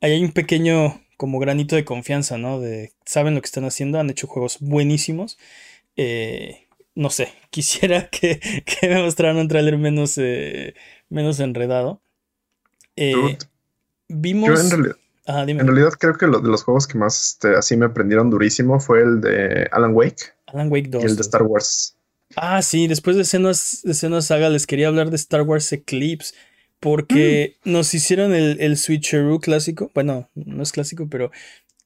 ahí 0.00 0.12
hay 0.12 0.24
un 0.24 0.32
pequeño 0.32 1.00
como 1.16 1.38
granito 1.38 1.76
de 1.76 1.84
confianza, 1.84 2.38
¿no? 2.38 2.60
De 2.60 2.92
saben 3.04 3.34
lo 3.34 3.40
que 3.42 3.46
están 3.46 3.64
haciendo, 3.64 4.00
han 4.00 4.10
hecho 4.10 4.26
juegos 4.26 4.58
buenísimos. 4.60 5.38
Eh, 5.96 6.66
no 6.94 7.10
sé, 7.10 7.28
quisiera 7.50 8.08
que, 8.08 8.40
que 8.64 8.88
me 8.88 9.02
mostraran 9.02 9.36
un 9.36 9.48
tráiler 9.48 9.78
menos, 9.78 10.16
eh, 10.18 10.74
menos 11.08 11.38
enredado. 11.40 12.00
Eh, 12.96 13.12
Dude, 13.12 13.38
vimos. 14.08 14.48
Yo 14.48 14.60
en 14.60 14.70
realidad, 14.70 14.96
Ajá, 15.26 15.46
dime. 15.46 15.60
en 15.60 15.66
realidad 15.66 15.92
creo 15.98 16.16
que 16.16 16.26
lo 16.26 16.40
de 16.40 16.48
los 16.48 16.64
juegos 16.64 16.86
que 16.86 16.98
más 16.98 17.32
este, 17.32 17.54
así 17.56 17.76
me 17.76 17.88
prendieron 17.90 18.30
durísimo 18.30 18.80
fue 18.80 19.02
el 19.02 19.20
de 19.20 19.68
Alan 19.70 19.94
Wake 19.94 20.32
Alan 20.46 20.72
Wake 20.72 20.88
2. 20.88 21.02
y 21.02 21.06
el 21.06 21.16
de 21.16 21.22
Star 21.22 21.42
Wars. 21.42 21.96
Ah, 22.36 22.62
sí, 22.62 22.86
después 22.86 23.16
de 23.16 23.22
escenas, 23.22 23.80
de 23.82 23.92
escenas 23.92 24.26
saga 24.26 24.48
les 24.48 24.66
quería 24.66 24.88
hablar 24.88 25.10
de 25.10 25.16
Star 25.16 25.42
Wars 25.42 25.72
Eclipse. 25.72 26.34
Porque 26.80 27.56
nos 27.64 27.92
hicieron 27.94 28.34
el, 28.34 28.56
el 28.60 28.76
switcheroo 28.78 29.38
clásico. 29.40 29.90
Bueno, 29.94 30.30
no 30.34 30.62
es 30.62 30.72
clásico, 30.72 31.08
pero. 31.08 31.30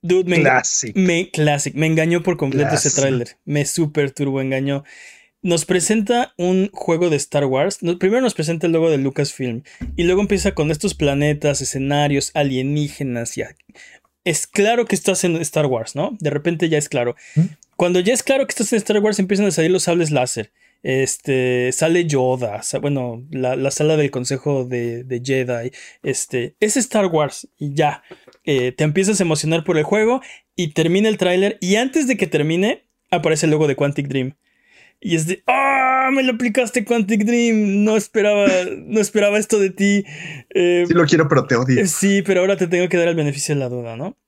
Dude, 0.02 0.28
me, 0.28 0.40
Classic. 0.40 0.94
me, 0.94 1.30
classic, 1.30 1.74
me 1.74 1.86
engañó 1.86 2.22
por 2.22 2.36
completo 2.36 2.74
ese 2.74 2.90
tráiler. 2.90 3.36
Me 3.44 3.64
super 3.64 4.10
turbo 4.10 4.40
engañó. 4.40 4.84
nos 5.42 5.64
presenta 5.64 6.32
un 6.38 6.70
juego 6.72 7.10
de 7.10 7.16
Star 7.16 7.44
Wars. 7.46 7.78
primero 7.98 8.20
nos 8.20 8.34
presenta 8.34 8.66
el 8.66 8.72
logo 8.72 8.90
de 8.90 8.98
Lucasfilm 8.98 9.62
y 9.96 10.04
luego 10.04 10.20
empieza 10.20 10.52
con 10.54 10.70
estos 10.70 10.94
planetas, 10.94 11.60
escenarios, 11.60 12.30
alienígenas. 12.34 13.34
Ya. 13.34 13.56
Es 14.24 14.46
claro 14.46 14.84
que 14.86 14.94
estás 14.94 15.24
en 15.24 15.36
Star 15.36 15.66
Wars, 15.66 15.94
¿no? 15.94 16.16
De 16.20 16.30
repente 16.30 16.68
ya 16.68 16.78
es 16.78 16.88
claro. 16.88 17.14
¿Mm? 17.34 17.42
Cuando 17.76 18.00
ya 18.00 18.14
es 18.14 18.22
claro 18.22 18.46
que 18.46 18.52
estás 18.52 18.72
en 18.72 18.78
Star 18.78 18.98
Wars, 19.00 19.18
empiezan 19.18 19.46
a 19.46 19.50
salir 19.50 19.70
los 19.70 19.82
sables 19.84 20.10
láser. 20.10 20.50
Este, 20.84 21.72
sale 21.72 22.04
Yoda, 22.04 22.60
bueno, 22.82 23.24
la, 23.30 23.70
sala 23.70 23.96
del 23.96 24.10
consejo 24.10 24.66
de, 24.66 25.22
Jedi. 25.24 25.72
Este, 26.02 26.56
es 26.60 26.76
Star 26.76 27.06
Wars 27.06 27.48
y 27.58 27.74
ya. 27.74 28.02
Eh, 28.44 28.70
te 28.72 28.84
empiezas 28.84 29.18
a 29.18 29.24
emocionar 29.24 29.64
por 29.64 29.78
el 29.78 29.84
juego 29.84 30.20
y 30.54 30.74
termina 30.74 31.08
el 31.08 31.16
tráiler 31.16 31.56
y 31.62 31.76
antes 31.76 32.06
de 32.06 32.18
que 32.18 32.26
termine 32.26 32.84
aparece 33.10 33.46
el 33.46 33.52
logo 33.52 33.66
de 33.66 33.76
Quantic 33.76 34.08
Dream. 34.08 34.36
Y 35.00 35.16
es 35.16 35.26
de, 35.26 35.42
¡ah! 35.46 36.10
me 36.12 36.22
lo 36.22 36.34
aplicaste 36.34 36.84
Quantic 36.84 37.24
Dream. 37.24 37.82
No 37.82 37.96
esperaba, 37.96 38.46
no 38.76 39.00
esperaba 39.00 39.38
esto 39.38 39.58
de 39.58 39.70
ti. 39.70 40.04
Eh, 40.50 40.84
sí 40.86 40.92
lo 40.92 41.06
quiero, 41.06 41.28
pero 41.28 41.46
te 41.46 41.56
odio. 41.56 41.80
Eh, 41.80 41.86
sí, 41.86 42.20
pero 42.20 42.40
ahora 42.40 42.58
te 42.58 42.66
tengo 42.66 42.90
que 42.90 42.98
dar 42.98 43.08
el 43.08 43.14
beneficio 43.14 43.54
de 43.54 43.60
la 43.60 43.70
duda, 43.70 43.96
¿no? 43.96 44.18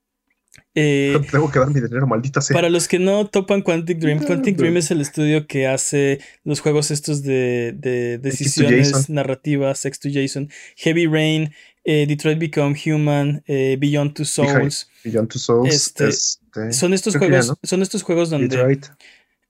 Eh, 0.75 1.19
tengo 1.31 1.51
que 1.51 1.59
dar 1.59 1.69
mi 1.69 1.81
dinero, 1.81 2.07
maldita 2.07 2.41
sea. 2.41 2.55
Para 2.55 2.69
los 2.69 2.89
que 2.89 2.99
no 2.99 3.27
topan 3.27 3.63
Quantic 3.63 3.99
Dream, 3.99 4.21
Quantic 4.25 4.57
Dream 4.57 4.77
es 4.77 4.91
el 4.91 5.01
estudio 5.01 5.47
que 5.47 5.67
hace 5.67 6.21
los 6.45 6.61
juegos 6.61 6.91
estos 6.91 7.23
de, 7.23 8.19
decisiones 8.21 9.09
narrativas, 9.09 9.79
Sex 9.79 9.99
to 10.01 10.09
Jason, 10.13 10.51
Heavy 10.77 11.07
Rain, 11.07 11.53
Detroit 11.85 12.39
Become 12.39 12.77
Human, 12.85 13.43
Beyond 13.47 14.15
Two 14.15 14.25
Souls. 14.25 14.91
Beyond 15.05 15.29
Two 15.29 15.39
Souls. 15.39 15.75
Este, 15.75 16.09
este, 16.09 16.73
son 16.73 16.93
estos 16.95 17.17
juegos, 17.17 17.55
son 17.63 17.83
estos 17.83 18.03
juegos 18.03 18.31
donde. 18.31 18.49
Detroit. 18.49 18.87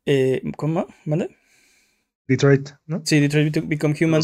Eh, 0.06 0.40
¿Cómo? 0.56 0.86
¿Mande? 1.04 1.36
Detroit, 2.28 2.70
¿no? 2.86 3.02
Sí, 3.04 3.20
Detroit 3.20 3.56
Become 3.66 3.94
Human. 4.00 4.22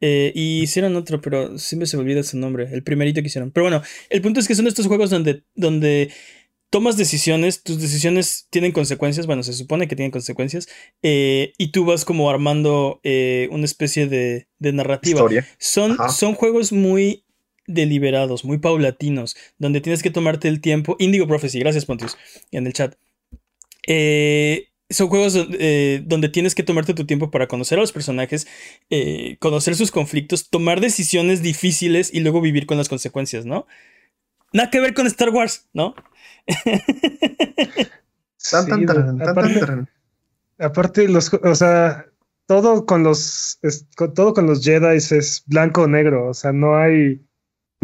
Eh, 0.00 0.32
y 0.34 0.62
hicieron 0.62 0.96
otro, 0.96 1.20
pero 1.20 1.58
siempre 1.58 1.86
se 1.86 1.96
me 1.96 2.02
olvida 2.02 2.22
su 2.22 2.36
nombre. 2.36 2.68
El 2.72 2.82
primerito 2.82 3.20
que 3.20 3.28
hicieron. 3.28 3.50
Pero 3.50 3.64
bueno, 3.64 3.82
el 4.10 4.20
punto 4.22 4.40
es 4.40 4.48
que 4.48 4.54
son 4.54 4.66
estos 4.66 4.86
juegos 4.86 5.10
donde, 5.10 5.44
donde 5.54 6.10
tomas 6.70 6.96
decisiones, 6.96 7.62
tus 7.62 7.80
decisiones 7.80 8.48
tienen 8.50 8.72
consecuencias, 8.72 9.26
bueno, 9.26 9.42
se 9.44 9.52
supone 9.52 9.86
que 9.86 9.94
tienen 9.94 10.10
consecuencias, 10.10 10.68
eh, 11.02 11.52
y 11.56 11.68
tú 11.68 11.84
vas 11.84 12.04
como 12.04 12.28
armando 12.28 13.00
una 13.50 13.64
especie 13.64 14.08
de, 14.08 14.48
de 14.58 14.72
narrativa. 14.72 15.20
Historia. 15.20 15.46
Son, 15.58 15.96
son 16.10 16.34
juegos 16.34 16.72
muy 16.72 17.24
deliberados, 17.66 18.44
muy 18.44 18.58
paulatinos, 18.58 19.36
donde 19.58 19.80
tienes 19.80 20.02
que 20.02 20.10
tomarte 20.10 20.48
el 20.48 20.60
tiempo. 20.60 20.96
Indigo 20.98 21.26
Prophecy, 21.26 21.60
gracias 21.60 21.86
Pontius, 21.86 22.16
en 22.50 22.66
el 22.66 22.72
chat. 22.72 22.96
Eh, 23.86 24.68
son 24.94 25.08
juegos 25.08 25.36
eh, 25.36 26.02
donde 26.06 26.28
tienes 26.28 26.54
que 26.54 26.62
tomarte 26.62 26.94
tu 26.94 27.06
tiempo 27.06 27.30
para 27.30 27.46
conocer 27.46 27.78
a 27.78 27.82
los 27.82 27.92
personajes, 27.92 28.46
eh, 28.90 29.36
conocer 29.40 29.76
sus 29.76 29.90
conflictos, 29.90 30.48
tomar 30.48 30.80
decisiones 30.80 31.42
difíciles 31.42 32.12
y 32.12 32.20
luego 32.20 32.40
vivir 32.40 32.66
con 32.66 32.78
las 32.78 32.88
consecuencias, 32.88 33.44
¿no? 33.44 33.66
Nada 34.52 34.70
que 34.70 34.80
ver 34.80 34.94
con 34.94 35.06
Star 35.06 35.30
Wars, 35.30 35.68
¿no? 35.72 35.94
aparte, 40.58 41.08
los, 41.08 41.32
o 41.32 41.54
sea, 41.54 42.06
todo 42.46 42.86
con 42.86 43.02
los, 43.02 43.58
todo 44.14 44.34
con 44.34 44.46
los 44.46 44.64
Jedi 44.64 44.96
es 44.96 45.42
blanco 45.46 45.82
o 45.82 45.88
negro, 45.88 46.28
o 46.28 46.34
sea, 46.34 46.52
no 46.52 46.76
hay 46.76 47.20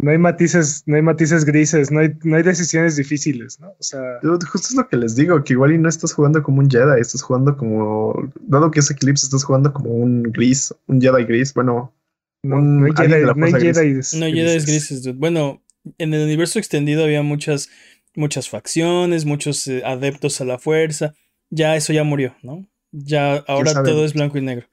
no 0.03 0.11
hay 0.11 0.19
matices, 0.19 0.83
no 0.87 0.97
hay 0.97 1.03
matices 1.03 1.45
grises, 1.45 1.91
no 1.91 2.01
hay, 2.01 2.11
no 2.23 2.37
hay 2.37 2.43
decisiones 2.43 2.97
difíciles, 2.97 3.61
¿no? 3.61 3.69
O 3.69 3.83
sea. 3.83 4.21
justo 4.23 4.69
es 4.71 4.75
lo 4.75 4.89
que 4.89 4.97
les 4.97 5.15
digo, 5.15 5.43
que 5.45 5.53
igual 5.53 5.73
y 5.73 5.79
no 5.79 5.89
estás 5.89 6.13
jugando 6.13 6.43
como 6.43 6.61
un 6.61 6.71
Jedi, 6.71 7.01
estás 7.01 7.23
jugando 7.23 7.57
como. 7.57 8.31
Dado 8.41 8.71
que 8.71 8.81
es 8.81 8.91
Eclipse, 8.91 9.27
estás 9.27 9.45
jugando 9.45 9.73
como 9.73 9.91
un 9.91 10.23
gris, 10.23 10.75
un 10.87 11.01
Jedi 11.01 11.25
gris, 11.25 11.53
bueno. 11.55 11.95
No, 12.43 12.87
hay 12.87 12.93
Jedi, 12.97 13.25
no 13.37 13.47
hay 13.47 13.53
Jedi 13.53 14.01
No 14.19 14.25
hay 14.25 14.33
Jedi 14.33 14.65
grises, 14.65 15.17
Bueno, 15.19 15.63
en 15.99 16.15
el 16.15 16.25
universo 16.25 16.59
extendido 16.59 17.05
había 17.05 17.23
muchas, 17.23 17.69
muchas 18.15 18.49
facciones, 18.49 19.27
muchos 19.27 19.67
eh, 19.67 19.83
adeptos 19.85 20.41
a 20.41 20.47
la 20.47 20.59
fuerza. 20.59 21.15
Ya 21.51 21.77
eso 21.77 21.93
ya 21.93 22.05
murió, 22.05 22.35
¿no? 22.43 22.67
Ya 22.93 23.37
ahora 23.37 23.83
todo 23.83 24.05
es 24.05 24.15
blanco 24.15 24.39
y 24.39 24.43
negro. 24.43 24.67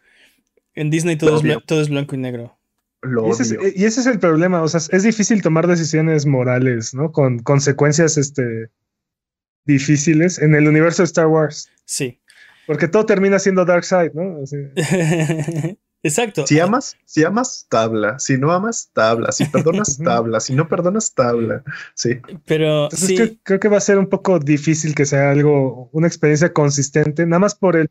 En 0.74 0.90
Disney 0.90 1.18
todo, 1.18 1.38
es, 1.38 1.66
todo 1.66 1.82
es 1.82 1.90
blanco 1.90 2.16
y 2.16 2.20
negro 2.20 2.57
y, 3.04 3.86
ese 3.86 4.02
es, 4.02 4.08
el 4.08 4.20
problema, 4.20 4.62
o 4.62 4.68
sea, 4.68 4.82
es 4.92 5.04
difícil 5.04 5.42
tomar 5.42 5.68
decisiones 5.68 6.26
morales, 6.26 6.94
¿no? 6.94 7.12
Con 7.12 7.40
consecuencias 7.40 8.18
este, 8.18 8.70
difíciles 9.66 10.40
en 10.40 10.56
el 10.56 10.68
universo 10.68 11.04
de 11.04 11.06
Star 11.08 11.28
Wars. 11.28 11.70
Sí. 11.86 12.20
Porque 12.66 12.88
todo 12.88 13.06
termina 13.06 13.40
siendo 13.40 13.66
Dark 13.66 13.86
Side, 13.86 14.12
¿no? 14.14 14.40
Exacto. 16.04 16.46
Si 16.48 16.60
amas, 16.60 16.96
si 17.06 17.24
amas, 17.24 17.66
tabla. 17.70 18.20
Si 18.20 18.38
no 18.38 18.52
amas, 18.52 18.92
tabla. 18.94 19.32
Si 19.32 19.46
perdonas, 19.46 19.98
tabla. 20.04 20.40
Si 20.40 20.54
no 20.54 20.68
perdonas, 20.68 21.14
tabla. 21.14 21.64
Sí. 21.96 22.20
Pero 22.46 22.90
sí. 22.92 23.40
creo 23.44 23.60
que 23.60 23.68
va 23.68 23.78
a 23.78 23.82
ser 23.82 23.98
un 23.98 24.08
poco 24.08 24.40
difícil 24.40 24.96
que 24.96 25.06
sea 25.06 25.32
algo, 25.32 25.90
una 25.92 26.08
experiencia 26.08 26.54
consistente, 26.54 27.26
nada 27.26 27.40
más 27.40 27.56
por 27.56 27.76
el 27.76 27.90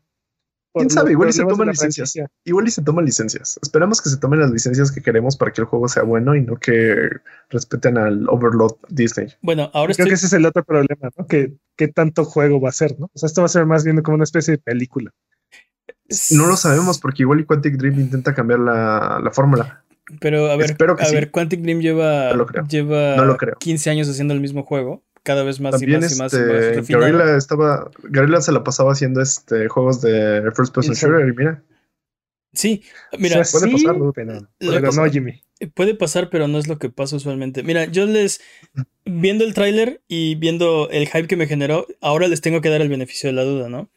¿Quién 0.77 0.89
sabe? 0.89 1.11
Igual 1.11 1.29
y 1.29 1.33
se 1.33 1.45
toman 1.45 1.67
licencias. 1.67 2.13
Igual 2.45 2.67
y 2.67 2.71
se 2.71 2.81
toman 2.81 3.05
licencias. 3.05 3.59
Esperamos 3.61 4.01
que 4.01 4.09
se 4.09 4.17
tomen 4.17 4.39
las 4.39 4.51
licencias 4.51 4.91
que 4.91 5.01
queremos 5.01 5.37
para 5.37 5.51
que 5.51 5.61
el 5.61 5.67
juego 5.67 5.87
sea 5.87 6.03
bueno 6.03 6.35
y 6.35 6.41
no 6.41 6.57
que 6.57 7.09
respeten 7.49 7.97
al 7.97 8.27
Overload 8.29 8.75
Disney. 8.89 9.27
Bueno, 9.41 9.69
ahora 9.73 9.93
Creo 9.93 10.07
que 10.07 10.13
ese 10.13 10.27
es 10.27 10.33
el 10.33 10.45
otro 10.45 10.63
problema, 10.63 11.09
¿no? 11.17 11.27
Que 11.27 11.53
qué 11.75 11.87
tanto 11.87 12.25
juego 12.25 12.59
va 12.59 12.69
a 12.69 12.73
ser, 12.73 12.99
¿no? 12.99 13.09
O 13.13 13.17
sea, 13.17 13.27
esto 13.27 13.41
va 13.41 13.45
a 13.45 13.49
ser 13.49 13.65
más 13.65 13.83
bien 13.83 14.01
como 14.01 14.15
una 14.15 14.23
especie 14.23 14.53
de 14.53 14.57
película. 14.57 15.11
No 16.31 16.47
lo 16.47 16.55
sabemos 16.55 16.99
porque 16.99 17.23
igual 17.23 17.41
y 17.41 17.45
Quantic 17.45 17.75
Dream 17.75 17.99
intenta 17.99 18.33
cambiar 18.33 18.59
la, 18.59 19.19
la 19.21 19.31
fórmula. 19.31 19.83
Pero 20.21 20.49
a 20.49 20.55
ver, 20.55 20.77
a 20.79 21.11
ver, 21.11 21.31
Quantic 21.31 21.59
Dream 21.61 21.81
lleva, 21.81 22.31
lleva 22.69 23.37
15 23.59 23.89
años 23.89 24.07
haciendo 24.07 24.33
el 24.33 24.39
mismo 24.39 24.63
juego 24.63 25.03
cada 25.27 25.43
vez 25.43 25.59
más 25.59 25.81
y 25.81 25.87
más 25.87 26.15
y 26.15 26.15
más, 26.15 26.33
y 26.33 26.37
este, 26.37 26.93
Gorilla 26.93 27.35
estaba, 27.35 27.91
Gorilla 28.01 28.39
se 28.39 28.53
la 28.53 28.63
pasaba 28.63 28.93
haciendo 28.93 29.21
este 29.21 29.67
juegos 29.67 29.99
de 29.99 30.49
first 30.55 30.73
person 30.73 30.95
shooter 30.95 31.27
y 31.27 31.33
mira. 31.35 31.61
Sí, 32.53 32.81
mira, 33.19 33.43
puede 33.51 33.69
pasar, 33.73 33.97
no, 33.97 35.05
Jimmy. 35.11 35.43
Puede 35.73 35.95
pasar, 35.95 36.29
pero 36.29 36.47
no 36.47 36.57
es 36.57 36.69
lo 36.69 36.79
que 36.79 36.89
pasa 36.89 37.17
usualmente. 37.17 37.61
Mira, 37.61 37.83
yo 37.85 38.05
les 38.05 38.39
viendo 39.03 39.43
el 39.43 39.53
tráiler 39.53 40.01
y 40.07 40.35
viendo 40.35 40.89
el 40.91 41.07
hype 41.07 41.27
que 41.27 41.35
me 41.35 41.47
generó, 41.47 41.85
ahora 41.99 42.29
les 42.29 42.39
tengo 42.39 42.61
que 42.61 42.69
dar 42.69 42.79
el 42.79 42.87
beneficio 42.87 43.27
de 43.27 43.33
la 43.33 43.43
duda, 43.43 43.67
¿no? 43.67 43.89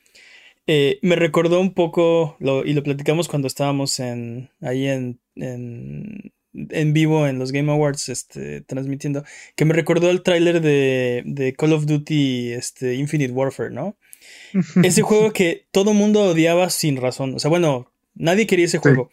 Eh, 0.66 0.98
me 1.02 1.14
recordó 1.14 1.60
un 1.60 1.74
poco, 1.74 2.36
y 2.40 2.72
lo 2.72 2.82
platicamos 2.82 3.28
cuando 3.28 3.46
estábamos 3.46 4.00
en, 4.00 4.50
ahí 4.60 4.88
en, 4.88 5.20
en 5.36 6.32
en 6.52 6.92
vivo 6.92 7.26
en 7.26 7.38
los 7.38 7.52
Game 7.52 7.70
Awards 7.70 8.08
este, 8.08 8.60
transmitiendo, 8.62 9.24
que 9.56 9.64
me 9.64 9.74
recordó 9.74 10.10
el 10.10 10.22
tráiler 10.22 10.60
de, 10.60 11.54
Call 11.56 11.72
of 11.72 11.86
Duty 11.86 12.52
este, 12.52 12.94
Infinite 12.94 13.32
Warfare, 13.32 13.70
¿no? 13.70 13.96
ese 14.82 15.02
juego 15.02 15.32
que 15.32 15.66
todo 15.70 15.94
mundo 15.94 16.22
odiaba 16.22 16.70
sin 16.70 16.96
razón. 16.96 17.34
O 17.34 17.38
sea, 17.38 17.48
bueno, 17.48 17.92
nadie 18.14 18.46
quería 18.46 18.66
ese 18.66 18.78
juego. 18.78 19.10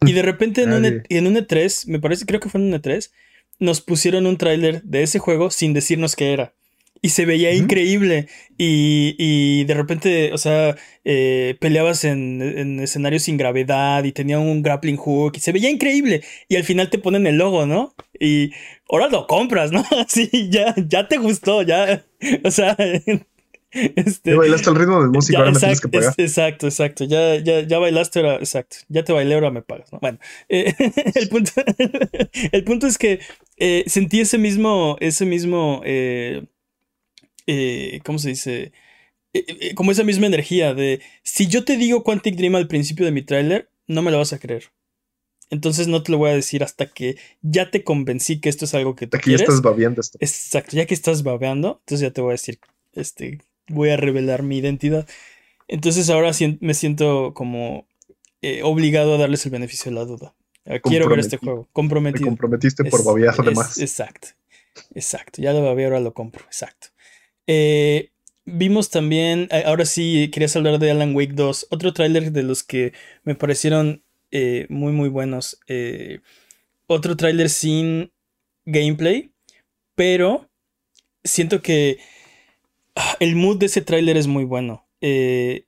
Y 0.00 0.12
de 0.12 0.22
repente 0.22 0.62
en 0.62 0.72
un, 0.72 0.84
e, 0.84 1.02
en 1.08 1.26
un, 1.26 1.36
E3, 1.36 1.86
me 1.88 2.00
parece, 2.00 2.24
creo 2.24 2.40
que 2.40 2.48
fue 2.48 2.60
en 2.60 2.72
un 2.72 2.80
E3, 2.80 3.10
nos 3.58 3.80
pusieron 3.80 4.26
un 4.26 4.36
tráiler 4.36 4.82
de 4.82 5.02
ese 5.02 5.18
juego 5.18 5.50
sin 5.50 5.72
decirnos 5.74 6.14
qué 6.14 6.32
era 6.32 6.54
y 7.02 7.10
se 7.10 7.26
veía 7.26 7.52
increíble. 7.52 8.28
Y, 8.56 9.64
de 9.64 9.74
repente, 9.74 10.32
o 10.32 10.38
sea, 10.38 10.76
eh, 11.04 11.56
peleabas 11.60 12.04
en, 12.04 12.80
escenarios 12.80 13.22
sin 13.22 13.36
gravedad 13.36 14.04
y 14.04 14.12
tenía 14.12 14.38
un 14.38 14.62
grappling 14.62 14.96
hook 14.96 15.36
y 15.36 15.40
se 15.40 15.52
veía 15.52 15.70
increíble. 15.70 16.22
Y 16.48 16.56
al 16.56 16.64
final 16.64 16.90
te 16.90 16.98
ponen 16.98 17.26
el 17.26 17.36
logo, 17.36 17.66
¿no? 17.66 17.94
Y 18.18 18.52
ahora 18.90 19.08
lo 19.08 19.26
compras, 19.26 19.72
¿no? 19.72 19.84
Sí, 20.08 20.48
ya, 20.50 20.74
ya 20.88 21.08
te 21.08 21.18
gustó, 21.18 21.62
ya. 21.62 22.04
O 22.44 22.50
sea. 22.50 22.76
Este, 23.70 24.30
ya 24.30 24.36
bailaste 24.36 24.70
el 24.70 24.76
ritmo 24.76 25.02
de 25.02 25.08
música, 25.08 25.38
ahora 25.40 25.50
exacto, 25.50 25.66
tienes 25.66 25.80
que 25.82 25.88
pagar. 25.88 26.14
exacto, 26.16 26.66
exacto. 26.68 27.04
Ya, 27.04 27.36
ya, 27.36 27.60
ya 27.60 27.78
bailaste, 27.78 28.20
ahora, 28.20 28.36
exacto. 28.36 28.78
Ya 28.88 29.04
te 29.04 29.12
bailé, 29.12 29.34
ahora 29.34 29.50
me 29.50 29.60
pagas. 29.60 29.92
¿no? 29.92 29.98
Bueno, 30.00 30.18
eh, 30.48 30.74
el, 31.14 31.28
punto, 31.28 31.52
el 32.52 32.64
punto 32.64 32.86
es 32.86 32.96
que 32.96 33.20
eh, 33.58 33.84
sentí 33.86 34.20
ese 34.20 34.38
mismo, 34.38 34.96
ese 35.00 35.26
mismo 35.26 35.82
eh, 35.84 36.46
¿cómo 38.04 38.18
se 38.18 38.30
dice? 38.30 38.72
Eh, 39.32 39.44
eh, 39.60 39.74
como 39.74 39.92
esa 39.92 40.04
misma 40.04 40.26
energía 40.26 40.74
de, 40.74 41.00
si 41.22 41.46
yo 41.46 41.64
te 41.64 41.76
digo 41.76 42.02
Quantic 42.02 42.36
Dream 42.36 42.56
al 42.56 42.68
principio 42.68 43.04
de 43.04 43.12
mi 43.12 43.22
tráiler, 43.22 43.70
no 43.86 44.02
me 44.02 44.10
lo 44.10 44.18
vas 44.18 44.32
a 44.32 44.38
creer. 44.38 44.64
Entonces 45.50 45.88
no 45.88 46.02
te 46.02 46.12
lo 46.12 46.18
voy 46.18 46.30
a 46.30 46.34
decir 46.34 46.62
hasta 46.62 46.86
que 46.86 47.16
ya 47.40 47.70
te 47.70 47.84
convencí 47.84 48.40
que 48.40 48.48
esto 48.48 48.66
es 48.66 48.74
algo 48.74 48.94
que 48.94 49.06
tú 49.06 49.16
Aquí 49.16 49.30
ya 49.30 49.36
estás 49.36 49.62
babeando 49.62 50.00
esto. 50.00 50.18
Exacto, 50.20 50.76
ya 50.76 50.86
que 50.86 50.94
estás 50.94 51.22
babeando, 51.22 51.80
entonces 51.80 52.00
ya 52.06 52.12
te 52.12 52.20
voy 52.20 52.30
a 52.30 52.32
decir, 52.32 52.58
este, 52.92 53.38
voy 53.68 53.90
a 53.90 53.96
revelar 53.96 54.42
mi 54.42 54.58
identidad. 54.58 55.08
Entonces 55.68 56.10
ahora 56.10 56.32
me 56.60 56.74
siento 56.74 57.32
como 57.34 57.86
obligado 58.62 59.14
a 59.14 59.18
darles 59.18 59.44
el 59.46 59.52
beneficio 59.52 59.90
de 59.90 59.96
la 59.96 60.04
duda. 60.04 60.34
Quiero 60.82 61.08
ver 61.08 61.20
este 61.20 61.38
juego, 61.38 61.66
comprometido. 61.72 62.24
Te 62.24 62.28
comprometiste 62.28 62.84
por 62.84 63.04
babear 63.04 63.34
además. 63.38 63.78
Exacto, 63.78 64.28
exacto. 64.94 65.40
Ya 65.40 65.54
lo 65.54 65.62
babeé, 65.62 65.86
ahora 65.86 66.00
lo 66.00 66.12
compro, 66.12 66.44
exacto. 66.44 66.88
Eh, 67.48 68.10
vimos 68.44 68.90
también, 68.90 69.48
ahora 69.66 69.84
sí 69.84 70.30
querías 70.32 70.54
hablar 70.54 70.78
de 70.78 70.90
Alan 70.90 71.16
Wake 71.16 71.32
2, 71.34 71.66
otro 71.70 71.92
tráiler 71.92 72.30
de 72.30 72.42
los 72.44 72.62
que 72.62 72.92
me 73.24 73.34
parecieron 73.34 74.02
eh, 74.30 74.66
muy 74.68 74.92
muy 74.92 75.08
buenos. 75.08 75.58
Eh, 75.66 76.20
otro 76.86 77.16
tráiler 77.16 77.48
sin 77.48 78.12
gameplay, 78.64 79.32
pero 79.94 80.48
siento 81.24 81.62
que 81.62 81.98
ah, 82.96 83.16
el 83.20 83.36
mood 83.36 83.58
de 83.58 83.66
ese 83.66 83.80
tráiler 83.80 84.16
es 84.16 84.26
muy 84.26 84.44
bueno. 84.44 84.86
Eh, 85.00 85.64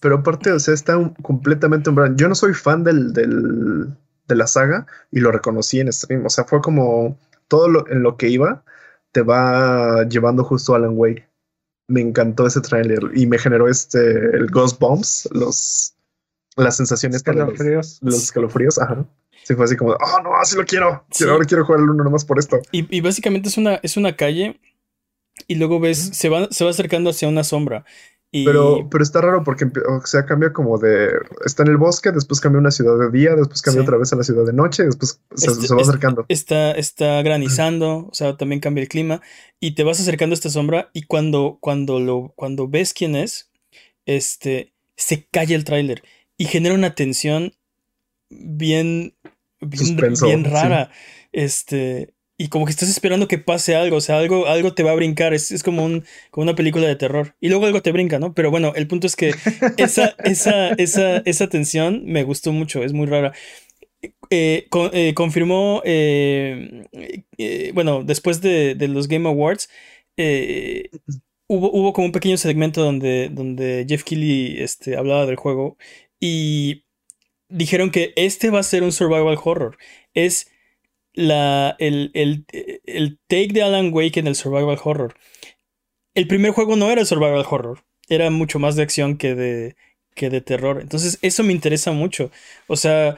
pero 0.00 0.16
aparte, 0.16 0.52
o 0.52 0.58
sea, 0.58 0.74
está 0.74 0.94
completamente 1.22 1.90
un 1.90 2.16
Yo 2.16 2.28
no 2.28 2.34
soy 2.34 2.54
fan 2.54 2.84
del, 2.84 3.12
de 3.12 4.34
la 4.34 4.46
saga 4.46 4.86
y 5.10 5.20
lo 5.20 5.30
reconocí 5.30 5.80
en 5.80 5.92
stream. 5.92 6.26
O 6.26 6.30
sea, 6.30 6.44
fue 6.44 6.60
como 6.60 7.18
todo 7.48 7.68
lo, 7.68 7.88
en 7.88 8.02
lo 8.02 8.16
que 8.16 8.28
iba 8.28 8.64
te 9.12 9.22
va 9.22 10.04
llevando 10.08 10.44
justo 10.44 10.74
a 10.74 10.76
Alan 10.76 10.94
Wake. 10.94 11.28
Me 11.88 12.00
encantó 12.00 12.46
ese 12.46 12.60
tráiler 12.60 13.00
y 13.14 13.26
me 13.26 13.38
generó 13.38 13.68
este 13.68 13.98
el 13.98 14.46
Ghost 14.50 14.78
Bombs, 14.80 15.28
los 15.32 15.94
las 16.56 16.76
sensaciones 16.76 17.16
escalofríos. 17.16 17.98
Los, 18.02 18.14
los 18.14 18.22
escalofríos, 18.24 18.78
ajá. 18.78 19.06
Sí, 19.44 19.54
fue 19.54 19.64
así 19.64 19.76
como, 19.76 19.92
oh 19.92 20.22
no, 20.22 20.36
así 20.36 20.56
lo 20.56 20.64
quiero. 20.64 21.04
Ahora 21.28 21.44
quiero 21.44 21.64
jugar 21.64 21.80
el 21.80 21.90
uno 21.90 22.04
nomás 22.04 22.24
por 22.24 22.38
esto. 22.38 22.60
Y, 22.70 23.00
básicamente 23.00 23.48
es 23.48 23.56
una, 23.56 23.80
es 23.82 23.96
una 23.96 24.16
calle 24.16 24.60
y 25.48 25.56
luego 25.56 25.80
ves, 25.80 25.98
se 25.98 26.28
va, 26.28 26.48
se 26.50 26.64
va 26.64 26.70
acercando 26.70 27.10
hacia 27.10 27.28
una 27.28 27.42
sombra. 27.42 27.84
Pero, 28.32 28.88
pero 28.90 29.04
está 29.04 29.20
raro 29.20 29.44
porque 29.44 29.66
o 29.66 30.06
sea, 30.06 30.24
cambia 30.24 30.54
como 30.54 30.78
de. 30.78 31.10
Está 31.44 31.64
en 31.64 31.68
el 31.68 31.76
bosque, 31.76 32.12
después 32.12 32.40
cambia 32.40 32.58
a 32.58 32.60
una 32.60 32.70
ciudad 32.70 32.98
de 32.98 33.10
día, 33.10 33.34
después 33.34 33.60
cambia 33.60 33.82
otra 33.82 33.98
vez 33.98 34.10
a 34.14 34.16
la 34.16 34.22
ciudad 34.22 34.46
de 34.46 34.54
noche, 34.54 34.84
después 34.84 35.20
se, 35.34 35.50
este, 35.50 35.74
va 35.74 35.82
acercando. 35.82 36.24
Está, 36.28 36.72
está 36.72 37.20
granizando, 37.20 38.08
o 38.10 38.14
sea, 38.14 38.38
también 38.38 38.60
cambia 38.62 38.80
el 38.80 38.88
clima. 38.88 39.20
Y 39.60 39.74
te 39.74 39.84
vas 39.84 40.00
acercando 40.00 40.32
a 40.32 40.36
esta 40.36 40.48
sombra. 40.48 40.88
Y 40.94 41.02
cuando, 41.02 41.58
cuando 41.60 42.00
lo, 42.00 42.32
cuando 42.34 42.68
ves 42.68 42.94
quién 42.94 43.16
es, 43.16 43.50
este 44.06 44.72
se 44.96 45.26
calla 45.26 45.54
el 45.54 45.64
tráiler. 45.64 46.02
Y 46.38 46.46
genera 46.46 46.74
una 46.74 46.94
tensión 46.94 47.52
bien. 48.30 49.14
bien, 49.60 50.44
rara. 50.44 50.90
Este 51.32 52.14
y 52.42 52.48
como 52.48 52.64
que 52.64 52.72
estás 52.72 52.88
esperando 52.88 53.28
que 53.28 53.38
pase 53.38 53.76
algo, 53.76 53.98
o 53.98 54.00
sea, 54.00 54.18
algo, 54.18 54.48
algo 54.48 54.74
te 54.74 54.82
va 54.82 54.90
a 54.90 54.96
brincar, 54.96 55.32
es, 55.32 55.62
como, 55.62 55.84
un, 55.84 56.04
como 56.32 56.42
una 56.42 56.56
película 56.56 56.88
de 56.88 56.96
terror. 56.96 57.36
Y 57.40 57.48
luego 57.48 57.66
algo 57.66 57.82
te 57.82 57.92
brinca, 57.92 58.18
¿no? 58.18 58.34
Pero 58.34 58.50
bueno, 58.50 58.72
el 58.74 58.88
punto 58.88 59.06
es 59.06 59.14
que 59.14 59.32
esa, 59.76 60.16
esa, 60.24 60.70
esa, 60.70 61.18
esa 61.18 61.48
tensión 61.48 62.02
me 62.04 62.24
gustó 62.24 62.50
mucho, 62.50 62.82
es 62.82 62.92
muy 62.92 63.06
rara. 63.06 63.32
Eh, 64.30 64.66
eh, 64.92 65.14
confirmó, 65.14 65.82
eh, 65.84 66.82
bueno, 67.74 68.02
después 68.02 68.40
de, 68.40 68.74
los 68.88 69.06
Game 69.06 69.28
Awards, 69.28 69.68
hubo, 71.46 71.70
hubo, 71.70 71.92
como 71.92 72.06
un 72.06 72.12
pequeño 72.12 72.36
segmento 72.38 72.82
donde, 72.82 73.28
donde 73.28 73.86
Jeff 73.88 74.02
Keighley 74.02 74.60
este, 74.60 74.96
hablaba 74.96 75.26
del 75.26 75.36
juego 75.36 75.76
y 76.18 76.86
dijeron 77.48 77.92
que 77.92 78.12
este 78.16 78.50
va 78.50 78.58
a 78.58 78.64
ser 78.64 78.82
un 78.82 78.90
survival 78.90 79.38
horror. 79.44 79.78
Es 80.12 80.51
la, 81.14 81.76
el, 81.78 82.10
el, 82.14 83.18
take 83.26 83.52
de 83.52 83.62
Alan 83.62 83.92
Wake 83.92 84.18
en 84.18 84.26
el 84.26 84.34
survival 84.34 84.78
horror. 84.82 85.14
El 86.14 86.26
primer 86.26 86.52
juego 86.52 86.76
no 86.76 86.90
era 86.90 87.04
survival 87.04 87.44
horror, 87.48 87.84
era 88.08 88.30
mucho 88.30 88.58
más 88.58 88.76
de 88.76 88.82
acción 88.82 89.16
que 89.16 89.34
de, 89.34 89.76
que 90.14 90.30
de 90.30 90.40
terror. 90.40 90.80
Entonces 90.80 91.18
eso 91.22 91.42
me 91.42 91.52
interesa 91.52 91.92
mucho. 91.92 92.30
O 92.66 92.76
sea, 92.76 93.16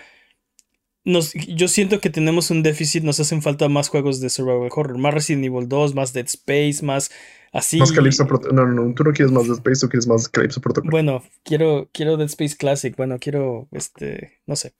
nos, 1.04 1.32
yo 1.34 1.68
siento 1.68 2.00
que 2.00 2.10
tenemos 2.10 2.50
un 2.50 2.62
déficit, 2.62 3.04
nos 3.04 3.20
hacen 3.20 3.42
falta 3.42 3.68
más 3.68 3.88
juegos 3.88 4.20
de 4.20 4.30
survival 4.30 4.70
horror, 4.74 4.98
más 4.98 5.14
Resident 5.14 5.44
Evil 5.44 5.68
2, 5.68 5.94
más 5.94 6.12
Dead 6.12 6.26
Space, 6.26 6.84
más 6.84 7.10
así. 7.52 7.78
Más 7.78 7.92
Calypso 7.92 8.26
No, 8.52 8.66
no, 8.66 8.94
tú 8.94 9.04
no 9.04 9.12
quieres 9.12 9.32
más 9.32 9.44
Dead 9.46 9.56
Space 9.56 9.86
o 9.86 9.88
quieres 9.88 10.06
más 10.06 10.28
Calypso 10.28 10.60
Protocol. 10.60 10.90
Bueno, 10.90 11.22
quiero, 11.44 11.88
quiero 11.92 12.16
Dead 12.16 12.28
Space 12.28 12.56
Classic, 12.56 12.96
bueno, 12.96 13.18
quiero, 13.18 13.68
este, 13.72 14.40
no 14.46 14.56
sé. 14.56 14.74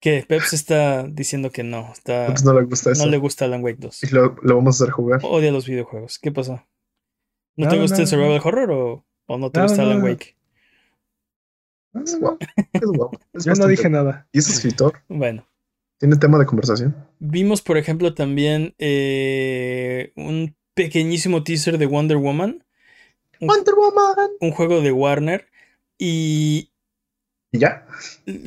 ¿Qué? 0.00 0.24
Peps 0.26 0.52
está 0.52 1.04
diciendo 1.04 1.50
que 1.50 1.64
no. 1.64 1.92
Está, 1.92 2.32
no 2.44 2.54
le 2.54 2.66
gusta 2.66 2.92
eso. 2.92 3.04
No 3.04 3.10
le 3.10 3.18
gusta 3.18 3.46
Alan 3.46 3.64
Wake 3.64 3.78
2. 3.80 4.04
Y 4.04 4.14
lo, 4.14 4.36
vamos 4.42 4.80
a 4.80 4.84
hacer 4.84 4.92
jugar. 4.92 5.20
Odia 5.24 5.50
los 5.50 5.66
videojuegos. 5.66 6.18
¿Qué 6.18 6.30
pasó? 6.30 6.64
¿No, 7.56 7.68
te 7.68 7.78
gusta 7.80 8.00
el 8.00 8.06
survival 8.06 8.40
horror 8.44 8.70
o, 8.70 9.04
o, 9.26 9.38
no 9.38 9.50
te 9.50 9.60
gusta 9.60 9.82
Alan 9.82 10.02
Wake? 10.02 10.36
Es 12.04 12.18
guapo. 12.20 12.38
Es 12.72 12.82
guapo. 12.82 13.18
Yo 13.34 13.54
no 13.54 13.66
dije 13.66 13.90
nada. 13.90 14.28
Y 14.32 14.38
es 14.38 14.48
escritor. 14.48 15.02
Bueno. 15.08 15.48
Tiene 15.98 16.16
tema 16.16 16.38
de 16.38 16.46
conversación. 16.46 16.94
Vimos, 17.18 17.60
por 17.60 17.76
ejemplo, 17.76 18.14
también 18.14 18.74
eh, 18.78 20.12
un 20.14 20.54
pequeñísimo 20.74 21.42
teaser 21.42 21.76
de 21.76 21.86
Wonder 21.86 22.18
Woman. 22.18 22.64
Wonder 23.40 23.74
Woman. 23.74 24.30
Un 24.40 24.52
juego 24.52 24.80
de 24.80 24.92
Warner. 24.92 25.48
Y 25.98 26.70
¿Y 27.52 27.58
ya? 27.58 27.86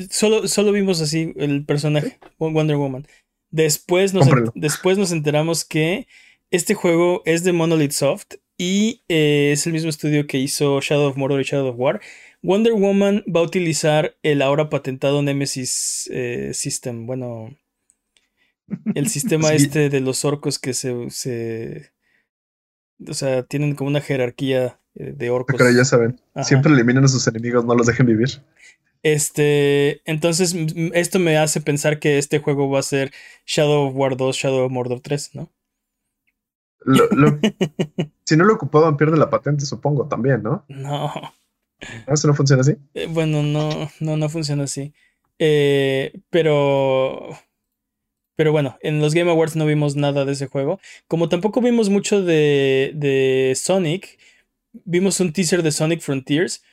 Solo, 0.10 0.48
solo 0.48 0.72
vimos 0.72 1.02
así 1.02 1.34
el 1.38 1.66
personaje, 1.66 2.20
Wonder 2.38 2.78
Woman. 2.78 3.08
Después 3.50 4.14
nos, 4.14 4.28
después 4.56 4.98
nos 4.98 5.12
enteramos 5.12 5.66
que 5.66 6.08
este 6.52 6.74
juego 6.74 7.22
es 7.26 7.44
de 7.44 7.54
Monolith 7.54 7.92
Soft 7.92 8.36
y 8.58 9.04
eh, 9.10 9.52
es 9.54 9.66
el 9.66 9.74
mismo 9.74 9.90
estudio 9.90 10.28
que 10.28 10.38
hizo 10.38 10.80
Shadow 10.82 11.10
of 11.10 11.18
Mordor 11.18 11.42
y 11.42 11.44
Shadow 11.44 11.70
of 11.70 11.80
War. 11.80 12.02
Wonder 12.44 12.74
Woman 12.74 13.24
va 13.28 13.40
a 13.40 13.44
utilizar 13.44 14.16
el 14.24 14.42
ahora 14.42 14.70
patentado 14.70 15.22
Nemesis 15.22 16.10
eh, 16.14 16.52
System. 16.54 17.06
Bueno, 17.08 17.56
el 18.96 19.08
sistema 19.10 19.50
este 19.54 19.90
de 19.90 20.00
los 20.00 20.26
orcos 20.26 20.60
que 20.60 20.74
se, 20.74 21.10
se. 21.10 21.92
O 23.08 23.14
sea, 23.14 23.44
tienen 23.44 23.76
como 23.76 23.90
una 23.90 24.02
jerarquía 24.02 24.80
eh, 24.96 25.14
de 25.16 25.30
orcos. 25.30 25.56
Pero 25.58 25.72
ya 25.72 25.86
saben, 25.86 26.20
siempre 26.44 26.72
eliminan 26.72 27.04
a 27.04 27.08
sus 27.08 27.28
enemigos, 27.28 27.66
no 27.66 27.76
los 27.76 27.88
dejen 27.88 28.06
vivir. 28.06 28.30
Este, 29.04 30.02
entonces 30.06 30.56
esto 30.94 31.20
me 31.20 31.38
hace 31.38 31.60
pensar 31.62 32.00
que 32.00 32.18
este 32.18 32.40
juego 32.40 32.70
va 32.70 32.80
a 32.80 32.84
ser 32.84 33.12
Shadow 33.46 33.88
of 33.88 33.96
War 33.96 34.16
2, 34.16 34.36
Shadow 34.36 34.66
of 34.66 34.72
Mordor 34.72 35.00
3, 35.02 35.36
¿no? 35.36 35.52
si 38.26 38.38
no 38.38 38.44
lo 38.46 38.54
ocupaban, 38.54 38.98
pierde 38.98 39.18
la 39.18 39.30
patente, 39.30 39.66
supongo, 39.66 40.08
también, 40.08 40.44
¿no? 40.44 40.66
No. 40.68 41.12
¿Eso 42.08 42.28
no 42.28 42.34
funciona 42.34 42.62
así? 42.62 42.76
Eh, 42.94 43.08
bueno, 43.10 43.44
no, 43.44 43.90
no, 44.00 44.18
no 44.18 44.30
funciona 44.30 44.64
así. 44.64 44.94
Eh, 45.40 46.20
pero. 46.30 47.30
Pero 48.36 48.52
bueno, 48.52 48.78
en 48.82 49.02
los 49.02 49.14
Game 49.14 49.30
Awards 49.30 49.56
no 49.56 49.66
vimos 49.66 49.96
nada 49.96 50.26
de 50.26 50.32
ese 50.32 50.48
juego. 50.48 50.80
Como 51.08 51.30
tampoco 51.30 51.62
vimos 51.62 51.90
mucho 51.90 52.24
de, 52.24 52.92
de 52.96 53.54
Sonic, 53.56 54.18
vimos 54.86 55.20
un 55.20 55.34
teaser 55.34 55.62
de 55.62 55.72
Sonic 55.72 56.02
Frontiers 56.02 56.64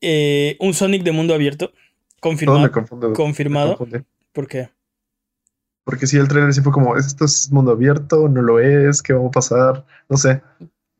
eh, 0.00 0.56
un 0.60 0.74
Sonic 0.74 1.02
de 1.02 1.12
mundo 1.12 1.34
abierto. 1.34 1.72
Confirmado. 2.20 2.70
confirmado. 3.14 3.78
¿Por 4.32 4.48
qué? 4.48 4.70
Porque 5.84 6.06
si 6.06 6.16
el 6.16 6.26
trailer 6.26 6.52
sí 6.52 6.60
fue 6.60 6.72
como, 6.72 6.96
¿esto 6.96 7.24
es 7.24 7.50
mundo 7.52 7.70
abierto? 7.70 8.28
¿No 8.28 8.42
lo 8.42 8.58
es? 8.58 9.02
¿Qué 9.02 9.12
va 9.12 9.26
a 9.26 9.30
pasar? 9.30 9.86
No 10.08 10.16
sé. 10.16 10.42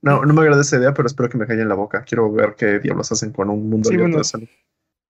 No, 0.01 0.25
no 0.25 0.33
me 0.33 0.43
agrada 0.43 0.63
esa 0.63 0.77
idea, 0.77 0.95
pero 0.95 1.09
espero 1.09 1.29
que 1.29 1.37
me 1.37 1.47
caiga 1.47 1.63
en 1.63 1.69
la 1.69 1.75
boca. 1.75 2.05
Quiero 2.05 2.31
ver 2.33 2.55
qué 2.57 2.79
diablos 2.79 3.11
hacen 3.11 3.33
con 3.33 3.51
un 3.51 3.69
mundo 3.69 3.89
abierto 3.89 4.19
de 4.19 4.25
Sonic. 4.25 4.51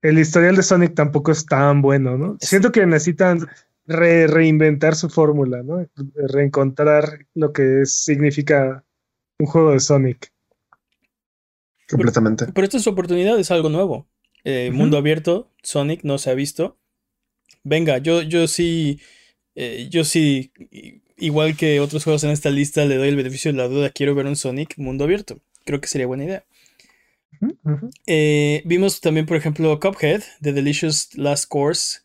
El 0.01 0.19
historial 0.19 0.57
de 0.57 0.63
Sonic 0.63 0.95
tampoco 0.95 1.33
es 1.33 1.45
tan 1.45 1.83
bueno, 1.83 2.17
¿no? 2.17 2.37
Siento 2.41 2.73
que 2.73 2.87
necesitan 2.87 3.47
reinventar 3.87 4.95
su 4.95 5.09
fórmula, 5.09 5.63
¿no? 5.63 5.87
Reencontrar 6.15 7.27
lo 7.35 7.53
que 7.53 7.85
significa 7.85 8.85
un 9.39 9.47
juego 9.47 9.73
de 9.73 9.81
Sonic. 9.81 10.33
Completamente. 11.89 12.47
Pero, 12.53 12.65
esta 12.65 12.77
es 12.79 12.83
su 12.83 12.91
oportunidad, 12.91 13.39
es 13.39 13.51
algo 13.51 13.69
nuevo. 13.69 14.09
Eh, 14.45 14.71
mundo 14.73 14.97
abierto, 14.97 15.51
Sonic 15.63 16.03
no 16.05 16.19
se 16.19 16.31
ha 16.31 16.35
visto. 16.35 16.79
Venga, 17.65 17.99
yo, 17.99 18.23
yo 18.23 18.47
sí, 18.47 19.01
eh, 19.55 19.89
yo 19.91 20.05
sí, 20.05 20.53
igual 21.17 21.57
que 21.57 21.81
otros 21.81 22.05
juegos 22.05 22.23
en 22.25 22.31
esta 22.31 22.51
lista, 22.51 22.85
le 22.85 22.97
doy 22.97 23.09
el 23.09 23.17
beneficio 23.17 23.51
de 23.51 23.59
la 23.59 23.69
duda. 23.69 23.91
Quiero 23.91 24.15
ver 24.15 24.27
un 24.27 24.37
Sonic 24.37 24.79
mundo 24.79 25.05
abierto. 25.05 25.41
Creo 25.65 25.81
que 25.81 25.89
sería 25.89 26.07
buena 26.07 26.25
idea. 26.25 26.45
Eh, 28.07 28.63
vimos 28.65 29.01
también, 29.01 29.27
por 29.27 29.37
ejemplo, 29.37 29.79
Cuphead, 29.81 30.23
The 30.41 30.53
Delicious 30.53 31.17
Last 31.17 31.49
Course. 31.49 32.01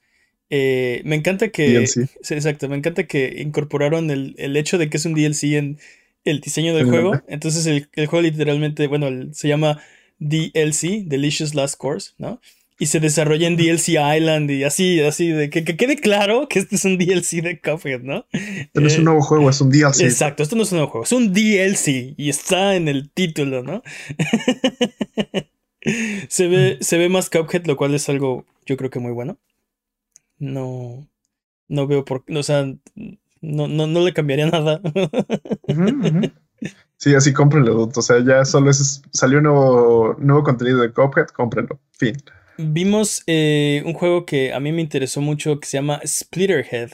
me 0.50 1.16
encanta 1.16 1.50
que. 1.50 1.86
Exacto, 2.30 2.70
me 2.70 2.76
encanta 2.76 3.06
que 3.06 3.36
incorporaron 3.38 4.10
el, 4.10 4.36
el, 4.38 4.58
hecho 4.58 4.78
de 4.78 4.90
que 4.90 4.98
es 4.98 5.06
un 5.06 5.14
DLC 5.14 5.44
en, 5.54 5.80
el 6.24 6.42
diseño 6.42 6.76
del 6.76 6.88
juego. 6.88 7.22
Entonces 7.28 7.66
el, 7.66 7.88
juego 8.08 8.22
literalmente, 8.22 8.88
bueno, 8.88 9.08
se 9.34 9.48
llama 9.48 9.82
DLC, 10.20 11.06
Delicious 11.06 11.56
Last 11.56 11.78
Course, 11.78 12.12
¿no? 12.18 12.40
Y 12.78 12.88
se 12.88 13.00
desarrolla 13.00 13.48
en 13.48 13.58
DLC 13.58 13.90
Island 13.90 14.50
y 14.50 14.64
así, 14.64 15.02
así, 15.02 15.30
de 15.30 15.52
que, 15.52 15.64
quede 15.64 15.98
claro 15.98 16.48
que 16.48 16.60
este 16.60 16.76
es 16.76 16.86
un 16.86 16.98
DLC 16.98 17.44
de 17.44 17.60
Cuphead, 17.60 18.02
¿no? 18.02 18.26
Esto 18.32 18.82
no 18.82 18.88
es 18.88 18.98
un 18.98 19.06
nuevo 19.06 19.22
juego, 19.22 19.50
es 19.50 19.62
un 19.62 19.70
DLC. 19.70 20.02
Exacto, 20.02 20.42
esto 20.42 20.56
no 20.56 20.64
es 20.64 20.72
un 20.72 20.80
nuevo 20.80 20.92
juego, 20.92 21.04
es 21.04 21.12
un 21.12 21.32
DLC 21.32 22.16
y 22.18 22.30
está 22.30 22.76
en 22.76 22.88
el 22.88 23.12
título, 23.12 23.62
¿no? 23.62 23.84
se, 26.28 26.48
ve, 26.48 26.78
se 26.82 26.98
ve 26.98 27.10
más 27.10 27.30
Cuphead, 27.30 27.66
lo 27.66 27.78
cual 27.78 27.94
es 27.94 28.10
algo, 28.10 28.46
yo 28.66 28.78
creo 28.78 28.90
que 28.90 29.00
muy 29.00 29.12
bueno. 29.12 29.38
No, 30.40 31.08
no 31.68 31.86
veo 31.86 32.04
por 32.04 32.26
qué, 32.26 32.36
o 32.36 32.42
sea, 32.42 32.66
no, 33.42 33.68
no, 33.68 33.88
no 33.88 34.00
le 34.06 34.14
cambiaría 34.14 34.46
nada. 34.52 34.82
Sí, 36.98 37.16
así 37.16 37.34
cómprenlo, 37.34 37.74
dude. 37.74 37.94
O 37.96 38.02
sea, 38.02 38.24
ya 38.24 38.46
solo 38.46 38.70
es, 38.70 39.02
salió 39.12 39.42
nuevo, 39.42 40.16
nuevo 40.20 40.44
contenido 40.44 40.80
de 40.82 40.92
Cuphead, 40.94 41.28
cómprenlo. 41.28 41.80
Fin. 41.98 42.16
Vimos 42.58 43.24
eh, 43.26 43.82
un 43.86 43.94
juego 43.94 44.26
que 44.26 44.54
a 44.54 44.60
mí 44.60 44.72
me 44.72 44.82
interesó 44.82 45.20
mucho 45.22 45.60
que 45.60 45.68
se 45.68 45.78
llama 45.78 46.00
Splitterhead. 46.06 46.92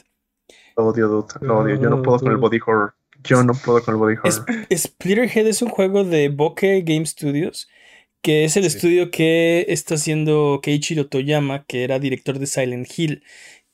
Lo 0.77 0.85
odio, 0.87 1.07
dude. 1.09 1.27
Lo 1.41 1.59
odio. 1.59 1.75
Yo 1.81 1.89
no 1.89 2.01
puedo 2.01 2.19
con 2.19 2.31
el 2.31 2.37
body 2.37 2.59
horror. 2.65 2.93
Yo 3.23 3.43
no 3.43 3.53
puedo 3.53 3.81
con 3.83 3.95
el 3.95 3.99
body 3.99 4.15
horror. 4.15 4.45
Es- 4.69 4.83
Splitterhead 4.83 5.47
es 5.47 5.61
un 5.61 5.69
juego 5.69 6.05
de 6.05 6.29
Bokeh 6.29 6.83
Game 6.83 7.05
Studios, 7.05 7.67
que 8.21 8.45
es 8.45 8.55
el 8.55 8.63
Sí. 8.63 8.77
estudio 8.77 9.11
que 9.11 9.65
está 9.67 9.95
haciendo 9.95 10.59
Keiichiro 10.63 11.07
Toyama, 11.07 11.65
que 11.65 11.83
era 11.83 11.99
director 11.99 12.39
de 12.39 12.45
Silent 12.47 12.87
Hill. 12.97 13.23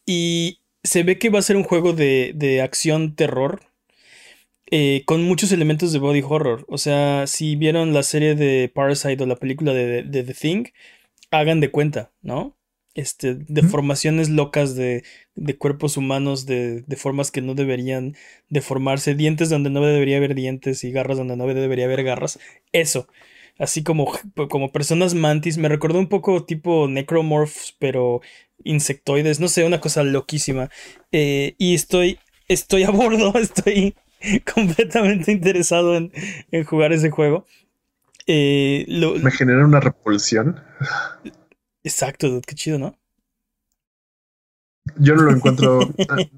Y 0.08 0.62
se 0.84 1.04
ve 1.04 1.18
que 1.20 1.30
va 1.30 1.40
a 1.40 1.42
ser 1.42 1.58
un 1.58 1.64
juego 1.64 1.94
de, 1.94 2.34
de 2.36 2.62
acción 2.62 3.16
terror. 3.16 3.62
eh, 4.72 5.04
con 5.06 5.24
muchos 5.24 5.52
elementos 5.52 5.92
de 5.94 6.00
body 6.00 6.22
horror. 6.28 6.66
O 6.68 6.78
sea, 6.78 7.28
si 7.28 7.56
vieron 7.56 7.94
la 7.94 8.04
serie 8.04 8.36
de 8.36 8.72
Parasite 8.74 9.24
o 9.24 9.28
la 9.28 9.36
película 9.36 9.74
de, 9.74 10.04
de 10.04 10.24
The 10.24 10.34
Thing, 10.34 10.66
hagan 11.32 11.60
de 11.62 11.72
cuenta, 11.72 12.12
¿no? 12.22 12.58
Este, 12.96 13.36
deformaciones 13.36 14.30
locas 14.30 14.76
de, 14.76 15.04
de 15.36 15.58
cuerpos 15.58 15.98
humanos, 15.98 16.46
de, 16.46 16.82
de 16.84 16.96
formas 16.98 17.32
que 17.32 17.42
no 17.42 17.56
deberían 17.56 18.16
deformarse, 18.50 19.16
dientes 19.16 19.50
donde 19.50 19.70
no 19.70 19.82
debería 19.86 20.18
haber 20.18 20.36
dientes 20.36 20.84
y 20.84 20.92
garras 20.92 21.18
donde 21.18 21.38
no 21.38 21.48
debería 21.48 21.86
haber 21.86 22.04
garras. 22.04 22.40
Eso. 22.74 23.08
Así 23.60 23.84
como, 23.84 24.12
como 24.50 24.72
personas 24.72 25.14
mantis. 25.14 25.58
Me 25.58 25.70
recordó 25.70 26.00
un 26.00 26.10
poco 26.10 26.44
tipo 26.46 26.88
necromorphs, 26.88 27.76
pero 27.80 28.22
insectoides. 28.64 29.40
No 29.40 29.48
sé, 29.48 29.64
una 29.66 29.80
cosa 29.82 30.04
loquísima. 30.04 30.70
Eh, 31.12 31.56
y 31.58 31.76
estoy, 31.76 32.20
estoy 32.48 32.84
a 32.84 32.90
bordo, 32.92 33.34
estoy 33.40 33.96
completamente 34.54 35.32
interesado 35.32 35.96
en, 35.96 36.12
en 36.52 36.64
jugar 36.64 36.94
ese 36.94 37.10
juego. 37.12 37.46
Eh, 38.26 38.86
lo- 38.88 39.16
Me 39.16 39.32
genera 39.32 39.66
una 39.66 39.80
repulsión. 39.82 40.62
exacto, 41.84 42.42
qué 42.46 42.56
chido, 42.56 42.80
¿no? 42.80 42.98
Yo 44.98 45.16
no 45.16 45.24
lo 45.24 45.32
encuentro. 45.36 45.80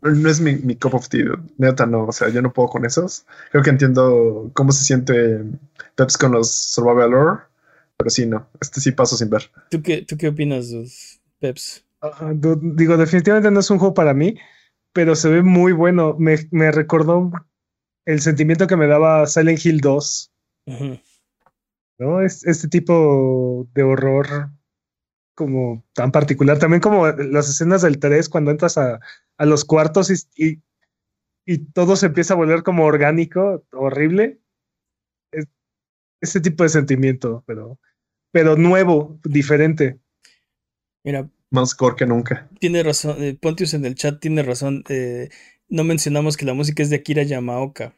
no 0.01 0.29
es 0.29 0.39
mi, 0.39 0.55
mi 0.55 0.75
cup 0.75 0.95
of 0.95 1.09
tea. 1.09 1.25
Neta, 1.57 1.85
no. 1.85 2.05
O 2.05 2.11
sea, 2.11 2.29
yo 2.29 2.41
no 2.41 2.53
puedo 2.53 2.69
con 2.69 2.85
esos. 2.85 3.25
Creo 3.51 3.63
que 3.63 3.69
entiendo 3.69 4.51
cómo 4.53 4.71
se 4.71 4.83
siente 4.83 5.43
Peps 5.95 6.17
con 6.17 6.31
los 6.31 6.51
Survival 6.51 7.13
Horror. 7.13 7.39
Pero 7.97 8.09
sí, 8.09 8.25
no. 8.25 8.47
Este 8.59 8.81
sí 8.81 8.91
paso 8.91 9.15
sin 9.17 9.29
ver. 9.29 9.49
¿Tú 9.69 9.81
qué, 9.81 10.01
tú 10.03 10.17
qué 10.17 10.27
opinas, 10.27 10.69
dude? 10.69 10.89
Peps? 11.39 11.85
Du- 12.35 12.59
Digo, 12.61 12.97
definitivamente 12.97 13.49
no 13.51 13.59
es 13.61 13.69
un 13.71 13.79
juego 13.79 13.93
para 13.93 14.13
mí, 14.13 14.37
pero 14.93 15.15
se 15.15 15.29
ve 15.29 15.41
muy 15.41 15.71
bueno. 15.71 16.15
Me, 16.19 16.37
me 16.51 16.71
recordó 16.71 17.31
el 18.05 18.21
sentimiento 18.21 18.67
que 18.67 18.75
me 18.75 18.85
daba 18.87 19.25
Silent 19.25 19.65
Hill 19.65 19.79
2, 19.81 20.31
Ujú. 20.67 20.99
¿no? 21.97 22.21
Es, 22.21 22.45
este 22.45 22.67
tipo 22.67 23.67
de 23.73 23.83
horror 23.83 24.51
como 25.36 25.86
tan 25.93 26.11
particular. 26.11 26.59
También 26.59 26.81
como 26.81 27.07
las 27.07 27.49
escenas 27.49 27.81
del 27.83 27.99
3 27.99 28.29
cuando 28.29 28.51
entras 28.51 28.77
a, 28.77 28.99
a 29.38 29.45
los 29.45 29.65
cuartos 29.65 30.11
y, 30.11 30.15
y, 30.53 30.63
y 31.45 31.59
todo 31.73 31.95
se 31.95 32.07
empieza 32.07 32.33
a 32.36 32.38
volver 32.38 32.63
como 32.63 32.86
orgánico, 32.86 33.65
horrible. 33.73 34.41
Es, 35.31 35.47
ese 36.21 36.41
tipo 36.41 36.63
de 36.63 36.69
sentimiento, 36.69 37.43
pero, 37.47 37.79
pero 38.31 38.57
nuevo, 38.57 39.19
diferente. 39.25 39.99
Mira, 41.03 41.29
Más 41.49 41.73
core 41.73 41.95
que 41.95 42.05
nunca. 42.05 42.47
tiene 42.59 42.83
razón, 42.83 43.23
eh, 43.23 43.38
Pontius 43.39 43.73
en 43.73 43.86
el 43.86 43.95
chat 43.95 44.19
tiene 44.19 44.43
razón. 44.43 44.83
eh, 44.89 45.29
no 45.69 45.83
mencionamos 45.83 46.38
que 46.38 46.45
la 46.45 46.53
música 46.53 46.83
es 46.83 46.89
de 46.89 46.97
Akira 46.97 47.23
Yamaoka. 47.23 47.95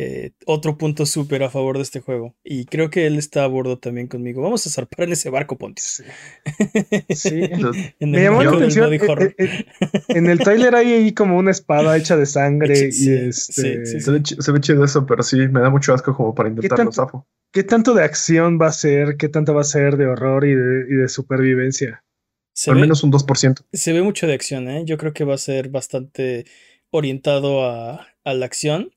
Eh, 0.00 0.30
otro 0.46 0.78
punto 0.78 1.06
súper 1.06 1.42
a 1.42 1.50
favor 1.50 1.76
de 1.76 1.82
este 1.82 1.98
juego. 1.98 2.36
Y 2.44 2.66
creo 2.66 2.88
que 2.88 3.04
él 3.06 3.18
está 3.18 3.42
a 3.42 3.48
bordo 3.48 3.78
también 3.80 4.06
conmigo. 4.06 4.40
Vamos 4.42 4.64
a 4.64 4.70
zarpar 4.70 5.06
en 5.06 5.12
ese 5.12 5.28
barco, 5.28 5.58
Pontius. 5.58 6.04
Sí. 6.04 6.04
Sí. 7.10 7.50
en 7.98 8.10
Me 8.12 8.22
llamó 8.22 8.44
la 8.44 8.50
atención. 8.52 8.86
body 8.86 8.96
eh, 8.96 9.00
horror. 9.08 9.34
eh, 9.38 9.64
En 10.10 10.28
el 10.28 10.38
tráiler 10.38 10.74
hay 10.76 10.92
ahí 10.92 11.12
como 11.14 11.36
una 11.36 11.50
espada 11.50 11.96
hecha 11.96 12.16
de 12.16 12.26
sangre 12.26 12.76
Sí, 12.92 13.10
y 13.10 13.12
este. 13.28 13.52
sí, 13.52 13.86
sí, 13.86 14.00
Se 14.00 14.10
ve, 14.12 14.22
chi- 14.22 14.36
se 14.38 14.52
ve 14.52 14.60
chido 14.60 14.84
eso, 14.84 15.04
pero 15.04 15.22
sí, 15.24 15.36
me 15.48 15.60
da 15.60 15.68
mucho 15.70 15.92
asco 15.92 16.14
como 16.16 16.32
para 16.34 16.48
intentarlo, 16.48 16.76
tanto? 16.76 16.92
zafo. 16.92 17.26
¿Qué 17.52 17.64
tanto 17.64 17.92
de 17.94 18.04
acción 18.04 18.58
va 18.60 18.68
a 18.68 18.72
ser? 18.72 19.16
¿Qué 19.16 19.28
tanto 19.28 19.52
va 19.54 19.62
a 19.62 19.64
ser 19.64 19.96
de 19.96 20.06
horror 20.06 20.44
y 20.46 20.54
de, 20.54 20.84
y 20.90 20.94
de 20.94 21.08
supervivencia? 21.08 22.04
Se 22.54 22.70
Al 22.70 22.76
ve- 22.76 22.82
menos 22.82 23.02
un 23.02 23.10
2%. 23.10 23.64
Se 23.72 23.92
ve 23.92 24.02
mucho 24.02 24.26
de 24.28 24.34
acción, 24.34 24.68
¿eh? 24.68 24.84
Yo 24.84 24.96
creo 24.96 25.12
que 25.12 25.24
va 25.24 25.34
a 25.34 25.38
ser 25.38 25.70
bastante 25.70 26.44
orientado 26.90 27.64
a, 27.64 28.06
a 28.24 28.34
la 28.34 28.46
acción, 28.46 28.90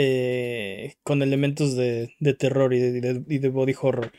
eh, 0.00 0.94
con 1.02 1.22
elementos 1.22 1.74
de, 1.74 2.14
de 2.20 2.34
terror 2.34 2.72
y 2.72 2.78
de, 2.78 3.24
y 3.28 3.38
body 3.48 3.74
horror. 3.80 4.12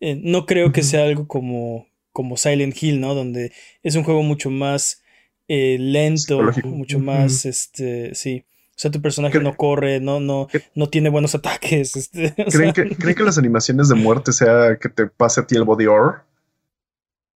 Eh, 0.00 0.18
no 0.22 0.46
creo 0.46 0.72
que 0.72 0.82
sea 0.82 1.04
algo 1.04 1.28
como, 1.28 1.88
como 2.10 2.38
Silent 2.38 2.82
Hill, 2.82 3.00
¿no? 3.00 3.14
Donde 3.14 3.52
es 3.82 3.96
un 3.96 4.02
juego 4.04 4.22
mucho 4.22 4.48
más 4.50 5.02
eh, 5.46 5.76
lento, 5.78 6.40
mucho 6.64 7.00
más, 7.00 7.44
este, 7.44 8.14
sí. 8.14 8.44
O 8.70 8.78
sea, 8.78 8.90
tu 8.90 9.02
personaje 9.02 9.38
no 9.40 9.54
corre, 9.56 10.00
no, 10.00 10.20
no, 10.20 10.48
no 10.74 10.88
tiene 10.88 11.10
buenos 11.10 11.34
ataques. 11.34 11.96
Este, 11.96 12.34
¿Creen 12.50 12.72
que, 12.72 12.88
¿Creen 12.96 13.14
que 13.14 13.22
las 13.22 13.36
animaciones 13.36 13.90
de 13.90 13.94
muerte 13.94 14.32
sea 14.32 14.78
que 14.80 14.88
te 14.88 15.06
pase 15.06 15.42
a 15.42 15.46
ti 15.46 15.54
el 15.56 15.64
body 15.64 15.84
horror? 15.86 16.22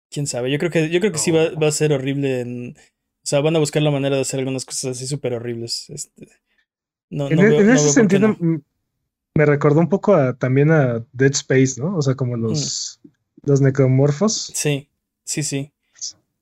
quién 0.09 0.29
sabe. 0.29 0.53
Yo 0.53 0.59
creo 0.59 0.71
que, 0.71 0.89
yo 0.89 1.01
creo 1.01 1.11
que 1.13 1.19
sí 1.19 1.33
va, 1.33 1.51
va 1.51 1.67
a 1.67 1.73
ser 1.73 1.93
horrible. 1.93 2.41
en- 2.43 2.77
o 2.79 3.27
sea, 3.29 3.41
van 3.41 3.57
a 3.57 3.59
buscar 3.59 3.83
la 3.83 3.91
manera 3.91 4.15
de 4.17 4.23
hacer 4.23 4.39
algunas 4.39 4.65
cosas 4.65 4.93
así 4.97 5.07
súper 5.07 5.35
horribles. 5.35 5.91
Este, 5.91 6.29
no, 7.11 7.29
En, 7.31 7.37
no 7.37 7.43
e- 7.43 7.47
veo- 7.47 7.61
en 7.61 7.69
no 7.69 7.75
ese 7.75 7.91
sentido, 7.91 8.37
me 9.35 9.47
recordó 9.47 9.81
un 9.81 9.89
poco 9.89 10.15
a, 10.15 10.35
también 10.35 10.71
a 10.71 11.05
Dead 11.13 11.31
Space, 11.33 11.81
¿no? 11.81 11.97
O 11.97 12.03
sea, 12.03 12.15
como 12.15 12.37
los, 12.37 13.01
los 13.45 13.61
necromorfos. 13.61 14.51
Sí, 14.55 14.89
sí, 15.25 15.43
sí. 15.43 15.73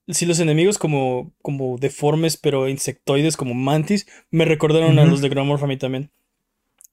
Sí, 0.09 0.25
los 0.25 0.39
enemigos 0.39 0.79
como, 0.79 1.33
como 1.43 1.79
deformes, 1.79 2.37
pero 2.37 2.69
insectoides, 2.69 3.37
como 3.37 3.55
mantis, 3.55 4.07
me 4.31 4.45
recordaron 4.45 4.99
a 5.01 5.05
los 5.05 5.21
de 5.21 5.29
a 5.29 5.67
mí 5.67 5.77
también. 5.77 6.11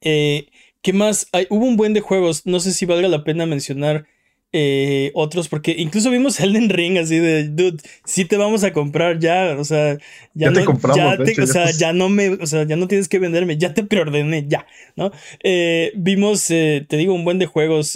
Eh, 0.02 0.48
¿qué 0.82 0.94
más? 0.94 1.28
Hay, 1.32 1.48
hubo 1.50 1.66
un 1.66 1.78
buen 1.78 1.94
de 1.94 2.02
juegos. 2.02 2.46
No 2.46 2.60
sé 2.60 2.74
si 2.74 2.86
valga 2.86 3.08
la 3.08 3.24
pena 3.24 3.46
mencionar 3.46 4.08
eh, 4.54 5.12
otros, 5.16 5.50
porque 5.50 5.76
incluso 5.78 6.12
vimos 6.12 6.40
Elden 6.40 6.70
Ring 6.70 6.98
así 6.98 7.18
de, 7.20 7.50
dude, 7.50 7.78
sí 8.06 8.26
te 8.26 8.38
vamos 8.38 8.64
a 8.64 8.72
comprar 8.74 9.20
ya, 9.20 9.56
o 9.60 9.64
sea, 9.66 9.98
ya, 10.34 10.50
Ya 10.50 10.54
te 10.54 10.64
no, 10.64 10.66
compramos, 10.66 10.96
ya 10.96 11.18
de 11.18 11.24
te- 11.24 11.32
hecho, 11.32 11.44
o 11.44 11.46
ya 11.46 11.48
sea, 11.48 11.72
estás- 11.72 11.78
ya 11.78 11.94
no 11.94 12.10
me, 12.10 12.30
o 12.30 12.46
sea, 12.48 12.64
ya 12.64 12.76
no 12.76 12.88
tienes 12.88 13.10
que 13.10 13.20
venderme, 13.20 13.58
ya 13.58 13.74
te 13.74 13.84
preordené, 13.84 14.46
ya, 14.48 14.66
¿no? 14.96 15.12
Eh, 15.44 15.92
vimos, 15.96 16.50
eh, 16.52 16.86
te 16.88 16.98
digo, 16.98 17.14
un 17.14 17.26
buen 17.26 17.40
de 17.40 17.46
juegos, 17.48 17.96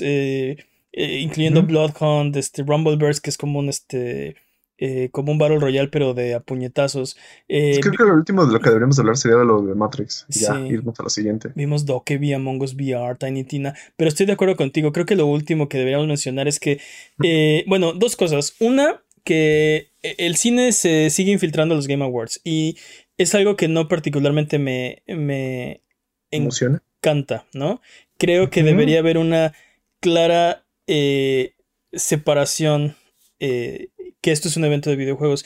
incluyendo 0.93 1.61
Ujú. 1.61 1.67
Bloodhound, 1.67 2.35
este, 2.37 2.63
Rumbleverse, 2.63 3.21
que 3.21 3.29
es 3.29 3.37
como 3.37 3.59
un, 3.59 3.69
este, 3.69 4.35
eh, 4.77 5.09
como 5.11 5.31
un 5.31 5.37
Battle 5.37 5.59
Royale, 5.59 5.89
pero 5.89 6.13
de 6.13 6.33
a 6.35 6.39
puñetazos. 6.39 7.17
Eh, 7.47 7.79
Creo 7.81 7.93
que 7.93 8.03
lo 8.03 8.13
último 8.13 8.45
de 8.45 8.53
lo 8.53 8.59
que 8.59 8.69
deberíamos 8.69 8.97
hablar 8.99 9.17
sería 9.17 9.37
de 9.37 9.45
lo 9.45 9.61
de 9.61 9.75
Matrix. 9.75 10.25
Ya, 10.29 10.59
irnos 10.59 10.99
a 10.99 11.03
lo 11.03 11.09
siguiente. 11.09 11.49
Vimos 11.55 11.85
Dokkaebi, 11.85 12.33
Among 12.33 12.61
Us 12.61 12.73
VR, 12.75 13.15
Tiny 13.17 13.43
Tina, 13.43 13.73
pero 13.95 14.09
estoy 14.09 14.25
de 14.25 14.33
acuerdo 14.33 14.55
contigo. 14.55 14.91
Creo 14.91 15.05
que 15.05 15.15
lo 15.15 15.25
último 15.27 15.67
que 15.69 15.77
deberíamos 15.77 16.07
mencionar 16.07 16.47
es 16.47 16.59
que, 16.59 16.79
eh, 17.23 17.63
bueno, 17.67 17.93
dos 17.93 18.15
cosas. 18.15 18.55
Una, 18.59 19.01
que 19.23 19.89
el 20.01 20.37
cine 20.37 20.71
se 20.71 21.09
sigue 21.09 21.31
infiltrando 21.33 21.73
a 21.73 21.75
los 21.75 21.87
Game 21.87 22.03
Awards 22.03 22.39
y 22.45 22.77
es 23.17 23.35
algo 23.35 23.57
que 23.57 23.67
no 23.67 23.87
particularmente 23.89 24.57
me, 24.57 25.03
me 25.07 25.81
¿Emociona? 26.31 26.81
encanta, 27.01 27.45
¿no? 27.53 27.81
Creo 28.17 28.49
que 28.49 28.63
debería 28.63 28.99
haber 28.99 29.17
una 29.17 29.53
clara 29.99 30.65
eh, 30.87 31.55
separación, 31.91 32.95
eh, 33.39 33.89
que 34.27 34.33
esto 34.33 34.49
es 34.49 34.57
un 34.57 34.65
evento 34.65 34.89
de 34.89 34.97
videojuegos. 34.97 35.45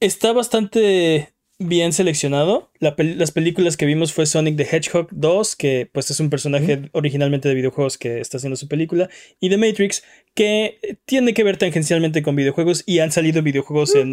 Está 0.00 0.32
bastante 0.32 1.34
bien 1.58 1.92
seleccionado. 1.92 2.70
La 2.80 2.96
pel- 2.96 3.16
las 3.16 3.30
películas 3.30 3.76
que 3.76 3.84
vimos 3.84 4.14
fue 4.14 4.24
Sonic 4.24 4.56
the 4.56 4.62
Hedgehog 4.74 5.08
2, 5.10 5.54
que 5.56 5.86
pues 5.92 6.10
es 6.10 6.18
un 6.18 6.30
personaje 6.30 6.88
originalmente 6.92 7.50
de 7.50 7.54
videojuegos 7.54 7.98
que 7.98 8.20
está 8.20 8.38
haciendo 8.38 8.56
su 8.56 8.68
película, 8.68 9.10
y 9.38 9.50
The 9.50 9.58
Matrix, 9.58 10.02
que 10.34 10.78
tiene 11.04 11.34
que 11.34 11.44
ver 11.44 11.58
tangencialmente 11.58 12.22
con 12.22 12.36
videojuegos 12.36 12.84
y 12.86 13.00
han 13.00 13.12
salido 13.12 13.42
videojuegos 13.42 13.94
en... 13.96 14.12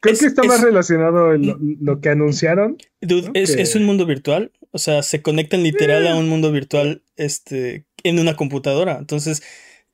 Creo 0.00 0.12
Es- 0.14 0.20
que 0.20 0.26
está 0.26 0.42
es- 0.42 0.48
más 0.48 0.60
relacionado 0.62 1.34
en 1.34 1.46
lo, 1.48 1.58
lo 1.80 2.00
que 2.00 2.10
anunciaron. 2.10 2.76
Dude, 3.00 3.30
es, 3.34 3.50
es 3.56 3.74
un 3.74 3.84
mundo 3.84 4.06
virtual. 4.06 4.52
O 4.70 4.78
sea, 4.78 5.02
se 5.02 5.22
conectan 5.22 5.64
literal 5.64 6.06
a 6.06 6.14
un 6.14 6.28
mundo 6.28 6.52
virtual 6.52 7.02
este, 7.16 7.84
en 8.04 8.20
una 8.20 8.36
computadora. 8.36 8.96
Entonces, 8.98 9.42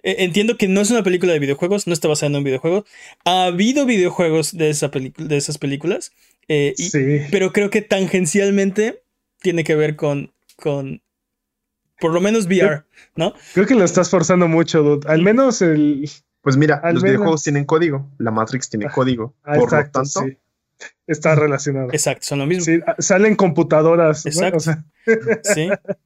entiendo 0.05 0.57
que 0.57 0.69
no 0.69 0.81
es 0.81 0.91
una 0.91 1.03
película 1.03 1.33
de 1.33 1.39
videojuegos, 1.39 1.87
no 1.87 1.93
está 1.93 2.09
basada 2.09 2.31
en 2.31 2.37
un 2.37 2.45
videojuego. 2.45 2.85
Ha 3.25 3.45
habido 3.47 3.87
videojuegos 3.87 4.57
de, 4.57 4.71
esa 4.71 4.89
de 4.89 5.37
esas 5.37 5.59
películas, 5.59 6.13
eh, 6.49 6.75
y- 6.77 6.91
Sí. 6.91 7.21
pero 7.31 7.53
creo 7.53 7.71
que 7.71 7.81
tangencialmente 7.83 9.03
tiene 9.41 9.65
que 9.65 9.75
ver 9.75 9.97
con, 9.97 10.33
con 10.57 11.01
por 12.01 12.13
lo 12.13 12.21
menos 12.21 12.47
VR, 12.47 12.83
¿no? 13.17 13.35
Creo 13.55 13.67
que 13.67 13.75
lo 13.75 13.85
estás 13.85 14.11
forzando 14.11 14.49
mucho, 14.49 14.83
dude. 14.83 15.09
Al 15.09 15.23
menos 15.23 15.63
el. 15.63 16.09
Pues 16.43 16.57
mira, 16.59 16.75
Al 16.83 16.95
los 16.95 17.03
menos- 17.03 17.13
videojuegos 17.15 17.43
tienen 17.43 17.65
código. 17.65 18.11
La 18.19 18.31
Matrix 18.31 18.69
tiene 18.69 18.87
Ah, 18.87 18.93
código. 18.93 19.35
Ah, 19.45 19.55
Por 19.55 19.73
lo 19.73 19.79
tanto, 19.91 20.05
sí. 20.05 20.37
está 21.07 21.35
relacionado. 21.35 21.89
Exacto, 21.93 22.27
son 22.27 22.41
lo 22.41 22.47
mismo. 22.47 22.65
Sí, 22.65 22.81
ah, 22.87 22.97
salen 22.99 23.37
computadoras. 23.37 24.27
¿no? 24.27 24.31
Exacto. 24.31 24.57
O 24.59 24.61
sea, 24.61 24.85
Sí. 25.55 25.69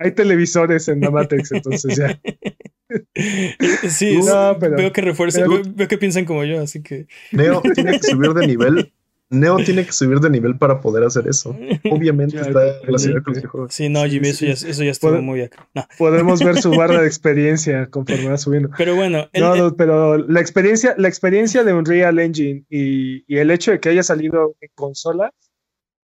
hay 0.00 0.10
televisores 0.12 0.88
en 0.88 1.00
la 1.00 1.10
Matrix, 1.10 1.52
entonces 1.52 1.96
ya. 1.96 2.20
Sí, 3.88 4.18
No, 4.26 4.56
pero- 4.58 4.76
veo 4.76 4.92
que 4.92 5.00
refuerzan, 5.00 5.42
pero- 5.48 5.62
veo, 5.62 5.72
veo 5.76 5.88
que 5.88 5.98
piensan 5.98 6.24
como 6.24 6.44
yo, 6.44 6.60
así 6.60 6.82
que. 6.82 7.06
Neo 7.32 7.62
tiene 7.74 7.92
que 8.00 8.02
subir 8.08 8.32
de 8.34 8.46
nivel. 8.46 8.92
Neo 9.32 9.58
tiene 9.58 9.86
que 9.86 9.92
subir 9.92 10.18
de 10.18 10.28
nivel 10.28 10.58
para 10.58 10.80
poder 10.80 11.04
hacer 11.04 11.28
eso. 11.28 11.56
Obviamente 11.88 12.34
Ya, 12.34 12.42
está 12.42 12.80
relacionado 12.82 13.22
con 13.22 13.36
el 13.36 13.46
juego. 13.46 13.68
Sí, 13.70 13.88
no, 13.88 14.04
Jimmy, 14.06 14.30
eso 14.30 14.44
ya, 14.44 14.54
eso 14.54 14.82
ya 14.82 14.90
estuvo 14.90 15.22
muy 15.22 15.40
acá. 15.42 15.68
No. 15.72 15.86
Podemos 15.98 16.42
ver 16.42 16.56
su 16.60 16.70
barra 16.72 17.00
de 17.02 17.06
experiencia 17.06 17.86
conforme 17.90 18.28
va 18.28 18.36
subiendo. 18.38 18.70
Pero 18.76 18.96
bueno, 18.96 19.28
el- 19.32 19.40
No, 19.42 19.54
el- 19.54 19.60
no, 19.60 19.76
pero 19.76 20.18
la 20.18 20.40
experiencia, 20.40 20.96
la 20.98 21.06
experiencia 21.06 21.62
de 21.62 21.72
Unreal 21.72 22.18
Engine 22.18 22.64
y, 22.68 23.22
y 23.32 23.38
el 23.38 23.52
hecho 23.52 23.70
de 23.70 23.78
que 23.78 23.90
haya 23.90 24.02
salido 24.02 24.56
en 24.60 24.70
consola 24.74 25.32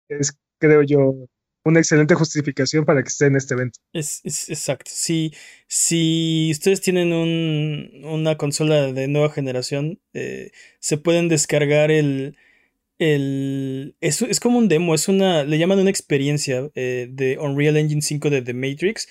es, 0.08 0.34
creo 0.58 0.80
yo, 0.80 1.14
una 1.64 1.80
excelente 1.80 2.14
justificación 2.14 2.84
para 2.84 3.02
que 3.02 3.08
esté 3.08 3.26
en 3.26 3.36
este 3.36 3.54
evento. 3.54 3.78
Es, 3.92 4.20
es- 4.24 4.48
exacto. 4.50 4.90
Si, 4.92 5.32
si 5.68 6.48
ustedes 6.52 6.80
tienen 6.80 7.12
un, 7.12 8.04
una 8.04 8.36
consola 8.36 8.92
de 8.92 9.08
nueva 9.08 9.30
generación, 9.30 10.00
eh, 10.14 10.50
se 10.80 10.98
pueden 10.98 11.28
descargar 11.28 11.90
el. 11.90 12.36
el 12.98 13.96
es, 14.00 14.22
es 14.22 14.40
como 14.40 14.58
un 14.58 14.68
demo, 14.68 14.94
es 14.94 15.08
una. 15.08 15.44
Le 15.44 15.58
llaman 15.58 15.78
una 15.78 15.90
experiencia 15.90 16.70
eh, 16.74 17.08
de 17.10 17.38
Unreal 17.38 17.76
Engine 17.76 18.02
5 18.02 18.30
de 18.30 18.42
The 18.42 18.54
Matrix. 18.54 19.08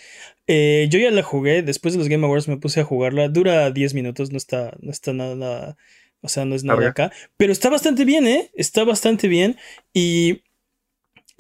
Eh, 0.48 0.88
yo 0.90 1.00
ya 1.00 1.12
la 1.12 1.24
jugué, 1.24 1.62
después 1.64 1.94
de 1.94 2.00
los 2.00 2.08
Game 2.10 2.26
Awards 2.26 2.48
me 2.48 2.58
puse 2.58 2.82
a 2.82 2.84
jugarla. 2.86 3.28
Dura 3.30 3.72
10 3.72 3.94
minutos, 3.94 4.32
no 4.32 4.38
está, 4.38 4.76
no 4.82 4.92
está 4.92 5.14
nada. 5.14 5.78
O 6.22 6.30
sea, 6.30 6.46
no 6.46 6.56
es 6.56 6.64
nada 6.64 6.88
acá. 6.88 7.12
Pero 7.38 7.52
está 7.52 7.70
bastante 7.70 8.06
bien, 8.06 8.28
¿eh? 8.28 8.52
Está 8.56 8.84
bastante 8.84 9.28
bien. 9.28 9.58
Y 9.94 10.44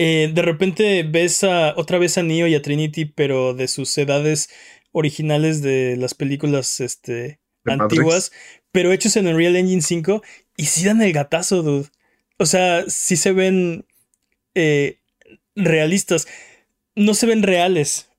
eh, 0.03 0.31
de 0.33 0.41
repente 0.41 1.03
ves 1.03 1.43
a, 1.43 1.75
otra 1.77 1.99
vez 1.99 2.17
a 2.17 2.23
Neo 2.23 2.47
y 2.47 2.55
a 2.55 2.61
Trinity, 2.63 3.05
pero 3.05 3.53
de 3.53 3.67
sus 3.67 3.95
edades 3.99 4.49
originales 4.91 5.61
de 5.61 5.95
las 5.95 6.15
películas 6.15 6.79
este, 6.79 7.39
De 7.63 7.73
antiguas, 7.73 8.31
pero 8.71 8.91
hechos 8.91 9.15
en 9.15 9.27
Unreal 9.27 9.55
Engine 9.55 9.83
5 9.83 10.23
y 10.57 10.65
sí 10.65 10.85
dan 10.85 11.03
el 11.03 11.13
gatazo, 11.13 11.61
dude. 11.61 11.89
O 12.39 12.47
sea, 12.47 12.83
sí 12.87 13.15
se 13.15 13.31
ven 13.31 13.85
eh, 14.55 14.97
realistas. 15.55 16.27
No 16.95 17.13
se 17.13 17.27
ven 17.27 17.43
reales. 17.43 18.09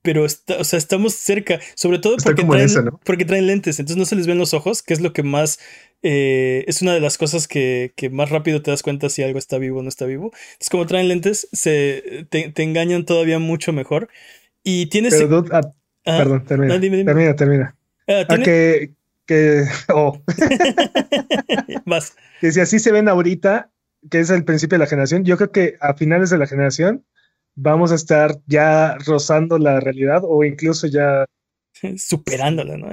Pero 0.00 0.24
está, 0.24 0.56
o 0.56 0.64
sea, 0.64 0.78
estamos 0.78 1.12
cerca. 1.16 1.60
Sobre 1.74 1.98
todo 1.98 2.16
porque 2.16 2.44
traen, 2.44 2.64
ese, 2.64 2.82
¿no? 2.82 2.98
porque 3.04 3.26
traen 3.26 3.46
lentes. 3.46 3.78
Entonces 3.78 3.98
no 3.98 4.06
se 4.06 4.16
les 4.16 4.26
ven 4.26 4.38
los 4.38 4.54
ojos, 4.54 4.80
que 4.80 4.94
es 4.94 5.02
lo 5.02 5.12
que 5.12 5.22
más. 5.22 5.58
Eh, 6.04 6.64
es 6.68 6.82
una 6.82 6.92
de 6.94 7.00
las 7.00 7.18
cosas 7.18 7.48
que, 7.48 7.92
que 7.96 8.10
más 8.10 8.30
rápido 8.30 8.62
te 8.62 8.70
das 8.70 8.82
cuenta 8.84 9.08
si 9.08 9.22
algo 9.24 9.38
está 9.38 9.58
vivo 9.58 9.80
o 9.80 9.82
no 9.82 9.88
está 9.88 10.04
vivo. 10.06 10.26
Entonces, 10.52 10.70
como 10.70 10.86
traen 10.86 11.08
lentes, 11.08 11.48
se, 11.52 12.26
te, 12.30 12.50
te 12.50 12.62
engañan 12.62 13.04
todavía 13.06 13.38
mucho 13.38 13.72
mejor. 13.72 14.08
Y 14.62 14.86
tienes. 14.86 15.14
Pero, 15.14 15.28
dude, 15.28 15.48
ah, 15.52 15.62
ah, 16.06 16.18
perdón, 16.18 16.44
termina. 16.44 16.74
no, 16.74 16.80
dime, 16.80 16.98
dime. 16.98 17.10
Termina, 17.10 17.34
termina. 17.36 17.76
ah, 18.06 18.12
Ah, 18.20 18.26
tiene- 18.28 18.44
que, 18.44 18.90
que, 19.26 19.64
oh, 19.94 20.20
vas. 21.86 22.14
que 22.40 22.52
si 22.52 22.60
así 22.60 22.78
se 22.78 22.92
ven 22.92 23.08
ahorita, 23.08 23.70
que 24.10 24.20
es 24.20 24.30
el 24.30 24.44
principio 24.44 24.76
de 24.78 24.84
la 24.84 24.88
generación, 24.90 25.24
yo 25.24 25.36
creo 25.36 25.50
que 25.52 25.76
a 25.80 25.94
finales 25.94 26.30
de 26.30 26.38
la 26.38 26.46
generación 26.46 27.04
vamos 27.54 27.92
a 27.92 27.94
estar 27.94 28.36
ya 28.46 28.96
rozando 29.06 29.58
la 29.58 29.80
realidad 29.80 30.22
o 30.24 30.44
incluso 30.44 30.86
ya 30.86 31.24
Superándola, 31.96 32.76
¿no? 32.76 32.88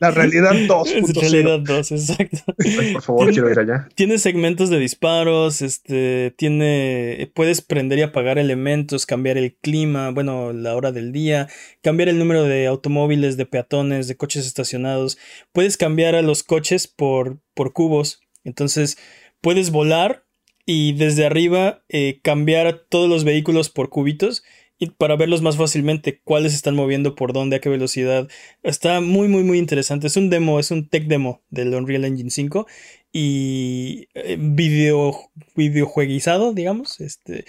La 0.00 0.10
realidad 0.10 0.54
Es 0.64 0.68
2.0. 0.68 1.20
realidad 1.20 1.60
2, 1.60 1.92
exacto. 1.92 2.38
Ay, 2.58 2.92
por 2.92 3.02
favor, 3.02 3.32
quiero 3.32 3.50
ir 3.50 3.58
allá. 3.58 3.88
Tiene 3.94 4.18
segmentos 4.18 4.70
de 4.70 4.78
disparos, 4.78 5.62
este, 5.62 6.34
tiene, 6.36 7.30
puedes 7.34 7.60
prender 7.60 7.98
y 7.98 8.02
apagar 8.02 8.38
elementos, 8.38 9.06
cambiar 9.06 9.38
el 9.38 9.54
clima, 9.54 10.10
bueno, 10.10 10.52
la 10.52 10.74
hora 10.74 10.92
del 10.92 11.12
día, 11.12 11.48
cambiar 11.82 12.08
el 12.08 12.18
número 12.18 12.44
de 12.44 12.66
automóviles, 12.66 13.36
de 13.36 13.46
peatones, 13.46 14.08
de 14.08 14.16
coches 14.16 14.46
estacionados. 14.46 15.18
Puedes 15.52 15.76
cambiar 15.76 16.14
a 16.14 16.22
los 16.22 16.42
coches 16.42 16.86
por, 16.86 17.38
por 17.54 17.72
cubos. 17.72 18.20
Entonces, 18.44 18.98
puedes 19.40 19.70
volar 19.70 20.24
y 20.66 20.94
desde 20.94 21.26
arriba 21.26 21.82
eh, 21.88 22.20
cambiar 22.22 22.66
a 22.66 22.78
todos 22.78 23.08
los 23.08 23.24
vehículos 23.24 23.68
por 23.68 23.90
cubitos 23.90 24.42
y 24.78 24.90
para 24.90 25.16
verlos 25.16 25.42
más 25.42 25.56
fácilmente, 25.56 26.20
cuáles 26.24 26.54
están 26.54 26.74
moviendo, 26.74 27.14
por 27.14 27.32
dónde, 27.32 27.56
a 27.56 27.60
qué 27.60 27.68
velocidad. 27.68 28.28
Está 28.62 29.00
muy, 29.00 29.28
muy, 29.28 29.44
muy 29.44 29.58
interesante. 29.58 30.06
Es 30.08 30.16
un 30.16 30.30
demo, 30.30 30.58
es 30.58 30.70
un 30.70 30.88
tech 30.88 31.04
demo 31.06 31.42
del 31.50 31.74
Unreal 31.74 32.04
Engine 32.04 32.30
5 32.30 32.66
y 33.12 34.08
eh, 34.14 34.36
video, 34.38 35.30
videojueguizado, 35.54 36.52
digamos. 36.52 37.00
Este, 37.00 37.44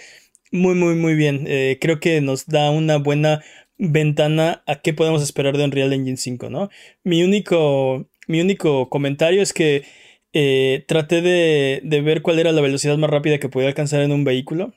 muy, 0.52 0.74
muy, 0.74 0.94
muy 0.94 1.14
bien. 1.14 1.44
Eh, 1.48 1.78
creo 1.80 2.00
que 2.00 2.20
nos 2.20 2.46
da 2.46 2.70
una 2.70 2.98
buena 2.98 3.42
ventana 3.78 4.62
a 4.66 4.80
qué 4.80 4.94
podemos 4.94 5.22
esperar 5.22 5.56
de 5.56 5.64
Unreal 5.64 5.92
Engine 5.92 6.16
5, 6.16 6.48
¿no? 6.50 6.70
Mi 7.04 7.22
único, 7.24 8.08
mi 8.28 8.40
único 8.40 8.88
comentario 8.88 9.42
es 9.42 9.52
que 9.52 9.84
eh, 10.32 10.84
traté 10.88 11.22
de, 11.22 11.80
de 11.84 12.00
ver 12.02 12.22
cuál 12.22 12.38
era 12.38 12.52
la 12.52 12.60
velocidad 12.60 12.96
más 12.98 13.10
rápida 13.10 13.38
que 13.38 13.48
podía 13.48 13.68
alcanzar 13.68 14.00
en 14.02 14.12
un 14.12 14.24
vehículo. 14.24 14.74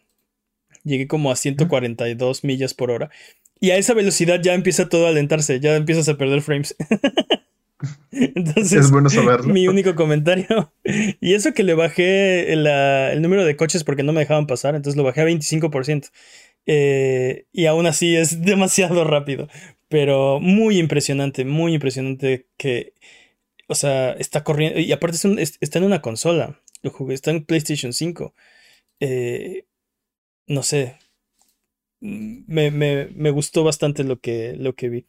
Llegué 0.90 1.08
como 1.08 1.32
a 1.32 1.36
142 1.36 2.44
millas 2.44 2.74
por 2.74 2.92
hora. 2.92 3.10
Y 3.62 3.72
a 3.72 3.78
esa 3.78 3.94
velocidad 3.94 4.42
ya 4.42 4.54
empieza 4.54 4.90
todo 4.90 5.06
a 5.06 5.10
alentarse, 5.10 5.60
ya 5.60 5.76
empiezas 5.76 6.08
a 6.10 6.18
perder 6.18 6.42
frames. 6.42 6.76
Entonces, 8.12 8.74
Es 8.74 8.92
bueno 8.92 9.10
saberlo. 9.10 9.54
mi 9.54 9.68
único 9.68 9.96
comentario. 9.96 10.74
Y 11.22 11.34
eso 11.34 11.54
que 11.54 11.64
le 11.64 11.74
bajé 11.76 12.52
el 12.54 13.22
número 13.22 13.46
de 13.46 13.56
coches 13.56 13.84
porque 13.84 14.04
no 14.04 14.12
me 14.14 14.22
dejaban 14.22 14.48
pasar, 14.48 14.76
entonces 14.76 14.98
lo 14.98 15.04
bajé 15.04 15.22
a 15.22 15.26
25%. 15.26 16.10
Eh, 16.66 17.46
y 17.52 17.66
aún 17.68 17.86
así 17.86 18.16
es 18.16 18.42
demasiado 18.46 19.04
rápido. 19.04 19.48
Pero 19.88 20.40
muy 20.40 20.78
impresionante, 20.78 21.46
muy 21.46 21.74
impresionante 21.74 22.48
que, 22.58 22.94
o 23.68 23.76
sea, 23.76 24.12
está 24.14 24.44
corriendo. 24.44 24.80
Y 24.80 24.92
aparte 24.92 25.18
es 25.18 25.26
un- 25.26 25.40
es- 25.40 25.58
está 25.62 25.80
en 25.80 25.86
una 25.86 26.02
consola. 26.02 26.60
Lo 26.82 26.92
jugué, 26.92 27.14
está 27.14 27.32
en 27.32 27.44
PlayStation 27.46 27.94
5. 27.94 28.34
Eh, 29.00 29.66
no 30.50 30.64
sé. 30.64 31.00
Me, 32.02 32.72
me- 32.72 33.08
me 33.16 33.30
gustó 33.32 33.64
bastante 33.64 34.04
lo 34.04 34.20
que, 34.20 34.56
lo 34.58 34.74
que 34.76 34.90
vi. 34.90 35.08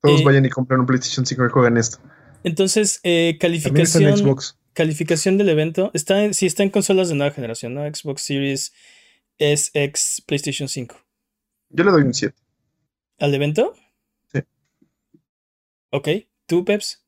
Todos 0.00 0.20
eh, 0.20 0.24
vayan 0.24 0.44
y 0.46 0.48
compren 0.50 0.80
un 0.80 0.86
PlayStation 0.86 1.26
5 1.26 1.46
y 1.46 1.50
jueguen 1.50 1.76
esto. 1.76 1.98
Entonces, 2.44 3.00
eh, 3.02 3.36
También 3.40 3.54
está 3.56 3.68
en 3.68 3.74
calificación. 3.74 4.16
Xbox. 4.18 4.58
Calificación 4.72 5.38
del 5.38 5.48
evento. 5.48 5.90
Está 5.92 6.32
sí, 6.32 6.46
está 6.46 6.62
en 6.62 6.70
consolas 6.70 7.08
de 7.08 7.16
nueva 7.16 7.32
generación, 7.34 7.74
¿no? 7.74 7.82
Xbox 7.92 8.22
Series 8.22 8.72
S, 9.38 9.70
X, 9.74 10.22
PlayStation 10.26 10.68
5. 10.68 10.96
Yo 11.70 11.84
le 11.84 11.90
doy 11.90 12.02
un 12.02 12.14
7. 12.14 12.36
¿Al 13.18 13.34
evento? 13.34 13.74
Sí. 14.32 14.40
Ok. 15.90 16.08
¿Tú, 16.46 16.64
Peps? 16.64 17.04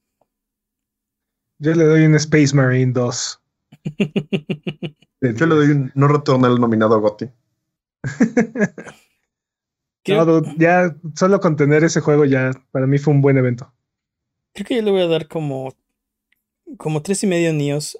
Yo 1.58 1.74
le 1.74 1.84
doy 1.84 2.04
un 2.06 2.14
Space 2.16 2.54
Marine 2.56 2.92
2. 2.92 3.40
Yo 5.20 5.46
le 5.46 5.54
doy 5.54 5.66
un 5.70 5.92
no 5.94 6.08
retorna 6.08 6.48
el 6.48 6.58
nominado 6.58 6.94
a 6.94 6.98
Gotti. 6.98 7.26
No, 10.08 10.42
ya 10.56 10.96
solo 11.14 11.40
con 11.40 11.56
tener 11.56 11.84
ese 11.84 12.00
juego 12.00 12.24
ya 12.24 12.50
para 12.72 12.86
mí 12.86 12.98
fue 12.98 13.12
un 13.14 13.20
buen 13.20 13.36
evento. 13.36 13.72
creo 14.54 14.66
que 14.66 14.76
yo 14.76 14.82
le 14.82 14.90
voy 14.90 15.02
a 15.02 15.06
dar 15.06 15.28
como. 15.28 15.76
Como 16.78 17.02
tres 17.02 17.22
y 17.22 17.26
medio 17.26 17.52
Nios. 17.52 17.98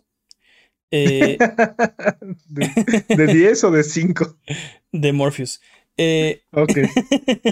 Eh, 0.91 1.37
¿De, 2.49 3.17
de 3.17 3.27
10 3.33 3.65
o 3.65 3.71
de 3.71 3.85
5? 3.85 4.39
de 4.93 5.13
Morpheus. 5.13 5.61
Eh, 5.97 6.43
Ok. 6.53 6.73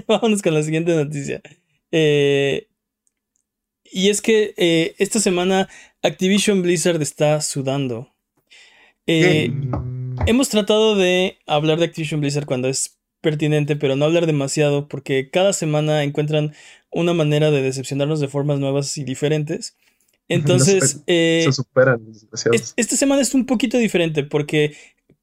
Vámonos 0.08 0.42
con 0.42 0.54
la 0.54 0.62
siguiente 0.62 0.94
noticia. 0.94 1.40
Eh, 1.92 2.68
y 3.84 4.08
es 4.10 4.22
que 4.22 4.54
eh, 4.56 4.94
esta 4.98 5.20
semana 5.20 5.68
Activision 6.02 6.62
Blizzard 6.62 7.00
está 7.02 7.40
sudando. 7.40 8.08
Eh, 9.06 9.48
Mm, 9.50 9.97
hemos 10.26 10.48
tratado 10.48 10.96
de 10.96 11.38
hablar 11.46 11.78
de 11.78 11.86
Activision 11.86 12.20
Blizzard 12.20 12.46
cuando 12.46 12.68
es 12.68 12.98
pertinente, 13.20 13.76
pero 13.76 13.96
no 13.96 14.04
hablar 14.04 14.26
demasiado 14.26 14.88
porque 14.88 15.30
cada 15.30 15.52
semana 15.52 16.02
encuentran 16.04 16.54
una 16.90 17.12
manera 17.14 17.50
de 17.50 17.62
decepcionarnos 17.62 18.20
de 18.20 18.28
formas 18.28 18.58
nuevas 18.60 18.96
y 18.96 19.04
diferentes. 19.04 19.76
Entonces, 20.28 21.02
eh, 21.06 21.42
Se 21.46 21.52
superan, 21.52 22.00
es- 22.52 22.74
esta 22.76 22.96
semana 22.96 23.22
es 23.22 23.34
un 23.34 23.46
poquito 23.46 23.78
diferente 23.78 24.24
porque 24.24 24.76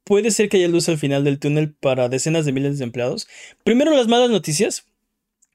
puede 0.04 0.32
ser 0.32 0.50
que 0.50 0.58
haya 0.58 0.68
luz 0.68 0.89
al 0.89 0.98
final 0.98 1.24
del 1.24 1.39
túnel 1.39 1.74
para 1.74 2.10
decenas 2.10 2.46
de 2.46 2.52
miles 2.52 2.78
de 2.80 2.84
empleados. 2.86 3.28
Primero 3.64 3.96
las 3.96 4.08
malas 4.08 4.30
noticias. 4.30 4.86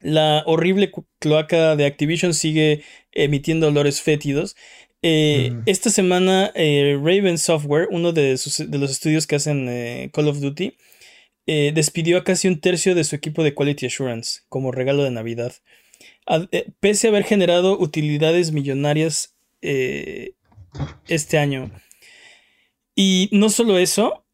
La 0.02 0.44
horrible 0.46 0.90
cloaca 1.18 1.76
de 1.76 1.84
Activision 1.84 2.32
sigue 2.32 2.82
emitiendo 3.12 3.68
olores 3.68 4.00
fétidos. 4.00 4.56
Eh, 5.02 5.50
Mm. 5.52 5.62
Esta 5.66 5.90
semana 5.90 6.52
eh, 6.54 6.98
Raven 7.02 7.38
Software, 7.38 7.88
uno 7.90 8.12
de, 8.12 8.36
sus- 8.36 8.70
de 8.70 8.78
los 8.78 8.90
estudios 8.90 9.26
que 9.26 9.36
hacen 9.36 9.66
eh, 9.68 10.10
Call 10.12 10.28
of 10.28 10.40
Duty, 10.40 10.76
despidió 11.46 12.18
a 12.18 12.22
casi 12.22 12.46
un 12.46 12.60
tercio 12.60 12.94
de 12.94 13.02
su 13.02 13.16
equipo 13.16 13.42
de 13.42 13.54
Quality 13.54 13.86
Assurance 13.86 14.42
como 14.48 14.70
regalo 14.70 15.02
de 15.02 15.10
Navidad. 15.10 15.52
Ad- 16.26 16.46
pese 16.78 17.08
a 17.08 17.10
haber 17.10 17.24
generado 17.24 17.76
utilidades 17.76 18.52
millonarias 18.52 19.34
este 21.08 21.38
año. 21.38 21.72
Y 22.94 23.30
no 23.32 23.50
solo 23.50 23.78
eso, 23.78 24.24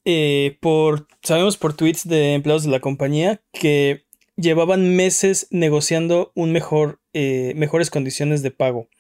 por, 0.61 1.07
sabemos 1.23 1.57
por 1.57 1.75
tweets 1.75 2.07
de 2.07 2.35
empleados 2.35 2.65
de 2.65 2.71
la 2.71 2.81
compañía 2.81 3.41
que 3.53 4.05
llevaban 4.37 4.95
meses 4.95 5.47
negociando 5.51 6.33
un 6.35 6.53
mejor, 6.53 7.01
mejores 7.15 7.89
condiciones 7.89 8.43
de 8.43 8.51
pago. 8.51 8.91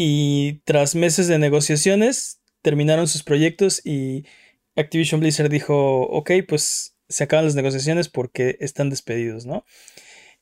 Y 0.00 0.60
tras 0.64 0.94
meses 0.94 1.26
de 1.26 1.40
negociaciones, 1.40 2.40
terminaron 2.62 3.08
sus 3.08 3.24
proyectos 3.24 3.84
y 3.84 4.24
Activision 4.76 5.20
Blizzard 5.20 5.50
dijo, 5.50 6.02
ok, 6.02 6.30
pues 6.46 6.96
se 7.08 7.24
acaban 7.24 7.46
las 7.46 7.56
negociaciones 7.56 8.08
porque 8.08 8.56
están 8.60 8.90
despedidos, 8.90 9.44
¿no? 9.44 9.64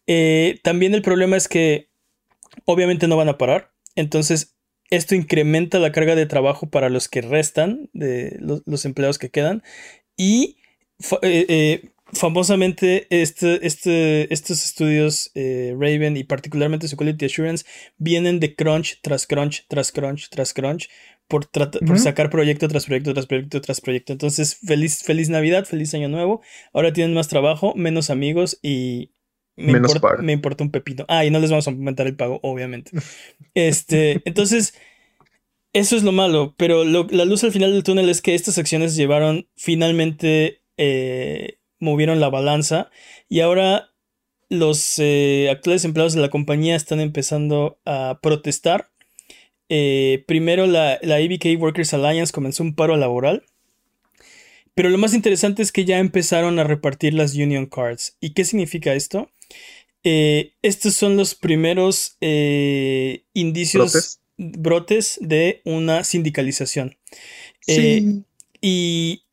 Eh, 0.06 0.60
también 0.62 0.92
el 0.92 1.00
problema 1.00 1.38
es 1.38 1.48
que 1.48 1.88
obviamente 2.66 3.08
no 3.08 3.16
van 3.16 3.30
a 3.30 3.38
parar. 3.38 3.72
Entonces, 3.94 4.58
esto 4.90 5.14
incrementa 5.14 5.78
la 5.78 5.90
carga 5.90 6.14
de 6.14 6.26
trabajo 6.26 6.68
para 6.68 6.90
los 6.90 7.08
que 7.08 7.22
restan, 7.22 7.88
de 7.94 8.36
los, 8.40 8.84
empleados 8.84 9.18
que 9.18 9.30
quedan. 9.30 9.62
Y 10.18 10.58
eh, 11.22 11.46
eh, 11.48 11.90
famosamente, 12.12 13.06
este, 13.10 13.66
este, 13.66 14.32
estos 14.32 14.64
estudios 14.64 15.30
Raven 15.34 16.16
y 16.16 16.24
particularmente 16.24 16.88
su 16.88 16.96
Quality 16.96 17.24
Assurance 17.24 17.64
vienen 17.98 18.40
de 18.40 18.54
crunch 18.54 19.00
tras 19.02 19.26
crunch, 19.26 19.66
tras 19.68 19.92
crunch, 19.92 20.28
tras 20.30 20.52
crunch. 20.54 20.88
Por, 21.28 21.50
por 21.50 21.98
sacar 21.98 22.30
proyecto 22.30 22.68
tras 22.68 22.86
proyecto 22.86 23.12
tras 23.12 23.26
proyecto 23.26 23.60
tras 23.60 23.80
proyecto. 23.80 24.12
Entonces, 24.12 24.54
feliz, 24.64 25.02
feliz 25.02 25.28
Navidad, 25.28 25.64
feliz 25.64 25.92
Año 25.92 26.08
Nuevo. 26.08 26.40
Ahora 26.72 26.92
tienen 26.92 27.14
más 27.14 27.26
trabajo, 27.26 27.74
menos 27.74 28.10
amigos 28.10 28.60
y 28.62 29.10
me, 29.56 29.72
Menos 29.72 29.94
importa, 29.94 30.22
me 30.22 30.32
importa 30.32 30.64
un 30.64 30.70
pepito. 30.70 31.06
Ah, 31.08 31.24
y 31.24 31.30
no 31.30 31.40
les 31.40 31.50
vamos 31.50 31.66
a 31.66 31.70
aumentar 31.70 32.06
el 32.06 32.16
pago, 32.16 32.40
obviamente. 32.42 32.90
Este, 33.54 34.20
entonces, 34.26 34.74
eso 35.72 35.96
es 35.96 36.02
lo 36.02 36.12
malo, 36.12 36.54
pero 36.58 36.84
la 36.84 37.24
luz 37.24 37.42
al 37.42 37.52
final 37.52 37.72
del 37.72 37.82
túnel 37.82 38.10
es 38.10 38.20
que 38.20 38.34
estas 38.34 38.58
acciones 38.58 38.96
llevaron, 38.96 39.48
finalmente, 39.56 40.60
eh, 40.76 41.58
movieron 41.78 42.20
la 42.20 42.28
balanza 42.28 42.90
y 43.28 43.40
ahora 43.40 43.90
los 44.48 44.98
eh, 44.98 45.48
actuales 45.50 45.84
empleados 45.84 46.14
de 46.14 46.20
la 46.20 46.30
compañía 46.30 46.76
están 46.76 47.00
empezando 47.00 47.78
a 47.84 48.20
protestar. 48.22 48.90
Eh, 49.68 50.24
primero 50.26 50.66
la, 50.66 50.98
la 51.02 51.16
ABK 51.16 51.58
Workers 51.58 51.94
Alliance 51.94 52.32
comenzó 52.32 52.62
un 52.62 52.74
paro 52.74 52.96
laboral. 52.96 53.44
Pero 54.74 54.90
lo 54.90 54.98
más 54.98 55.14
interesante 55.14 55.62
es 55.62 55.72
que 55.72 55.86
ya 55.86 55.98
empezaron 55.98 56.58
a 56.58 56.64
repartir 56.64 57.14
las 57.14 57.34
Union 57.34 57.64
Cards. 57.64 58.18
¿Y 58.20 58.34
qué 58.34 58.44
significa 58.44 58.92
esto? 58.92 59.30
Eh, 60.08 60.52
estos 60.62 60.94
son 60.94 61.16
los 61.16 61.34
primeros 61.34 62.16
eh, 62.20 63.24
indicios, 63.32 64.20
¿Brotes? 64.36 65.18
de 65.20 65.62
una 65.64 66.04
sindicalización. 66.04 66.96
Eh, 67.66 68.22
y, 68.60 69.24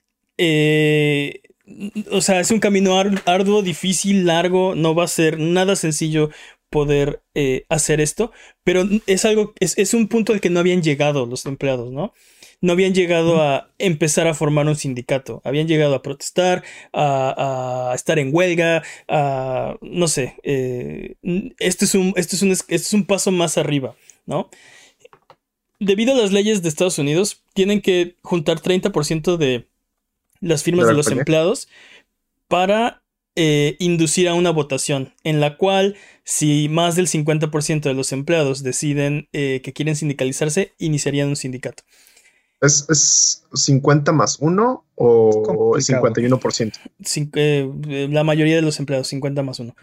o 2.11 2.21
sea, 2.21 2.39
es 2.39 2.51
un 2.51 2.59
camino 2.59 2.97
arduo, 3.25 3.61
difícil, 3.61 4.25
largo, 4.25 4.75
no 4.75 4.95
va 4.95 5.05
a 5.05 5.07
ser 5.07 5.39
nada 5.39 5.75
sencillo 5.75 6.29
poder 6.69 7.21
hacer 7.69 8.01
esto, 8.01 8.31
pero 8.63 8.83
es 9.05 9.25
algo, 9.25 9.53
es, 9.59 9.77
es 9.77 9.93
un 9.93 10.07
punto 10.07 10.33
al 10.33 10.41
que 10.41 10.49
no 10.49 10.59
habían 10.59 10.81
llegado 10.81 11.25
los 11.25 11.45
empleados, 11.45 11.91
¿no? 11.91 12.13
no 12.63 12.71
habían 12.71 12.93
llegado 12.93 13.41
a 13.41 13.69
empezar 13.77 14.25
a 14.25 14.33
formar 14.33 14.67
un 14.67 14.77
sindicato, 14.77 15.41
habían 15.43 15.67
llegado 15.67 15.95
a 15.95 16.01
protestar, 16.01 16.63
a, 16.93 17.91
estar 17.93 18.19
en 18.19 18.33
huelga, 18.33 18.83
a, 19.09 19.75
no 19.81 20.07
sé, 20.07 20.37
eh, 20.43 21.15
este, 21.59 21.83
es 21.83 21.93
un, 21.93 22.13
este, 22.15 22.37
es 22.37 22.41
un, 22.41 22.51
este 22.51 22.75
es 22.75 22.93
un 22.93 23.05
paso 23.05 23.33
más 23.33 23.57
arriba, 23.57 23.97
¿no? 24.25 24.49
Debido 25.81 26.13
a 26.13 26.17
las 26.17 26.31
leyes 26.31 26.63
de 26.63 26.69
Estados 26.69 26.97
Unidos, 26.99 27.43
tienen 27.53 27.81
que 27.81 28.15
juntar 28.21 28.61
30% 28.61 29.35
de 29.35 29.67
las 30.43 30.63
firmas 30.63 30.87
de, 30.87 30.93
los 30.93 31.07
empleados 31.07 31.67
para 32.47 33.01
eh, 33.35 33.77
inducir 33.79 34.27
a 34.27 34.35
una 34.35 34.51
votación 34.51 35.13
en 35.23 35.39
la 35.39 35.57
cual 35.57 35.95
si 36.23 36.67
más 36.69 36.95
del 36.95 37.07
50% 37.07 37.81
de 37.81 37.93
los 37.93 38.11
empleados 38.11 38.61
deciden 38.61 39.27
eh, 39.33 39.61
que 39.63 39.73
quieren 39.73 39.95
sindicalizarse, 39.95 40.73
iniciarían 40.77 41.29
un 41.29 41.35
sindicato. 41.35 41.83
¿Es, 42.61 42.85
es 42.89 43.43
50 43.53 44.11
más 44.11 44.37
1 44.39 44.85
o 44.95 45.31
51%? 45.73 46.73
Eh, 47.35 48.07
la 48.11 48.23
mayoría 48.23 48.55
de 48.55 48.61
los 48.61 48.79
empleados, 48.79 49.07
50 49.07 49.43
más 49.43 49.59
1. 49.59 49.73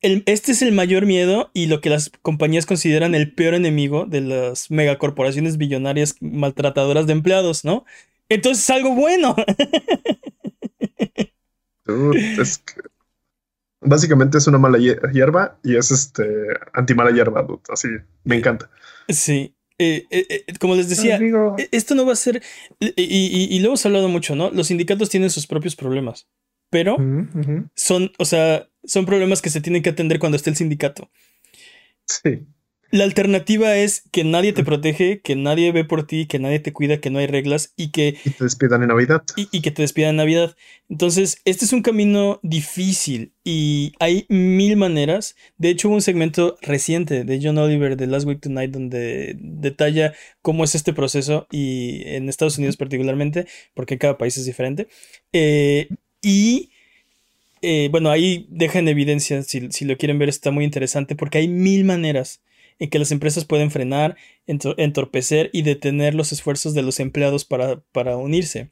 este 0.00 0.52
es 0.52 0.62
el 0.62 0.72
mayor 0.72 1.04
miedo 1.06 1.50
y 1.52 1.66
lo 1.66 1.80
que 1.80 1.90
las 1.90 2.10
compañías 2.22 2.66
consideran 2.66 3.14
el 3.14 3.34
peor 3.34 3.54
enemigo 3.54 4.06
de 4.06 4.22
las 4.22 4.70
megacorporaciones 4.70 5.56
billonarias 5.56 6.16
maltratadoras 6.20 7.06
de 7.06 7.12
empleados, 7.12 7.64
¿no? 7.64 7.84
Entonces 8.28 8.64
es 8.64 8.70
algo 8.70 8.94
bueno. 8.94 9.36
básicamente 13.80 14.38
es 14.38 14.46
una 14.46 14.58
mala 14.58 14.78
hierba 14.78 15.58
y 15.62 15.76
es 15.76 15.90
este 15.90 16.24
anti 16.72 16.94
mala 16.94 17.10
hierba, 17.10 17.46
así 17.68 17.88
me 18.24 18.36
encanta. 18.36 18.70
Sí, 19.08 19.54
eh, 19.78 20.06
eh, 20.10 20.26
eh, 20.28 20.44
como 20.58 20.74
les 20.74 20.88
decía, 20.88 21.18
e, 21.18 21.68
esto 21.70 21.94
no 21.94 22.06
va 22.06 22.12
a 22.12 22.16
ser, 22.16 22.42
y, 22.80 23.58
lo 23.60 23.68
hemos 23.68 23.86
hablado 23.86 24.08
mucho, 24.08 24.34
¿no? 24.34 24.50
Los 24.50 24.68
sindicatos 24.68 25.10
tienen 25.10 25.30
sus 25.30 25.46
propios 25.46 25.76
problemas, 25.76 26.28
pero 26.70 26.96
son, 27.74 28.12
o 28.18 28.24
sea, 28.24 28.68
son 28.84 29.06
problemas 29.06 29.42
que 29.42 29.50
se 29.50 29.60
tienen 29.60 29.82
que 29.82 29.90
atender 29.90 30.18
cuando 30.18 30.36
esté 30.36 30.50
el 30.50 30.56
sindicato. 30.56 31.10
Sí. 32.06 32.46
La 32.90 33.04
alternativa 33.04 33.76
es 33.76 34.04
que 34.12 34.22
nadie 34.22 34.52
te 34.52 34.62
protege, 34.62 35.20
que 35.20 35.34
nadie 35.34 35.72
ve 35.72 35.84
por 35.84 36.06
ti, 36.06 36.26
que 36.26 36.38
nadie 36.38 36.60
te 36.60 36.72
cuida, 36.72 37.00
que 37.00 37.10
no 37.10 37.18
hay 37.18 37.26
reglas 37.26 37.72
y 37.76 37.90
que... 37.90 38.16
Y 38.24 38.30
te 38.30 38.44
despidan 38.44 38.82
en 38.82 38.88
Navidad. 38.88 39.22
Y, 39.36 39.60
que 39.60 39.70
te 39.72 39.82
despidan 39.82 40.10
en 40.10 40.16
Navidad. 40.16 40.56
Entonces, 40.88 41.40
este 41.44 41.64
es 41.64 41.72
un 41.72 41.82
camino 41.82 42.38
difícil 42.42 43.32
y 43.42 43.92
hay 43.98 44.24
mil 44.28 44.76
maneras. 44.76 45.34
De 45.58 45.70
hecho, 45.70 45.88
hubo 45.88 45.96
un 45.96 46.02
segmento 46.02 46.58
reciente 46.62 47.24
de 47.24 47.40
John 47.42 47.58
Oliver 47.58 47.96
de 47.96 48.06
Last 48.06 48.26
Week 48.26 48.40
Tonight 48.40 48.70
donde 48.70 49.36
detalla 49.40 50.14
cómo 50.40 50.62
es 50.62 50.76
este 50.76 50.92
proceso 50.92 51.48
y 51.50 52.02
en 52.06 52.28
Estados 52.28 52.58
Unidos 52.58 52.76
particularmente, 52.76 53.46
porque 53.74 53.98
cada 53.98 54.16
país 54.16 54.36
es 54.36 54.46
diferente. 54.46 54.88
Eh, 55.32 55.88
y... 56.22 56.70
Eh, 57.62 57.88
bueno, 57.90 58.10
ahí 58.10 58.46
deja 58.50 58.78
en 58.78 58.86
evidencia, 58.86 59.42
si, 59.42 59.72
si 59.72 59.86
lo 59.86 59.96
quieren 59.96 60.18
ver, 60.18 60.28
está 60.28 60.50
muy 60.52 60.62
interesante 60.62 61.16
porque 61.16 61.38
hay 61.38 61.48
mil 61.48 61.84
maneras 61.84 62.42
en 62.78 62.90
que 62.90 62.98
las 62.98 63.10
empresas 63.10 63.44
pueden 63.44 63.70
frenar, 63.70 64.16
entorpecer 64.46 65.50
y 65.52 65.62
detener 65.62 66.14
los 66.14 66.32
esfuerzos 66.32 66.74
de 66.74 66.82
los 66.82 67.00
empleados 67.00 67.44
para, 67.44 67.80
para 67.92 68.16
unirse. 68.16 68.70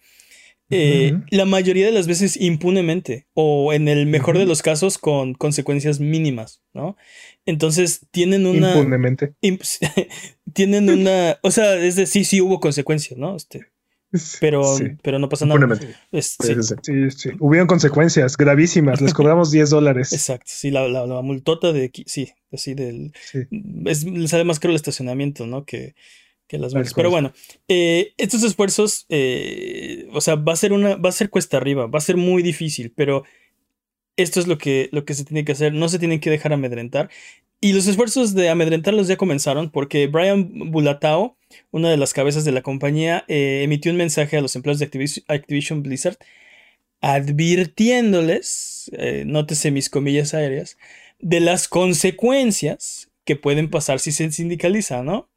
Eh, 0.70 1.20
la 1.30 1.44
mayoría 1.44 1.86
de 1.86 1.92
las 1.92 2.06
veces 2.06 2.38
impunemente 2.40 3.26
o 3.34 3.72
en 3.74 3.86
el 3.86 4.06
mejor 4.06 4.38
de 4.38 4.46
los 4.46 4.62
casos 4.62 4.96
con 4.96 5.34
consecuencias 5.34 6.00
mínimas, 6.00 6.62
¿no? 6.72 6.96
Entonces 7.44 8.06
tienen 8.10 8.46
una... 8.46 8.74
Impunemente. 8.74 9.34
tienen 10.54 10.88
una... 10.88 11.38
O 11.42 11.50
sea, 11.50 11.76
es 11.76 11.96
decir, 11.96 12.24
sí 12.24 12.40
hubo 12.40 12.60
consecuencias, 12.60 13.18
¿no? 13.18 13.36
Este, 13.36 13.66
pero, 14.40 14.76
pero 15.02 15.18
no 15.18 15.28
pasa 15.28 15.46
nada. 15.46 15.76
sí. 15.76 16.54
Sí, 16.82 17.10
sí. 17.10 17.30
Hubieron 17.40 17.66
consecuencias 17.66 18.36
gravísimas. 18.36 19.00
Les 19.00 19.14
cobramos 19.14 19.50
10 19.50 19.70
dólares. 19.70 20.12
Exacto. 20.12 20.46
Sí, 20.46 20.70
la, 20.70 20.88
la, 20.88 21.22
multota 21.22 21.72
de. 21.72 21.90
Sí, 22.06 22.30
así 22.52 22.74
del. 22.74 23.12
Es, 23.86 24.04
les 24.04 24.30
sale 24.30 24.44
más 24.44 24.60
caro 24.60 24.70
el 24.72 24.76
estacionamiento, 24.76 25.46
¿no? 25.46 25.64
Que, 25.64 25.94
que 26.46 26.58
las 26.58 26.74
veces. 26.74 26.94
Pero 26.94 27.10
bueno, 27.10 27.32
eh, 27.68 28.12
estos 28.18 28.42
esfuerzos, 28.42 29.06
eh, 29.08 30.08
o 30.12 30.20
sea, 30.20 30.36
va 30.36 30.52
a 30.52 30.56
ser 30.56 30.72
una, 30.72 30.96
va 30.96 31.08
a 31.08 31.12
ser 31.12 31.30
cuesta 31.30 31.56
arriba, 31.56 31.86
va 31.86 31.98
a 31.98 32.02
ser 32.02 32.16
muy 32.16 32.42
difícil, 32.42 32.92
pero 32.94 33.24
esto 34.16 34.40
es 34.40 34.46
lo 34.46 34.58
que, 34.58 34.88
lo 34.92 35.04
que 35.04 35.14
se 35.14 35.24
tiene 35.24 35.44
que 35.44 35.52
hacer. 35.52 35.72
No 35.72 35.88
se 35.88 35.98
tienen 35.98 36.20
que 36.20 36.30
dejar 36.30 36.52
amedrentar. 36.52 37.10
Y 37.64 37.72
los 37.72 37.86
esfuerzos 37.86 38.34
de 38.34 38.50
amedrentarlos 38.50 39.08
ya 39.08 39.16
comenzaron 39.16 39.70
porque 39.70 40.06
Brian 40.06 40.70
Bulatao, 40.70 41.38
una 41.70 41.88
de 41.88 41.96
las 41.96 42.12
cabezas 42.12 42.44
de 42.44 42.52
la 42.52 42.60
compañía, 42.60 43.24
eh, 43.26 43.62
emitió 43.64 43.90
un 43.90 43.96
mensaje 43.96 44.36
a 44.36 44.42
los 44.42 44.54
empleados 44.54 44.80
de 44.80 45.14
Activision, 45.28 45.82
Blizzard 45.82 46.18
advirtiéndoles, 47.00 48.90
eh, 48.98 49.24
nótese 49.26 49.70
mis 49.70 49.88
comillas 49.88 50.34
aéreas, 50.34 50.76
de 51.20 51.40
las 51.40 51.66
consecuencias 51.66 53.10
que 53.24 53.34
pueden 53.34 53.70
pasar 53.70 53.98
si 53.98 54.12
se 54.12 54.30
sindicaliza, 54.30 55.02
¿no? 55.02 55.30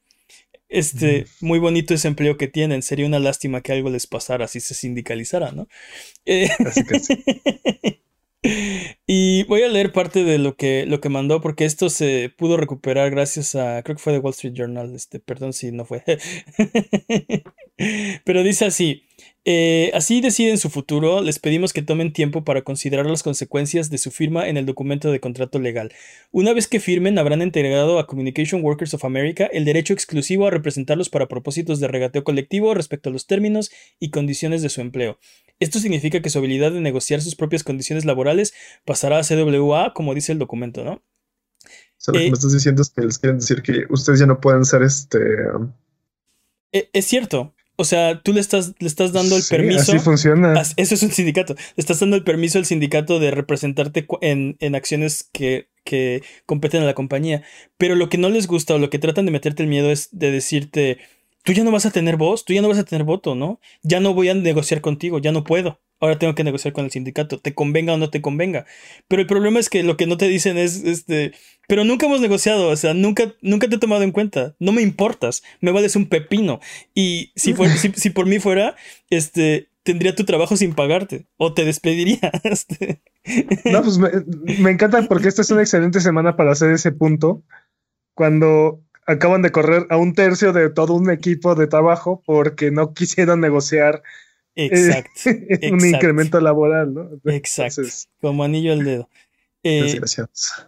Este, 0.68 1.28
muy 1.40 1.60
bonito 1.60 1.94
ese 1.94 2.10
empleo 2.10 2.36
que 2.36 2.50
tienen. 2.50 2.82
Sería 2.82 3.06
una 3.06 3.20
lástima 3.20 3.62
que 3.62 3.72
algo 3.72 3.90
les 3.90 4.06
pasara 4.06 4.50
si 4.50 4.60
se 4.60 4.74
sindicalizara, 4.74 5.54
¿no? 5.54 5.70
Eh, 6.26 6.50
Y 9.06 9.44
voy 9.44 9.64
a 9.64 9.70
leer 9.70 9.94
parte 9.94 10.24
de 10.24 10.38
lo 10.38 10.56
que, 10.56 10.86
lo 10.86 11.00
que 11.00 11.10
mandó, 11.10 11.42
porque 11.42 11.66
esto 11.66 11.90
se 11.90 12.34
pudo 12.38 12.58
recuperar 12.58 13.10
gracias 13.10 13.56
a, 13.56 13.82
creo 13.84 13.96
que 13.96 14.04
fue 14.04 14.14
de 14.14 14.20
Wall 14.20 14.34
Street 14.34 14.54
Journal, 14.54 14.94
este, 14.94 15.20
perdón 15.20 15.54
si 15.54 15.72
no 15.72 15.86
fue. 15.86 16.04
Pero 18.26 18.44
dice 18.44 18.66
así, 18.66 19.07
Eh, 19.46 19.92
así 19.94 20.20
deciden 20.20 20.58
su 20.58 20.70
futuro, 20.70 21.22
les 21.22 21.40
pedimos 21.40 21.72
que 21.72 21.82
tomen 21.82 22.12
tiempo 22.12 22.44
para 22.44 22.64
considerar 22.64 23.06
las 23.06 23.24
consecuencias 23.24 23.90
de 23.90 23.98
su 23.98 24.12
firma 24.12 24.48
en 24.50 24.58
el 24.58 24.66
documento 24.66 25.10
de 25.10 25.22
contrato 25.22 25.58
legal. 25.60 25.94
Una 26.32 26.52
vez 26.54 26.68
que 26.68 26.82
firmen, 26.82 27.18
habrán 27.18 27.42
entregado 27.42 27.98
a 27.98 28.08
Communication 28.08 28.62
Workers 28.64 28.94
of 28.94 29.06
America 29.06 29.46
el 29.46 29.64
derecho 29.64 29.94
exclusivo 29.94 30.48
a 30.48 30.52
representarlos 30.52 31.10
para 31.10 31.28
propósitos 31.30 31.80
de 31.80 31.88
regateo 31.88 32.26
colectivo 32.26 32.74
respecto 32.74 33.10
a 33.10 33.14
los 33.14 33.26
términos 33.26 33.72
y 34.00 34.10
condiciones 34.10 34.62
de 34.62 34.70
su 34.70 34.82
empleo. 34.82 35.18
Esto 35.60 35.80
significa 35.80 36.22
que 36.22 36.30
su 36.30 36.40
habilidad 36.40 36.72
de 36.74 36.82
negociar 36.82 37.22
sus 37.22 37.36
propias 37.36 37.64
condiciones 37.64 38.04
laborales 38.06 38.54
pasará 38.86 39.18
a 39.20 39.24
CWA, 39.24 39.94
como 39.94 40.14
dice 40.14 40.34
el 40.34 40.40
documento, 40.40 40.84
¿no? 40.84 40.92
O 40.94 42.00
sea, 42.00 42.14
lo 42.14 42.20
que 42.20 42.26
Eh, 42.26 42.30
me 42.30 42.34
estás 42.36 42.54
diciendo 42.54 42.82
es 42.82 42.90
que 42.90 43.02
les 43.02 43.18
quieren 43.18 43.40
decir 43.40 43.62
que 43.62 43.86
ustedes 43.90 44.20
ya 44.20 44.26
no 44.26 44.40
pueden 44.40 44.66
ser 44.66 44.84
este. 44.84 45.18
um, 45.56 45.72
E- 46.72 46.90
Es 46.94 47.06
cierto. 47.06 47.54
O 47.78 47.86
sea, 47.86 48.22
tú 48.22 48.34
le 48.34 48.40
estás, 48.40 48.74
le 48.80 48.88
estás 48.88 49.14
dando 49.14 49.36
el 49.36 49.44
Sí, 49.44 49.56
permiso. 49.56 49.92
Así 49.94 50.00
funciona. 50.00 50.60
Eso 50.62 50.96
es 50.96 51.04
un 51.04 51.12
sindicato. 51.12 51.54
Le 51.54 51.62
estás 51.82 52.00
dando 52.00 52.16
el 52.16 52.24
permiso 52.24 52.58
al 52.58 52.66
sindicato 52.66 53.20
de 53.20 53.32
representarte 53.32 54.06
en, 54.22 54.58
en 54.60 54.76
acciones 54.76 55.30
que, 55.32 55.70
que 55.84 56.24
competen 56.46 56.82
a 56.82 56.86
la 56.86 56.96
compañía. 56.96 57.44
Pero 57.78 57.96
lo 57.96 58.10
que 58.10 58.18
no 58.18 58.30
les 58.30 58.48
gusta 58.48 58.74
o 58.74 58.80
lo 58.80 58.90
que 58.90 59.00
tratan 59.00 59.26
de 59.26 59.32
meterte 59.32 59.62
el 59.64 59.70
miedo 59.70 59.92
es 59.92 60.10
de 60.12 60.32
decirte, 60.32 60.98
tú 61.44 61.54
ya 61.54 61.64
no 61.64 61.72
vas 61.72 61.86
a 61.86 61.92
tener 61.92 62.18
voz, 62.18 62.46
tú 62.46 62.54
ya 62.54 62.62
no 62.62 62.68
vas 62.68 62.80
a 62.80 62.84
tener 62.84 63.06
voto, 63.06 63.36
¿no? 63.36 63.60
Ya 63.84 64.00
no 64.00 64.14
voy 64.14 64.30
a 64.30 64.34
negociar 64.34 64.82
contigo, 64.82 65.20
ya 65.20 65.32
no 65.32 65.44
puedo. 65.44 65.80
Ahora 66.00 66.20
tengo 66.20 66.36
que 66.36 66.44
negociar 66.44 66.74
con 66.74 66.86
el 66.86 66.92
sindicato, 66.92 67.40
te 67.40 67.54
convenga 67.54 67.94
o 67.94 67.98
no 67.98 68.10
te 68.10 68.22
convenga. 68.22 68.66
Pero 69.08 69.22
el 69.22 69.28
problema 69.28 69.60
es 69.60 69.70
que 69.70 69.84
lo 69.84 69.98
que 69.98 70.08
no 70.08 70.18
te 70.18 70.28
dicen 70.28 70.58
es, 70.58 70.84
este, 70.84 71.34
pero 71.68 71.84
nunca 71.84 72.06
hemos 72.06 72.22
negociado, 72.22 72.70
o 72.70 72.76
sea, 72.76 72.94
nunca, 72.94 73.34
nunca 73.42 73.68
te 73.68 73.76
he 73.76 73.80
tomado 73.80 74.04
en 74.04 74.12
cuenta, 74.12 74.56
no 74.60 74.72
me 74.72 74.82
importas, 74.82 75.44
me 75.60 75.72
vales 75.72 75.96
un 75.96 76.08
pepino. 76.08 76.60
Y 76.94 77.32
si, 77.36 77.56
si, 77.78 77.92
si 77.94 78.10
por 78.12 78.28
mí 78.28 78.40
fuera, 78.40 78.76
este, 79.10 79.70
tendría 79.88 80.14
tu 80.14 80.26
trabajo 80.26 80.58
sin 80.58 80.76
pagarte 80.76 81.28
o 81.38 81.54
te 81.54 81.64
despediría. 81.64 82.20
este. 82.44 83.02
No, 83.66 83.82
pues 83.82 83.98
me, 83.98 84.10
me 84.60 84.72
encanta 84.72 85.02
porque 85.08 85.30
esta 85.30 85.42
es 85.42 85.50
una 85.50 85.62
excelente 85.62 86.02
semana 86.02 86.36
para 86.36 86.52
hacer 86.52 86.72
ese 86.72 86.92
punto. 86.92 87.44
Cuando 88.14 88.84
acaban 89.08 89.42
de 89.42 89.52
correr 89.52 89.88
a 89.90 89.98
un 89.98 90.14
tercio 90.14 90.52
de 90.52 90.70
todo 90.70 90.94
un 90.94 91.10
equipo 91.10 91.56
de 91.56 91.68
trabajo 91.68 92.22
porque 92.26 92.70
no 92.70 92.94
quisieron 92.94 93.40
negociar 93.40 94.04
eh, 94.58 94.66
Exacto, 94.66 95.12
un 95.26 95.36
Exacto. 95.52 95.86
incremento 95.88 96.40
laboral, 96.42 96.94
¿no? 96.94 97.10
exacto, 97.26 97.82
Entonces, 97.82 98.10
como 98.22 98.44
anillo 98.44 98.74
al 98.74 98.84
dedo. 98.84 99.10
Eh, 99.64 99.82
desgraciados. 99.82 100.68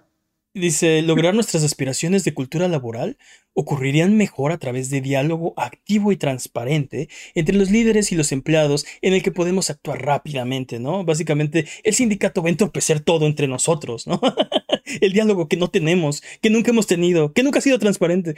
Dice, 0.53 1.01
lograr 1.03 1.35
nuestras 1.35 1.63
aspiraciones 1.63 2.23
de 2.23 2.33
cultura 2.33 2.67
laboral 2.67 3.17
ocurrirían 3.53 4.17
mejor 4.17 4.51
a 4.51 4.57
través 4.57 4.89
de 4.89 5.01
diálogo 5.01 5.53
activo 5.57 6.11
y 6.11 6.17
transparente 6.17 7.09
entre 7.35 7.55
los 7.55 7.69
líderes 7.69 8.11
y 8.11 8.15
los 8.15 8.31
empleados 8.31 8.85
en 9.01 9.13
el 9.13 9.21
que 9.21 9.31
podemos 9.31 9.69
actuar 9.69 10.03
rápidamente, 10.03 10.79
¿no? 10.79 11.03
Básicamente, 11.03 11.67
el 11.83 11.93
sindicato 11.93 12.41
va 12.41 12.47
a 12.47 12.51
entorpecer 12.51 12.99
todo 12.99 13.27
entre 13.27 13.47
nosotros, 13.47 14.07
¿no? 14.07 14.19
el 15.01 15.13
diálogo 15.13 15.47
que 15.47 15.57
no 15.57 15.69
tenemos, 15.69 16.23
que 16.41 16.49
nunca 16.49 16.71
hemos 16.71 16.87
tenido, 16.87 17.33
que 17.33 17.43
nunca 17.43 17.59
ha 17.59 17.61
sido 17.61 17.77
transparente, 17.79 18.35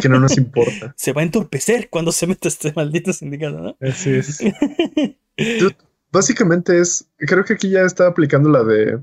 Que 0.00 0.08
no 0.08 0.20
nos 0.20 0.36
importa. 0.36 0.94
se 0.96 1.12
va 1.12 1.22
a 1.22 1.24
entorpecer 1.24 1.88
cuando 1.88 2.12
se 2.12 2.26
meta 2.26 2.48
este 2.48 2.72
maldito 2.74 3.12
sindicato, 3.12 3.60
¿no? 3.60 3.76
así 3.80 4.10
es. 4.10 4.40
Básicamente 6.12 6.80
es. 6.80 7.08
Creo 7.18 7.44
que 7.44 7.54
aquí 7.54 7.70
ya 7.70 7.82
está 7.82 8.06
aplicando 8.06 8.50
la 8.50 8.64
de. 8.64 8.98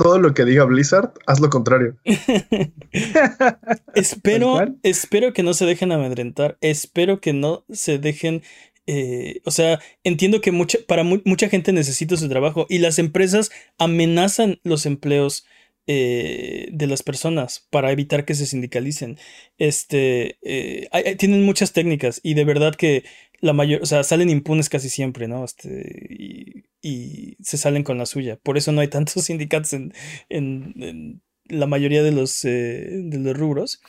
Todo 0.00 0.20
lo 0.20 0.32
que 0.32 0.44
diga 0.44 0.64
Blizzard, 0.64 1.10
haz 1.26 1.40
lo 1.40 1.50
contrario. 1.50 1.96
Espero, 3.94 4.54
espero 4.82 5.32
que 5.32 5.42
no 5.42 5.54
se 5.54 5.66
dejen 5.66 5.92
amedrentar. 5.92 6.56
Espero 6.60 7.20
que 7.20 7.32
no 7.32 7.64
se 7.70 7.98
dejen. 7.98 8.42
eh, 8.86 9.40
o 9.44 9.50
sea, 9.50 9.80
entiendo 10.04 10.40
que 10.40 10.52
mucha, 10.52 10.78
para 10.86 11.02
mu- 11.02 11.20
mucha 11.24 11.48
gente 11.48 11.72
necesita 11.72 12.16
su 12.16 12.28
trabajo 12.28 12.66
y 12.68 12.78
las 12.78 12.98
empresas 12.98 13.50
amenazan 13.78 14.60
los 14.62 14.86
empleos 14.86 15.44
eh, 15.88 16.68
de 16.70 16.86
las 16.86 17.02
personas 17.02 17.66
para 17.70 17.90
evitar 17.90 18.24
que 18.24 18.34
se 18.34 18.46
sindicalicen. 18.46 19.18
Este, 19.58 20.38
eh, 20.42 20.88
hay- 20.92 21.16
tienen 21.16 21.44
muchas 21.44 21.72
técnicas 21.72 22.20
y 22.22 22.34
de 22.34 22.44
verdad 22.44 22.74
que 22.76 23.04
la 23.40 23.52
mayor, 23.52 23.82
o 23.82 23.86
sea, 23.86 24.02
salen 24.04 24.30
impunes 24.30 24.68
casi 24.68 24.88
siempre, 24.88 25.28
¿no? 25.28 25.44
Este, 25.44 26.06
y, 26.10 26.64
y 26.82 27.36
se 27.42 27.56
salen 27.58 27.84
con 27.84 27.98
la 27.98 28.06
suya. 28.06 28.36
Por 28.42 28.58
eso 28.58 28.72
no 28.72 28.80
hay 28.80 28.88
tantos 28.88 29.24
sindicatos 29.24 29.72
en, 29.72 29.92
en- 30.28 30.74
en 30.82 31.22
la 31.48 31.66
mayoría 31.66 32.02
de 32.02 32.12
los, 32.12 32.44
eh, 32.44 32.88
de 33.04 33.18
los 33.18 33.36
rubros. 33.36 33.80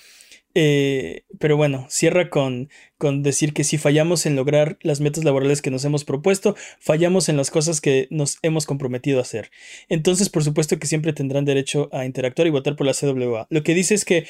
Eh, 0.56 1.26
pero 1.40 1.58
bueno, 1.58 1.86
cierra 1.90 2.30
con, 2.30 2.70
con 2.98 3.22
decir 3.22 3.54
que 3.54 3.64
si 3.64 3.78
fallamos 3.78 4.26
en 4.26 4.36
lograr 4.36 4.80
las 4.82 5.00
metas 5.00 5.24
laborales 5.24 5.62
que 5.62 5.70
nos 5.70 5.86
hemos 5.86 6.06
propuesto, 6.06 6.56
fallamos 6.80 7.30
en 7.30 7.38
las 7.38 7.52
cosas 7.52 7.82
que 7.82 8.08
nos 8.10 8.40
hemos 8.42 8.66
comprometido 8.66 9.20
a 9.20 9.22
hacer. 9.22 9.52
Entonces, 9.90 10.30
por 10.30 10.44
supuesto 10.44 10.80
que 10.80 10.88
siempre 10.88 11.14
tendrán 11.14 11.46
derecho 11.46 11.88
a 11.94 12.06
interactuar 12.06 12.48
y 12.48 12.52
votar 12.52 12.76
por 12.76 12.88
la 12.88 12.94
CWA. 12.94 13.48
Lo 13.52 13.62
que 13.64 13.76
dice 13.76 13.94
es 13.94 14.06
que 14.06 14.26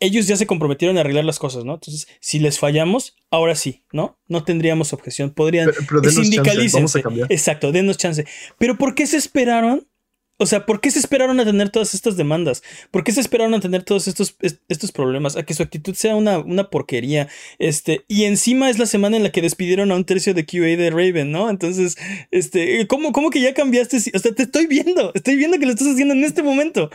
ellos 0.00 0.26
ya 0.26 0.36
se 0.36 0.46
comprometieron 0.46 0.96
a 0.98 1.00
arreglar 1.00 1.24
las 1.24 1.38
cosas, 1.38 1.64
¿no? 1.64 1.74
Entonces, 1.74 2.08
si 2.20 2.38
les 2.38 2.58
fallamos, 2.58 3.16
ahora 3.30 3.54
sí, 3.54 3.84
¿no? 3.92 4.18
No 4.28 4.44
tendríamos 4.44 4.92
objeción. 4.92 5.30
Podrían 5.30 5.70
Pero, 5.70 6.00
pero 6.02 6.10
sindicalícense. 6.10 6.76
vamos 6.78 6.96
a 6.96 7.02
cambiar. 7.02 7.32
Exacto, 7.32 7.72
denos 7.72 7.96
chance. 7.96 8.26
Pero 8.58 8.76
¿por 8.76 8.94
qué 8.94 9.06
se 9.06 9.16
esperaron? 9.16 9.88
O 10.36 10.46
sea, 10.46 10.66
¿por 10.66 10.80
qué 10.80 10.90
se 10.90 10.98
esperaron 10.98 11.38
a 11.38 11.44
tener 11.44 11.70
todas 11.70 11.94
estas 11.94 12.16
demandas? 12.16 12.64
¿Por 12.90 13.04
qué 13.04 13.12
se 13.12 13.20
esperaron 13.20 13.54
a 13.54 13.60
tener 13.60 13.84
todos 13.84 14.08
estos, 14.08 14.34
est- 14.40 14.60
estos 14.68 14.90
problemas? 14.90 15.36
A 15.36 15.44
que 15.44 15.54
su 15.54 15.62
actitud 15.62 15.94
sea 15.94 16.16
una, 16.16 16.38
una 16.40 16.70
porquería. 16.70 17.28
Este, 17.60 18.04
y 18.08 18.24
encima 18.24 18.68
es 18.68 18.80
la 18.80 18.86
semana 18.86 19.16
en 19.16 19.22
la 19.22 19.30
que 19.30 19.42
despidieron 19.42 19.92
a 19.92 19.94
un 19.94 20.04
tercio 20.04 20.34
de 20.34 20.44
QA 20.44 20.76
de 20.76 20.90
Raven, 20.90 21.30
¿no? 21.30 21.48
Entonces, 21.48 21.96
este, 22.32 22.84
¿cómo, 22.88 23.12
cómo 23.12 23.30
que 23.30 23.40
ya 23.40 23.54
cambiaste? 23.54 23.98
O 24.12 24.18
sea, 24.18 24.32
te 24.34 24.42
estoy 24.42 24.66
viendo, 24.66 25.12
estoy 25.14 25.36
viendo 25.36 25.56
que 25.60 25.66
lo 25.66 25.72
estás 25.72 25.86
haciendo 25.86 26.14
en 26.14 26.24
este 26.24 26.42
momento. 26.42 26.90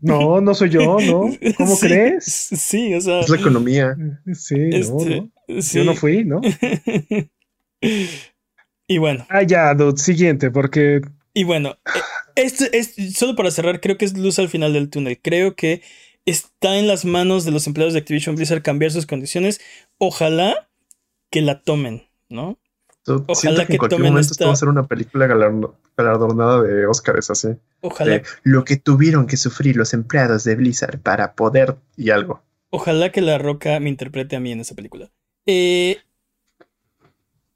No, 0.00 0.40
no 0.40 0.54
soy 0.54 0.70
yo, 0.70 0.98
¿no? 1.00 1.30
¿Cómo 1.56 1.76
Sí, 1.76 1.86
crees? 1.86 2.24
Sí, 2.24 2.94
o 2.94 3.00
sea. 3.00 3.20
Es 3.20 3.28
la 3.28 3.36
economía. 3.36 3.96
Sí, 4.34 4.54
no, 4.56 4.76
este, 4.76 5.20
no. 5.48 5.62
sí. 5.62 5.78
Yo 5.78 5.84
no 5.84 5.94
fui, 5.94 6.24
¿no? 6.24 6.40
y 8.88 8.98
bueno, 8.98 9.26
Ah, 9.28 9.42
ya, 9.42 9.74
dude, 9.74 9.98
siguiente, 9.98 10.50
porque 10.50 11.00
Y 11.34 11.44
bueno, 11.44 11.76
eh, 11.94 12.02
este 12.36 12.76
es 12.78 12.94
solo 13.14 13.34
para 13.36 13.50
cerrar, 13.50 13.80
creo 13.80 13.98
que 13.98 14.04
es 14.04 14.16
luz 14.16 14.38
al 14.38 14.48
final 14.48 14.72
del 14.72 14.90
túnel. 14.90 15.20
Creo 15.20 15.54
que 15.54 15.82
está 16.26 16.78
en 16.78 16.86
las 16.86 17.04
manos 17.04 17.44
de 17.44 17.50
los 17.50 17.66
empleados 17.66 17.94
de 17.94 18.00
Activision 18.00 18.36
Blizzard 18.36 18.62
cambiar 18.62 18.90
sus 18.92 19.06
condiciones. 19.06 19.60
Ojalá 19.98 20.68
que 21.30 21.40
la 21.42 21.62
tomen, 21.62 22.04
¿no? 22.28 22.58
Ojalá 23.16 23.34
Siento 23.40 23.66
que 23.66 23.72
en 23.72 23.78
cualquier 23.78 24.00
momento 24.02 24.20
esta- 24.20 24.32
esto 24.32 24.46
va 24.46 24.52
a 24.52 24.56
ser 24.56 24.68
una 24.68 24.86
película 24.86 25.26
galardo- 25.26 25.74
galardonada 25.96 26.62
de 26.62 26.86
Oscars 26.86 27.30
así. 27.30 27.48
Ojalá, 27.80 28.12
De 28.12 28.22
lo 28.44 28.64
que 28.64 28.76
tuvieron 28.76 29.26
que 29.26 29.36
sufrir 29.36 29.76
los 29.76 29.92
empleados 29.94 30.44
de 30.44 30.54
Blizzard 30.56 31.00
para 31.00 31.34
poder 31.34 31.76
y 31.96 32.10
algo. 32.10 32.42
ojalá 32.70 33.10
que 33.12 33.20
La 33.22 33.38
Roca 33.38 33.80
me 33.80 33.88
interprete 33.88 34.36
a 34.36 34.40
mí 34.40 34.52
en 34.52 34.60
esa 34.60 34.74
película. 34.74 35.10
Eh, 35.46 35.98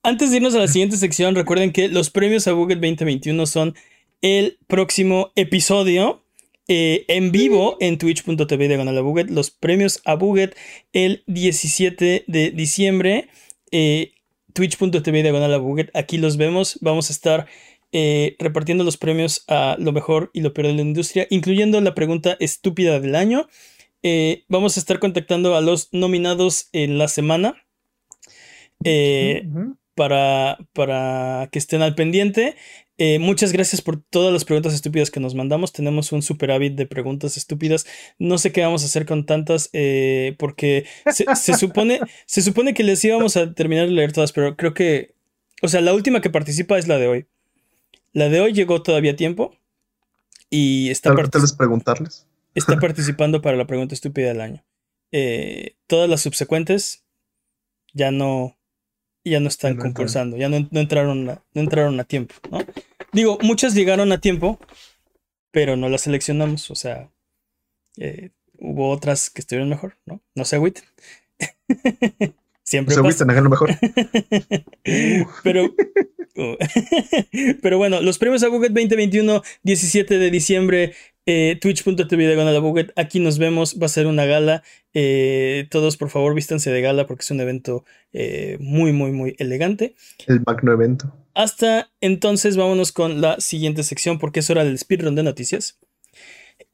antes 0.02 0.30
de 0.30 0.38
irnos 0.38 0.54
a 0.54 0.58
la 0.58 0.68
siguiente 0.68 0.96
sección, 0.96 1.34
recuerden 1.34 1.72
que 1.72 1.88
los 1.88 2.10
premios 2.10 2.48
a 2.48 2.52
Google 2.52 2.76
2021 2.76 3.46
son 3.46 3.74
el 4.20 4.58
próximo 4.66 5.32
episodio 5.36 6.24
eh, 6.68 7.04
en 7.08 7.32
vivo 7.32 7.76
en 7.80 7.98
twitch.tv 7.98 8.68
diagonal 8.68 8.96
a 8.96 9.00
Buget. 9.00 9.30
Los 9.30 9.50
premios 9.50 10.00
a 10.04 10.14
Buget 10.14 10.56
el 10.92 11.22
17 11.26 12.24
de 12.26 12.50
diciembre. 12.52 13.28
eh, 13.74 14.12
twitch.tv 14.52 15.22
diagonal 15.22 15.54
a 15.54 15.58
Buget. 15.58 15.90
Aquí 15.94 16.18
los 16.18 16.36
vemos. 16.36 16.78
Vamos 16.80 17.10
a 17.10 17.12
estar 17.12 17.46
eh, 17.92 18.36
repartiendo 18.38 18.84
los 18.84 18.96
premios 18.96 19.44
a 19.48 19.76
lo 19.78 19.92
mejor 19.92 20.30
y 20.32 20.40
lo 20.40 20.52
peor 20.52 20.68
de 20.68 20.74
la 20.74 20.82
industria, 20.82 21.26
incluyendo 21.30 21.80
la 21.80 21.94
pregunta 21.94 22.36
estúpida 22.40 23.00
del 23.00 23.14
año. 23.14 23.48
Eh, 24.02 24.44
vamos 24.48 24.76
a 24.76 24.80
estar 24.80 24.98
contactando 24.98 25.56
a 25.56 25.60
los 25.60 25.88
nominados 25.92 26.68
en 26.72 26.98
la 26.98 27.08
semana. 27.08 27.64
Eh, 28.84 29.46
para, 29.94 30.58
para 30.72 31.48
que 31.52 31.58
estén 31.58 31.82
al 31.82 31.94
pendiente. 31.94 32.56
Eh, 33.04 33.18
muchas 33.18 33.50
gracias 33.50 33.82
por 33.82 34.00
todas 34.00 34.32
las 34.32 34.44
preguntas 34.44 34.72
estúpidas 34.74 35.10
que 35.10 35.18
nos 35.18 35.34
mandamos. 35.34 35.72
Tenemos 35.72 36.12
un 36.12 36.22
superávit 36.22 36.76
de 36.76 36.86
preguntas 36.86 37.36
estúpidas. 37.36 37.84
No 38.20 38.38
sé 38.38 38.52
qué 38.52 38.60
vamos 38.60 38.84
a 38.84 38.86
hacer 38.86 39.06
con 39.06 39.26
tantas 39.26 39.70
eh, 39.72 40.36
porque 40.38 40.86
se, 41.12 41.24
se 41.34 41.54
supone, 41.54 41.98
se 42.26 42.42
supone 42.42 42.74
que 42.74 42.84
les 42.84 43.04
íbamos 43.04 43.36
a 43.36 43.54
terminar 43.54 43.86
de 43.86 43.92
leer 43.92 44.12
todas, 44.12 44.30
pero 44.30 44.56
creo 44.56 44.72
que, 44.72 45.16
o 45.62 45.66
sea, 45.66 45.80
la 45.80 45.94
última 45.94 46.20
que 46.20 46.30
participa 46.30 46.78
es 46.78 46.86
la 46.86 46.96
de 46.96 47.08
hoy. 47.08 47.26
La 48.12 48.28
de 48.28 48.40
hoy 48.40 48.52
llegó 48.52 48.84
todavía 48.84 49.10
a 49.10 49.16
tiempo 49.16 49.52
y 50.48 50.88
está, 50.90 51.12
preguntarles. 51.58 52.28
está 52.54 52.76
participando 52.80 53.42
para 53.42 53.56
la 53.56 53.66
pregunta 53.66 53.96
estúpida 53.96 54.28
del 54.28 54.40
año. 54.40 54.64
Eh, 55.10 55.74
todas 55.88 56.08
las 56.08 56.20
subsecuentes 56.20 57.02
ya 57.94 58.12
no, 58.12 58.56
ya 59.24 59.40
no 59.40 59.48
están 59.48 59.76
no 59.76 59.82
concursando, 59.82 60.36
ya 60.36 60.48
no, 60.48 60.68
no 60.70 60.80
entraron 60.80 61.30
a, 61.30 61.42
no 61.54 61.60
entraron 61.60 61.98
a 62.00 62.04
tiempo, 62.04 62.34
¿no? 62.50 62.58
Digo, 63.12 63.38
muchas 63.42 63.74
llegaron 63.74 64.10
a 64.12 64.20
tiempo, 64.20 64.58
pero 65.50 65.76
no 65.76 65.88
las 65.88 66.02
seleccionamos, 66.02 66.70
o 66.70 66.74
sea, 66.74 67.10
eh, 67.98 68.30
hubo 68.58 68.90
otras 68.90 69.30
que 69.30 69.40
estuvieron 69.40 69.68
mejor, 69.68 69.96
¿no? 70.06 70.20
No 70.34 70.44
se 70.44 70.56
agüiten. 70.56 70.84
Siempre 72.64 72.94
Se 72.94 73.00
pasa. 73.02 73.24
agüitan, 73.24 73.30
hagan 73.30 73.44
lo 73.44 73.50
mejor. 73.50 73.70
Pero, 75.42 75.74
oh. 76.36 76.56
pero 77.62 77.76
bueno, 77.76 78.00
los 78.00 78.18
premios 78.18 78.42
a 78.42 78.48
Buget 78.48 78.72
2021, 78.72 79.42
17 79.62 80.18
de 80.18 80.30
diciembre, 80.30 80.94
eh, 81.26 81.58
twitch.tv 81.60 82.26
diagonal 82.26 82.60
Buget. 82.60 82.92
Aquí 82.96 83.20
nos 83.20 83.38
vemos, 83.38 83.78
va 83.80 83.86
a 83.86 83.88
ser 83.88 84.06
una 84.06 84.24
gala. 84.24 84.62
Eh, 84.94 85.66
todos, 85.70 85.96
por 85.96 86.10
favor, 86.10 86.34
vístanse 86.34 86.70
de 86.70 86.80
gala 86.80 87.06
porque 87.06 87.22
es 87.22 87.30
un 87.30 87.40
evento 87.40 87.84
eh, 88.12 88.56
muy, 88.60 88.92
muy, 88.92 89.12
muy 89.12 89.34
elegante. 89.38 89.94
El 90.26 90.42
magno 90.46 90.72
evento. 90.72 91.14
Hasta 91.34 91.90
entonces, 92.00 92.56
vámonos 92.56 92.92
con 92.92 93.20
la 93.20 93.40
siguiente 93.40 93.82
sección 93.82 94.18
porque 94.18 94.40
es 94.40 94.50
hora 94.50 94.64
del 94.64 94.78
speedrun 94.78 95.14
de 95.14 95.22
noticias. 95.22 95.78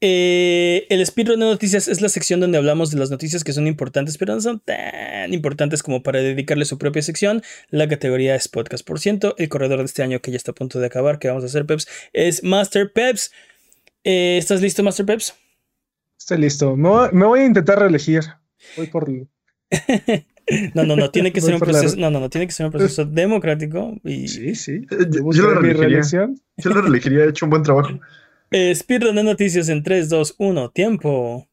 Eh, 0.01 0.85
el 0.89 1.05
speedrun 1.05 1.39
de 1.39 1.45
noticias 1.45 1.87
es 1.87 2.01
la 2.01 2.09
sección 2.09 2.39
donde 2.39 2.57
hablamos 2.57 2.91
de 2.91 2.97
las 2.97 3.11
noticias 3.11 3.43
que 3.43 3.53
son 3.53 3.67
importantes, 3.67 4.17
pero 4.17 4.33
no 4.33 4.41
son 4.41 4.59
tan 4.59 5.33
importantes 5.33 5.83
como 5.83 6.03
para 6.03 6.19
dedicarle 6.19 6.65
su 6.65 6.77
propia 6.77 7.01
sección. 7.01 7.41
La 7.69 7.87
categoría 7.87 8.35
es 8.35 8.47
podcast 8.47 8.85
por 8.85 8.99
ciento. 8.99 9.35
El 9.37 9.49
corredor 9.49 9.79
de 9.79 9.85
este 9.85 10.03
año 10.03 10.21
que 10.21 10.31
ya 10.31 10.37
está 10.37 10.51
a 10.51 10.55
punto 10.55 10.79
de 10.79 10.87
acabar, 10.87 11.19
que 11.19 11.27
vamos 11.27 11.43
a 11.43 11.47
hacer, 11.47 11.65
Peps, 11.65 11.87
es 12.13 12.43
Master 12.43 12.91
Peps. 12.93 13.31
Eh, 14.03 14.37
¿Estás 14.37 14.61
listo, 14.61 14.83
Master 14.83 15.05
Peps? 15.05 15.35
Estoy 16.17 16.37
listo. 16.39 16.75
Me 16.75 16.89
voy, 16.89 17.09
me 17.11 17.25
voy 17.25 17.39
a 17.41 17.45
intentar 17.45 17.79
reelegir. 17.79 18.21
Voy 18.77 18.87
por. 18.87 19.09
No, 20.73 20.83
no, 20.83 20.95
no, 20.95 21.11
tiene 21.11 21.31
que 21.31 21.41
ser 21.41 21.53
un 21.53 21.59
la- 21.59 21.65
proceso, 21.67 21.95
no, 21.95 22.09
no, 22.09 22.19
no, 22.19 22.27
tiene 22.27 22.47
que 22.47 22.53
ser 22.53 22.65
un 22.65 22.71
proceso 22.71 23.05
democrático 23.05 23.93
y 24.03 24.27
Sí, 24.27 24.55
sí. 24.55 24.81
Eh, 24.89 25.05
Yo, 25.11 25.43
lo 25.43 25.49
reelegiría. 25.53 25.73
reelección. 25.89 26.41
Yo 26.57 26.71
lo 26.71 26.81
reelegiría, 26.81 27.25
he 27.25 27.29
hecho 27.29 27.45
un 27.45 27.51
buen 27.51 27.61
trabajo. 27.61 27.99
eh, 28.49 28.73
speedrun 28.73 29.15
de 29.15 29.21
noticias 29.23 29.69
en 29.69 29.83
3, 29.83 30.09
2, 30.09 30.35
1, 30.39 30.71
tiempo. 30.71 31.47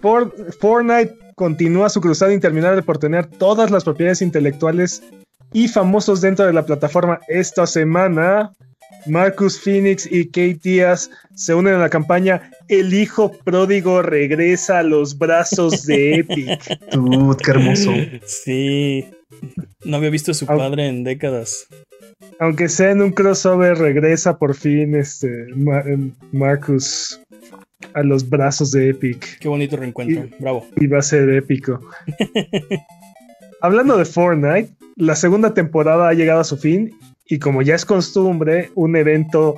For- 0.00 0.32
Fortnite 0.60 1.12
continúa 1.34 1.88
su 1.88 2.00
cruzada 2.00 2.32
interminable 2.32 2.82
por 2.84 2.98
tener 2.98 3.26
todas 3.26 3.72
las 3.72 3.82
propiedades 3.82 4.22
intelectuales 4.22 5.02
y 5.52 5.66
famosos 5.66 6.20
dentro 6.20 6.46
de 6.46 6.52
la 6.52 6.64
plataforma. 6.64 7.18
Esta 7.26 7.66
semana, 7.66 8.52
Marcus 9.06 9.58
Phoenix 9.60 10.06
y 10.10 10.26
Kate 10.26 10.60
Díaz 10.62 11.10
se 11.34 11.54
unen 11.54 11.74
a 11.74 11.78
la 11.78 11.88
campaña 11.88 12.50
El 12.68 12.92
hijo 12.92 13.32
pródigo 13.32 14.02
regresa 14.02 14.80
a 14.80 14.82
los 14.82 15.16
brazos 15.16 15.86
de 15.86 16.14
Epic. 16.20 16.60
Dude, 16.92 17.36
qué 17.42 17.50
hermoso. 17.50 17.92
Sí. 18.26 19.06
No 19.84 19.96
había 19.96 20.10
visto 20.10 20.32
a 20.32 20.34
su 20.34 20.46
padre 20.46 20.88
en 20.88 21.04
décadas. 21.04 21.66
Aunque 22.40 22.68
sea 22.68 22.90
en 22.90 23.02
un 23.02 23.12
crossover, 23.12 23.78
regresa 23.78 24.38
por 24.38 24.54
fin 24.54 24.94
este 24.94 25.28
em, 25.86 26.12
Marcus 26.32 27.20
a 27.94 28.02
los 28.02 28.28
brazos 28.28 28.72
de 28.72 28.90
Epic. 28.90 29.38
Qué 29.38 29.48
bonito 29.48 29.76
reencuentro. 29.76 30.28
Bravo. 30.38 30.66
y 30.76 30.86
va 30.86 30.98
a 30.98 31.02
ser 31.02 31.28
épico. 31.30 31.80
Hablando 33.60 33.96
de 33.96 34.04
Fortnite, 34.04 34.72
la 34.96 35.16
segunda 35.16 35.54
temporada 35.54 36.08
ha 36.08 36.14
llegado 36.14 36.40
a 36.40 36.44
su 36.44 36.56
fin 36.56 36.96
y 37.28 37.38
como 37.38 37.62
ya 37.62 37.74
es 37.74 37.84
costumbre, 37.84 38.70
un 38.74 38.96
evento 38.96 39.56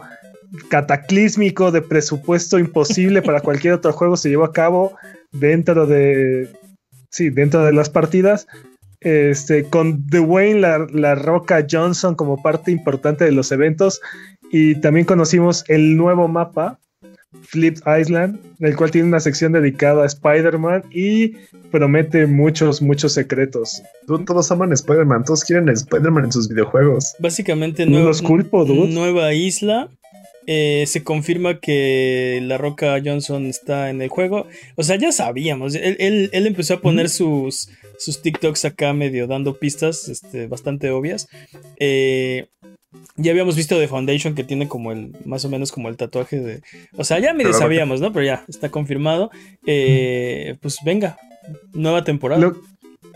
cataclísmico 0.68 1.70
de 1.70 1.80
presupuesto 1.80 2.58
imposible 2.58 3.22
para 3.22 3.40
cualquier 3.42 3.74
otro 3.74 3.92
juego 3.92 4.16
se 4.16 4.28
llevó 4.28 4.44
a 4.44 4.52
cabo 4.52 4.96
dentro 5.32 5.86
de 5.86 6.50
sí, 7.10 7.30
dentro 7.30 7.64
de 7.64 7.72
las 7.72 7.88
partidas. 7.88 8.46
Este, 9.00 9.64
con 9.64 10.06
Dwayne 10.08 10.60
la, 10.60 10.86
la 10.92 11.14
Roca 11.14 11.64
Johnson 11.68 12.14
como 12.14 12.42
parte 12.42 12.70
importante 12.70 13.24
de 13.24 13.32
los 13.32 13.50
eventos 13.50 14.02
y 14.52 14.78
también 14.80 15.06
conocimos 15.06 15.64
el 15.68 15.96
nuevo 15.96 16.28
mapa 16.28 16.78
Flipped 17.42 17.82
Island, 18.00 18.38
el 18.60 18.74
cual 18.76 18.90
tiene 18.90 19.06
una 19.08 19.20
sección 19.20 19.52
dedicada 19.52 20.02
a 20.02 20.06
Spider-Man 20.06 20.84
y 20.92 21.34
promete 21.70 22.26
muchos, 22.26 22.82
muchos 22.82 23.12
secretos. 23.12 23.82
Dude, 24.06 24.24
todos 24.24 24.50
aman 24.50 24.72
Spider-Man, 24.72 25.24
todos 25.24 25.44
quieren 25.44 25.68
a 25.68 25.72
Spider-Man 25.72 26.24
en 26.24 26.32
sus 26.32 26.48
videojuegos. 26.48 27.14
Básicamente, 27.20 27.84
No 27.86 27.92
nueva- 27.92 28.08
los 28.08 28.22
culpo, 28.22 28.64
dude. 28.64 28.92
nueva 28.92 29.32
isla. 29.32 29.88
Eh, 30.46 30.84
se 30.88 31.04
confirma 31.04 31.60
que 31.60 32.40
la 32.42 32.58
Roca 32.58 32.96
Johnson 33.04 33.46
está 33.46 33.90
en 33.90 34.02
el 34.02 34.08
juego. 34.08 34.46
O 34.74 34.82
sea, 34.82 34.96
ya 34.96 35.12
sabíamos. 35.12 35.76
Él, 35.76 35.96
él- 36.00 36.30
él 36.32 36.46
empezó 36.48 36.74
a 36.74 36.80
poner 36.80 37.08
sus, 37.08 37.68
sus 38.00 38.22
TikToks 38.22 38.64
acá 38.64 38.92
medio 38.94 39.26
dando 39.26 39.58
pistas 39.58 40.08
este, 40.08 40.46
bastante 40.46 40.90
obvias. 40.90 41.28
Eh, 41.78 42.48
ya 43.16 43.30
habíamos 43.30 43.54
visto 43.56 43.78
de 43.78 43.86
Foundation 43.86 44.34
que 44.34 44.42
tiene 44.42 44.66
como 44.66 44.90
el, 44.90 45.12
más 45.24 45.44
o 45.44 45.48
menos 45.50 45.70
como 45.70 45.88
el 45.88 45.96
tatuaje 45.96 46.40
de... 46.40 46.62
O 46.96 47.04
sea, 47.04 47.18
ya 47.20 47.34
medio 47.34 47.52
sabíamos, 47.52 48.00
¿no? 48.00 48.12
Pero 48.12 48.24
ya, 48.24 48.44
está 48.48 48.70
confirmado. 48.70 49.30
Eh, 49.66 50.56
pues 50.60 50.78
venga, 50.84 51.16
nueva 51.74 52.02
temporada. 52.02 52.40
Lo, 52.40 52.60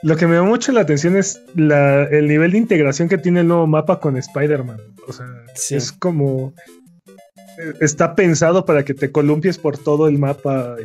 lo 0.02 0.16
que 0.16 0.26
me 0.26 0.36
llama 0.36 0.48
mucho 0.50 0.70
la 0.72 0.82
atención 0.82 1.16
es 1.16 1.40
la- 1.56 2.04
el 2.04 2.28
nivel 2.28 2.52
de 2.52 2.58
integración 2.58 3.08
que 3.08 3.18
tiene 3.18 3.40
el 3.40 3.48
nuevo 3.48 3.66
mapa 3.66 3.98
con 3.98 4.16
Spider-Man. 4.16 4.78
O 5.08 5.12
sea, 5.12 5.26
Sí. 5.54 5.74
es 5.76 5.90
como... 5.90 6.52
Está 7.80 8.14
pensado 8.14 8.64
para 8.66 8.84
que 8.84 8.94
te 8.94 9.10
columpies 9.12 9.58
por 9.58 9.78
todo 9.78 10.08
el 10.08 10.18
mapa. 10.18 10.76
y 10.80 10.84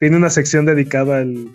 tiene 0.00 0.16
una 0.16 0.30
sección 0.30 0.66
dedicada 0.66 1.18
al, 1.18 1.52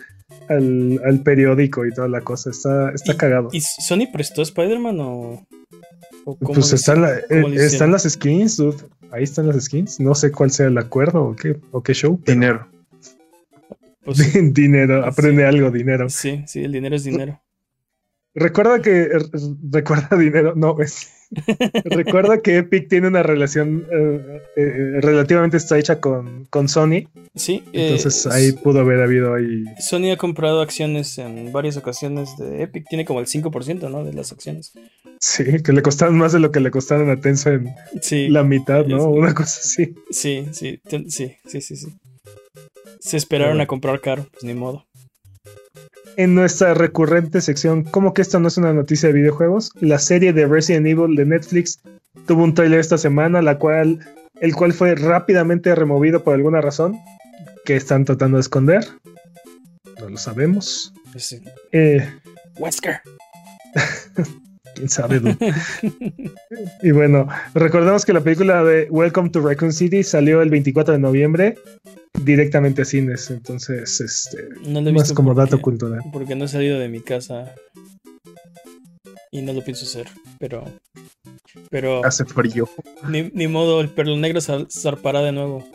al, 0.50 1.00
al 1.06 1.24
periódico 1.24 1.86
y 1.86 1.92
toda 1.94 2.08
la 2.08 2.22
cosa. 2.22 2.50
Está, 2.50 2.92
está 2.92 3.14
Y- 3.14 3.18
cagado. 3.18 3.50
¿Y 3.52 3.62
Sony 3.62 4.08
prestó 4.12 4.42
Spider-Man 4.42 5.00
o...? 5.00 5.46
o 6.26 6.38
cómo 6.38 6.54
Pues 6.56 6.74
están, 6.74 7.02
la- 7.02 7.18
eh, 7.18 7.56
están 7.56 7.92
las 7.92 8.04
skins, 8.04 8.58
dude. 8.58 8.78
Ahí 9.12 9.24
están 9.24 9.48
las 9.48 9.64
skins. 9.64 10.00
No 10.00 10.14
sé 10.16 10.32
cuál 10.32 10.52
sea 10.52 10.68
el 10.68 10.78
acuerdo 10.78 11.24
o 11.24 11.36
qué, 11.36 11.58
o 11.72 11.82
qué 11.82 11.94
show. 11.94 12.20
pero- 12.24 12.34
Dinero. 12.40 12.68
Pues 14.04 14.18
dinero, 14.54 15.06
aprende 15.06 15.46
algo, 15.46 15.70
dinero. 15.72 16.10
Sí, 16.10 16.44
sí, 16.48 16.64
el 16.64 16.72
dinero 16.72 16.96
es 16.96 17.04
dinero. 17.04 17.42
Recuerda 18.34 18.82
que 18.82 19.02
er, 19.04 19.24
recuerda 19.72 20.16
dinero, 20.18 20.54
no 20.56 20.80
es. 20.82 21.12
recuerda 21.86 22.42
que 22.42 22.58
Epic 22.58 22.88
tiene 22.88 23.08
una 23.08 23.24
relación 23.24 23.86
eh, 23.92 24.42
eh, 24.56 25.02
relativamente 25.02 25.58
estrecha 25.58 26.00
con, 26.00 26.46
con 26.46 26.70
Sony. 26.70 27.08
Sí, 27.36 27.64
eh, 27.74 27.90
Entonces 27.90 28.26
ahí 28.28 28.52
pudo 28.54 28.80
haber 28.80 29.02
habido 29.02 29.34
ahí. 29.34 29.64
Sony 29.80 30.12
ha 30.12 30.18
comprado 30.18 30.62
acciones 30.62 31.18
en 31.18 31.52
varias 31.52 31.78
ocasiones 31.78 32.38
de 32.38 32.64
Epic. 32.64 32.86
Tiene 32.90 33.06
como 33.06 33.20
el 33.20 33.28
5%, 33.28 33.90
¿no? 33.90 34.04
De 34.04 34.14
las 34.14 34.32
acciones. 34.32 34.74
Sí, 35.20 35.62
que 35.64 35.74
le 35.74 35.82
costaron 35.82 36.18
más 36.18 36.34
de 36.34 36.40
lo 36.40 36.52
que 36.52 36.60
le 36.60 36.72
costaron 36.72 37.10
a 37.10 37.20
Tencent 37.20 37.68
Sí, 38.02 38.28
la 38.30 38.44
mitad, 38.44 38.86
¿no? 38.86 39.06
Una 39.10 39.34
cosa 39.34 39.60
así. 39.60 39.96
sí, 40.10 40.48
sí, 40.52 40.80
sí, 40.88 41.06
sí, 41.10 41.62
sí, 41.62 41.76
sí. 41.76 41.88
Se 43.00 43.18
esperaron 43.18 43.62
a 43.62 43.68
comprar 43.68 44.02
caro, 44.02 44.28
pues 44.32 44.44
ni 44.44 44.54
modo. 44.54 44.86
En 46.18 46.34
nuestra 46.34 46.74
recurrente 46.74 47.42
sección, 47.42 47.84
¿cómo 47.84 48.16
que 48.16 48.24
esto 48.24 48.40
no 48.40 48.48
es 48.48 48.58
una 48.58 48.74
noticia 48.74 49.08
de 49.08 49.14
videojuegos? 49.14 49.72
La 49.80 50.00
serie 50.00 50.34
de 50.34 50.48
Resident 50.48 50.88
Evil 50.88 51.16
de 51.16 51.26
Netflix 51.26 51.80
tuvo 52.26 52.44
un 52.44 52.56
trailer 52.56 52.80
esta 52.80 52.98
semana, 52.98 53.44
la 53.44 53.60
cual, 53.60 54.00
el 54.42 54.56
cual 54.56 54.74
fue 54.74 54.96
rápidamente 54.96 55.76
removido 55.76 56.24
por 56.24 56.34
alguna 56.34 56.60
razón 56.60 56.98
que 57.66 57.76
están 57.76 58.04
tratando 58.04 58.38
de 58.38 58.42
esconder. 58.42 58.84
No 60.00 60.10
lo 60.10 60.18
sabemos. 60.18 60.92
Sí. 61.18 61.40
Eh, 61.72 62.10
Wesker. 62.58 63.00
quién 64.78 64.90
sabe. 64.90 65.20
y 66.82 66.92
bueno, 66.92 67.28
recordemos 67.54 68.06
que 68.06 68.14
la 68.14 68.22
película 68.22 68.64
de 68.64 68.88
Welcome 68.90 69.30
to 69.32 69.42
Raccoon 69.42 69.74
City 69.74 70.04
salió 70.04 70.42
el 70.42 70.50
24 70.50 70.94
de 70.94 71.00
noviembre 71.00 71.58
directamente 72.24 72.84
a 72.84 72.86
cines. 72.86 73.30
Entonces, 73.30 74.00
este, 74.02 74.48
No 74.66 74.82
lo 74.82 74.90
he 74.90 74.94
más 74.94 75.04
visto 75.04 75.16
como 75.16 75.34
porque- 75.34 75.50
dato 75.52 75.62
cultural. 75.62 76.02
Porque 76.14 76.36
no 76.36 76.46
he 76.46 76.48
salido 76.48 76.80
de 76.80 76.90
mi 76.90 77.02
casa. 77.02 77.54
Y 79.32 79.42
no 79.42 79.54
lo 79.54 79.64
pienso 79.64 79.86
hacer. 79.86 80.08
Pero. 80.40 80.64
Pero. 81.70 82.04
Hace 82.06 82.24
frío. 82.26 82.70
Ni, 83.10 83.24
ni 83.34 83.48
modo, 83.48 83.82
el 83.82 83.90
perlo 83.90 84.16
negro 84.18 84.40
zar- 84.40 84.68
zarpará 84.72 85.22
de 85.22 85.32
nuevo. 85.34 85.68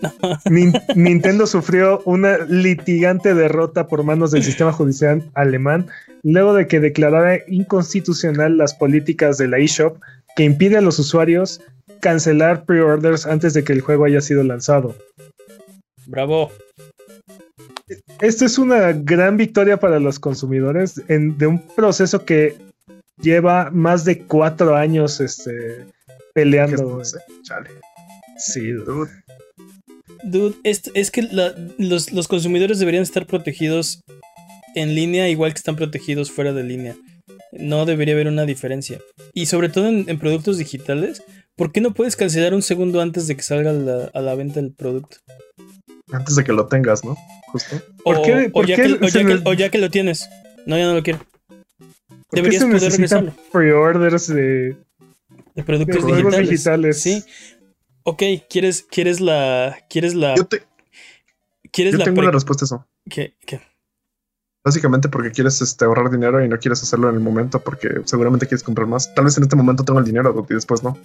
Nin- 0.46 0.80
Nintendo 0.96 1.46
sufrió 1.46 2.00
una 2.04 2.38
litigante 2.38 3.34
derrota 3.34 3.86
por 3.86 4.02
manos 4.04 4.30
del 4.30 4.42
sistema 4.42 4.72
judicial 4.72 5.22
alemán 5.34 5.88
luego 6.22 6.54
de 6.54 6.66
que 6.66 6.80
declarara 6.80 7.38
inconstitucional 7.48 8.56
las 8.58 8.74
políticas 8.74 9.38
de 9.38 9.48
la 9.48 9.58
eShop 9.58 9.98
que 10.36 10.44
impide 10.44 10.76
a 10.76 10.80
los 10.80 10.98
usuarios 10.98 11.60
cancelar 12.00 12.64
pre-orders 12.64 13.26
antes 13.26 13.54
de 13.54 13.64
que 13.64 13.72
el 13.72 13.80
juego 13.80 14.04
haya 14.04 14.20
sido 14.20 14.42
lanzado. 14.42 14.94
Bravo. 16.06 16.50
Esto 18.20 18.44
es 18.44 18.58
una 18.58 18.92
gran 18.92 19.36
victoria 19.36 19.78
para 19.78 19.98
los 19.98 20.18
consumidores 20.18 21.00
en- 21.08 21.36
de 21.38 21.46
un 21.46 21.66
proceso 21.74 22.24
que 22.24 22.56
lleva 23.20 23.70
más 23.70 24.04
de 24.04 24.22
cuatro 24.24 24.76
años 24.76 25.20
este, 25.20 25.86
¿Qué 26.06 26.14
peleando. 26.32 27.02
Chale. 27.42 27.70
Sí, 28.38 28.70
Dude, 28.72 29.10
Dude, 30.24 30.56
es, 30.64 30.82
es 30.94 31.10
que 31.10 31.22
la- 31.22 31.54
los, 31.78 32.12
los 32.12 32.28
consumidores 32.28 32.78
deberían 32.78 33.02
estar 33.02 33.26
protegidos 33.26 34.02
en 34.74 34.94
línea 34.94 35.28
igual 35.28 35.52
que 35.52 35.58
están 35.58 35.76
protegidos 35.76 36.30
fuera 36.30 36.52
de 36.52 36.62
línea. 36.64 36.96
No 37.52 37.84
debería 37.86 38.14
haber 38.14 38.28
una 38.28 38.44
diferencia. 38.46 39.00
Y 39.34 39.46
sobre 39.46 39.68
todo 39.68 39.88
en, 39.88 40.04
en 40.08 40.18
productos 40.18 40.58
digitales, 40.58 41.22
¿por 41.56 41.72
qué 41.72 41.80
no 41.80 41.92
puedes 41.94 42.16
cancelar 42.16 42.54
un 42.54 42.62
segundo 42.62 43.00
antes 43.00 43.26
de 43.26 43.36
que 43.36 43.42
salga 43.42 43.70
a 43.70 43.74
la, 43.74 44.10
a 44.14 44.20
la 44.20 44.34
venta 44.34 44.60
el 44.60 44.72
producto? 44.72 45.16
Antes 46.12 46.36
de 46.36 46.44
que 46.44 46.52
lo 46.52 46.66
tengas, 46.66 47.04
¿no? 47.04 47.16
Justo. 47.48 47.80
¿Por 48.04 48.18
o, 48.18 48.22
qué- 48.22 48.50
o 48.52 48.64
ya 48.64 48.76
qué 48.76 48.82
que, 48.98 49.04
o 49.04 49.08
se 49.08 49.18
ya 49.18 49.24
me- 49.24 49.42
que- 49.42 49.48
o 49.48 49.52
ya 49.54 49.68
que 49.70 49.78
lo 49.78 49.90
tienes. 49.90 50.28
No, 50.66 50.76
ya 50.78 50.84
no 50.86 50.94
lo 50.94 51.02
quiero. 51.02 51.18
¿Por 51.18 52.36
qué 52.36 52.42
Deberías 52.42 52.62
se 52.62 52.68
poder 52.68 52.92
regresarlo. 52.92 53.34
pre-orders 53.52 54.28
de, 54.28 54.76
De 55.56 55.64
productos 55.64 56.06
digitales. 56.06 56.48
digitales? 56.50 57.00
Sí. 57.00 57.24
Ok, 58.04 58.22
¿quieres, 58.48 58.82
quieres 58.82 59.20
la. 59.20 59.76
¿Quieres 59.88 60.14
la. 60.14 60.34
Yo, 60.36 60.44
te- 60.46 60.62
¿Quieres 61.72 61.92
yo 61.92 61.98
la. 61.98 62.04
tengo 62.04 62.16
pre- 62.16 62.24
una 62.26 62.32
respuesta 62.32 62.64
a 62.64 62.66
eso. 62.66 62.86
¿Qué- 63.08 63.34
qué? 63.46 63.60
Básicamente 64.62 65.08
porque 65.08 65.30
quieres 65.30 65.62
este, 65.62 65.86
ahorrar 65.86 66.10
dinero 66.10 66.44
y 66.44 66.48
no 66.48 66.58
quieres 66.58 66.82
hacerlo 66.82 67.08
en 67.08 67.14
el 67.14 67.20
momento 67.22 67.60
porque 67.60 67.88
seguramente 68.04 68.46
quieres 68.46 68.62
comprar 68.62 68.86
más. 68.86 69.14
Tal 69.14 69.24
vez 69.24 69.36
en 69.38 69.44
este 69.44 69.56
momento 69.56 69.84
tengo 69.84 69.98
el 69.98 70.04
dinero 70.04 70.46
y 70.48 70.54
después 70.54 70.82
no. 70.82 70.98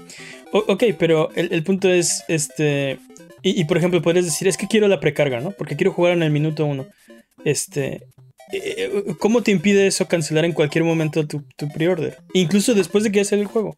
O- 0.51 0.65
ok, 0.73 0.83
pero 0.99 1.31
el, 1.35 1.53
el 1.53 1.63
punto 1.63 1.87
es, 1.89 2.23
este, 2.27 2.99
y, 3.41 3.61
y, 3.61 3.63
por 3.65 3.77
ejemplo, 3.77 4.01
podrías 4.01 4.25
decir, 4.25 4.47
es 4.49 4.57
que 4.57 4.67
quiero 4.67 4.89
la 4.89 4.99
precarga, 4.99 5.39
¿no? 5.39 5.51
Porque 5.51 5.77
quiero 5.77 5.93
jugar 5.93 6.13
en 6.13 6.23
el 6.23 6.31
minuto 6.31 6.65
uno. 6.65 6.85
Este, 7.45 8.07
eh, 8.51 9.05
¿cómo 9.19 9.41
te 9.41 9.51
impide 9.51 9.87
eso 9.87 10.05
cancelar 10.07 10.43
en 10.43 10.51
cualquier 10.51 10.83
momento 10.83 11.25
tu, 11.25 11.43
tu 11.55 11.69
pre-order? 11.69 12.17
Incluso 12.33 12.73
después 12.73 13.05
de 13.05 13.11
que 13.11 13.19
ya 13.19 13.25
sale 13.25 13.43
el 13.43 13.47
juego. 13.47 13.73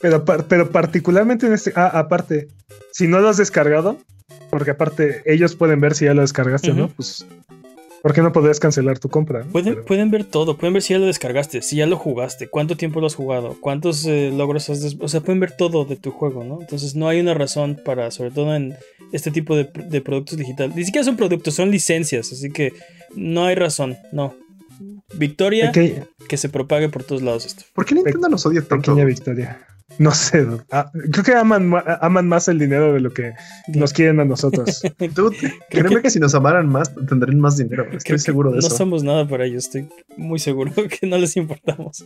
Pero, 0.00 0.24
pero 0.24 0.70
particularmente 0.70 1.46
en 1.46 1.52
este. 1.54 1.72
Ah, 1.74 1.86
aparte, 1.98 2.48
si 2.92 3.06
no 3.08 3.20
lo 3.20 3.28
has 3.28 3.36
descargado, 3.38 3.98
porque 4.50 4.72
aparte 4.72 5.22
ellos 5.26 5.54
pueden 5.56 5.80
ver 5.80 5.94
si 5.94 6.04
ya 6.04 6.14
lo 6.14 6.20
descargaste 6.22 6.70
o 6.70 6.74
no, 6.74 6.88
pues. 6.88 7.26
¿Por 8.02 8.12
qué 8.12 8.22
no 8.22 8.30
podrías 8.32 8.60
cancelar 8.60 9.00
tu 9.00 9.08
compra? 9.08 9.42
no? 9.42 9.50
Pueden, 9.50 9.74
Pero- 9.74 9.84
pueden 9.84 10.10
ver 10.12 10.22
todo, 10.24 10.56
pueden 10.56 10.74
ver 10.74 10.82
si 10.82 10.92
ya 10.92 11.00
lo 11.00 11.06
descargaste, 11.06 11.60
si 11.62 11.76
ya 11.76 11.86
lo 11.86 11.96
jugaste, 11.96 12.46
cuánto 12.46 12.76
tiempo 12.76 13.00
lo 13.00 13.08
has 13.08 13.16
jugado, 13.16 13.56
cuántos 13.60 14.04
eh, 14.06 14.30
logros 14.32 14.70
has... 14.70 14.80
des- 14.80 14.96
O 15.00 15.08
sea, 15.08 15.22
pueden 15.22 15.40
ver 15.40 15.56
todo 15.56 15.84
de 15.86 15.96
tu 15.96 16.12
juego, 16.12 16.44
¿no? 16.44 16.60
Entonces 16.60 16.94
no 16.94 17.08
hay 17.08 17.18
una 17.18 17.34
razón 17.34 17.80
para, 17.84 18.12
sobre 18.12 18.30
todo 18.30 18.54
en 18.54 18.76
este 19.10 19.32
tipo 19.32 19.56
de, 19.56 19.68
de 19.88 20.00
productos 20.02 20.38
digitales. 20.38 20.76
Ni 20.76 20.84
siquiera 20.84 21.04
son 21.04 21.16
productos, 21.16 21.54
son 21.54 21.72
licencias, 21.72 22.30
así 22.32 22.50
que 22.52 22.72
no 23.16 23.44
hay 23.46 23.56
razón, 23.56 23.96
no. 24.12 24.36
Victoria, 25.14 25.72
que 25.72 26.36
se 26.36 26.48
propague 26.48 26.88
por 26.88 27.02
todos 27.02 27.22
lados 27.22 27.46
esto. 27.46 27.64
¿Por 27.74 27.86
qué 27.86 27.94
Nintendo 27.96 28.28
nos 28.28 28.46
odia 28.46 28.60
tanto? 28.62 28.92
pequeña 28.92 29.04
victoria. 29.06 29.66
No 29.98 30.10
sé, 30.12 30.44
dude. 30.44 30.64
Ah, 30.72 30.90
creo 31.12 31.24
que 31.24 31.32
aman, 31.34 31.68
ma- 31.68 31.84
aman 32.00 32.26
más 32.28 32.48
el 32.48 32.58
dinero 32.58 32.92
de 32.92 33.00
lo 33.00 33.12
que 33.12 33.32
nos 33.68 33.92
quieren 33.92 34.18
a 34.20 34.24
nosotros. 34.24 34.82
Dude, 35.14 35.36
créeme 35.70 36.02
que... 36.02 36.10
si 36.10 36.18
nos 36.18 36.34
amaran 36.34 36.68
más, 36.68 36.92
tendrían 37.08 37.38
más 37.40 37.56
dinero. 37.56 37.86
Estoy 37.92 38.18
seguro 38.18 38.50
de 38.50 38.56
no 38.58 38.66
eso. 38.66 38.76
somos 38.76 39.04
nada 39.04 39.26
para 39.28 39.44
ellos, 39.46 39.64
estoy 39.66 39.88
muy 40.16 40.38
seguro 40.40 40.72
que 41.00 41.06
no 41.06 41.16
les 41.18 41.36
importamos. 41.36 42.04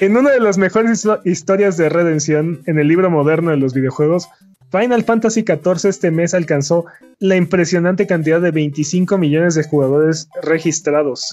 En 0.00 0.16
una 0.16 0.30
de 0.32 0.40
las 0.40 0.58
mejores 0.58 0.90
histo- 1.04 1.20
historias 1.24 1.76
de 1.76 1.88
redención 1.88 2.62
en 2.66 2.78
el 2.80 2.88
libro 2.88 3.10
moderno 3.10 3.52
de 3.52 3.58
los 3.58 3.74
videojuegos, 3.74 4.28
Final 4.72 5.04
Fantasy 5.04 5.44
XIV 5.46 5.88
este 5.88 6.10
mes 6.10 6.34
alcanzó 6.34 6.84
la 7.20 7.36
impresionante 7.36 8.06
cantidad 8.08 8.40
de 8.40 8.50
25 8.50 9.16
millones 9.18 9.54
de 9.54 9.62
jugadores 9.62 10.28
registrados 10.42 11.32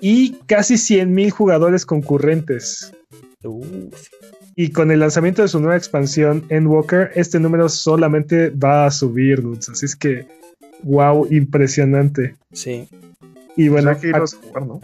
y 0.00 0.34
casi 0.46 0.74
100.000 0.74 1.30
jugadores 1.30 1.84
concurrentes. 1.84 2.92
Uf, 3.44 3.66
Y 4.60 4.70
con 4.72 4.90
el 4.90 4.98
lanzamiento 4.98 5.42
de 5.42 5.46
su 5.46 5.60
nueva 5.60 5.76
expansión, 5.76 6.44
Endwalker, 6.48 7.12
este 7.14 7.38
número 7.38 7.68
solamente 7.68 8.50
va 8.50 8.86
a 8.86 8.90
subir, 8.90 9.40
dudes. 9.40 9.68
Así 9.68 9.86
es 9.86 9.94
que, 9.94 10.26
wow, 10.82 11.28
impresionante. 11.30 12.34
sí. 12.52 12.88
Y 13.56 13.68
bueno, 13.68 13.90
Habrá 13.90 14.00
que 14.00 14.10
a- 14.10 14.24
jugar, 14.48 14.66
¿no? 14.66 14.80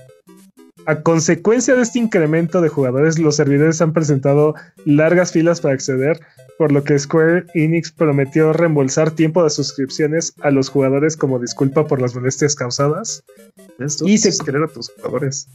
A 0.87 1.01
consecuencia 1.03 1.75
de 1.75 1.83
este 1.83 1.99
incremento 1.99 2.61
de 2.61 2.69
jugadores, 2.69 3.19
los 3.19 3.35
servidores 3.37 3.81
han 3.81 3.93
presentado 3.93 4.55
largas 4.85 5.33
filas 5.33 5.61
para 5.61 5.75
acceder, 5.75 6.21
por 6.59 6.71
lo 6.71 6.85
que 6.85 6.97
Square 6.99 7.47
Enix 7.55 7.91
prometió 7.91 8.53
reembolsar 8.53 9.11
tiempo 9.11 9.43
de 9.43 9.51
suscripciones 9.51 10.35
a 10.41 10.51
los 10.53 10.69
jugadores 10.69 11.17
como 11.17 11.39
disculpa 11.41 11.87
por 11.89 12.01
las 12.01 12.15
molestias 12.15 12.55
causadas 12.55 13.25
Esto 13.81 14.07
Y 14.07 14.19
se- 14.19 14.45
querer 14.45 14.63
a 14.65 14.69
tus 14.69 14.91
jugadores. 14.91 15.49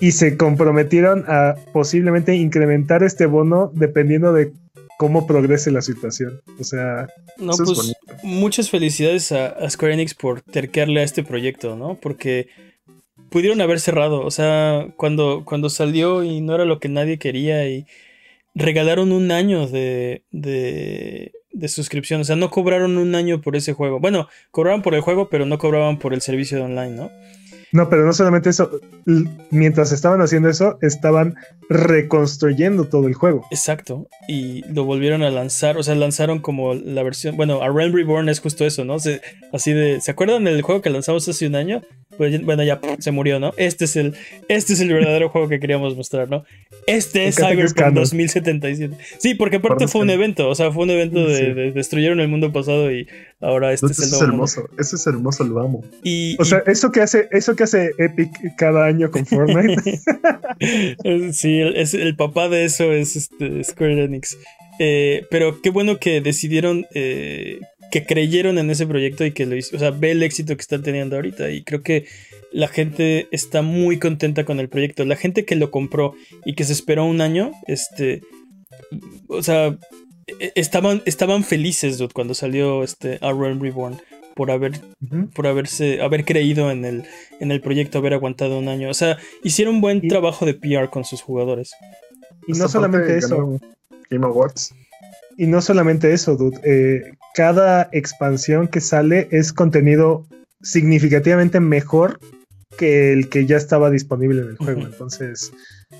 Y 0.00 0.12
se 0.12 0.36
comprometieron 0.36 1.24
a 1.28 1.54
posiblemente 1.72 2.34
incrementar 2.34 3.02
este 3.02 3.26
bono 3.26 3.70
dependiendo 3.74 4.32
de 4.32 4.52
cómo 4.98 5.26
progrese 5.26 5.70
la 5.70 5.82
situación. 5.82 6.40
O 6.60 6.64
sea, 6.64 7.08
No, 7.36 7.52
Eso 7.52 7.64
pues 7.64 7.94
muchas 8.22 8.70
felicidades 8.70 9.32
a, 9.32 9.48
a 9.48 9.68
Square 9.68 9.94
Enix 9.94 10.14
por 10.14 10.42
terquearle 10.42 11.00
a 11.00 11.04
este 11.04 11.22
proyecto, 11.22 11.76
¿no? 11.76 11.96
Porque 12.00 12.48
pudieron 13.30 13.60
haber 13.60 13.80
cerrado, 13.80 14.20
o 14.20 14.30
sea, 14.30 14.88
cuando, 14.96 15.42
cuando 15.44 15.70
salió 15.70 16.22
y 16.22 16.40
no 16.40 16.54
era 16.54 16.64
lo 16.64 16.78
que 16.78 16.88
nadie 16.88 17.18
quería 17.18 17.68
y 17.68 17.86
regalaron 18.54 19.10
un 19.10 19.32
año 19.32 19.66
de, 19.66 20.22
de, 20.30 21.32
de 21.52 21.68
suscripción, 21.68 22.20
o 22.20 22.24
sea, 22.24 22.36
no 22.36 22.50
cobraron 22.50 22.98
un 22.98 23.14
año 23.14 23.40
por 23.40 23.56
ese 23.56 23.72
juego. 23.72 24.00
Bueno, 24.00 24.28
cobraban 24.50 24.82
por 24.82 24.94
el 24.94 25.00
juego, 25.00 25.28
pero 25.30 25.46
no 25.46 25.58
cobraban 25.58 25.98
por 25.98 26.14
el 26.14 26.20
servicio 26.20 26.58
de 26.58 26.64
online, 26.64 26.90
¿no? 26.90 27.10
No, 27.72 27.88
pero 27.88 28.04
no 28.04 28.12
solamente 28.12 28.50
eso, 28.50 28.70
mientras 29.50 29.92
estaban 29.92 30.20
haciendo 30.20 30.48
eso, 30.48 30.78
estaban 30.82 31.34
reconstruyendo 31.68 32.84
todo 32.84 33.08
el 33.08 33.14
juego. 33.14 33.46
Exacto, 33.50 34.08
y 34.28 34.62
lo 34.72 34.84
volvieron 34.84 35.22
a 35.22 35.30
lanzar, 35.30 35.76
o 35.78 35.82
sea, 35.82 35.94
lanzaron 35.94 36.40
como 36.40 36.74
la 36.74 37.02
versión, 37.02 37.36
bueno, 37.36 37.62
a 37.62 37.68
Realm 37.68 37.94
Reborn 37.94 38.28
es 38.28 38.40
justo 38.40 38.64
eso, 38.64 38.84
¿no? 38.84 38.96
Así 39.52 39.72
de, 39.72 40.00
¿se 40.00 40.10
acuerdan 40.10 40.44
del 40.44 40.62
juego 40.62 40.82
que 40.82 40.90
lanzamos 40.90 41.28
hace 41.28 41.46
un 41.46 41.56
año? 41.56 41.82
Pues 42.18 42.42
bueno, 42.44 42.62
ya 42.62 42.78
se 42.98 43.10
murió, 43.10 43.40
¿no? 43.40 43.52
Este 43.56 43.86
es 43.86 43.96
el, 43.96 44.14
este 44.48 44.74
es 44.74 44.80
el 44.80 44.92
verdadero 44.92 45.28
juego 45.30 45.48
que 45.48 45.58
queríamos 45.60 45.96
mostrar, 45.96 46.28
¿no? 46.28 46.44
Este 46.86 47.26
es 47.26 47.36
Cyberpunk 47.36 47.74
canon. 47.76 47.94
2077. 47.94 48.96
Sí, 49.18 49.34
porque 49.34 49.56
aparte 49.56 49.88
fue 49.88 50.02
un 50.02 50.10
evento, 50.10 50.48
o 50.48 50.54
sea, 50.54 50.70
fue 50.72 50.84
un 50.84 50.90
evento 50.90 51.26
de, 51.26 51.36
Sí. 51.36 51.44
de- 51.52 51.72
destruyeron 51.72 52.20
el 52.20 52.28
mundo 52.28 52.52
pasado 52.52 52.92
y 52.92 53.08
ahora 53.40 53.72
este 53.72 53.86
Dude, 53.86 53.92
es 53.94 53.98
el 54.00 54.04
eso 54.04 54.14
es 54.16 54.20
nuevo 54.20 54.32
hermoso. 54.34 54.68
Eso 54.78 54.96
es 54.96 55.06
hermoso, 55.06 55.44
lo 55.44 55.60
amo. 55.60 55.84
Y, 56.04 56.36
O 56.38 56.42
y- 56.42 56.46
sea, 56.46 56.62
eso 56.66 56.92
que 56.92 57.00
hace, 57.00 57.28
eso 57.32 57.56
que 57.56 57.64
hace 57.64 57.92
Epic 57.98 58.30
cada 58.56 58.84
año 58.86 59.10
con 59.10 59.24
Fortnite. 59.26 60.00
sí, 61.32 61.58
el, 61.60 61.76
es, 61.76 61.94
el 61.94 62.16
papá 62.16 62.48
de 62.48 62.64
eso 62.64 62.92
es 62.92 63.16
este, 63.16 63.64
Square 63.64 64.04
Enix. 64.04 64.36
Eh, 64.78 65.26
pero 65.30 65.60
qué 65.62 65.70
bueno 65.70 65.98
que 65.98 66.20
decidieron, 66.20 66.86
eh, 66.94 67.58
que 67.92 68.04
creyeron 68.04 68.58
en 68.58 68.70
ese 68.70 68.86
proyecto 68.86 69.24
y 69.24 69.30
que 69.32 69.46
lo 69.46 69.54
hizo. 69.54 69.76
O 69.76 69.78
sea, 69.78 69.90
ve 69.92 70.10
el 70.10 70.22
éxito 70.24 70.56
que 70.56 70.62
están 70.62 70.82
teniendo 70.82 71.14
ahorita. 71.14 71.50
Y 71.50 71.62
creo 71.62 71.82
que 71.82 72.06
la 72.50 72.66
gente 72.66 73.28
está 73.30 73.62
muy 73.62 73.98
contenta 74.00 74.44
con 74.44 74.58
el 74.58 74.68
proyecto. 74.68 75.04
La 75.04 75.14
gente 75.16 75.44
que 75.44 75.54
lo 75.54 75.70
compró 75.70 76.14
y 76.44 76.54
que 76.54 76.64
se 76.64 76.72
esperó 76.72 77.04
un 77.04 77.20
año, 77.20 77.52
este. 77.68 78.22
O 79.28 79.42
sea, 79.42 79.76
e- 80.26 80.52
estaban, 80.54 81.02
estaban 81.04 81.44
felices 81.44 81.98
dude, 81.98 82.12
cuando 82.14 82.34
salió 82.34 82.82
este 82.82 83.18
A 83.20 83.32
Realm 83.32 83.60
Reborn 83.60 84.00
por 84.34 84.50
haber 84.50 84.72
por 85.34 85.46
haberse 85.46 86.00
haber 86.00 86.24
creído 86.24 86.70
en 86.70 86.86
el 86.86 87.04
en 87.40 87.50
el 87.52 87.60
proyecto 87.60 87.98
haber 87.98 88.14
aguantado 88.14 88.58
un 88.58 88.68
año 88.68 88.88
o 88.88 88.94
sea 88.94 89.18
hicieron 89.44 89.82
buen 89.82 89.98
Y- 90.02 90.08
trabajo 90.08 90.46
de 90.46 90.54
PR 90.54 90.88
con 90.88 91.04
sus 91.04 91.20
jugadores 91.20 91.72
Y 92.46 92.52
no 92.52 92.66
solamente 92.66 93.18
eso, 93.18 93.60
Game 94.08 94.24
Awards. 94.24 94.74
y 95.36 95.46
no 95.46 95.60
solamente 95.60 96.14
eso, 96.14 96.34
dude. 96.36 96.58
Eh, 96.64 97.12
cada 97.34 97.88
expansión 97.92 98.68
que 98.68 98.80
sale 98.80 99.28
es 99.30 99.52
contenido 99.52 100.26
significativamente 100.62 101.60
mejor 101.60 102.18
que 102.78 103.12
el 103.12 103.28
que 103.28 103.44
ya 103.46 103.56
estaba 103.56 103.90
disponible 103.90 104.42
en 104.42 104.48
el 104.48 104.56
juego. 104.56 104.80
Entonces, 104.82 105.52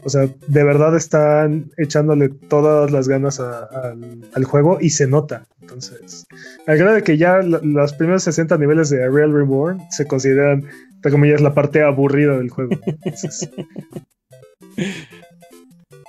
o 0.05 0.09
sea, 0.09 0.27
de 0.47 0.65
verdad 0.65 0.97
están 0.97 1.71
echándole 1.77 2.31
todas 2.31 2.91
las 2.91 3.09
ganas 3.09 3.41
a- 3.41 3.65
al, 3.65 4.23
al 4.35 4.45
juego 4.45 4.79
y 4.81 4.91
se 4.91 5.07
nota. 5.07 5.45
Entonces, 5.61 6.25
al 6.67 6.79
grado 6.79 6.95
de 6.97 7.03
que 7.03 7.19
ya 7.19 7.39
los 7.43 7.93
primeros 7.95 8.23
60 8.25 8.57
niveles 8.57 8.89
de 8.91 9.07
Real 9.09 9.33
Reborn 9.33 9.81
se 9.91 10.07
consideran, 10.07 10.65
entre 10.95 11.11
comillas, 11.13 11.41
la 11.43 11.53
parte 11.55 11.83
aburrida 11.83 12.39
del 12.39 12.49
juego. 12.51 12.73
Entonces, 13.05 13.51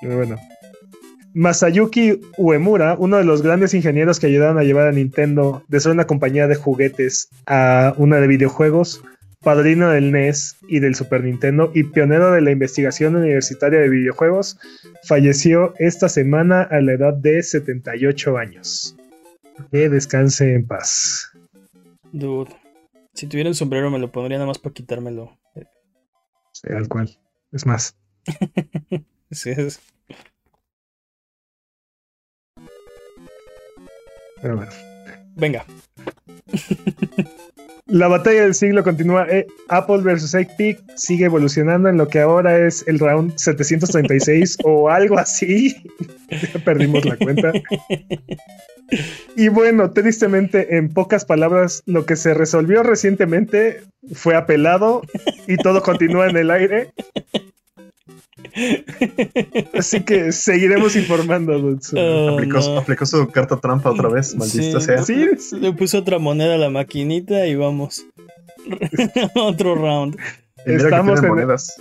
pero 0.02 0.18
bueno. 0.18 0.38
Masayuki 1.34 2.22
Uemura, 2.38 2.96
uno 3.00 3.18
de 3.18 3.24
los 3.24 3.42
grandes 3.42 3.74
ingenieros 3.74 4.20
que 4.20 4.28
ayudaron 4.28 4.58
a 4.58 4.64
llevar 4.64 4.88
a 4.88 4.92
Nintendo 4.92 5.64
de 5.68 5.80
ser 5.80 5.92
una 5.92 6.06
compañía 6.06 6.48
de 6.48 6.56
juguetes 6.56 7.30
a 7.48 7.94
una 7.98 8.18
de 8.20 8.28
videojuegos, 8.28 9.02
padrino 9.42 9.90
del 9.90 10.12
NES 10.12 10.56
y 10.68 10.80
del 10.80 10.96
Super 10.96 11.24
Nintendo 11.24 11.72
y 11.74 11.84
pionero 11.86 12.32
de 12.32 12.42
la 12.42 12.52
investigación 12.52 13.16
universitaria 13.16 13.80
de 13.80 13.90
videojuegos, 13.90 14.60
falleció 15.04 15.74
esta 15.80 16.08
semana 16.08 16.62
a 16.64 16.80
la 16.82 16.94
edad 16.94 17.14
de 17.14 17.42
78 17.42 18.38
años. 18.38 18.96
Que 19.72 19.90
descanse 19.90 20.54
en 20.54 20.66
paz. 20.66 21.32
dude 22.12 22.52
si 23.14 23.28
tuviera 23.28 23.50
un 23.50 23.56
sombrero 23.56 23.92
me 23.92 24.00
lo 24.00 24.12
pondría 24.12 24.38
nada 24.40 24.48
más 24.48 24.58
para 24.58 24.74
quitármelo 24.74 25.38
Tal 26.64 26.88
cual. 26.88 27.10
Es 27.52 27.66
más. 27.66 27.96
Sí, 29.32 29.50
es- 29.50 29.80
Pero 34.44 34.58
bueno. 34.58 34.72
venga 35.36 35.66
La 37.88 38.08
batalla 38.08 38.44
del 38.44 38.54
siglo 38.56 38.84
continúa. 38.84 39.28
Eh, 39.30 39.46
Apple 39.68 40.02
versus 40.04 40.34
Epic 40.34 40.80
sigue 40.96 41.26
evolucionando 41.26 41.90
en 41.90 41.98
lo 41.98 42.08
que 42.08 42.22
ahora 42.22 42.58
es 42.66 42.84
el 42.88 42.98
round 42.98 43.38
736 43.38 44.58
o 44.64 44.90
algo 44.90 45.20
así. 45.20 45.76
Perdimos 46.66 47.06
la 47.06 47.18
cuenta. 47.18 47.52
Y 49.36 49.50
bueno, 49.50 49.92
tristemente, 49.92 50.78
en 50.78 50.90
pocas 50.90 51.26
palabras, 51.26 51.84
lo 51.86 52.06
que 52.06 52.16
se 52.16 52.34
resolvió 52.34 52.84
recientemente 52.84 53.82
fue 54.14 54.36
apelado 54.36 55.02
y 55.48 55.58
todo 55.58 55.82
continúa 55.84 56.30
en 56.30 56.38
el 56.38 56.52
aire. 56.52 56.94
Así 59.74 60.02
que 60.04 60.32
seguiremos 60.32 60.96
informando. 60.96 61.58
Dutsu. 61.60 61.98
Oh, 61.98 62.30
aplicó, 62.34 62.60
no. 62.60 62.78
aplicó 62.80 63.06
su 63.06 63.28
carta 63.30 63.58
trampa 63.58 63.92
otra 63.92 64.10
vez, 64.10 64.36
maldita 64.36 64.80
Sí. 64.80 64.86
sea. 64.86 65.04
Sí, 65.04 65.26
sí. 65.40 65.60
Le 65.60 65.74
puso 65.74 66.00
otra 66.00 66.20
moneda 66.20 66.56
a 66.56 66.58
la 66.58 66.70
maquinita 66.70 67.46
y 67.48 67.56
vamos. 67.56 68.06
Otro 69.36 69.76
round. 69.76 70.18
Estamos 70.66 71.20
tienen 71.20 71.24
en- 71.26 71.30
monedas. 71.30 71.76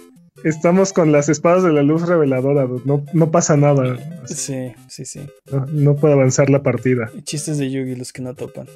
Estamos 0.44 0.92
con 0.92 1.12
las 1.12 1.28
espadas 1.28 1.62
de 1.62 1.72
la 1.72 1.82
luz 1.84 2.02
reveladora. 2.08 2.66
No 3.12 3.30
pasa 3.30 3.56
nada. 3.56 3.96
Sí, 4.26 4.72
sí, 4.88 5.04
sí. 5.04 5.20
No, 5.52 5.66
no 5.66 5.94
puede 5.94 6.14
avanzar 6.14 6.50
la 6.50 6.62
partida. 6.64 7.12
Chistes 7.22 7.58
de 7.58 7.70
Yugi 7.70 7.94
los 7.94 8.12
que 8.12 8.22
no 8.22 8.34
topan. 8.34 8.66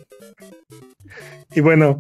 Y 1.55 1.61
bueno, 1.61 1.99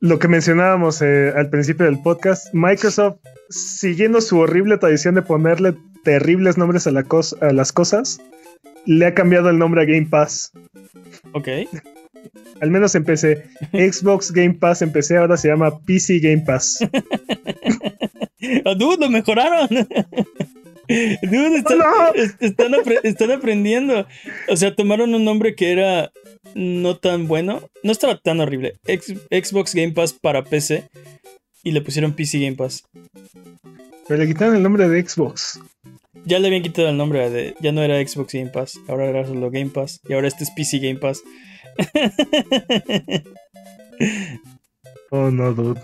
lo 0.00 0.18
que 0.18 0.28
mencionábamos 0.28 1.02
eh, 1.02 1.32
al 1.36 1.50
principio 1.50 1.86
del 1.86 2.00
podcast, 2.02 2.46
Microsoft, 2.52 3.16
siguiendo 3.48 4.20
su 4.20 4.38
horrible 4.38 4.78
tradición 4.78 5.14
de 5.16 5.22
ponerle 5.22 5.74
terribles 6.04 6.56
nombres 6.56 6.86
a, 6.86 6.92
la 6.92 7.02
cos- 7.04 7.36
a 7.42 7.52
las 7.52 7.72
cosas, 7.72 8.20
le 8.86 9.06
ha 9.06 9.14
cambiado 9.14 9.50
el 9.50 9.58
nombre 9.58 9.82
a 9.82 9.84
Game 9.84 10.06
Pass. 10.08 10.52
Ok. 11.32 11.48
Al 12.60 12.70
menos 12.70 12.94
en 12.94 13.04
PC. 13.04 13.44
Xbox 13.72 14.32
Game 14.32 14.54
Pass 14.54 14.82
en 14.82 14.92
PC 14.92 15.16
ahora 15.16 15.36
se 15.36 15.48
llama 15.48 15.78
PC 15.80 16.18
Game 16.20 16.42
Pass. 16.46 16.78
Dude, 18.78 18.96
lo 18.98 19.10
mejoraron. 19.10 19.68
Dude, 21.22 21.56
están, 21.58 21.78
No. 21.78 22.12
es- 22.14 22.36
están, 22.40 22.72
apre- 22.72 23.00
están 23.04 23.30
aprendiendo. 23.30 24.06
O 24.48 24.56
sea, 24.56 24.74
tomaron 24.74 25.14
un 25.14 25.24
nombre 25.24 25.54
que 25.54 25.72
era 25.72 26.10
no 26.54 26.96
tan 26.96 27.28
bueno. 27.28 27.62
No 27.82 27.92
estaba 27.92 28.18
tan 28.18 28.40
horrible. 28.40 28.76
Ex- 28.86 29.14
Xbox 29.30 29.74
Game 29.74 29.92
Pass 29.92 30.12
para 30.12 30.44
PC. 30.44 30.88
Y 31.62 31.72
le 31.72 31.80
pusieron 31.82 32.12
PC 32.14 32.40
Game 32.40 32.56
Pass. 32.56 32.84
Pero 34.08 34.20
le 34.20 34.26
quitaron 34.26 34.56
el 34.56 34.62
nombre 34.62 34.88
de 34.88 35.06
Xbox. 35.06 35.60
Ya 36.24 36.38
le 36.38 36.48
habían 36.48 36.62
quitado 36.62 36.88
el 36.88 36.96
nombre 36.96 37.30
de. 37.30 37.54
Ya 37.60 37.70
no 37.72 37.82
era 37.82 37.96
Xbox 38.06 38.32
Game 38.32 38.50
Pass. 38.50 38.78
Ahora 38.88 39.06
era 39.08 39.26
solo 39.26 39.50
Game 39.50 39.70
Pass. 39.70 40.00
Y 40.08 40.12
ahora 40.14 40.28
este 40.28 40.44
es 40.44 40.50
PC 40.50 40.78
Game 40.78 40.98
Pass. 40.98 41.22
Oh 45.12 45.30
no, 45.30 45.52
dude. 45.52 45.80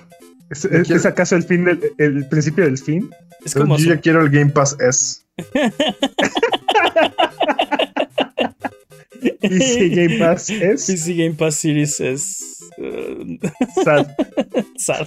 ¿Es, 0.50 0.62
Yo 0.62 0.68
es- 0.70 0.86
quiero- 0.86 1.00
es 1.00 1.06
acaso 1.06 1.36
el 1.36 1.42
fin 1.42 1.64
del 1.64 1.80
el 1.98 2.28
principio 2.28 2.64
del 2.64 2.78
fin? 2.78 3.10
Es 3.44 3.54
como. 3.54 3.76
yo 3.76 3.84
su- 3.84 3.88
ya 3.90 4.00
quiero 4.00 4.22
el 4.22 4.30
Game 4.30 4.50
Pass 4.52 4.76
S. 4.80 5.22
PC 9.40 9.88
Game 9.90 10.18
Pass 10.18 10.50
es 10.50 10.86
PC 10.86 11.14
Game 11.14 11.34
Pass 11.34 11.54
Series 11.56 12.00
es. 12.00 12.60
uh, 12.78 13.38
sad. 13.84 14.06
sad. 14.76 15.06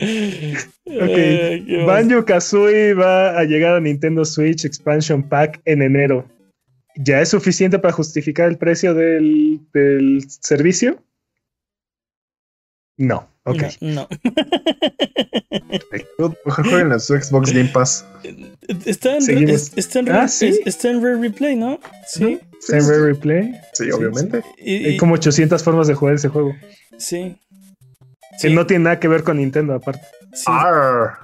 Ok, 0.00 1.14
qué 1.14 1.82
Banjo 1.86 2.24
Kazooie 2.24 2.94
va 2.94 3.38
a 3.38 3.44
llegar 3.44 3.76
a 3.76 3.80
Nintendo 3.80 4.24
Switch 4.24 4.64
Expansion 4.64 5.22
Pack 5.28 5.60
en 5.64 5.82
enero. 5.82 6.26
¿Ya 6.96 7.20
es 7.22 7.30
suficiente 7.30 7.78
para 7.78 7.92
justificar 7.94 8.48
el 8.48 8.58
precio 8.58 8.92
del, 8.94 9.60
del 9.72 10.24
servicio? 10.28 11.02
No. 12.98 13.28
Ok. 13.44 13.62
No, 13.80 14.06
no. 14.20 14.28
Mejor 16.44 16.68
jueguen 16.68 16.92
en 16.92 17.00
su 17.00 17.14
Xbox 17.20 17.52
Game 17.52 17.70
Pass. 17.72 18.04
Está 18.84 19.16
en, 19.16 19.48
es- 19.48 19.72
está 19.76 19.98
en, 20.00 20.08
Ah, 20.10 20.12
Rare- 20.12 20.28
sí. 20.28 20.46
es- 20.46 20.60
está 20.64 20.90
en 20.90 21.02
Rare 21.02 21.20
Replay, 21.20 21.56
¿no? 21.56 21.80
Sí. 22.06 22.38
¿Está 22.60 22.78
en 22.78 22.88
Rare 22.88 23.02
Replay? 23.06 23.54
Sí, 23.72 23.90
obviamente. 23.90 24.42
Y, 24.58 24.84
Hay 24.86 24.96
como 24.96 25.14
800 25.14 25.62
formas 25.62 25.88
de 25.88 25.94
jugar 25.94 26.14
ese 26.14 26.28
juego. 26.28 26.54
sí. 26.98 27.36
Sí, 28.38 28.52
no 28.52 28.66
tiene 28.66 28.84
nada 28.84 28.98
que 28.98 29.08
ver 29.08 29.24
con 29.24 29.36
Nintendo, 29.36 29.74
aparte. 29.74 30.00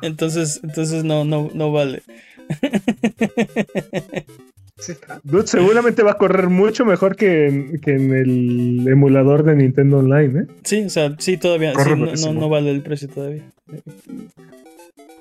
Entonces, 0.03 0.61
entonces 0.63 1.05
no, 1.05 1.25
no, 1.25 1.51
no 1.55 1.73
vale. 1.73 2.03
Sí. 4.79 4.95
Dude, 5.25 5.47
seguramente 5.47 6.03
va 6.03 6.13
a 6.13 6.19
correr 6.19 6.49
mucho 6.49 6.85
mejor 6.85 7.17
que 7.17 7.49
en, 7.49 7.81
que 7.81 7.93
en 7.93 8.15
el 8.15 8.87
emulador 8.89 9.43
de 9.43 9.57
Nintendo 9.57 9.99
Online, 9.99 10.43
¿eh? 10.43 10.47
Sí, 10.63 10.85
o 10.85 10.91
sea, 10.91 11.17
sí, 11.19 11.37
todavía. 11.37 11.73
Sí, 11.75 12.25
no, 12.27 12.33
no, 12.33 12.49
vale 12.49 12.71
el 12.71 12.83
precio 12.83 13.09
todavía. 13.09 13.43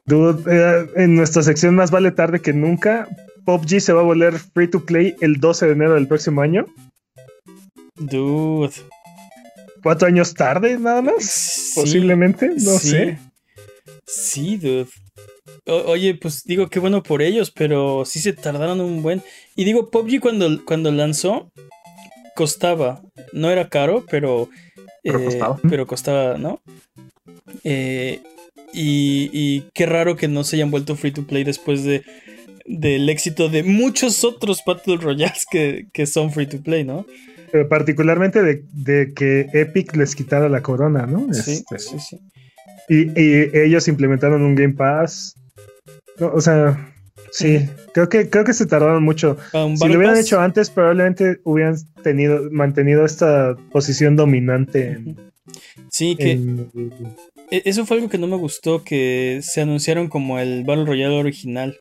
Dude, 0.06 0.44
eh, 0.50 0.88
en 0.96 1.16
nuestra 1.16 1.42
sección 1.42 1.76
más 1.76 1.92
vale 1.92 2.12
tarde 2.12 2.40
que 2.40 2.54
nunca, 2.54 3.08
PUBG 3.46 3.82
se 3.82 3.94
va 3.94 4.02
a 4.02 4.06
volver 4.06 4.34
free 4.34 4.68
to 4.68 4.86
play 4.86 5.16
el 5.22 5.40
12 5.40 5.66
de 5.66 5.72
enero 5.72 5.96
del 5.96 6.08
próximo 6.08 6.42
año. 6.42 6.68
Dude. 7.96 8.74
Cuatro 9.82 10.08
años 10.08 10.34
tarde, 10.34 10.78
nada 10.78 11.02
más. 11.02 11.24
Sí, 11.24 11.80
Posiblemente, 11.80 12.50
no 12.50 12.78
sí. 12.78 12.90
sé. 12.90 13.18
Sí, 14.06 14.58
dude. 14.58 14.88
Oye, 15.68 16.16
pues 16.16 16.44
digo, 16.46 16.70
qué 16.70 16.80
bueno 16.80 17.04
por 17.04 17.22
ellos, 17.22 17.52
pero 17.52 18.06
sí 18.06 18.20
se 18.20 18.34
tardaron 18.34 18.80
un 18.82 19.02
buen. 19.02 19.22
Y 19.56 19.66
digo, 19.66 19.90
PUBG 19.90 20.20
cuando, 20.20 20.64
cuando 20.66 20.92
lanzó, 20.92 21.52
costaba. 22.36 23.02
No 23.34 23.50
era 23.52 23.70
caro, 23.70 24.06
pero. 24.10 24.50
Pero 25.04 25.20
eh, 25.20 25.26
costaba. 25.26 25.60
Pero 25.70 25.88
costaba, 25.88 26.38
¿no? 26.38 26.62
Eh, 27.64 28.22
y, 28.74 29.30
y 29.34 29.66
qué 29.74 29.86
raro 29.86 30.16
que 30.16 30.28
no 30.28 30.44
se 30.44 30.56
hayan 30.58 30.72
vuelto 30.72 30.96
free 30.96 31.12
to 31.12 31.24
play 31.26 31.44
después 31.44 31.84
de 31.84 32.04
del 32.66 33.08
éxito 33.08 33.48
de 33.48 33.64
muchos 33.64 34.26
otros 34.26 34.62
Battle 34.66 34.98
Royales 34.98 35.46
que, 35.50 35.88
que 35.94 36.06
son 36.06 36.32
free 36.34 36.48
to 36.48 36.62
play, 36.62 36.84
¿no? 36.84 37.06
Pero 37.50 37.70
particularmente 37.70 38.44
de, 38.44 38.64
de 38.74 39.14
que 39.14 39.48
Epic 39.54 39.96
les 39.96 40.16
quitara 40.16 40.50
la 40.50 40.62
corona, 40.62 41.06
¿no? 41.06 41.34
Sí, 41.34 41.52
Este, 41.54 41.80
sí, 41.80 41.98
sí. 42.00 42.20
y, 42.90 43.20
y 43.20 43.50
ellos 43.58 43.88
implementaron 43.88 44.42
un 44.42 44.54
Game 44.56 44.74
Pass. 44.74 45.36
No, 46.20 46.28
o 46.34 46.42
sea, 46.42 46.94
sí, 47.32 47.60
creo 47.94 48.10
que, 48.10 48.30
creo 48.30 48.44
que 48.44 48.54
se 48.54 48.66
tardaron 48.66 49.04
mucho. 49.04 49.38
Si 49.52 49.58
lo 49.58 49.68
hubieran 49.98 50.16
Pass, 50.16 50.26
hecho 50.26 50.40
antes, 50.40 50.70
probablemente 50.70 51.40
hubieran 51.44 51.76
tenido, 52.04 52.50
mantenido 52.52 53.06
esta 53.06 53.56
posición 53.72 54.16
dominante 54.16 54.88
en, 54.88 55.18
Sí, 55.92 56.16
que 56.16 56.32
en- 56.32 56.70
E- 57.50 57.62
Eso 57.66 57.86
fue 57.86 57.98
algo 57.98 58.10
que 58.10 58.18
no 58.18 58.28
me 58.28 58.36
gustó, 58.36 58.84
que 58.84 59.40
se 59.42 59.62
anunciaron 59.62 60.08
como 60.10 60.38
el 60.40 60.64
Battle 60.66 60.86
Royale 60.86 61.16
original. 61.16 61.80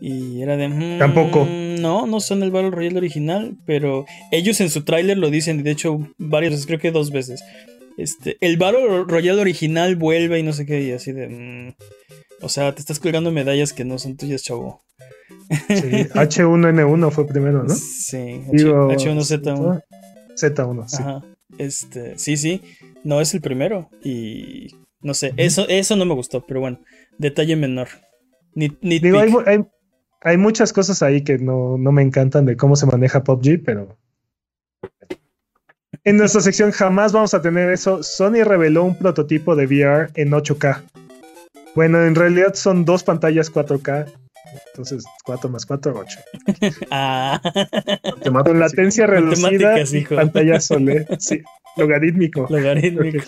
Y 0.00 0.40
era 0.42 0.56
de... 0.56 0.68
mm, 0.68 0.98
Tampoco. 0.98 1.46
No, 1.46 2.06
no 2.06 2.20
son 2.20 2.42
el 2.42 2.50
Battle 2.50 2.70
Royale 2.70 2.98
original, 2.98 3.54
pero 3.66 4.06
ellos 4.32 4.60
en 4.60 4.70
su 4.70 4.82
tráiler 4.82 5.18
lo 5.18 5.30
dicen, 5.30 5.60
y 5.60 5.62
de 5.62 5.70
hecho 5.72 6.08
varias 6.18 6.52
veces, 6.52 6.66
creo 6.66 6.78
que 6.80 6.90
dos 6.90 7.12
veces. 7.12 7.42
Este, 7.98 8.36
el 8.40 8.56
Battle 8.56 9.04
Royale 9.06 9.40
original 9.40 9.94
vuelve 9.96 10.38
y 10.38 10.42
no 10.42 10.52
sé 10.54 10.64
qué, 10.66 10.82
y 10.82 10.92
así 10.92 11.12
de... 11.12 11.28
mm, 11.28 11.74
o 12.42 12.48
sea, 12.48 12.74
te 12.74 12.80
estás 12.80 12.98
colgando 12.98 13.30
medallas 13.30 13.72
que 13.72 13.84
no 13.84 13.98
son 13.98 14.16
tuyas, 14.16 14.42
chavo. 14.42 14.82
sí, 15.68 16.06
H1N1 16.14 17.10
fue 17.10 17.26
primero, 17.26 17.62
¿no? 17.64 17.74
Sí, 17.74 18.16
H- 18.46 18.50
Digo, 18.52 18.90
H1Z1. 18.92 19.82
Z1, 20.36 20.88
sí. 20.88 20.96
Ajá. 21.00 21.24
Este, 21.58 22.18
sí, 22.18 22.36
sí. 22.36 22.62
No 23.04 23.20
es 23.20 23.34
el 23.34 23.40
primero. 23.40 23.90
Y 24.02 24.74
no 25.02 25.14
sé, 25.14 25.32
eso, 25.36 25.66
eso 25.68 25.96
no 25.96 26.04
me 26.04 26.14
gustó, 26.14 26.44
pero 26.46 26.60
bueno, 26.60 26.80
detalle 27.18 27.56
menor. 27.56 27.88
Ni, 28.54 28.70
ni 28.80 28.98
Digo, 28.98 29.18
hay, 29.18 29.32
hay, 29.46 29.64
hay 30.22 30.36
muchas 30.36 30.72
cosas 30.72 31.02
ahí 31.02 31.22
que 31.22 31.38
no, 31.38 31.76
no 31.78 31.92
me 31.92 32.02
encantan 32.02 32.46
de 32.46 32.56
cómo 32.56 32.76
se 32.76 32.86
maneja 32.86 33.22
PUBG, 33.24 33.62
pero. 33.64 33.96
En 36.04 36.16
nuestra 36.16 36.40
sección 36.40 36.70
jamás 36.70 37.12
vamos 37.12 37.34
a 37.34 37.42
tener 37.42 37.70
eso. 37.70 38.02
Sony 38.02 38.42
reveló 38.44 38.84
un 38.84 38.96
prototipo 38.96 39.54
de 39.56 39.66
VR 39.66 40.08
en 40.14 40.30
8K. 40.30 40.82
Bueno, 41.74 42.04
en 42.04 42.14
realidad 42.14 42.54
son 42.54 42.84
dos 42.84 43.02
pantallas 43.04 43.52
4K. 43.52 44.06
Entonces, 44.72 45.04
4 45.24 45.48
más 45.50 45.64
4, 45.66 45.94
8. 45.96 46.18
Ah, 46.90 47.40
Con 48.44 48.58
latencia 48.58 49.06
reducida 49.06 49.76
pantalla 50.08 50.58
OLED. 50.70 51.06
Sí, 51.18 51.40
logarítmico. 51.76 52.46
logarítmico. 52.50 53.20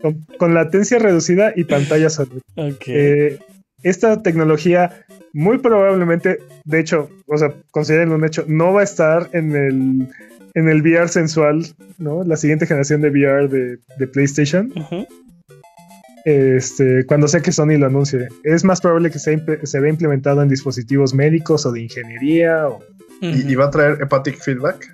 Con, 0.00 0.24
con 0.38 0.54
latencia 0.54 0.98
reducida 0.98 1.52
y 1.54 1.64
pantalla 1.64 2.08
OLED. 2.18 2.72
ok. 2.74 2.82
Eh, 2.86 3.38
esta 3.82 4.22
tecnología 4.22 5.04
muy 5.34 5.58
probablemente, 5.58 6.38
de 6.64 6.80
hecho, 6.80 7.10
o 7.26 7.36
sea, 7.36 7.52
consideren 7.70 8.12
un 8.12 8.24
hecho, 8.24 8.44
no 8.48 8.72
va 8.72 8.80
a 8.80 8.84
estar 8.84 9.28
en 9.32 9.54
el, 9.54 10.08
en 10.54 10.68
el 10.70 10.80
VR 10.80 11.08
sensual, 11.08 11.66
¿no? 11.98 12.24
La 12.24 12.36
siguiente 12.36 12.66
generación 12.66 13.02
de 13.02 13.10
VR 13.10 13.48
de, 13.48 13.78
de 13.98 14.06
PlayStation, 14.06 14.72
Ujú. 14.74 15.06
Este, 16.24 17.04
cuando 17.06 17.28
sea 17.28 17.40
que 17.40 17.52
Sony 17.52 17.76
lo 17.78 17.86
anuncie. 17.86 18.28
Es 18.42 18.64
más 18.64 18.80
probable 18.80 19.10
que 19.10 19.18
sea 19.18 19.34
imple- 19.34 19.64
se 19.64 19.80
vea 19.80 19.90
implementado 19.90 20.42
en 20.42 20.48
dispositivos 20.48 21.14
médicos 21.14 21.66
o 21.66 21.72
de 21.72 21.82
ingeniería. 21.82 22.68
o- 22.68 22.82
¿Y, 23.20 23.50
y 23.50 23.54
va 23.54 23.66
a 23.66 23.70
traer 23.70 23.98
hepatic 24.02 24.38
feedback? 24.38 24.90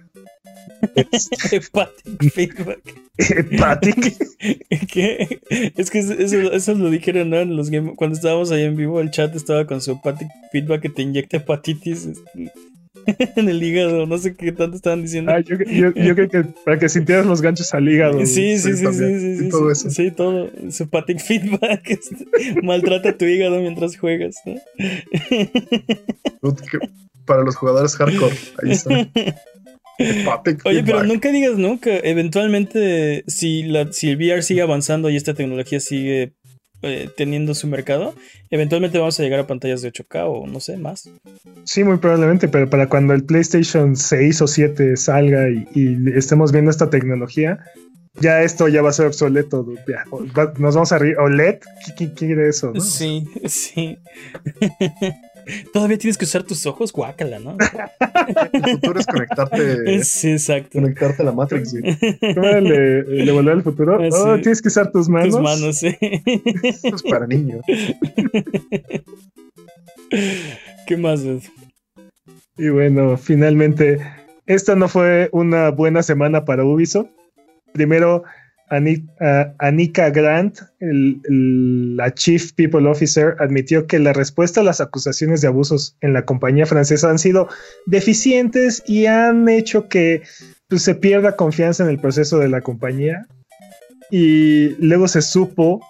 Hepatic 1.51 2.33
feedback. 2.33 2.81
Hepatic. 3.19 4.17
¿Qué? 4.93 5.41
Es 5.77 5.91
que 5.91 5.99
eso, 5.99 6.15
eso 6.53 6.75
lo 6.75 6.91
dijeron, 6.91 7.31
¿no? 7.31 7.37
En 7.39 7.57
los 7.57 7.71
game, 7.71 7.95
cuando 7.97 8.17
estábamos 8.17 8.51
ahí 8.51 8.63
en 8.65 8.77
vivo, 8.77 9.01
el 9.01 9.11
chat 9.11 9.35
estaba 9.35 9.67
con 9.67 9.81
su 9.81 9.93
hepatic 9.93 10.29
feedback 10.53 10.83
que 10.83 10.89
te 10.89 11.03
inyecta 11.03 11.39
hepatitis 11.39 12.07
este, 12.07 12.53
en 13.37 13.49
el 13.49 13.63
hígado. 13.63 14.07
No 14.07 14.19
sé 14.19 14.35
qué 14.35 14.53
tanto 14.53 14.77
estaban 14.77 15.03
diciendo. 15.03 15.33
Ah, 15.33 15.41
yo, 15.41 15.57
yo, 15.59 15.93
yo, 15.95 16.15
creo 16.15 16.29
que 16.29 16.45
para 16.65 16.79
que 16.79 16.89
sintieras 16.89 17.27
los 17.27 17.41
ganchos 17.41 17.73
al 17.75 17.89
hígado. 17.89 18.19
Sí, 18.27 18.59
sí, 18.59 18.77
sí, 18.77 18.87
sí, 18.93 19.21
sí, 19.21 19.37
sí, 19.37 19.49
todo 19.49 19.71
eso. 19.71 19.91
Sí, 19.91 20.11
todo. 20.11 20.51
Su 20.71 20.85
hepatic 20.85 21.21
feedback. 21.21 21.91
este, 21.91 22.27
maltrata 22.63 23.17
tu 23.17 23.25
hígado 23.25 23.61
mientras 23.61 23.97
juegas. 23.97 24.37
¿no? 24.45 24.57
Para 27.27 27.43
los 27.43 27.55
jugadores 27.57 27.95
hardcore, 27.97 28.35
ahí 28.63 28.73
está. 28.73 29.09
Hepatic 29.99 30.63
Oye, 30.65 30.83
pero 30.83 31.05
nunca 31.05 31.31
digas 31.31 31.59
nunca. 31.59 31.91
Eventualmente, 32.03 33.23
si, 33.29 33.63
la, 33.65 33.93
si 33.93 34.11
el 34.11 34.17
VR 34.17 34.43
sigue 34.43 34.63
avanzando 34.63 35.11
y 35.11 35.17
esta 35.17 35.35
tecnología 35.35 35.79
sigue 35.79 36.33
eh, 36.83 37.09
teniendo 37.17 37.55
su 37.55 37.67
mercado, 37.67 38.15
eventualmente 38.51 38.99
vamos 38.99 39.19
a 39.19 39.23
llegar 39.23 39.41
a 39.41 39.47
pantallas 39.47 39.83
de 39.83 39.93
8K 39.93 40.25
o 40.27 40.47
no 40.47 40.61
sé, 40.61 40.77
más. 40.77 41.11
Sí, 41.65 41.85
muy 41.85 41.99
probablemente, 41.99 42.49
pero 42.49 42.69
para 42.69 42.89
cuando 42.89 43.15
el 43.15 43.25
PlayStation 43.25 43.97
6 43.97 44.43
o 44.43 44.47
7 44.47 44.97
salga 44.97 45.49
y, 45.51 45.67
y 45.75 45.97
estemos 46.17 46.53
viendo 46.53 46.71
esta 46.71 46.91
tecnología, 46.91 47.59
ya 48.15 48.43
esto 48.43 48.69
ya 48.69 48.83
va 48.83 48.91
a 48.91 48.93
ser 48.93 49.07
obsoleto. 49.07 49.67
ya, 49.89 50.05
nos 50.59 50.75
vamos 50.75 50.93
a 50.93 50.99
reír. 50.99 51.17
OLED, 51.19 51.61
¿qué, 51.87 51.95
qué 51.97 52.15
quiere 52.15 52.49
eso? 52.49 52.73
no? 52.75 52.81
Sí, 52.81 53.27
sí. 53.47 53.99
Todavía 55.73 55.99
tienes 55.99 56.17
que 56.19 56.25
usar 56.25 56.43
tus 56.43 56.65
ojos, 56.67 56.93
guácala, 56.93 57.39
¿no? 57.39 57.57
El 58.53 58.63
futuro 58.73 59.01
es 59.01 59.07
conectarte, 59.07 60.05
Sí, 60.05 60.31
exacto. 60.33 60.71
conectarte 60.73 61.23
a 61.23 61.27
la 61.27 61.33
Matrix. 61.33 61.73
güey. 61.81 61.97
¿Cómo 62.35 62.47
de 62.47 63.33
volver 63.33 63.55
al 63.55 63.63
futuro? 63.63 63.99
Ah, 64.03 64.09
Oh, 64.13 64.37
sí. 64.37 64.43
tienes 64.43 64.63
que 64.63 64.69
usar 64.69 64.91
tus 64.93 65.09
manos. 65.09 65.31
Tus 65.35 65.41
manos, 65.41 65.79
sí. 65.79 65.97
Esto 66.63 66.97
es 66.97 67.03
para 67.03 67.27
niños. 67.27 67.61
¿Qué 70.87 70.97
más? 70.97 71.21
Ed? 71.23 71.41
Y 72.57 72.69
bueno, 72.69 73.17
finalmente, 73.17 73.99
esta 74.47 74.75
no 74.77 74.89
fue 74.89 75.29
una 75.33 75.71
buena 75.71 76.03
semana 76.03 76.45
para 76.45 76.65
Ubisoft. 76.65 77.09
Primero, 77.73 78.25
A- 78.71 79.53
Anika 79.59 80.11
Grant, 80.11 80.59
la 80.81 82.15
Chief 82.15 82.53
People 82.53 82.89
Officer, 82.89 83.37
admitió 83.41 83.87
que 83.87 83.99
la 83.99 84.13
respuesta 84.13 84.61
a 84.61 84.65
las 84.65 84.81
acusaciones 84.81 85.41
de 85.41 85.49
abusos 85.49 85.97
en 86.01 86.13
la 86.13 86.25
compañía 86.25 86.67
francesa 86.67 87.11
han 87.11 87.19
sido 87.19 87.49
deficientes 87.87 88.83
y 88.87 89.07
han 89.07 89.49
hecho 89.49 89.89
que 89.89 90.23
pues, 90.69 90.83
se 90.83 90.95
pierda 90.95 91.37
confianza 91.37 91.83
en 91.83 91.91
el 91.91 91.99
proceso 91.99 92.39
de 92.39 92.49
la 92.49 92.61
compañía. 92.61 93.27
Y 94.11 94.71
luego 94.85 95.09
se 95.09 95.23
supo 95.23 95.81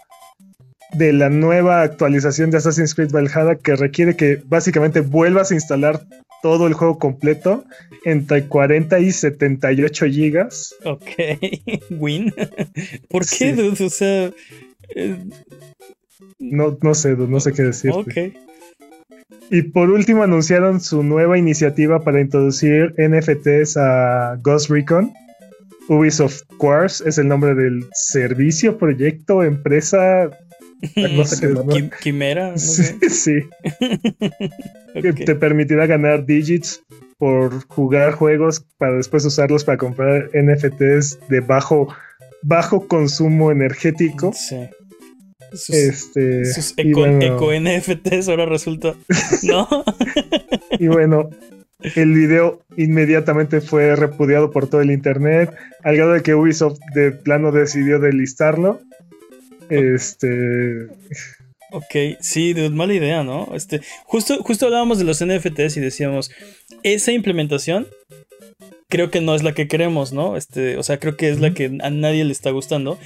de 0.92 1.12
la 1.12 1.28
nueva 1.30 1.82
actualización 1.82 2.50
de 2.50 2.56
Assassin's 2.58 2.94
Creed 2.94 3.12
Valhalla 3.12 3.56
que 3.56 3.76
requiere 3.76 4.16
que 4.16 4.42
básicamente 4.46 5.00
vuelvas 5.00 5.50
a 5.50 5.54
instalar 5.54 6.00
todo 6.42 6.66
el 6.66 6.74
juego 6.74 6.98
completo 6.98 7.64
entre 8.04 8.46
40 8.46 8.98
y 9.00 9.12
78 9.12 10.06
gigas. 10.06 10.74
Ok. 10.84 11.02
Win. 11.90 12.32
¿Por 13.08 13.22
qué, 13.22 13.26
Sí. 13.26 13.52
dude? 13.52 13.84
O 13.84 13.90
sea. 13.90 14.30
eh, 14.94 15.16
No, 16.38 16.78
no 16.82 16.94
sé, 16.94 17.16
no 17.16 17.40
sé 17.40 17.52
qué 17.52 17.62
decir. 17.64 17.90
ok. 17.92 18.12
Y 19.52 19.62
por 19.62 19.90
último 19.90 20.22
anunciaron 20.22 20.80
su 20.80 21.02
nueva 21.02 21.36
iniciativa 21.36 22.00
para 22.04 22.20
introducir 22.20 22.94
NFTs 22.98 23.76
a 23.76 24.38
Ghost 24.42 24.70
Recon. 24.70 25.12
Ubisoft 25.88 26.42
Quartz 26.56 27.00
es 27.00 27.18
el 27.18 27.26
nombre 27.26 27.54
del 27.56 27.84
servicio, 27.92 28.78
proyecto, 28.78 29.42
empresa. 29.42 30.30
Quimera. 32.02 32.52
No 32.52 32.58
Sí, 32.58 32.82
sé. 32.84 33.10
sí, 33.10 33.32
que 35.02 35.10
Ok. 35.10 35.24
te 35.24 35.34
permitirá 35.34 35.86
ganar 35.86 36.26
digits 36.26 36.82
por 37.18 37.66
jugar 37.68 38.12
juegos 38.12 38.64
para 38.78 38.96
después 38.96 39.24
usarlos 39.24 39.64
para 39.64 39.78
comprar 39.78 40.30
NFTs 40.32 41.18
de 41.28 41.40
bajo, 41.40 41.88
bajo 42.42 42.86
consumo 42.88 43.50
energético. 43.50 44.32
Sí. 44.34 44.56
Sus, 45.52 45.70
Este, 45.74 46.44
sus 46.46 46.74
eco, 46.76 47.00
bueno. 47.00 47.22
eco 47.22 47.50
NFTs 47.52 48.28
ahora 48.28 48.46
resulta. 48.46 48.94
¿No? 49.42 49.68
Y 50.78 50.86
bueno, 50.86 51.28
el 51.96 52.12
video 52.14 52.60
inmediatamente 52.76 53.60
fue 53.60 53.96
repudiado 53.96 54.50
por 54.52 54.68
todo 54.68 54.80
el 54.80 54.90
internet, 54.92 55.52
al 55.82 55.96
grado 55.96 56.12
de 56.12 56.22
que 56.22 56.34
Ubisoft 56.36 56.78
de 56.94 57.10
plano 57.10 57.50
decidió 57.52 57.98
delistarlo. 57.98 58.80
Este, 59.70 60.88
Ok, 61.72 62.18
sí, 62.20 62.52
dude, 62.52 62.70
mala 62.70 62.94
idea, 62.94 63.22
¿no? 63.22 63.48
Este, 63.54 63.80
justo, 64.04 64.42
justo 64.42 64.66
hablábamos 64.66 64.98
de 64.98 65.04
los 65.04 65.24
NFTs 65.24 65.76
y 65.76 65.80
decíamos, 65.80 66.30
esa 66.82 67.12
implementación 67.12 67.86
creo 68.90 69.10
que 69.10 69.22
no 69.22 69.34
es 69.34 69.42
la 69.42 69.52
que 69.54 69.66
queremos, 69.68 70.12
¿no? 70.12 70.36
Este, 70.36 70.76
o 70.76 70.82
sea, 70.82 70.98
creo 70.98 71.16
que 71.16 71.30
es 71.30 71.40
la 71.40 71.54
que 71.54 71.78
a 71.82 71.88
nadie 71.90 72.24
le 72.24 72.32
está 72.32 72.50
gustando. 72.50 72.98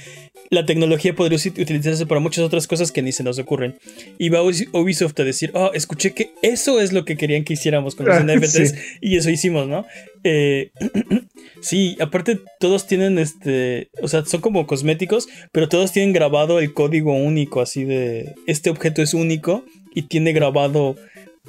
La 0.49 0.65
tecnología 0.65 1.15
podría 1.15 1.37
utilizarse 1.39 2.05
para 2.05 2.19
muchas 2.21 2.43
otras 2.43 2.67
cosas 2.67 2.91
que 2.91 3.01
ni 3.01 3.11
se 3.11 3.23
nos 3.23 3.39
ocurren. 3.39 3.75
Y 4.19 4.29
va 4.29 4.43
Ubis- 4.43 4.67
Ubisoft 4.73 5.19
a 5.19 5.23
decir, 5.23 5.51
oh, 5.55 5.71
escuché 5.73 6.13
que 6.13 6.31
eso 6.43 6.79
es 6.81 6.91
lo 6.93 7.03
que 7.05 7.15
querían 7.17 7.43
que 7.45 7.53
hiciéramos 7.53 7.95
con 7.95 8.05
los 8.05 8.15
Ah, 8.17 8.23
NFTs 8.23 8.69
sí. 8.71 8.75
y 9.01 9.15
eso 9.17 9.29
hicimos, 9.29 9.67
¿no? 9.67 9.85
Eh, 10.23 10.69
sí, 11.61 11.97
aparte 11.99 12.39
todos 12.59 12.85
tienen 12.87 13.17
este, 13.19 13.89
o 14.01 14.07
sea, 14.07 14.25
son 14.25 14.41
como 14.41 14.67
cosméticos, 14.67 15.27
pero 15.51 15.67
todos 15.69 15.91
tienen 15.91 16.13
grabado 16.13 16.59
el 16.59 16.73
código 16.73 17.13
único, 17.15 17.61
así 17.61 17.83
de, 17.83 18.35
este 18.47 18.69
objeto 18.69 19.01
es 19.01 19.13
único 19.13 19.65
y 19.93 20.03
tiene 20.03 20.31
grabado... 20.33 20.95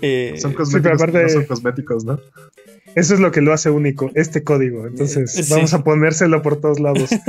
eh, 0.02 0.34
Son 0.38 0.52
cosméticos, 0.54 1.00
aparte- 1.02 1.22
no 1.22 1.28
son 1.28 1.44
cosméticos, 1.44 2.04
¿no? 2.04 2.20
Eso 2.96 3.14
es 3.14 3.20
lo 3.20 3.30
que 3.30 3.40
lo 3.42 3.52
hace 3.52 3.70
único, 3.70 4.10
este 4.14 4.42
código. 4.42 4.86
Entonces, 4.86 5.38
Eh, 5.38 5.42
sí. 5.44 5.52
vamos 5.52 5.72
a 5.74 5.84
ponérselo 5.84 6.42
por 6.42 6.60
todos 6.60 6.80
lados. 6.80 7.10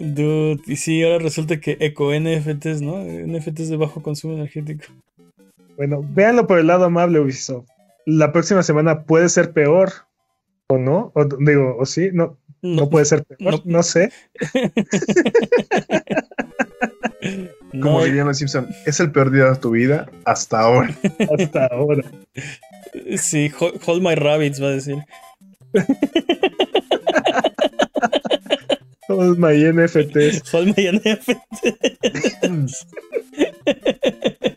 Dude, 0.00 0.60
y 0.66 0.76
sí, 0.76 1.02
ahora 1.02 1.18
resulta 1.18 1.60
que 1.60 1.76
eco 1.80 2.12
NFTs, 2.12 2.80
¿no? 2.82 2.98
NFTs 3.04 3.68
de 3.68 3.76
bajo 3.76 4.02
consumo 4.02 4.34
energético. 4.34 4.84
Bueno, 5.76 6.02
véanlo 6.14 6.46
por 6.46 6.58
el 6.58 6.66
lado 6.68 6.84
amable, 6.86 7.20
Ubisoft. 7.20 7.68
La 8.06 8.32
próxima 8.32 8.62
semana 8.62 9.02
puede 9.04 9.28
ser 9.28 9.52
peor, 9.52 9.90
¿o 10.68 10.78
no? 10.78 11.12
O, 11.14 11.24
digo, 11.24 11.76
¿o 11.78 11.84
sí? 11.86 12.10
No, 12.12 12.38
no, 12.62 12.88
puede 12.88 13.04
ser 13.04 13.24
peor, 13.24 13.54
no. 13.54 13.62
no, 13.64 13.82
sé. 13.82 14.12
Como 17.82 17.98
No, 18.00 18.04
dirían 18.04 18.26
los 18.26 18.38
Simpson, 18.38 18.68
es 18.86 19.00
el 19.00 19.10
peor 19.12 19.30
día 19.30 19.44
de 19.46 19.56
tu 19.56 19.70
vida 19.70 20.08
hasta 20.24 20.60
ahora. 20.60 20.94
Hasta 21.38 21.66
ahora. 21.66 22.04
sí, 23.16 23.50
ho- 23.58 23.72
hold 23.86 24.02
my 24.02 24.14
rabbits, 24.14 24.62
va 24.62 24.68
a 24.68 24.70
decir. 24.72 24.96
Todos 29.08 29.38
my 29.38 29.54
NFTs. 29.72 30.52
Hold 30.52 30.76
my 30.76 30.90
NFT. 30.98 31.76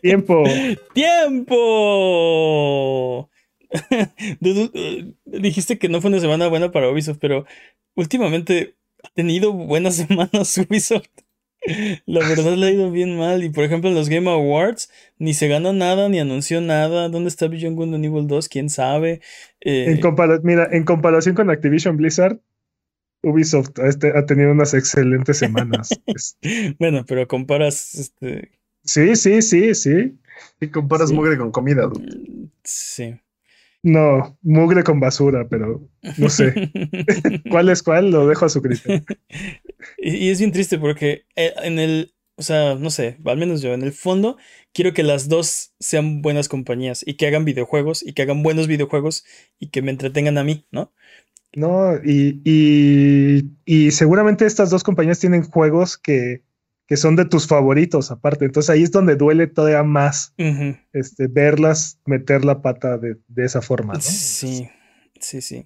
Tiempo. 0.02 0.42
¡Tiempo! 0.94 1.56
Eh, 4.42 5.12
Dijiste 5.26 5.78
que 5.78 5.88
no 5.88 6.00
fue 6.00 6.10
una 6.10 6.18
semana 6.18 6.48
buena 6.48 6.72
para 6.72 6.90
Ubisoft, 6.90 7.18
pero 7.20 7.44
últimamente 7.94 8.74
ha 9.04 9.08
tenido 9.10 9.52
buenas 9.52 9.94
semanas 9.96 10.58
Ubisoft. 10.58 11.06
La 12.06 12.20
verdad 12.26 12.56
le 12.56 12.66
ha 12.66 12.70
ido 12.70 12.90
bien 12.90 13.16
mal. 13.18 13.44
Y 13.44 13.50
por 13.50 13.64
ejemplo, 13.64 13.90
en 13.90 13.94
los 13.96 14.08
Game 14.08 14.30
Awards 14.30 14.90
ni 15.18 15.34
se 15.34 15.48
ganó 15.48 15.72
nada, 15.72 16.08
ni 16.08 16.18
anunció 16.18 16.60
nada. 16.60 17.08
¿Dónde 17.08 17.28
está 17.28 17.48
Beyond 17.48 17.76
Good 17.76 17.94
and 17.94 18.04
Evil 18.04 18.26
2? 18.26 18.48
¿Quién 18.48 18.70
sabe? 18.70 19.20
Eh, 19.60 19.86
En 20.00 20.00
mira, 20.42 20.68
en 20.72 20.84
comparación 20.84 21.34
con 21.34 21.50
Activision 21.50 21.96
Blizzard, 21.96 22.38
Ubisoft 23.22 23.78
ha, 23.78 23.88
este- 23.88 24.16
ha 24.16 24.24
tenido 24.24 24.52
unas 24.52 24.72
excelentes 24.74 25.36
semanas. 25.38 25.90
Bueno, 26.78 27.04
pero 27.06 27.28
comparas 27.28 27.94
este. 27.94 28.50
sí, 28.82 29.14
sí, 29.16 29.42
sí, 29.42 29.74
sí. 29.74 30.18
Y 30.60 30.68
comparas 30.68 31.10
Sí. 31.10 31.14
mugre 31.14 31.36
con 31.36 31.50
comida, 31.52 31.82
dude. 31.82 32.06
mm, 32.16 32.50
Sí. 32.64 33.14
No, 33.82 34.38
mugre 34.42 34.84
con 34.84 35.00
basura, 35.00 35.48
pero 35.48 35.88
no 36.18 36.28
sé. 36.28 36.52
¿Cuál 37.50 37.70
es 37.70 37.82
cuál? 37.82 38.10
Lo 38.10 38.26
dejo 38.26 38.44
a 38.44 38.48
su 38.48 38.62
criterio. 38.62 39.04
Y, 39.96 40.28
es 40.28 40.38
bien 40.38 40.52
triste 40.52 40.78
porque 40.78 41.24
eh, 41.36 41.54
en 41.62 41.78
el, 41.78 42.12
o 42.36 42.42
sea, 42.42 42.74
no 42.74 42.90
sé, 42.90 43.16
al 43.24 43.38
menos 43.38 43.62
yo, 43.62 43.72
en 43.72 43.82
el 43.82 43.92
fondo, 43.92 44.36
quiero 44.74 44.92
que 44.92 45.02
las 45.02 45.30
dos 45.30 45.72
sean 45.80 46.20
buenas 46.20 46.50
compañías 46.50 47.02
y 47.06 47.14
que 47.14 47.26
hagan 47.26 47.46
videojuegos 47.46 48.06
y 48.06 48.12
que 48.12 48.20
hagan 48.20 48.42
buenos 48.42 48.66
videojuegos 48.66 49.24
y 49.58 49.70
que 49.70 49.80
me 49.80 49.90
entretengan 49.90 50.36
a 50.36 50.44
mí, 50.44 50.66
¿no? 50.70 50.92
No, 51.54 51.96
y, 51.96 52.42
y, 52.44 53.52
y 53.64 53.90
seguramente 53.92 54.44
estas 54.44 54.68
dos 54.68 54.84
compañías 54.84 55.18
tienen 55.18 55.44
juegos 55.44 55.96
que, 55.96 56.42
que 56.90 56.96
son 56.96 57.14
de 57.14 57.24
tus 57.24 57.46
favoritos 57.46 58.10
aparte. 58.10 58.44
Entonces 58.44 58.68
ahí 58.68 58.82
es 58.82 58.90
donde 58.90 59.14
duele 59.14 59.46
todavía 59.46 59.84
más 59.84 60.34
este, 60.92 61.28
verlas 61.28 62.00
meter 62.04 62.44
la 62.44 62.62
pata 62.62 62.98
de, 62.98 63.16
de 63.28 63.44
esa 63.44 63.62
forma, 63.62 63.94
¿no? 63.94 64.00
Sí, 64.00 64.68
Sí, 65.20 65.40
sí. 65.40 65.62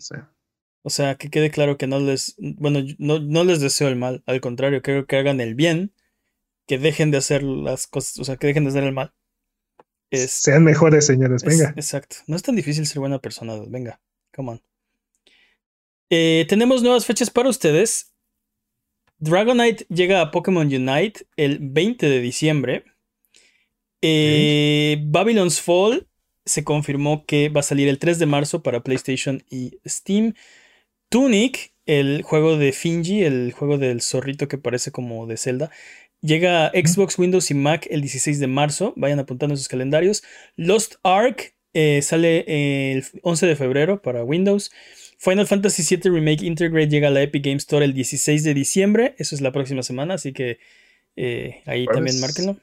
O 0.82 0.90
sea, 0.90 1.14
que 1.14 1.30
quede 1.30 1.50
claro 1.50 1.78
que 1.78 1.86
no 1.86 1.98
les, 1.98 2.34
bueno, 2.38 2.80
no, 2.98 3.20
no 3.20 3.42
les 3.44 3.60
deseo 3.60 3.88
el 3.88 3.96
mal, 3.96 4.22
al 4.26 4.42
contrario, 4.42 4.82
creo 4.82 5.06
que 5.06 5.16
hagan 5.16 5.40
el 5.40 5.54
bien, 5.54 5.94
que 6.66 6.76
dejen 6.76 7.10
de 7.10 7.16
hacer 7.18 7.42
las 7.42 7.86
cosas, 7.86 8.18
o 8.18 8.24
sea, 8.24 8.36
que 8.36 8.46
dejen 8.48 8.64
de 8.64 8.70
hacer 8.70 8.84
el 8.84 8.92
mal. 8.92 9.14
Es, 10.10 10.30
Sean 10.32 10.62
mejores, 10.64 11.06
señores. 11.06 11.42
es- 11.42 11.48
Venga. 11.58 11.70
exacto. 11.76 12.16
No 12.26 12.36
es 12.36 12.42
tan 12.42 12.54
difícil 12.56 12.86
ser 12.86 13.00
buena 13.00 13.18
persona, 13.18 13.54
venga, 13.66 13.98
come 14.34 14.50
on. 14.50 14.62
Eh, 16.10 16.44
tenemos 16.48 16.82
nuevas 16.82 17.06
fechas 17.06 17.30
para 17.30 17.48
ustedes. 17.48 18.13
Dragonite 19.24 19.86
llega 19.88 20.20
a 20.20 20.30
Pokémon 20.30 20.66
Unite 20.66 21.26
el 21.36 21.58
20 21.58 22.08
de 22.10 22.20
diciembre. 22.20 22.84
Eh, 24.02 24.98
Babylon's 25.06 25.62
Fall 25.62 26.06
se 26.44 26.62
confirmó 26.62 27.24
que 27.24 27.48
va 27.48 27.60
a 27.60 27.62
salir 27.62 27.88
el 27.88 27.98
3 27.98 28.18
de 28.18 28.26
marzo 28.26 28.62
para 28.62 28.82
PlayStation 28.82 29.42
y 29.50 29.78
Steam. 29.86 30.34
Tunic, 31.08 31.72
el 31.86 32.20
juego 32.20 32.58
de 32.58 32.72
Finji, 32.72 33.22
el 33.22 33.52
juego 33.52 33.78
del 33.78 34.02
zorrito 34.02 34.46
que 34.46 34.58
parece 34.58 34.90
como 34.90 35.26
de 35.26 35.38
Zelda, 35.38 35.70
llega 36.20 36.66
a 36.66 36.70
Xbox, 36.72 37.18
Windows 37.18 37.50
y 37.50 37.54
Mac 37.54 37.86
el 37.90 38.02
16 38.02 38.40
de 38.40 38.46
marzo. 38.46 38.92
Vayan 38.94 39.20
apuntando 39.20 39.54
en 39.54 39.58
sus 39.58 39.68
calendarios. 39.68 40.22
Lost 40.56 40.96
Ark 41.02 41.54
eh, 41.72 42.02
sale 42.02 42.92
el 42.92 43.04
11 43.22 43.46
de 43.46 43.56
febrero 43.56 44.02
para 44.02 44.22
Windows. 44.22 44.70
Final 45.24 45.46
Fantasy 45.46 45.82
VII 45.96 46.10
Remake 46.10 46.44
Integrate 46.44 46.88
llega 46.88 47.08
a 47.08 47.10
la 47.10 47.22
Epic 47.22 47.42
Game 47.44 47.56
Store 47.56 47.84
el 47.84 47.94
16 47.94 48.44
de 48.44 48.52
diciembre. 48.54 49.14
Eso 49.18 49.34
es 49.34 49.40
la 49.40 49.52
próxima 49.52 49.82
semana, 49.82 50.14
así 50.14 50.32
que 50.32 50.58
eh, 51.16 51.62
ahí 51.66 51.86
también 51.86 52.20
márquenlo. 52.20 52.56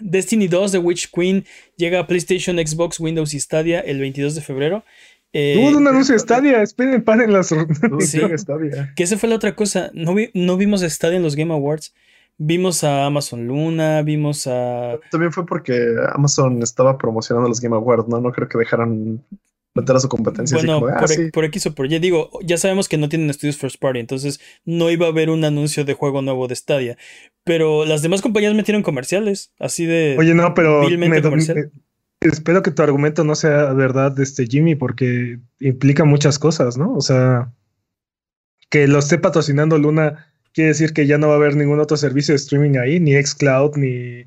Destiny 0.00 0.46
2 0.46 0.72
The 0.72 0.78
Witch 0.78 1.10
Queen 1.10 1.44
llega 1.76 2.00
a 2.00 2.06
PlayStation, 2.06 2.56
Xbox, 2.58 3.00
Windows 3.00 3.34
y 3.34 3.40
Stadia 3.40 3.80
el 3.80 3.98
22 3.98 4.34
de 4.34 4.40
febrero. 4.40 4.84
Eh, 5.32 5.54
Tuvo 5.56 5.78
un 5.78 5.86
anuncio 5.88 6.12
de 6.12 6.18
Stadia. 6.18 6.62
Esperen, 6.62 7.02
paren 7.02 7.32
las. 7.32 7.48
Sí. 7.48 7.56
Bien. 8.60 8.90
que 8.94 9.02
esa 9.02 9.16
fue 9.16 9.28
la 9.28 9.36
otra 9.36 9.54
cosa. 9.56 9.90
No, 9.94 10.14
vi- 10.14 10.30
no 10.34 10.56
vimos 10.56 10.82
a 10.82 10.90
Stadia 10.90 11.16
en 11.16 11.22
los 11.22 11.34
Game 11.36 11.52
Awards. 11.54 11.94
Vimos 12.36 12.84
a 12.84 13.04
Amazon 13.06 13.46
Luna, 13.46 14.02
vimos 14.02 14.46
a. 14.46 14.98
También 15.10 15.32
fue 15.32 15.44
porque 15.46 15.78
Amazon 16.14 16.62
estaba 16.62 16.96
promocionando 16.98 17.48
los 17.48 17.60
Game 17.60 17.76
Awards, 17.76 18.08
¿no? 18.08 18.20
No 18.20 18.32
creo 18.32 18.48
que 18.48 18.58
dejaran 18.58 19.22
meter 19.74 19.94
a 19.96 20.00
su 20.00 20.08
competencia 20.08 20.56
así 20.56 20.66
Bueno, 20.66 20.80
como 20.80 20.86
de, 20.92 20.96
ah, 20.96 21.00
por, 21.00 21.08
sí. 21.08 21.30
por 21.32 21.44
X 21.44 21.66
o 21.66 21.74
por 21.74 21.92
Y. 21.92 21.98
Digo, 21.98 22.30
ya 22.44 22.56
sabemos 22.58 22.88
que 22.88 22.98
no 22.98 23.08
tienen 23.08 23.30
estudios 23.30 23.56
first 23.56 23.76
party, 23.80 24.00
entonces 24.00 24.40
no 24.64 24.90
iba 24.90 25.06
a 25.06 25.10
haber 25.10 25.30
un 25.30 25.44
anuncio 25.44 25.84
de 25.84 25.94
juego 25.94 26.22
nuevo 26.22 26.48
de 26.48 26.56
Stadia. 26.56 26.96
Pero 27.44 27.84
las 27.84 28.02
demás 28.02 28.20
compañías 28.22 28.54
metieron 28.54 28.82
comerciales, 28.82 29.52
así 29.58 29.86
de. 29.86 30.16
Oye, 30.18 30.34
no, 30.34 30.54
pero 30.54 30.82
me- 30.90 31.08
me- 31.08 31.20
espero 32.20 32.62
que 32.62 32.70
tu 32.70 32.82
argumento 32.82 33.24
no 33.24 33.34
sea 33.34 33.72
verdad, 33.72 34.18
este 34.20 34.46
Jimmy, 34.46 34.74
porque 34.74 35.38
implica 35.58 36.04
muchas 36.04 36.38
cosas, 36.38 36.76
¿no? 36.76 36.94
O 36.94 37.00
sea, 37.00 37.52
que 38.68 38.86
lo 38.86 38.98
esté 38.98 39.18
patrocinando 39.18 39.78
Luna 39.78 40.26
quiere 40.52 40.68
decir 40.68 40.92
que 40.92 41.06
ya 41.06 41.16
no 41.16 41.28
va 41.28 41.34
a 41.34 41.36
haber 41.36 41.56
ningún 41.56 41.80
otro 41.80 41.96
servicio 41.96 42.32
de 42.32 42.36
streaming 42.36 42.76
ahí, 42.78 43.00
ni 43.00 43.12
Xcloud, 43.14 43.76
ni 43.76 44.24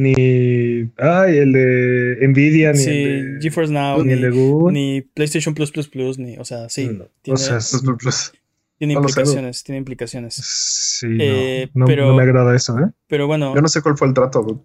ni 0.00 0.90
ay, 0.96 1.38
el 1.38 1.52
de 1.52 2.28
Nvidia, 2.28 2.72
ni 2.72 2.78
sí, 2.78 2.90
el 2.90 3.34
de, 3.34 3.40
GeForce 3.42 3.72
Now, 3.72 4.02
ni 4.04 4.12
el 4.12 4.20
de 4.22 4.30
ni, 4.30 4.94
ni 4.94 5.00
PlayStation 5.02 5.54
Plus 5.54 5.70
Plus 5.70 5.88
Plus, 5.88 6.18
ni. 6.18 6.36
O 6.38 6.44
sea, 6.44 6.68
sí. 6.68 6.86
No, 6.86 7.06
tiene, 7.22 7.34
o 7.34 7.36
sea, 7.36 7.58
pues, 8.02 8.32
tiene 8.78 8.94
no 8.94 9.00
implicaciones, 9.00 9.62
tiene 9.62 9.78
implicaciones. 9.78 10.34
sí, 10.34 11.06
no, 11.06 11.16
Eh, 11.24 11.68
no- 11.74 11.86
pero- 11.86 12.06
no 12.08 12.14
me 12.14 12.22
agrada 12.22 12.54
eso, 12.56 12.78
¿eh? 12.78 12.90
Pero 13.08 13.26
bueno, 13.26 13.54
Yo 13.54 13.60
no 13.60 13.68
sé 13.68 13.82
cuál 13.82 13.96
fue 13.96 14.08
el 14.08 14.14
trato. 14.14 14.42
dude. 14.42 14.60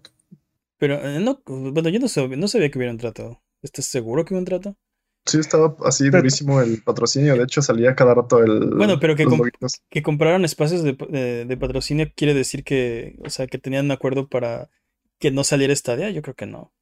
pero 0.78 0.94
eh, 1.06 1.20
no, 1.20 1.40
bueno, 1.46 1.88
yo 1.88 1.98
no, 2.00 2.06
sab- 2.06 2.36
no 2.36 2.48
sabía 2.48 2.70
que 2.70 2.78
hubiera 2.78 2.92
un 2.92 2.98
trato. 2.98 3.40
¿Estás 3.62 3.86
seguro 3.86 4.24
que 4.24 4.34
hubo 4.34 4.40
un 4.40 4.44
trato? 4.44 4.76
Sí, 5.24 5.38
estaba 5.38 5.74
así 5.84 6.04
Pero- 6.04 6.18
durísimo 6.18 6.60
el 6.60 6.82
patrocinio. 6.84 7.34
De 7.36 7.42
hecho, 7.42 7.60
salía 7.62 7.94
cada 7.96 8.14
rato 8.14 8.42
el. 8.44 8.70
Bueno, 8.76 9.00
pero 9.00 9.16
que 9.16 9.24
comp- 9.26 9.38
loguitos. 9.38 9.80
Que 9.90 10.02
compraron 10.02 10.44
espacios 10.44 10.82
de, 10.84 10.92
de- 11.10 11.44
de 11.46 11.56
patrocinio 11.56 12.06
quiere 12.14 12.32
decir 12.34 12.62
que, 12.62 13.16
o 13.24 13.30
sea, 13.30 13.46
que 13.48 13.58
tenían 13.58 13.86
un 13.86 13.90
acuerdo 13.90 14.28
para 14.28 14.68
que 15.18 15.30
no 15.30 15.44
saliera 15.44 15.74
Stadia. 15.74 16.10
Yo 16.10 16.22
creo 16.22 16.34
que 16.34 16.46
no. 16.46 16.72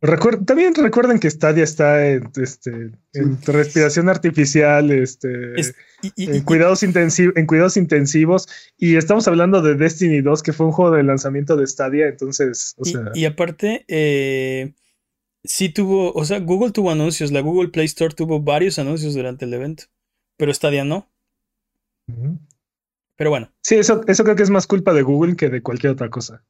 Recuer- 0.00 0.44
también 0.46 0.74
recuerden 0.76 1.18
que 1.18 1.28
Stadia 1.28 1.64
está 1.64 2.06
en, 2.08 2.30
este, 2.40 2.70
en 3.14 3.42
respiración 3.44 4.08
artificial, 4.08 4.92
este, 4.92 5.58
Es- 5.60 5.74
y- 6.02 6.12
y- 6.14 6.36
en, 6.36 6.44
cuidados 6.44 6.84
en 6.84 7.46
cuidados 7.46 7.76
intensivos. 7.76 8.48
Y 8.76 8.94
estamos 8.96 9.26
hablando 9.26 9.60
de 9.60 9.74
Destiny 9.74 10.20
2, 10.20 10.42
que 10.44 10.52
fue 10.52 10.66
un 10.66 10.72
juego 10.72 10.94
de 10.94 11.02
lanzamiento 11.02 11.56
de 11.56 11.66
Stadia. 11.66 12.06
Entonces, 12.06 12.74
o 12.78 12.82
y- 12.86 12.92
sea, 12.92 13.10
y 13.12 13.24
aparte, 13.24 13.84
eh, 13.88 14.72
sí 15.42 15.68
tuvo, 15.68 16.12
o 16.12 16.24
sea, 16.24 16.38
Google 16.38 16.70
tuvo 16.70 16.92
anuncios, 16.92 17.32
la 17.32 17.40
Google 17.40 17.70
Play 17.70 17.86
Store 17.86 18.14
tuvo 18.14 18.40
varios 18.40 18.78
anuncios 18.78 19.14
durante 19.14 19.46
el 19.46 19.54
evento, 19.54 19.84
pero 20.36 20.54
Stadia 20.54 20.84
no. 20.84 21.10
Pero 23.16 23.30
bueno, 23.30 23.52
sí, 23.62 23.74
eso, 23.74 24.02
eso 24.06 24.22
creo 24.24 24.36
que 24.36 24.44
es 24.44 24.50
más 24.50 24.66
culpa 24.68 24.92
de 24.94 25.02
Google 25.02 25.34
que 25.36 25.48
de 25.48 25.60
cualquier 25.60 25.92
otra 25.92 26.08
cosa. 26.08 26.44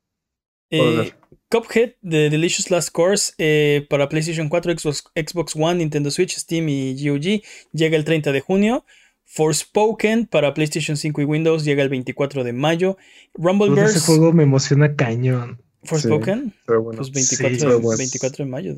Eh. 0.70 1.12
Cuphead 1.50 1.94
de 2.02 2.28
Delicious 2.28 2.70
Last 2.70 2.90
Course 2.90 3.32
eh, 3.38 3.86
para 3.88 4.08
PlayStation 4.08 4.48
4, 4.48 4.78
Xbox, 4.78 5.04
Xbox 5.14 5.56
One, 5.56 5.76
Nintendo 5.76 6.10
Switch, 6.10 6.36
Steam 6.36 6.68
y 6.68 6.94
GOG 7.02 7.42
llega 7.72 7.96
el 7.96 8.04
30 8.04 8.32
de 8.32 8.40
junio. 8.40 8.84
Forspoken 9.24 10.26
para 10.26 10.54
PlayStation 10.54 10.96
5 10.96 11.20
y 11.20 11.24
Windows 11.24 11.64
llega 11.64 11.82
el 11.82 11.88
24 11.90 12.44
de 12.44 12.52
mayo. 12.52 12.94
Todo 12.94 13.02
ese 13.02 13.42
Rumbleverse, 13.42 14.00
juego 14.00 14.32
me 14.32 14.42
emociona 14.42 14.94
cañón. 14.94 15.62
Forspoken, 15.84 16.54
bueno. 16.66 17.02
pues 17.02 17.08
Sí, 17.08 17.36
24, 17.36 17.58
pero 17.58 17.70
de, 17.70 17.82
bueno. 17.82 17.98
24 17.98 18.44
de 18.44 18.50
mayo. 18.50 18.74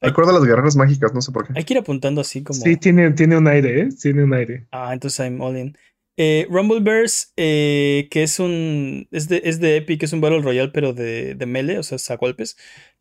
Recuerdo 0.00 0.32
las 0.32 0.44
guerreras 0.44 0.76
mágicas, 0.76 1.12
no 1.12 1.20
sé 1.20 1.30
por 1.30 1.46
qué. 1.46 1.52
Hay 1.56 1.64
que 1.64 1.74
ir 1.74 1.78
apuntando 1.78 2.22
así 2.22 2.42
como. 2.42 2.58
Sí, 2.58 2.76
tiene, 2.76 3.10
tiene 3.12 3.36
un 3.36 3.46
aire, 3.46 3.82
¿eh? 3.82 3.88
Tiene 4.00 4.24
un 4.24 4.32
aire. 4.32 4.66
Ah, 4.70 4.92
entonces 4.94 5.20
I'm 5.20 5.40
all 5.42 5.56
in. 5.56 5.76
Eh, 6.16 6.46
Rumbleverse, 6.50 7.28
eh, 7.36 8.08
que 8.10 8.22
es 8.22 8.38
un. 8.38 9.08
Es 9.10 9.28
de, 9.28 9.40
es 9.44 9.60
de 9.60 9.76
Epic, 9.76 10.02
es 10.02 10.12
un 10.12 10.20
Battle 10.20 10.42
Royale, 10.42 10.70
pero 10.72 10.92
de, 10.92 11.34
de 11.34 11.46
melee, 11.46 11.78
o 11.78 11.82
sea, 11.82 11.96
es 11.96 12.10
a 12.10 12.16
golpes. 12.16 12.56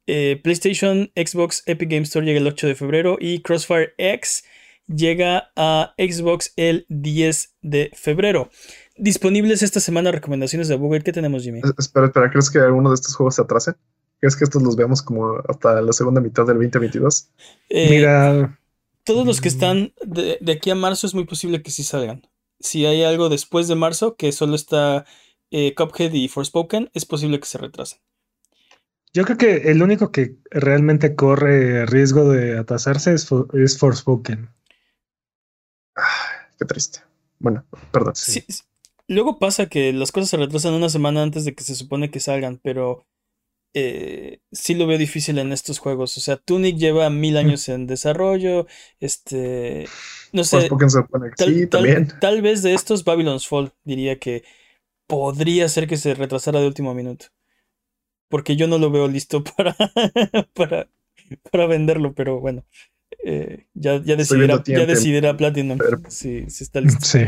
Eh, 0.07 0.39
PlayStation, 0.43 1.11
Xbox, 1.15 1.63
Epic 1.65 1.89
Game 1.89 2.03
Store 2.03 2.25
llega 2.25 2.39
el 2.39 2.47
8 2.47 2.67
de 2.67 2.75
febrero 2.75 3.17
y 3.19 3.41
Crossfire 3.41 3.93
X 3.97 4.43
llega 4.87 5.51
a 5.55 5.93
Xbox 5.97 6.53
el 6.55 6.85
10 6.89 7.55
de 7.61 7.91
febrero. 7.93 8.49
Disponibles 8.97 9.61
esta 9.61 9.79
semana 9.79 10.11
recomendaciones 10.11 10.67
de 10.67 10.75
Google. 10.75 11.01
¿Qué 11.01 11.11
tenemos, 11.11 11.43
Jimmy? 11.43 11.59
Es- 11.63 11.73
Espera, 11.77 12.07
espera, 12.07 12.31
¿crees 12.31 12.49
que 12.49 12.59
alguno 12.59 12.89
de 12.89 12.95
estos 12.95 13.15
juegos 13.15 13.35
se 13.35 13.41
atrase? 13.41 13.73
¿Crees 14.19 14.35
que 14.35 14.43
estos 14.45 14.61
los 14.63 14.75
veamos 14.75 15.01
como 15.01 15.35
hasta 15.47 15.81
la 15.81 15.93
segunda 15.93 16.21
mitad 16.21 16.45
del 16.45 16.57
2022? 16.57 17.29
Eh, 17.69 17.87
Mira, 17.89 18.59
todos 19.03 19.25
los 19.25 19.39
que 19.41 19.49
mm. 19.49 19.53
están 19.53 19.93
de, 20.05 20.37
de 20.41 20.51
aquí 20.51 20.69
a 20.71 20.75
marzo 20.75 21.07
es 21.07 21.13
muy 21.13 21.25
posible 21.25 21.61
que 21.61 21.71
sí 21.71 21.83
salgan. 21.83 22.23
Si 22.59 22.85
hay 22.85 23.03
algo 23.03 23.29
después 23.29 23.67
de 23.67 23.75
marzo, 23.75 24.15
que 24.15 24.31
solo 24.31 24.55
está 24.55 25.05
eh, 25.51 25.73
Cuphead 25.75 26.13
y 26.13 26.27
Forspoken, 26.29 26.89
es 26.93 27.05
posible 27.05 27.39
que 27.39 27.47
se 27.47 27.57
retrasen. 27.57 27.99
yo 29.13 29.23
creo 29.23 29.37
que 29.37 29.71
el 29.71 29.81
único 29.83 30.11
que 30.11 30.37
realmente 30.51 31.15
corre 31.15 31.85
riesgo 31.85 32.29
de 32.29 32.57
atrasarse 32.57 33.13
es, 33.13 33.27
For- 33.27 33.47
es 33.53 33.77
Forspoken. 33.77 34.49
Ah, 35.95 36.47
qué 36.57 36.65
triste. 36.65 36.99
Bueno, 37.39 37.65
perdón. 37.91 38.15
Sí, 38.15 38.43
sí. 38.47 38.63
Luego 39.07 39.39
pasa 39.39 39.67
que 39.67 39.91
las 39.93 40.11
cosas 40.11 40.29
se 40.29 40.37
retrasan 40.37 40.73
una 40.73 40.89
semana 40.89 41.23
antes 41.23 41.45
de 41.45 41.55
que 41.55 41.63
se 41.63 41.75
supone 41.75 42.11
que 42.11 42.19
salgan, 42.19 42.59
pero 42.63 43.07
eh, 43.73 44.41
sí 44.51 44.75
lo 44.75 44.87
veo 44.87 44.97
difícil 44.99 45.39
en 45.39 45.53
estos 45.53 45.79
juegos. 45.79 46.17
O 46.17 46.21
sea, 46.21 46.37
Tunic 46.37 46.77
lleva 46.77 47.09
mil 47.11 47.37
años 47.37 47.69
en 47.69 47.87
desarrollo. 47.87 48.67
Este, 48.99 49.87
no 50.31 50.43
sé, 50.43 50.61
se 50.61 50.69
tal, 50.69 51.31
sí, 51.37 51.67
tal- 51.67 51.69
también. 51.69 52.07
tal 52.19 52.41
vez 52.41 52.61
de 52.63 52.73
estos 52.73 53.03
Babylon's 53.03 53.47
Fall 53.47 53.71
diría 53.83 54.19
que 54.19 54.43
podría 55.07 55.67
ser 55.69 55.87
que 55.87 55.97
se 55.97 56.13
retrasara 56.13 56.59
de 56.59 56.67
último 56.67 56.93
minuto. 56.93 57.25
Porque 58.29 58.55
yo 58.55 58.67
no 58.67 58.77
lo 58.77 58.91
veo 58.91 59.07
listo 59.07 59.43
para, 59.57 59.75
para, 60.53 60.87
para 61.51 61.65
venderlo, 61.67 62.13
pero 62.13 62.39
bueno. 62.39 62.63
eh, 63.23 63.65
ya, 63.73 64.01
ya 64.03 64.15
decidirá, 64.15 64.63
ya 64.65 64.85
decidirá 64.85 65.35
Platinum 65.35 65.77
Pero- 65.77 66.01
si, 66.09 66.49
si 66.49 66.63
está 66.63 66.79
listo. 66.81 67.05
Sí. 67.05 67.19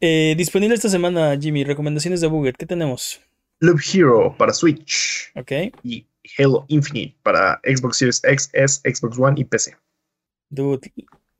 Eh, 0.00 0.34
disponible 0.36 0.74
esta 0.74 0.88
semana, 0.88 1.38
Jimmy, 1.40 1.64
recomendaciones 1.64 2.20
de 2.20 2.26
Buget. 2.26 2.56
¿Qué 2.56 2.66
tenemos? 2.66 3.20
Loop 3.60 3.80
Hero 3.94 4.34
para 4.36 4.52
Switch 4.52 5.30
Ok. 5.36 5.52
y 5.84 6.04
Halo 6.38 6.64
Infinite 6.68 7.16
para 7.22 7.60
Xbox 7.64 7.96
Series 7.98 8.20
X, 8.24 8.50
S, 8.52 8.80
Xbox 8.94 9.18
One 9.18 9.40
y 9.40 9.44
PC. 9.44 9.76
Dude, 10.50 10.92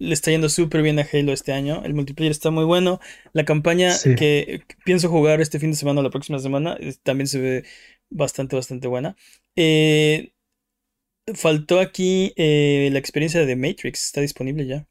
le 0.02 0.14
está 0.14 0.30
yendo 0.30 0.48
súper 0.48 0.82
bien 0.82 0.98
a 0.98 1.06
Halo 1.12 1.32
este 1.32 1.52
año. 1.52 1.82
El 1.84 1.94
multiplayer 1.94 2.32
está 2.32 2.50
muy 2.50 2.64
bueno. 2.64 3.00
La 3.32 3.44
campaña 3.44 4.02
Sí. 4.02 4.14
que 4.14 4.64
pienso 4.84 5.08
jugar 5.08 5.40
este 5.40 5.58
fin 5.60 5.70
de 5.70 5.76
semana 5.76 6.00
o 6.00 6.02
la 6.02 6.10
próxima 6.10 6.38
semana 6.38 6.76
eh, 6.80 6.94
también 7.02 7.28
se 7.28 7.40
ve 7.40 7.64
bastante, 8.10 8.56
bastante 8.56 8.88
buena. 8.88 9.16
Eh, 9.56 10.32
faltó 11.34 11.80
aquí 11.80 12.32
eh, 12.36 12.88
la 12.92 12.98
experiencia 13.00 13.44
de 13.44 13.56
Matrix. 13.56 14.04
Está 14.06 14.20
disponible 14.20 14.66
ya. 14.66 14.86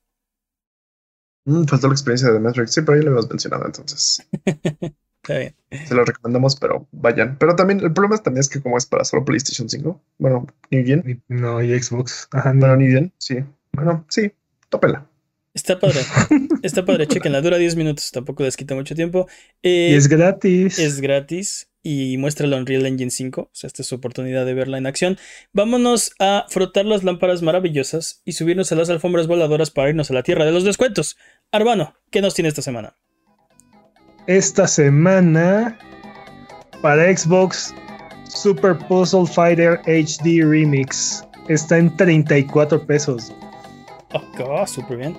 Mm, 1.46 1.66
faltó 1.66 1.88
la 1.88 1.94
experiencia 1.94 2.32
de 2.32 2.40
Matrix, 2.40 2.74
sí, 2.74 2.82
pero 2.82 2.98
ya 2.98 3.04
lo 3.04 3.10
habíamos 3.12 3.30
mencionado, 3.30 3.66
entonces 3.68 4.28
Está 5.24 5.38
bien. 5.40 5.56
se 5.84 5.96
lo 5.96 6.06
recomendamos, 6.06 6.56
pero 6.58 6.88
vayan. 6.92 7.38
Pero 7.40 7.56
también, 7.56 7.80
el 7.82 7.94
problema 7.94 8.18
también 8.22 8.42
es 8.42 8.50
que 8.50 8.62
como 8.62 8.78
es 8.78 8.86
para 8.86 9.04
solo 9.04 9.26
PlayStation 9.26 9.70
5, 9.70 10.02
bueno, 10.20 10.48
ni 10.70 10.84
bien, 10.84 11.24
No, 11.28 11.62
y 11.62 11.78
Xbox. 11.82 12.28
Ajá, 12.32 12.54
ni- 12.54 12.60
bueno, 12.60 12.76
ni 12.78 12.88
bien, 12.88 13.14
sí. 13.18 13.44
Bueno, 13.74 14.06
sí, 14.10 14.32
tópela. 14.72 15.08
Está 15.54 15.80
padre. 15.80 16.00
Está 16.64 16.86
padre, 16.86 17.06
chequenla. 17.08 17.42
Dura 17.42 17.58
10 17.58 17.76
minutos, 17.76 18.10
tampoco 18.12 18.44
les 18.44 18.58
quita 18.58 18.74
mucho 18.74 18.96
tiempo. 18.96 19.28
Eh, 19.62 19.90
y 19.92 19.96
es 19.96 20.08
gratis. 20.08 20.80
es 20.80 21.02
gratis 21.02 21.68
y 21.84 22.18
muestra 22.18 22.48
la 22.48 22.58
Unreal 22.58 22.86
Engine 22.86 23.12
5. 23.12 23.42
O 23.42 23.50
sea, 23.52 23.68
esta 23.68 23.82
es 23.82 23.88
su 23.88 23.96
oportunidad 23.96 24.46
de 24.46 24.54
verla 24.54 24.78
en 24.78 24.88
acción. 24.88 25.18
Vámonos 25.52 26.14
a 26.20 26.46
frotar 26.48 26.86
las 26.86 27.04
lámparas 27.04 27.42
maravillosas 27.42 28.22
y 28.24 28.32
subirnos 28.32 28.72
a 28.72 28.76
las 28.76 28.90
alfombras 28.90 29.28
voladoras 29.28 29.72
para 29.72 29.90
irnos 29.90 30.10
a 30.10 30.14
la 30.14 30.24
tierra 30.24 30.46
de 30.46 30.52
los 30.52 30.64
descuentos. 30.64 31.18
Arbano, 31.52 31.96
¿qué 32.12 32.22
nos 32.22 32.34
tiene 32.34 32.48
esta 32.48 32.62
semana? 32.62 32.96
Esta 34.28 34.68
semana 34.68 35.78
para 36.82 37.16
Xbox 37.16 37.74
Super 38.30 38.78
Puzzle 38.88 39.26
Fighter 39.26 39.82
HD 39.86 40.46
Remix 40.46 41.24
está 41.50 41.78
en 41.78 41.96
34 41.98 42.86
pesos. 42.86 43.34
Oh, 44.14 44.68
súper 44.68 44.98
bien. 44.98 45.18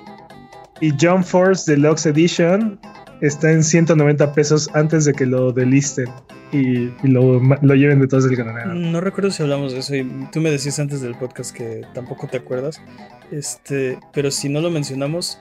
Y 0.81 0.91
Jump 1.01 1.25
Force 1.25 1.71
Deluxe 1.71 2.07
Edition 2.07 2.79
está 3.21 3.51
en 3.53 3.63
190 3.63 4.33
pesos 4.35 4.69
antes 4.75 5.05
de 5.05 5.13
que 5.13 5.25
lo 5.27 5.53
delisten 5.53 6.07
y, 6.51 6.87
y 6.87 6.93
lo, 7.05 7.41
lo 7.41 7.75
lleven 7.75 8.01
detrás 8.01 8.25
del 8.25 8.35
granero. 8.37 8.75
No 8.75 9.01
recuerdo 9.01 9.31
si 9.31 9.43
hablamos 9.43 9.73
de 9.73 9.79
eso 9.79 9.95
y 9.95 10.05
tú 10.33 10.41
me 10.41 10.51
decías 10.51 10.79
antes 10.81 11.01
del 11.01 11.15
podcast 11.15 11.55
que 11.55 11.83
tampoco 11.95 12.27
te 12.27 12.39
acuerdas. 12.39 12.81
Este, 13.31 13.99
pero 14.13 14.31
si 14.31 14.49
no 14.49 14.61
lo 14.61 14.71
mencionamos, 14.71 15.39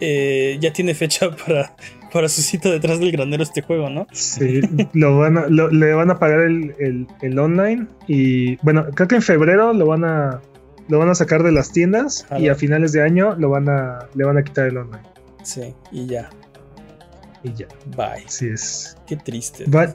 eh, 0.00 0.56
ya 0.60 0.72
tiene 0.72 0.94
fecha 0.94 1.28
para, 1.46 1.74
para 2.12 2.28
su 2.28 2.40
cita 2.40 2.70
detrás 2.70 3.00
del 3.00 3.10
granero 3.10 3.42
este 3.42 3.62
juego, 3.62 3.90
¿no? 3.90 4.06
Sí, 4.12 4.60
lo 4.94 5.18
van 5.18 5.38
a- 5.38 5.46
lo- 5.48 5.70
le 5.70 5.92
van 5.92 6.10
a 6.12 6.18
pagar 6.20 6.40
el, 6.42 6.74
el- 6.78 7.06
el 7.20 7.38
online 7.38 7.86
y 8.06 8.56
bueno, 8.64 8.86
creo 8.94 9.08
que 9.08 9.16
en 9.16 9.22
febrero 9.22 9.72
lo 9.74 9.86
van 9.86 10.04
a 10.04 10.40
lo 10.88 10.98
van 10.98 11.08
a 11.10 11.14
sacar 11.14 11.42
de 11.42 11.52
las 11.52 11.70
tiendas 11.72 12.26
y 12.38 12.48
a 12.48 12.54
finales 12.54 12.92
de 12.92 13.02
año 13.02 13.34
lo 13.36 13.50
van 13.50 13.68
a 13.68 14.08
le 14.14 14.24
van 14.24 14.38
a 14.38 14.42
quitar 14.42 14.66
el 14.66 14.76
online 14.78 15.02
Sí, 15.42 15.74
y 15.92 16.06
ya. 16.06 16.28
y 17.42 17.52
ya. 17.54 17.66
Bye. 17.96 18.24
Así 18.26 18.48
es. 18.48 18.96
Qué 19.06 19.16
triste. 19.16 19.64
Va- 19.70 19.94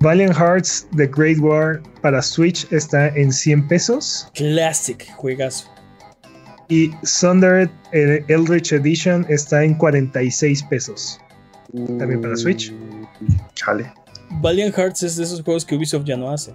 Valiant 0.00 0.34
Hearts 0.34 0.86
The 0.96 1.06
Great 1.06 1.38
War 1.40 1.82
para 2.02 2.20
Switch 2.22 2.70
está 2.70 3.08
en 3.08 3.32
100 3.32 3.66
pesos 3.68 4.28
Classic, 4.34 5.10
juegazo. 5.16 5.66
y 6.68 6.90
Sundered 7.02 7.70
Eldritch 7.92 8.72
Edition 8.72 9.24
está 9.28 9.64
en 9.64 9.74
46 9.74 10.62
pesos. 10.64 11.18
También 11.98 12.20
para 12.20 12.36
Switch. 12.36 12.72
Chale. 13.54 13.92
Valiant 14.42 14.74
Hearts 14.74 15.02
es 15.02 15.16
de 15.16 15.24
esos 15.24 15.42
juegos 15.42 15.64
que 15.64 15.74
Ubisoft 15.76 16.04
ya 16.04 16.16
no 16.16 16.30
hace. 16.30 16.52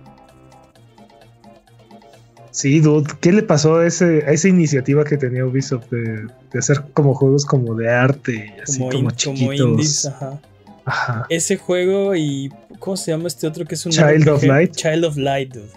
Sí, 2.51 2.79
dude, 2.81 3.09
¿qué 3.21 3.31
le 3.31 3.43
pasó 3.43 3.77
a, 3.77 3.87
ese, 3.87 4.23
a 4.27 4.31
esa 4.31 4.47
iniciativa 4.49 5.03
que 5.05 5.17
tenía 5.17 5.45
Ubisoft 5.45 5.89
de, 5.89 6.27
de 6.51 6.59
hacer 6.59 6.81
como 6.93 7.13
juegos 7.15 7.45
como 7.45 7.75
de 7.75 7.89
arte 7.89 8.53
y 8.57 8.61
así 8.61 8.79
Como, 8.79 8.89
como, 8.91 8.97
in- 8.99 9.05
como 9.05 9.11
chiquitos? 9.15 9.59
indies, 9.69 10.05
ajá. 10.05 10.41
Ajá. 10.83 11.25
Ese 11.29 11.57
juego 11.57 12.15
y. 12.15 12.51
¿Cómo 12.79 12.97
se 12.97 13.11
llama 13.11 13.27
este 13.27 13.45
otro 13.47 13.65
que 13.65 13.75
es 13.75 13.85
un. 13.85 13.91
Child 13.91 14.27
of? 14.29 14.43
Light. 14.43 14.75
Child 14.75 15.05
of 15.05 15.15
Light, 15.15 15.53
dude. 15.53 15.69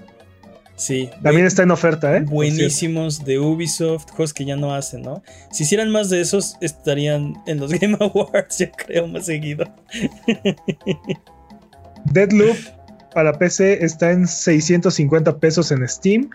Sí. 0.77 1.09
También 1.23 1.47
está 1.47 1.63
en 1.63 1.71
oferta, 1.71 2.17
¿eh? 2.17 2.23
Buenísimos 2.23 3.25
de 3.25 3.39
Ubisoft, 3.39 4.11
juegos 4.11 4.33
que 4.35 4.45
ya 4.47 4.57
no 4.57 4.75
hacen, 4.75 5.03
¿no? 5.03 5.23
Si 5.53 5.63
hicieran 5.63 5.91
más 5.91 6.09
de 6.11 6.21
esos, 6.23 6.57
estarían 6.63 7.35
en 7.47 7.61
los 7.61 7.71
Game 7.79 7.97
Awards, 8.01 8.59
yo 8.59 8.67
creo, 8.77 9.07
más 9.07 9.27
seguido. 9.27 9.67
Deadloop 12.07 12.57
para 13.15 13.33
PC 13.39 13.85
está 13.85 14.11
en 14.11 14.27
650 14.27 15.37
pesos 15.39 15.71
en 15.71 15.87
Steam. 15.89 16.31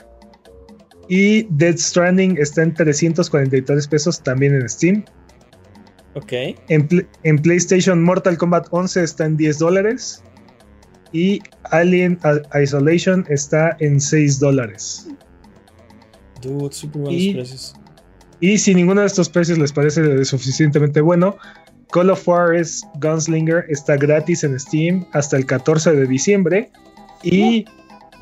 Y 1.10 1.44
Dead 1.50 1.76
Stranding 1.78 2.38
está 2.38 2.64
en 2.64 2.74
343 2.74 3.88
pesos 3.88 4.22
también 4.22 4.54
en 4.56 4.70
Steam. 4.70 5.04
Ok. 6.14 6.32
En, 6.70 6.88
Pl- 6.88 7.08
en 7.24 7.40
PlayStation 7.42 8.04
Mortal 8.04 8.38
Kombat 8.38 8.68
11 8.72 9.04
está 9.04 9.26
en 9.26 9.36
10 9.36 9.60
dólares. 9.60 10.24
Y 11.12 11.42
Alien 11.72 12.20
Isolation 12.62 13.26
está 13.30 13.76
en 13.80 14.00
6 14.00 14.40
dólares. 14.40 15.08
Dude, 16.42 16.72
súper 16.74 17.02
buenos 17.02 17.22
Y- 17.22 17.34
precios. 17.34 17.76
Y 18.42 18.58
si 18.58 18.74
ninguno 18.74 19.02
de 19.02 19.08
estos 19.08 19.28
precios 19.28 19.58
les 19.58 19.74
parece 19.74 20.24
suficientemente 20.24 21.02
bueno, 21.02 21.36
Call 21.92 22.10
of 22.12 22.24
Juarez 22.24 22.84
Gunslinger 23.02 23.66
está 23.68 23.98
gratis 23.98 24.44
en 24.46 24.58
Steam 24.60 25.06
hasta 25.12 25.36
el 25.36 25.46
14 25.46 25.92
de 25.94 26.06
diciembre. 26.08 26.72
Y 27.24 27.66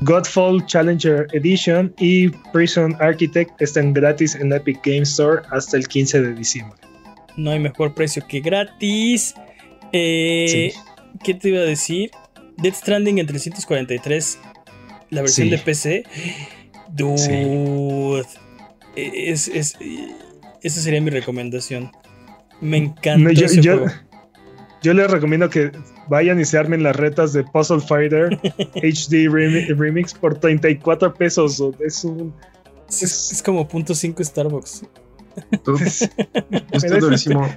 Godfall 0.02 0.66
Challenger 0.68 1.28
Edition 1.34 1.94
y 2.00 2.30
Prison 2.54 2.96
Architect 3.00 3.60
están 3.62 3.94
gratis 3.94 4.36
en 4.36 4.50
la 4.50 4.58
Epic 4.58 4.80
Game 4.84 5.02
Store 5.02 5.42
hasta 5.52 5.78
el 5.78 5.88
15 5.88 6.22
de 6.22 6.34
diciembre. 6.34 6.78
No 7.36 7.52
hay 7.52 7.60
mejor 7.60 7.94
precio 7.94 8.24
que 8.28 8.40
gratis. 8.40 9.34
Eh, 9.92 10.46
Sí. 10.74 10.80
¿Qué 11.24 11.34
te 11.34 11.50
iba 11.50 11.60
a 11.60 11.64
decir? 11.66 12.12
Dead 12.58 12.74
Stranding 12.74 13.18
en 13.20 13.26
343. 13.28 14.40
La 15.10 15.22
versión 15.22 15.48
Sí. 15.48 15.52
de 15.52 15.58
PC. 15.58 16.04
Dude. 16.94 18.24
Es, 18.96 19.48
es- 19.48 19.76
esa 20.62 20.82
sería 20.82 21.02
mi 21.02 21.10
recomendación. 21.10 21.92
Me 22.62 22.78
encanta 22.78 23.18
No, 23.20 23.32
yo, 23.32 23.46
ese 23.46 23.62
yo- 23.62 23.78
juego. 23.80 23.92
yo 24.82 24.94
les 24.94 25.10
recomiendo 25.10 25.50
que 25.50 25.72
vayan 26.10 26.40
y 26.40 26.46
se 26.46 26.58
armen 26.58 26.84
las 26.84 26.96
retas 26.96 27.34
de 27.34 27.44
Puzzle 27.44 27.80
Fighter 27.82 28.30
HD 28.76 29.28
Remi- 29.30 29.76
Remix 29.78 30.14
por 30.14 30.36
34 30.40 31.14
pesos. 31.14 31.62
Es 31.80 32.04
un. 32.04 32.34
Es, 32.90 33.32
es 33.32 33.44
como 33.44 33.68
punto 33.68 33.94
.5 33.94 34.24
Starbucks. 34.24 34.84
Tú, 35.64 35.76
Es, 35.86 36.10
estoy 36.72 37.00
durísimo. 37.00 37.48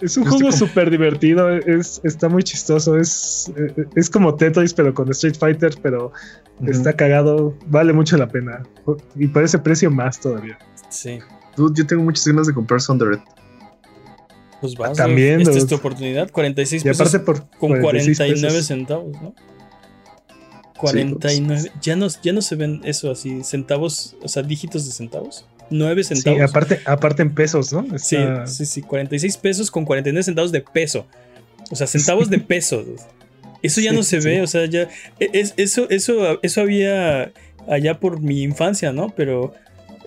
es 0.00 0.16
un 0.16 0.24
juego 0.24 0.38
como- 0.38 0.52
súper 0.52 0.90
divertido. 0.90 1.50
Es, 1.50 2.00
está 2.04 2.28
muy 2.28 2.42
chistoso. 2.42 2.98
Es, 2.98 3.50
es 3.96 4.10
como 4.10 4.34
Tetris, 4.34 4.74
pero 4.74 4.92
con 4.94 5.10
Street 5.10 5.36
Fighter, 5.38 5.74
pero 5.82 6.12
está 6.66 6.92
cagado. 6.92 7.54
Vale 7.66 7.92
mucho 7.92 8.16
la 8.16 8.28
pena. 8.28 8.62
Y 9.16 9.26
por 9.28 9.42
ese 9.42 9.58
precio 9.58 9.90
más 9.90 10.20
todavía. 10.20 10.58
Sí. 10.90 11.18
Dude, 11.56 11.74
yo 11.80 11.86
tengo 11.86 12.02
muchas 12.04 12.26
ganas 12.26 12.46
de 12.46 12.54
comprar 12.54 12.80
Sundered. 12.80 13.18
Pues 14.60 14.74
vas. 14.74 14.96
También, 14.96 15.40
Esta 15.40 15.56
es 15.56 15.66
tu 15.66 15.76
oportunidad. 15.76 16.30
46 16.30 16.82
Y 16.82 16.88
pesos 16.88 17.00
aparte 17.14 17.24
por 17.24 17.48
con 17.58 17.80
46 17.80 18.16
49 18.16 18.48
pesos. 18.54 18.66
centavos, 18.66 19.12
¿no? 19.22 19.34
49. 20.76 21.72
ya, 21.82 21.96
no, 21.96 22.06
ya 22.22 22.32
no 22.32 22.40
se 22.42 22.54
ven 22.54 22.80
eso 22.84 23.10
así, 23.10 23.42
centavos, 23.42 24.16
o 24.22 24.28
sea, 24.28 24.42
dígitos 24.42 24.86
de 24.86 24.92
centavos. 24.92 25.46
9 25.70 26.02
Sí, 26.04 26.14
centavos. 26.14 26.50
aparte, 26.50 26.80
aparte 26.84 27.22
en 27.22 27.34
pesos, 27.34 27.72
¿no? 27.72 27.84
Sí, 27.98 28.16
Está- 28.16 28.46
sí, 28.46 28.64
sí, 28.64 28.82
46 28.82 29.36
pesos 29.38 29.70
con 29.70 29.84
49 29.84 30.22
centavos 30.22 30.52
de 30.52 30.60
peso. 30.60 31.06
O 31.70 31.76
sea, 31.76 31.86
centavos 31.86 32.30
de 32.30 32.38
peso. 32.38 32.82
dude. 32.82 32.96
Eso 33.62 33.80
ya 33.80 33.90
Sí, 33.90 33.96
no 33.96 34.02
se 34.04 34.20
sí. 34.20 34.28
ve, 34.28 34.40
o 34.40 34.46
sea, 34.46 34.66
ya. 34.66 34.82
e- 35.18 35.30
Es, 35.32 35.52
eso, 35.56 35.90
eso, 35.90 36.38
eso 36.42 36.60
había 36.60 37.32
allá 37.68 37.98
por 37.98 38.20
mi 38.20 38.42
infancia, 38.42 38.92
¿no? 38.92 39.10
Pero 39.16 39.52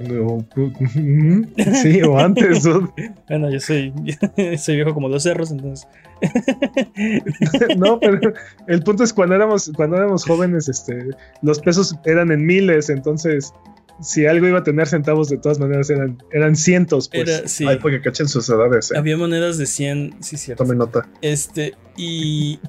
Ujú, 0.10 1.46
sí, 1.82 2.02
o 2.02 2.18
antes. 2.18 2.64
bueno, 3.30 3.50
yo 3.52 3.60
soy, 3.60 3.94
soy 4.58 4.76
viejo 4.76 4.94
como 4.94 5.10
los 5.10 5.24
cerros, 5.24 5.52
entonces. 5.52 5.88
No, 7.78 8.00
pero 8.00 8.20
el 8.68 8.84
punto 8.84 9.04
es 9.04 9.12
cuando 9.12 9.36
éramos, 9.36 9.72
cuando 9.76 9.98
éramos 9.98 10.24
jóvenes, 10.26 10.70
este, 10.70 11.10
los 11.42 11.60
pesos 11.60 11.96
eran 12.06 12.32
en 12.32 12.46
miles, 12.46 12.90
entonces 12.90 13.52
si 14.02 14.26
algo 14.26 14.48
iba 14.48 14.60
a 14.60 14.64
tener 14.64 14.88
centavos, 14.88 15.30
de 15.30 15.38
todas 15.38 15.60
maneras 15.60 15.90
eran, 15.90 16.18
eran 16.32 16.56
cientos, 16.56 17.08
pues. 17.10 17.30
Era, 17.30 17.48
sí. 17.48 17.66
Ay, 17.68 17.78
porque 17.82 18.02
cachen 18.02 18.28
sus 18.28 18.50
edades. 18.50 18.92
eh. 18.92 18.98
Había 18.98 19.18
monedas 19.18 19.58
de 19.58 19.66
100, 19.66 20.16
sí, 20.22 20.38
cierto. 20.38 20.64
Tome 20.64 20.76
nota. 20.76 21.08
Este, 21.22 21.76
y 21.98 22.60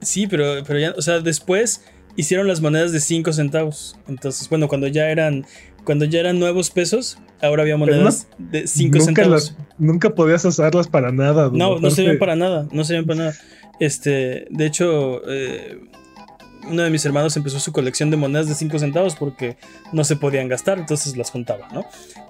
sí, 0.00 0.26
pero, 0.26 0.62
pero 0.66 0.78
ya, 0.78 0.90
o 0.96 1.02
sea, 1.02 1.20
después 1.20 1.84
hicieron 2.16 2.46
las 2.46 2.60
monedas 2.60 2.92
de 2.92 3.00
5 3.00 3.32
centavos. 3.32 3.96
Entonces, 4.06 4.48
bueno, 4.48 4.68
cuando 4.68 4.86
ya 4.86 5.08
eran, 5.08 5.46
cuando 5.84 6.04
ya 6.04 6.20
eran 6.20 6.38
nuevos 6.38 6.70
pesos, 6.70 7.18
ahora 7.40 7.62
había 7.62 7.76
monedas 7.76 8.28
de 8.38 8.66
5 8.66 8.98
nunca, 8.98 9.04
centavos. 9.06 9.30
las- 9.30 9.56
nunca 9.78 10.10
podías 10.14 10.44
usarlas 10.44 10.88
para 10.88 11.10
nada. 11.12 11.44
dude. 11.48 11.58
No, 11.58 11.78
no 11.78 11.90
servían 11.90 12.18
para 12.18 12.36
nada, 12.36 12.66
no 12.72 12.84
servían 12.84 13.06
para 13.06 13.18
nada. 13.18 13.34
Este, 13.80 14.46
de 14.50 14.66
hecho, 14.66 15.22
eh, 15.28 15.80
uno 16.70 16.82
de 16.82 16.90
mis 16.90 17.04
hermanos 17.04 17.36
empezó 17.36 17.58
su 17.58 17.72
colección 17.72 18.10
de 18.10 18.16
monedas 18.16 18.48
de 18.48 18.54
5 18.54 18.78
centavos 18.78 19.16
porque 19.16 19.56
no 19.92 20.04
se 20.04 20.14
podían 20.16 20.48
gastar, 20.48 20.78
entonces 20.78 21.16
las 21.16 21.30
juntaba, 21.30 21.68
¿no? 21.72 21.84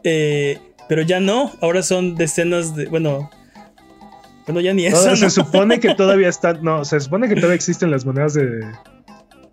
Eh, 0.04 0.58
pero 0.88 1.02
ya 1.02 1.20
no, 1.20 1.52
ahora 1.60 1.82
son 1.82 2.14
decenas 2.14 2.74
de, 2.74 2.86
bueno, 2.86 3.30
bueno, 4.46 4.60
ya 4.60 4.72
ni 4.74 4.86
eso. 4.86 5.10
¿no? 5.10 5.16
Se 5.16 5.30
supone 5.30 5.78
que 5.80 5.94
todavía 5.94 6.28
están, 6.28 6.62
no, 6.62 6.84
se 6.84 6.98
supone 7.00 7.28
que 7.28 7.34
todavía 7.34 7.54
existen 7.54 7.90
las 7.90 8.04
monedas 8.06 8.34
de, 8.34 8.60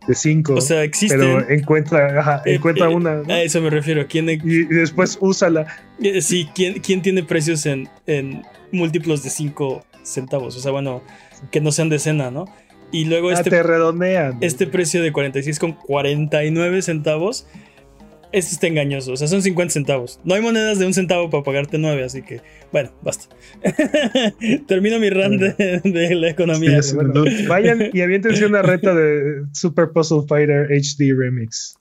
de 0.10 0.16
cinco, 0.16 0.56
O 0.56 0.62
sea, 0.62 0.84
existen. 0.84 1.20
pero 1.20 1.50
encuentra, 1.50 2.20
ajá, 2.20 2.42
Eh, 2.46 2.56
encuentra 2.56 2.88
eh, 2.90 2.96
una 2.96 3.16
¿no? 3.18 3.34
A 3.34 3.42
eso 3.44 3.62
me 3.62 3.70
refiero. 3.70 4.06
¿Quién, 4.10 4.28
y, 4.30 4.34
y 4.44 4.64
después 4.66 5.18
úsala. 5.22 5.68
eh, 6.02 6.22
sí, 6.22 6.50
¿quién, 6.56 6.80
quién 6.82 7.02
tiene 7.02 7.24
precios 7.24 7.66
en, 7.68 7.88
en 8.08 8.42
múltiplos 8.72 9.24
de 9.24 9.30
5 9.30 9.86
centavos? 10.04 10.58
O 10.58 10.60
sea, 10.60 10.72
bueno, 10.72 11.04
que 11.52 11.62
no 11.62 11.72
sean 11.72 11.90
decena, 11.90 12.32
¿no? 12.32 12.46
Y 12.92 13.06
luego 13.06 13.30
Ah, 13.30 13.34
este, 13.34 13.52
te 13.52 13.62
redondean. 13.62 14.40
este 14.42 14.66
precio 14.66 15.04
de 15.04 15.12
46 15.12 15.60
con 15.60 15.74
49 15.74 16.82
centavos 16.82 17.46
Eso 18.32 18.50
está 18.52 18.68
engañoso. 18.68 19.14
O 19.14 19.18
sea, 19.18 19.28
son 19.28 19.42
50 19.42 19.74
centavos. 19.74 20.20
No 20.24 20.36
hay 20.36 20.42
monedas 20.42 20.78
de 20.78 20.86
un 20.86 20.94
centavo 20.94 21.30
para 21.30 21.44
pagarte 21.44 21.78
9, 21.80 22.04
así 22.04 22.22
que, 22.22 22.42
bueno, 22.72 22.92
basta. 23.02 23.36
Termino 24.68 25.00
mi 25.00 25.10
run 25.10 25.38
de, 25.38 25.82
de 25.84 26.16
la 26.16 26.30
economía. 26.30 26.82
Sí, 26.82 26.96
Bueno, 26.96 27.24
vayan 27.48 27.90
y 27.92 28.02
aviéntense 28.02 28.46
una 28.46 28.62
reta 28.62 28.94
de 28.94 29.44
Super 29.54 29.90
Puzzle 29.94 30.24
Fighter 30.28 30.68
HD 30.72 31.14
Remix. 31.18 31.76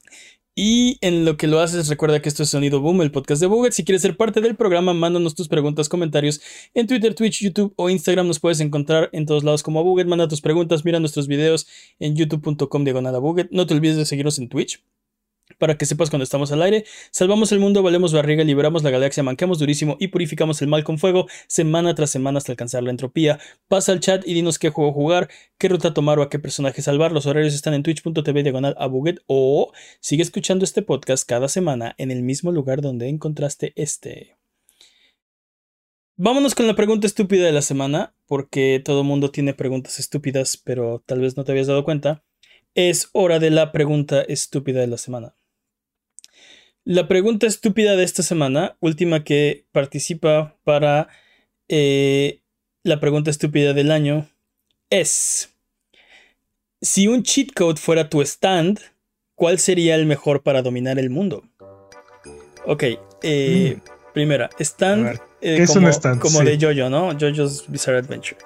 Y 0.60 0.98
en 1.02 1.24
lo 1.24 1.36
que 1.36 1.46
lo 1.46 1.60
haces, 1.60 1.86
recuerda 1.88 2.20
que 2.20 2.28
esto 2.28 2.42
es 2.42 2.48
Sonido 2.48 2.80
Boom, 2.80 3.02
el 3.02 3.12
podcast 3.12 3.40
de 3.40 3.46
Buget. 3.46 3.74
Si 3.74 3.84
quieres 3.84 4.02
ser 4.02 4.16
parte 4.16 4.40
del 4.40 4.56
programa, 4.56 4.92
mándanos 4.92 5.36
tus 5.36 5.46
preguntas, 5.46 5.88
comentarios 5.88 6.40
en 6.74 6.88
Twitter, 6.88 7.14
Twitch, 7.14 7.42
YouTube 7.42 7.74
o 7.76 7.90
Instagram. 7.90 8.26
Nos 8.26 8.40
puedes 8.40 8.58
encontrar 8.58 9.08
en 9.12 9.24
todos 9.24 9.44
lados 9.44 9.62
como 9.62 9.84
Buget. 9.84 10.08
Manda 10.08 10.26
tus 10.26 10.40
preguntas, 10.40 10.84
mira 10.84 10.98
nuestros 10.98 11.28
videos 11.28 11.68
en 12.00 12.16
youtube.com 12.16 12.82
diagonal. 12.82 13.14
No 13.52 13.66
te 13.66 13.74
olvides 13.74 13.98
de 13.98 14.06
seguirnos 14.06 14.40
en 14.40 14.48
Twitch 14.48 14.82
para 15.56 15.78
que 15.78 15.86
sepas 15.86 16.10
cuando 16.10 16.24
estamos 16.24 16.52
al 16.52 16.62
aire. 16.62 16.84
Salvamos 17.10 17.52
el 17.52 17.60
mundo, 17.60 17.82
valemos 17.82 18.12
barriga, 18.12 18.44
liberamos 18.44 18.82
la 18.82 18.90
galaxia, 18.90 19.22
manqueamos 19.22 19.58
durísimo 19.58 19.96
y 19.98 20.08
purificamos 20.08 20.60
el 20.62 20.68
mal 20.68 20.84
con 20.84 20.98
fuego, 20.98 21.26
semana 21.46 21.94
tras 21.94 22.10
semana 22.10 22.38
hasta 22.38 22.52
alcanzar 22.52 22.82
la 22.82 22.90
entropía. 22.90 23.38
Pasa 23.68 23.92
al 23.92 24.00
chat 24.00 24.26
y 24.26 24.34
dinos 24.34 24.58
qué 24.58 24.70
juego 24.70 24.92
jugar, 24.92 25.28
qué 25.56 25.68
ruta 25.68 25.94
tomar 25.94 26.18
o 26.18 26.22
a 26.22 26.28
qué 26.28 26.38
personaje 26.38 26.82
salvar. 26.82 27.12
Los 27.12 27.26
horarios 27.26 27.54
están 27.54 27.74
en 27.74 27.82
twitch.tv 27.82 28.42
diagonal 28.42 28.74
a 28.78 28.86
Buget 28.86 29.20
o 29.26 29.72
sigue 30.00 30.22
escuchando 30.22 30.64
este 30.64 30.82
podcast 30.82 31.26
cada 31.26 31.48
semana 31.48 31.94
en 31.98 32.10
el 32.10 32.22
mismo 32.22 32.52
lugar 32.52 32.82
donde 32.82 33.08
encontraste 33.08 33.72
este. 33.76 34.38
Vámonos 36.20 36.56
con 36.56 36.66
la 36.66 36.74
pregunta 36.74 37.06
estúpida 37.06 37.46
de 37.46 37.52
la 37.52 37.62
semana, 37.62 38.12
porque 38.26 38.82
todo 38.84 39.04
mundo 39.04 39.30
tiene 39.30 39.54
preguntas 39.54 40.00
estúpidas, 40.00 40.56
pero 40.56 41.00
tal 41.06 41.20
vez 41.20 41.36
no 41.36 41.44
te 41.44 41.52
habías 41.52 41.68
dado 41.68 41.84
cuenta. 41.84 42.24
Es 42.74 43.08
hora 43.12 43.38
de 43.38 43.50
la 43.50 43.70
pregunta 43.70 44.22
estúpida 44.22 44.80
de 44.80 44.88
la 44.88 44.98
semana. 44.98 45.37
La 46.88 47.06
pregunta 47.06 47.46
estúpida 47.46 47.96
de 47.96 48.02
esta 48.04 48.22
semana, 48.22 48.78
última 48.80 49.22
que 49.22 49.66
participa 49.72 50.56
para 50.64 51.08
eh, 51.68 52.40
la 52.82 52.98
pregunta 52.98 53.30
estúpida 53.30 53.74
del 53.74 53.90
año, 53.90 54.26
es, 54.88 55.50
si 56.80 57.06
un 57.06 57.24
cheat 57.24 57.48
code 57.54 57.78
fuera 57.78 58.08
tu 58.08 58.22
stand, 58.22 58.80
¿cuál 59.34 59.58
sería 59.58 59.96
el 59.96 60.06
mejor 60.06 60.42
para 60.42 60.62
dominar 60.62 60.98
el 60.98 61.10
mundo? 61.10 61.44
Ok, 62.64 62.84
eh, 63.22 63.76
primera, 64.14 64.46
A 64.46 64.62
stand, 64.62 65.20
eh, 65.42 65.56
¿qué 65.56 65.64
es 65.64 65.70
como, 65.70 65.90
stand? 65.90 66.22
como 66.22 66.38
Sí. 66.38 66.44
de 66.46 66.58
Jojo, 66.58 66.88
¿no? 66.88 67.12
Jojo's 67.20 67.66
Bizarre 67.68 67.98
Adventure, 67.98 68.38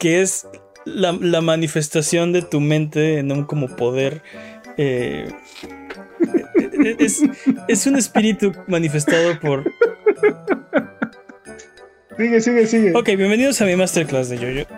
que 0.00 0.20
es 0.20 0.48
la, 0.84 1.12
la 1.12 1.40
manifestación 1.40 2.32
de 2.32 2.42
tu 2.42 2.58
mente 2.58 3.18
en 3.20 3.30
un 3.30 3.44
como 3.44 3.68
poder... 3.76 4.20
eh, 4.78 5.32
es, 6.84 7.22
es 7.68 7.86
un 7.86 7.96
espíritu 7.96 8.52
manifestado 8.66 9.38
por... 9.40 9.64
Sigue, 12.16 12.40
sigue, 12.40 12.66
sigue. 12.66 12.92
Ok, 12.94 13.06
bienvenidos 13.06 13.60
a 13.60 13.64
mi 13.64 13.76
masterclass 13.76 14.28
de 14.28 14.38
Jojo. 14.38 14.68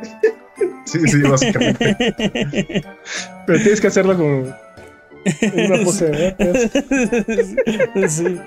Sí, 0.87 0.99
sí, 1.07 1.23
básicamente. 1.23 2.85
Pero 3.47 3.59
tienes 3.59 3.81
que 3.81 3.87
hacerlo 3.89 4.17
como 4.17 4.47
en 5.41 5.73
una 5.73 5.79
pose 5.85 6.07
de 6.07 6.35
Sí. 8.09 8.39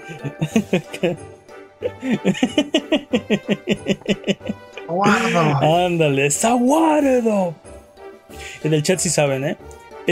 ¡Wow! 4.87 5.05
Ándale, 5.85 6.31
Saguaredo. 6.31 7.55
En 8.63 8.73
el 8.73 8.83
chat 8.83 8.99
sí 8.99 9.09
saben, 9.09 9.45
¿eh? 9.45 9.57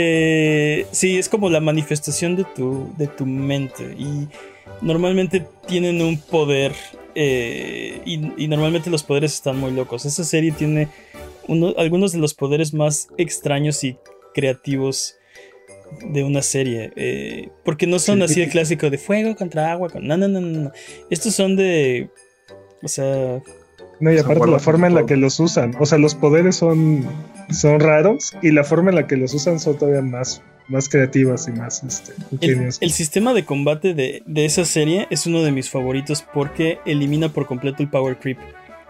Eh, 0.00 0.86
sí, 0.92 1.18
es 1.18 1.28
como 1.28 1.50
la 1.50 1.58
manifestación 1.60 2.36
de 2.36 2.44
tu, 2.44 2.92
de 2.96 3.08
tu 3.08 3.26
mente. 3.26 3.96
Y 3.98 4.28
normalmente 4.80 5.44
tienen 5.66 6.00
un 6.02 6.20
poder. 6.20 6.72
eh, 7.16 8.00
y, 8.04 8.44
y 8.44 8.46
normalmente 8.46 8.90
los 8.90 9.02
poderes 9.02 9.34
están 9.34 9.58
muy 9.58 9.72
locos. 9.72 10.04
Esa 10.06 10.22
serie 10.22 10.52
tiene 10.52 10.86
uno- 11.48 11.74
algunos 11.76 12.12
de 12.12 12.18
los 12.18 12.32
poderes 12.34 12.72
más 12.74 13.08
extraños 13.18 13.82
y 13.82 13.96
creativos 14.34 15.16
de 16.12 16.22
una 16.22 16.42
serie. 16.42 16.92
eh, 16.94 17.48
porque 17.64 17.88
no 17.88 17.98
son 17.98 18.22
así 18.22 18.40
el 18.40 18.50
clásico 18.50 18.90
de 18.90 18.98
fuego 18.98 19.34
contra 19.34 19.72
agua. 19.72 19.88
Con... 19.90 20.06
No, 20.06 20.16
no, 20.16 20.28
no, 20.28 20.40
no. 20.40 20.60
no. 20.60 20.72
Estos 21.10 21.34
son 21.34 21.56
de. 21.56 22.08
O 22.84 22.88
sea, 22.88 23.42
No, 23.98 24.12
y 24.12 24.18
aparte 24.18 24.46
la 24.46 24.60
forma 24.60 24.86
en 24.86 24.94
la 24.94 25.06
que 25.06 25.16
los 25.16 25.40
usan. 25.40 25.74
O 25.80 25.86
sea, 25.86 25.98
los 25.98 26.14
poderes 26.14 26.54
son, 26.54 27.04
son 27.50 27.80
raros 27.80 28.36
y 28.42 28.50
la 28.50 28.64
forma 28.64 28.90
en 28.90 28.96
la 28.96 29.06
que 29.06 29.16
los 29.16 29.34
usan 29.34 29.58
son 29.58 29.78
todavía 29.78 30.02
más, 30.02 30.42
más 30.68 30.88
creativas 30.88 31.48
y 31.48 31.52
más 31.52 31.82
este, 31.82 32.12
El, 32.12 32.50
ingeniosas. 32.50 32.82
el 32.82 32.90
sistema 32.90 33.34
de 33.34 33.44
combate 33.44 33.94
de, 33.94 34.22
de 34.26 34.44
esa 34.44 34.64
serie 34.64 35.06
es 35.10 35.26
uno 35.26 35.42
de 35.42 35.52
mis 35.52 35.70
favoritos 35.70 36.24
porque 36.34 36.78
elimina 36.86 37.30
por 37.30 37.46
completo 37.46 37.82
el 37.82 37.88
power 37.90 38.18
creep, 38.18 38.38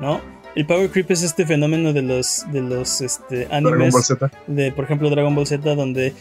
¿no? 0.01 0.21
El 0.55 0.67
power 0.67 0.91
creep 0.91 1.11
es 1.13 1.23
este 1.23 1.47
fenómeno 1.47 1.93
de 1.93 2.03
los, 2.03 2.45
de 2.53 2.61
los 2.63 3.01
este, 3.01 3.45
Dragon 3.45 3.67
animes 3.75 3.93
Ball 3.93 4.03
Z. 4.03 4.31
de, 4.49 4.73
por 4.73 4.85
ejemplo, 4.85 5.09
Dragon 5.11 5.35
Ball 5.35 5.47
Z, 5.47 5.75
donde 5.75 6.15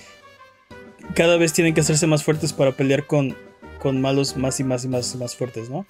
cada 1.15 1.37
vez 1.37 1.53
tienen 1.53 1.73
que 1.73 1.81
hacerse 1.81 2.05
más 2.05 2.23
fuertes 2.23 2.53
para 2.53 2.73
pelear 2.73 3.07
con, 3.07 3.35
con 3.79 3.99
malos 3.99 4.37
más 4.37 4.59
y 4.59 4.63
más 4.63 4.83
y 4.85 4.89
más 4.89 5.15
y 5.15 5.17
más 5.17 5.35
fuertes, 5.35 5.69
¿no? 5.69 5.85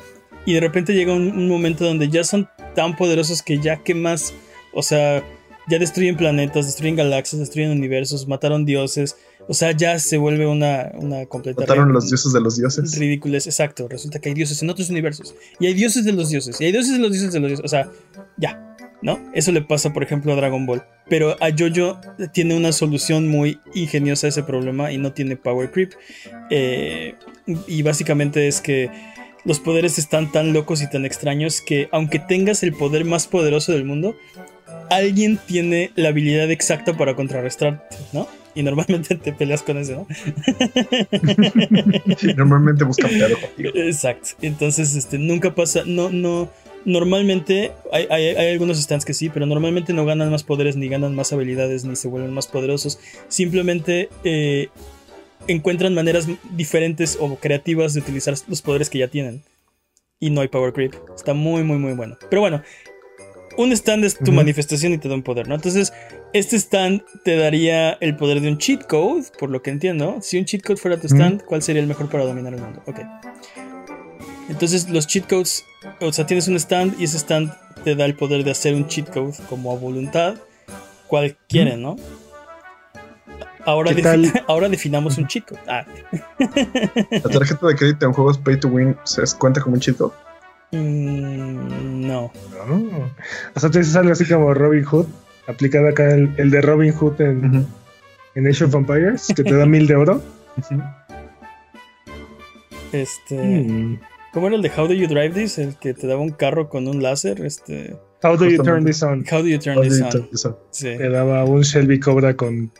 Y 0.45 0.53
de 0.53 0.61
repente 0.61 0.93
llega 0.93 1.13
un, 1.13 1.29
un 1.29 1.49
momento 1.49 1.83
donde 1.83 2.07
ya 2.07 2.23
son 2.23 2.47
tan 2.73 2.95
poderosos 2.95 3.41
que 3.41 3.59
ya 3.59 3.77
que 3.83 3.93
más, 3.93 4.33
o 4.73 4.81
sea, 4.81 5.23
ya 5.67 5.79
destruyen 5.79 6.15
planetas, 6.15 6.65
destruyen 6.65 6.95
galaxias, 6.95 7.39
destruyen 7.39 7.71
universos, 7.71 8.27
mataron 8.27 8.65
dioses, 8.65 9.15
o 9.49 9.53
sea, 9.53 9.71
ya 9.71 9.97
se 9.99 10.17
vuelve 10.17 10.45
una, 10.45 10.91
una 10.95 11.25
completa... 11.25 11.61
Mataron 11.61 11.93
los 11.93 12.09
dioses 12.09 12.33
de 12.33 12.41
los 12.41 12.57
dioses. 12.57 12.97
Ridículos, 12.97 13.47
exacto. 13.47 13.87
Resulta 13.87 14.19
que 14.19 14.29
hay 14.29 14.35
dioses 14.35 14.61
en 14.61 14.69
otros 14.69 14.89
universos. 14.89 15.35
Y 15.59 15.67
hay 15.67 15.73
dioses 15.73 16.03
de 16.03 16.11
los 16.11 16.29
dioses. 16.29 16.59
Y 16.59 16.65
hay 16.65 16.71
dioses 16.73 16.93
de 16.93 16.99
los 16.99 17.11
dioses 17.11 17.31
de 17.31 17.39
los 17.39 17.49
dioses. 17.49 17.65
O 17.65 17.69
sea, 17.69 17.89
ya. 18.37 18.75
¿No? 19.01 19.19
Eso 19.33 19.51
le 19.51 19.61
pasa, 19.61 19.93
por 19.93 20.03
ejemplo, 20.03 20.33
a 20.33 20.35
Dragon 20.35 20.65
Ball. 20.65 20.83
Pero 21.07 21.37
a 21.41 21.49
Jojo 21.57 22.01
tiene 22.33 22.57
una 22.57 22.71
solución 22.73 23.27
muy 23.27 23.59
ingeniosa 23.73 24.27
a 24.27 24.31
ese 24.31 24.43
problema 24.43 24.91
y 24.91 24.97
no 24.97 25.13
tiene 25.13 25.37
power 25.37 25.71
creep. 25.71 25.93
Eh, 26.49 27.15
y 27.67 27.83
básicamente 27.83 28.47
es 28.47 28.59
que 28.59 28.89
los 29.45 29.59
poderes 29.59 29.97
están 29.97 30.31
tan 30.31 30.51
locos 30.51 30.81
y 30.81 30.89
tan 30.89 31.05
extraños 31.05 31.61
que 31.61 31.87
aunque 31.91 32.19
tengas 32.19 32.63
el 32.63 32.73
poder 32.73 33.05
más 33.05 33.27
poderoso 33.27 33.71
del 33.71 33.85
mundo, 33.85 34.17
alguien 34.89 35.39
tiene 35.45 35.91
la 35.95 36.09
habilidad 36.09 36.49
exacta 36.51 36.95
para 36.97 37.15
contrarrestarte, 37.15 37.95
¿no? 38.13 38.27
Y 38.55 38.63
normalmente 38.63 39.15
te 39.15 39.33
peleas 39.33 39.61
con 39.61 39.77
ese, 39.77 39.93
¿no? 39.93 40.07
Normalmente 42.35 42.83
buscan 42.83 43.09
pedo 43.11 43.39
contigo. 43.39 43.69
Exacto. 43.75 44.29
Entonces, 44.41 44.95
este, 44.95 45.17
nunca 45.17 45.53
pasa, 45.55 45.83
no, 45.85 46.09
no. 46.09 46.49
Normalmente 46.85 47.71
hay, 47.91 48.07
hay- 48.09 48.35
hay 48.35 48.51
algunos 48.53 48.79
stands 48.81 49.03
que 49.03 49.13
sí, 49.13 49.29
pero 49.29 49.45
normalmente 49.45 49.91
no 49.93 50.05
ganan 50.05 50.31
más 50.31 50.43
poderes, 50.43 50.77
ni 50.77 50.87
ganan 50.87 51.15
más 51.15 51.33
habilidades, 51.33 51.83
ni 51.83 51.95
se 51.95 52.07
vuelven 52.07 52.33
más 52.33 52.47
poderosos. 52.47 52.99
Simplemente 53.27 54.09
eh, 54.23 54.69
encuentran 55.47 55.93
maneras 55.93 56.27
diferentes 56.55 57.17
o 57.19 57.35
creativas 57.35 57.93
de 57.93 57.99
utilizar 57.99 58.35
los 58.47 58.61
poderes 58.61 58.89
que 58.89 58.99
ya 58.99 59.09
tienen. 59.09 59.41
Y 60.19 60.29
no 60.29 60.41
hay 60.41 60.47
power 60.47 60.71
creep. 60.73 60.93
Está 61.15 61.33
muy, 61.33 61.63
muy, 61.63 61.77
muy 61.77 61.93
bueno. 61.93 62.17
Pero 62.29 62.41
bueno, 62.41 62.63
un 63.57 63.71
stand 63.71 64.05
es 64.05 64.17
tu 64.17 64.31
manifestación 64.31 64.93
y 64.93 64.97
te 64.97 65.09
da 65.09 65.15
un 65.15 65.23
poder, 65.23 65.47
¿no? 65.47 65.55
Entonces, 65.55 65.91
este 66.33 66.55
stand 66.57 67.03
te 67.23 67.35
daría 67.35 67.93
el 67.93 68.15
poder 68.15 68.41
de 68.41 68.49
un 68.49 68.57
cheat 68.57 68.85
code, 68.87 69.25
por 69.39 69.49
lo 69.49 69.61
que 69.61 69.71
entiendo. 69.71 70.19
Si 70.21 70.37
un 70.37 70.45
cheat 70.45 70.63
code 70.63 70.77
fuera 70.77 70.99
tu 70.99 71.07
stand, 71.07 71.43
¿cuál 71.43 71.61
sería 71.61 71.81
el 71.81 71.87
mejor 71.87 72.09
para 72.09 72.25
dominar 72.25 72.53
el 72.53 72.61
mundo? 72.61 72.81
Ok. 72.85 72.99
Entonces, 74.49 74.89
los 74.89 75.07
cheat 75.07 75.27
codes, 75.27 75.65
o 75.99 76.13
sea, 76.13 76.25
tienes 76.25 76.47
un 76.47 76.55
stand 76.55 76.99
y 76.99 77.03
ese 77.03 77.17
stand 77.17 77.51
te 77.83 77.95
da 77.95 78.05
el 78.05 78.15
poder 78.15 78.43
de 78.43 78.51
hacer 78.51 78.73
un 78.75 78.87
cheat 78.87 79.09
code 79.09 79.33
como 79.49 79.71
a 79.71 79.75
voluntad, 79.75 80.35
cual 81.07 81.35
quieren, 81.49 81.81
¿no? 81.81 81.97
Ahora 84.47 84.69
definamos 84.69 85.17
un 85.17 85.27
cheat 85.27 85.45
code. 85.45 85.59
Ah, 85.67 85.85
La 87.11 87.29
tarjeta 87.29 87.67
de 87.67 87.75
crédito 87.75 88.05
en 88.05 88.13
juegos 88.13 88.37
pay 88.37 88.57
to 88.57 88.69
win 88.69 88.95
se 89.03 89.21
cuenta 89.37 89.59
como 89.59 89.75
un 89.75 89.81
cheat 89.81 89.97
code. 89.97 90.13
Mm, 90.71 92.07
no. 92.07 92.31
No. 92.67 93.11
O 93.55 93.59
sea, 93.59 93.69
tú 93.69 93.77
dices 93.79 93.95
algo 93.95 94.11
así 94.11 94.25
como 94.25 94.53
Robin 94.53 94.83
Hood, 94.83 95.05
aplicado 95.47 95.87
acá 95.87 96.13
el, 96.13 96.33
el 96.37 96.49
de 96.51 96.61
Robin 96.61 96.91
Hood 96.93 97.21
en, 97.21 97.45
Ujú. 97.45 97.67
en 98.35 98.47
Age 98.47 98.65
of 98.65 98.71
Vampires, 98.71 99.27
que 99.35 99.43
te 99.43 99.55
da 99.55 99.65
mil 99.65 99.87
de 99.87 99.95
oro. 99.95 100.21
Este. 102.91 103.35
Mm. 103.37 103.99
¿Cómo 104.33 104.47
era 104.47 104.55
el 104.55 104.61
de 104.61 104.71
How 104.75 104.87
Do 104.87 104.93
You 104.93 105.07
Drive 105.07 105.31
This? 105.31 105.57
El 105.57 105.75
que 105.75 105.93
te 105.93 106.07
daba 106.07 106.21
un 106.21 106.31
carro 106.31 106.69
con 106.69 106.87
un 106.87 107.01
láser. 107.01 107.41
Este. 107.45 107.95
How 108.23 108.35
do 108.35 108.47
you 108.49 108.61
turn 108.63 108.83
this 108.85 109.03
on? 109.03 109.23
How 109.31 109.41
Do 109.41 109.47
You 109.47 109.59
Turn 109.59 109.81
This 109.81 110.01
On? 110.45 110.57
Sí. 110.71 110.97
Te 110.97 111.09
daba 111.09 111.43
un 111.45 111.61
Shelby 111.61 111.99
Cobra 111.99 112.35
con 112.35 112.71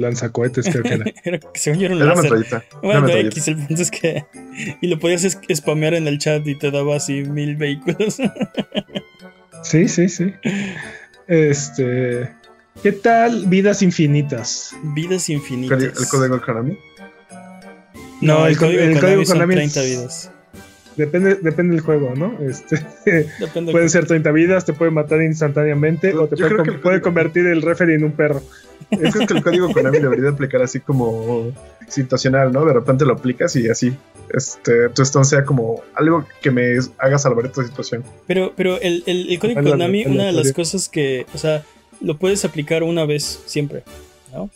lanzacohetes, 0.00 0.66
creo 0.70 0.82
que 0.82 0.94
era. 0.94 1.04
Era, 1.24 1.40
según 1.54 1.78
yo 1.80 1.86
era 1.86 1.94
un 1.96 2.02
Era 2.02 2.14
láser. 2.14 2.30
metralleta. 2.32 2.64
Bueno, 2.82 3.00
metralleta. 3.02 3.28
X, 3.28 3.48
el 3.48 3.56
punto 3.56 3.82
es 3.82 3.90
que. 3.90 4.24
Y 4.80 4.86
lo 4.88 4.98
podías 4.98 5.24
es- 5.24 5.38
spamear 5.54 5.94
en 5.94 6.08
el 6.08 6.18
chat 6.18 6.46
y 6.46 6.54
te 6.56 6.70
daba 6.70 6.96
así 6.96 7.22
mil 7.24 7.56
vehículos. 7.56 8.18
Sí, 9.64 9.88
sí, 9.88 10.08
sí. 10.08 10.32
Este. 11.26 12.30
¿Qué 12.82 12.92
tal 12.92 13.46
Vidas 13.46 13.82
Infinitas? 13.82 14.72
Vidas 14.94 15.28
El, 15.28 15.34
infinitas. 15.36 15.82
el 15.82 16.08
código 16.08 16.40
Konami. 16.40 16.78
No, 18.20 18.46
el, 18.46 18.56
código 18.56 18.80
el 18.80 18.88
Konami 18.94 19.00
código 19.00 19.24
son 19.24 19.34
Konami 19.38 19.54
30 19.56 19.80
es- 19.80 19.86
vidas. 19.90 20.30
Depende, 20.98 21.36
depende 21.36 21.74
del 21.76 21.82
juego, 21.84 22.12
¿no? 22.16 22.36
Este, 22.46 22.76
Depende. 23.40 23.72
pueden 23.72 23.88
ser 23.88 24.06
30 24.06 24.30
vidas, 24.32 24.64
te 24.66 24.72
puede 24.74 24.90
matar 24.90 25.22
instantáneamente 25.22 26.12
Yo- 26.12 26.24
o 26.24 26.26
te 26.28 26.36
puede, 26.36 26.56
com- 26.56 26.66
código- 26.82 27.00
convertir 27.02 27.46
el 27.46 27.62
referee 27.62 27.94
en 27.94 28.04
un 28.04 28.12
perro. 28.12 28.42
Yo 28.90 28.98
creo 29.10 29.26
que 29.26 29.34
el 29.34 29.42
código 29.42 29.72
Konami 29.72 29.98
debería 29.98 30.24
de 30.24 30.30
aplicar 30.30 30.60
así 30.62 30.80
como 30.80 31.52
situacional, 31.88 32.52
¿no? 32.52 32.64
De 32.64 32.72
repente 32.72 33.04
lo 33.04 33.12
aplicas 33.14 33.54
y 33.56 33.68
así. 33.68 33.92
Este, 34.34 34.88
tu 34.90 35.04
stun 35.04 35.24
sea 35.24 35.44
como 35.44 35.82
algo 35.94 36.26
que 36.42 36.50
me 36.50 36.76
haga 36.98 37.18
salvar 37.18 37.46
esta 37.46 37.64
situación. 37.64 38.02
Pero, 38.26 38.52
pero 38.56 38.80
el, 38.80 39.02
el, 39.06 39.30
el 39.30 39.38
código 39.38 39.62
Konami, 39.62 40.04
una 40.06 40.26
de 40.26 40.32
las 40.32 40.52
cosas 40.52 40.88
que, 40.88 41.26
o 41.34 41.38
sea, 41.38 41.64
lo 42.00 42.16
puedes 42.18 42.44
aplicar 42.44 42.82
una 42.82 43.04
vez 43.06 43.42
siempre, 43.46 43.82
¿no? 44.32 44.50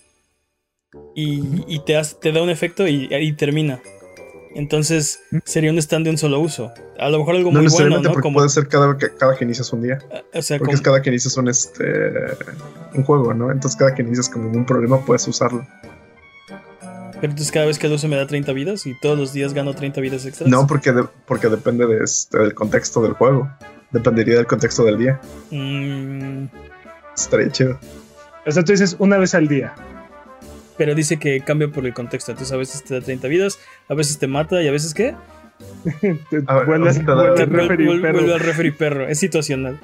Y, 1.15 1.43
y 1.67 1.81
te, 1.85 1.97
hace- 1.97 2.17
te 2.21 2.33
da 2.33 2.43
un 2.43 2.51
efecto 2.51 2.87
y 2.89 3.33
termina. 3.35 3.81
Entonces 4.55 5.21
sería 5.45 5.71
un 5.71 5.79
stand 5.79 6.05
de 6.05 6.11
un 6.11 6.19
solo 6.19 6.41
uso. 6.41 6.73
A 6.99 7.09
lo 7.09 7.19
mejor 7.19 7.37
algo 7.37 7.51
No 7.51 7.61
muy 7.61 7.63
bueno, 7.63 7.63
necesariamente 7.65 8.09
¿no? 8.09 8.13
porque 8.13 8.23
Como, 8.27 8.35
puede 8.39 8.49
ser 8.51 8.69
cada, 8.69 8.97
que- 8.99 9.11
cada 9.15 9.37
que 9.37 9.45
inicias 9.45 9.73
un 9.73 9.83
día. 9.83 9.99
o 10.35 10.43
sea, 10.43 10.59
Porque 10.59 10.67
como- 10.71 10.75
es 10.77 10.81
cada 10.83 11.01
que 11.03 11.11
inicias 11.11 11.37
un, 11.37 11.49
este, 11.49 11.85
un 12.95 13.03
juego, 13.05 13.33
¿no? 13.35 13.51
Entonces 13.51 13.77
cada 13.79 13.95
que 13.95 14.03
inicias 14.03 14.29
como 14.29 14.51
un 14.51 14.65
problema 14.67 15.05
puedes 15.05 15.27
usarlo. 15.29 15.67
pero 17.21 17.31
entonces 17.35 17.53
cada 17.53 17.67
vez 17.67 17.79
que 17.79 17.89
lo 17.89 17.95
uso 17.95 18.09
me 18.09 18.17
da 18.17 18.27
30 18.27 18.53
vidas 18.53 18.85
y 18.85 18.99
todos 19.01 19.17
los 19.17 19.33
días 19.33 19.55
gano 19.55 19.75
30 19.75 20.01
vidas 20.01 20.27
extras. 20.27 20.51
No, 20.51 20.67
porque, 20.67 20.91
de- 20.93 21.07
porque 21.25 21.49
depende 21.49 21.87
de 21.87 22.03
este, 22.03 22.37
del 22.39 22.53
contexto 22.53 23.01
del 23.01 23.13
juego. 23.13 23.49
Dependería 23.93 24.35
del 24.37 24.47
contexto 24.47 24.85
del 24.85 24.99
día. 24.99 25.21
Mm, 25.53 26.47
Estaría 27.17 27.51
chido. 27.53 27.79
O 28.45 28.51
sea, 28.51 28.65
tú 28.65 28.73
dices 28.73 28.97
una 28.99 29.19
vez 29.19 29.35
al 29.37 29.47
día. 29.47 29.73
Pero 30.83 30.97
dice 30.97 31.17
que 31.17 31.41
cambia 31.43 31.69
por 31.69 31.87
el 31.87 31.95
contexto. 31.95 32.33
Entonces 32.33 32.53
a 32.53 32.57
veces 32.57 32.83
te 32.83 32.95
da 32.95 33.01
30 33.01 33.29
vidas, 33.29 33.57
a 33.89 33.95
veces 33.95 34.19
te 34.19 34.27
mata 34.27 34.61
y 34.65 34.67
a 34.67 34.73
veces 34.73 34.93
¿qué? 34.95 35.15
Ver, 36.03 36.43
vuelves, 36.67 36.97
ahorita 36.97 37.15
da- 37.15 37.23
vuelves 37.23 37.39
Te 37.39 37.47
vuel- 37.47 37.61
referee 37.69 37.87
vuel- 37.87 38.01
perro. 38.03 38.15
vuelve 38.19 38.35
al 38.35 38.41
referee 38.41 38.73
perro. 38.73 39.07
Es 39.07 39.19
situacional. 39.21 39.79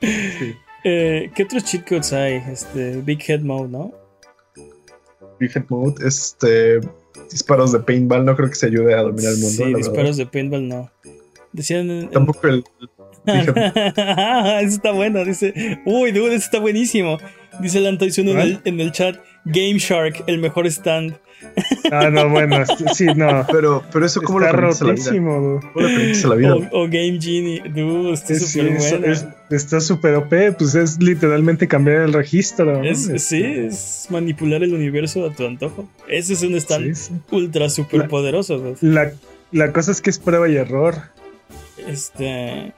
Sí. 0.00 0.56
Eh, 0.88 1.32
¿Qué 1.34 1.42
otros 1.42 1.64
cheat 1.64 1.88
codes 1.88 2.12
hay? 2.12 2.34
Este, 2.48 3.00
Big 3.02 3.18
Head 3.28 3.40
Mode, 3.40 3.68
¿no? 3.70 3.92
Big 5.40 5.50
Head 5.56 5.64
Mode, 5.68 6.06
este. 6.06 6.78
Disparos 7.28 7.72
de 7.72 7.80
paintball, 7.80 8.24
no 8.24 8.36
creo 8.36 8.48
que 8.48 8.54
se 8.54 8.66
ayude 8.66 8.94
a 8.94 9.02
dominar 9.02 9.32
el 9.32 9.38
mundo. 9.40 9.50
sí, 9.50 9.58
la 9.62 9.66
verdad. 9.66 9.78
disparos 9.78 10.16
de 10.16 10.26
paintball 10.26 10.68
no. 10.68 10.88
Decían. 11.52 12.08
Tampoco 12.12 12.46
el. 12.46 12.62
eso 14.62 14.76
está 14.76 14.92
bueno, 14.92 15.24
dice. 15.24 15.80
Uy, 15.84 16.12
dude, 16.12 16.34
eso 16.34 16.44
está 16.44 16.58
buenísimo. 16.60 17.18
Dice 17.60 17.78
el 17.78 17.86
Antoisuno 17.86 18.32
en 18.32 18.38
el, 18.40 18.60
en 18.64 18.80
el 18.80 18.92
chat. 18.92 19.16
Game 19.44 19.78
Shark, 19.78 20.24
el 20.26 20.38
mejor 20.38 20.66
stand. 20.66 21.16
Ah, 21.92 22.10
no, 22.10 22.28
bueno, 22.28 22.56
sí, 22.94 23.06
no. 23.14 23.46
Pero, 23.50 23.82
pero 23.92 24.04
eso, 24.06 24.20
¿cómo 24.22 24.40
lo 24.40 24.46
Está 24.46 24.84
a 24.84 24.88
la 24.88 24.92
vida? 24.94 25.10
¿Cómo 25.12 25.60
lo 25.62 25.72
conectas 25.72 26.24
a 26.24 26.28
la 26.28 26.34
vida? 26.34 26.54
O, 26.56 26.82
o 26.82 26.84
Game 26.86 27.18
Genie. 27.20 27.62
Dude, 27.68 28.12
está 28.12 28.32
Es- 28.32 28.50
súper 28.50 28.66
es- 28.72 28.90
bueno. 28.90 29.06
es- 29.12 29.26
está 29.50 29.80
súper 29.80 30.14
OP, 30.16 30.52
pues 30.58 30.74
es 30.74 31.00
literalmente 31.00 31.68
cambiar 31.68 32.02
el 32.02 32.12
registro. 32.12 32.78
¿no? 32.82 32.84
Es- 32.84 33.06
Este, 33.08 33.18
sí, 33.20 33.42
es 33.44 34.06
manipular 34.10 34.62
el 34.64 34.74
universo 34.74 35.24
a 35.26 35.32
tu 35.32 35.46
antojo. 35.46 35.88
Ese 36.08 36.32
es 36.32 36.42
un 36.42 36.54
stand 36.56 36.94
sí, 36.96 37.04
sí. 37.08 37.14
ultra 37.30 37.68
super 37.70 38.00
La- 38.00 38.08
poderoso. 38.08 38.74
La, 38.80 39.12
la 39.52 39.72
cosa 39.72 39.92
es 39.92 40.00
que 40.00 40.10
es 40.10 40.18
prueba 40.18 40.48
y 40.48 40.56
error. 40.56 40.96
Este. 41.86 42.72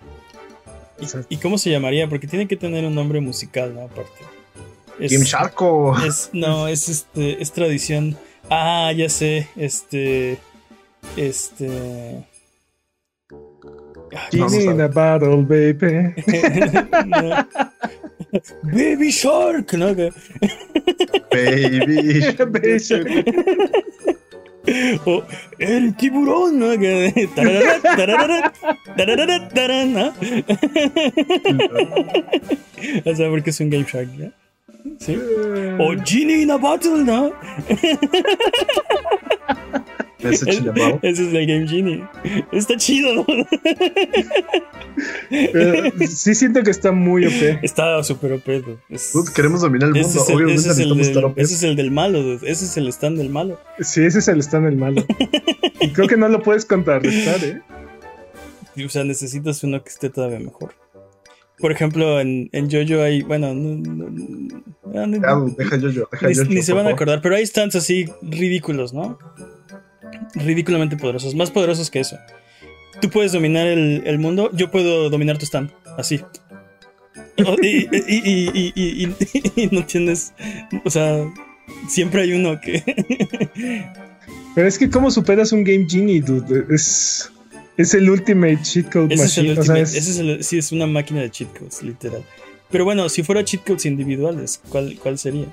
¿Y, 1.29 1.37
cómo 1.37 1.59
se 1.59 1.70
llamaría? 1.70 2.09
Porque 2.09 2.27
tiene 2.27 2.49
que 2.49 2.57
tener 2.57 2.85
un 2.85 2.95
nombre 2.95 3.20
musical, 3.20 3.75
¿no? 3.75 3.83
Aparte. 3.83 4.11
Es, 4.99 5.12
Game 5.12 5.25
Sharko. 5.25 5.97
es- 6.05 6.31
no, 6.33 6.66
es 6.69 6.89
este. 6.89 7.41
Es 7.43 7.53
tradición. 7.53 8.16
Ah, 8.51 8.93
ya 8.97 9.09
sé. 9.09 9.49
Este. 9.57 10.39
Este. 11.16 12.25
Ah, 14.15 14.29
in 14.33 14.81
a 14.81 14.89
battle, 14.89 15.43
baby. 15.43 16.15
Baby 18.62 19.11
Shark, 19.11 19.73
¿no? 19.75 19.95
Baby. 19.95 20.11
Baby. 22.37 23.25
O 25.05 25.23
el 25.59 25.95
tiburón, 25.97 26.59
¿no? 26.59 26.69
Tararara, 27.35 27.81
tararara, 27.82 28.53
tararara, 28.97 29.49
tarara, 29.49 29.85
¿no? 29.85 30.12
O 33.05 33.15
sea, 33.15 33.28
porque 33.28 33.51
es 33.51 33.61
un 33.61 33.70
Game 33.70 33.86
Shark. 33.90 34.09
¿Sí? 35.01 35.19
O 35.78 35.95
Genie 36.05 36.43
in 36.43 36.51
a 36.51 36.57
Battle, 36.57 37.05
¿no? 37.05 37.32
Ese 40.20 40.51
es 40.51 41.19
el 41.35 41.47
Game 41.47 41.69
Genie. 41.69 42.03
Está 42.53 42.77
chido, 42.77 43.15
¿no? 43.15 43.27
Eh, 45.31 45.93
sí 46.09 46.35
siento 46.35 46.62
que 46.62 46.70
está 46.70 46.90
muy 46.93 47.27
OP. 47.27 47.61
Está 47.62 48.03
súper 48.03 48.32
OP. 48.32 48.49
Es- 48.89 49.12
queremos 49.35 49.61
dominar 49.61 49.89
el 49.90 49.95
mundo. 50.03 50.09
es 50.09 50.28
el, 50.28 50.35
Obviamente 50.35 50.61
ese 50.62 50.70
es 50.73 50.78
el 50.78 50.97
del, 51.15 51.24
OP. 51.24 51.39
ese 51.40 51.55
es 51.55 51.62
el 51.62 51.77
del 51.77 51.90
malo, 51.90 52.23
dude. 52.23 52.51
Ese 52.51 52.65
es 52.65 52.77
el 52.77 52.89
stand 52.89 53.19
del 53.19 53.31
malo. 53.31 53.61
Sí, 53.81 54.03
ese 54.05 54.19
es 54.19 54.28
el 54.28 54.40
stand 54.40 54.66
del 54.66 54.77
malo. 54.77 55.05
Y 55.81 55.90
creo 55.90 56.09
que 56.09 56.16
no 56.16 56.28
lo 56.28 56.43
puedes 56.43 56.65
contrarrestar, 56.65 57.45
¿eh? 57.45 57.61
O 58.85 58.89
sea, 58.89 59.05
necesitas 59.05 59.62
uno 59.65 59.82
que 59.82 59.90
esté 59.90 60.11
todavía 60.11 60.39
mejor. 60.40 60.74
Por 61.59 61.73
ejemplo, 61.73 62.20
en, 62.20 62.49
en 62.53 62.70
Jojo 62.70 63.03
hay. 63.03 63.23
Bueno, 63.23 63.53
no, 63.55 63.77
no- 63.77 64.09
no- 64.11 65.07
no- 65.07 65.40
dude, 65.40 65.55
deja 65.59 65.77
yo. 65.77 66.09
Deja 66.11 66.28
ni, 66.28 66.35
yo. 66.35 66.45
ni 66.45 66.62
se 66.62 66.73
van 66.73 66.86
a 66.86 66.90
acordar, 66.90 67.20
pero 67.20 67.35
hay 67.36 67.45
stands 67.47 67.74
así 67.77 68.07
ridículos, 68.23 68.93
¿no? 68.95 69.19
Ridículamente 70.35 70.97
poderosos, 70.97 71.35
más 71.35 71.51
poderosos 71.51 71.90
que 71.90 72.01
eso. 72.01 72.16
Tú 73.01 73.10
puedes 73.10 73.32
dominar 73.32 73.66
el, 73.66 74.02
el 74.06 74.18
mundo, 74.18 74.51
yo 74.52 74.70
puedo 74.70 75.09
dominar 75.10 75.39
tu 75.39 75.47
stand, 75.47 75.70
así. 75.97 76.20
Oh, 77.47 77.55
Y, 77.62 77.86
y- 78.09 78.72
y- 78.74 79.14
y- 79.56 79.68
no 79.70 79.85
tienes. 79.86 80.32
O 80.85 80.90
sea, 80.90 81.24
siempre 81.89 82.22
hay 82.22 82.32
uno 82.32 82.60
que. 82.60 82.82
Pero 84.55 84.66
es 84.66 84.78
que, 84.78 84.90
¿cómo 84.90 85.10
superas 85.10 85.52
un 85.52 85.62
Game 85.62 85.86
Genie, 85.89 86.20
dude? 86.20 86.64
Es, 86.74 87.30
es 87.76 87.94
el 87.94 88.10
ultimate 88.10 88.59
cheat 88.62 88.90
code 88.93 89.14
Ese 89.14 89.24
es 89.24 89.39
el 89.39 89.47
machine. 89.47 89.60
o 89.60 89.62
sea, 89.62 89.74
ultimate. 89.74 89.82
es- 89.82 89.94
ese 89.94 90.10
es 90.10 90.18
el- 90.18 90.44
sí, 90.44 90.59
es 90.59 90.72
una 90.72 90.86
máquina 90.86 91.20
de 91.20 91.30
cheat 91.30 91.56
codes, 91.56 91.82
literal. 91.82 92.24
Pero 92.70 92.85
bueno, 92.85 93.09
si 93.09 93.22
fuera 93.22 93.44
cheat 93.44 93.64
codes 93.64 93.86
individuales, 93.86 94.60
¿cuál, 94.68 94.98
cuál 95.01 95.16
sería? 95.18 95.47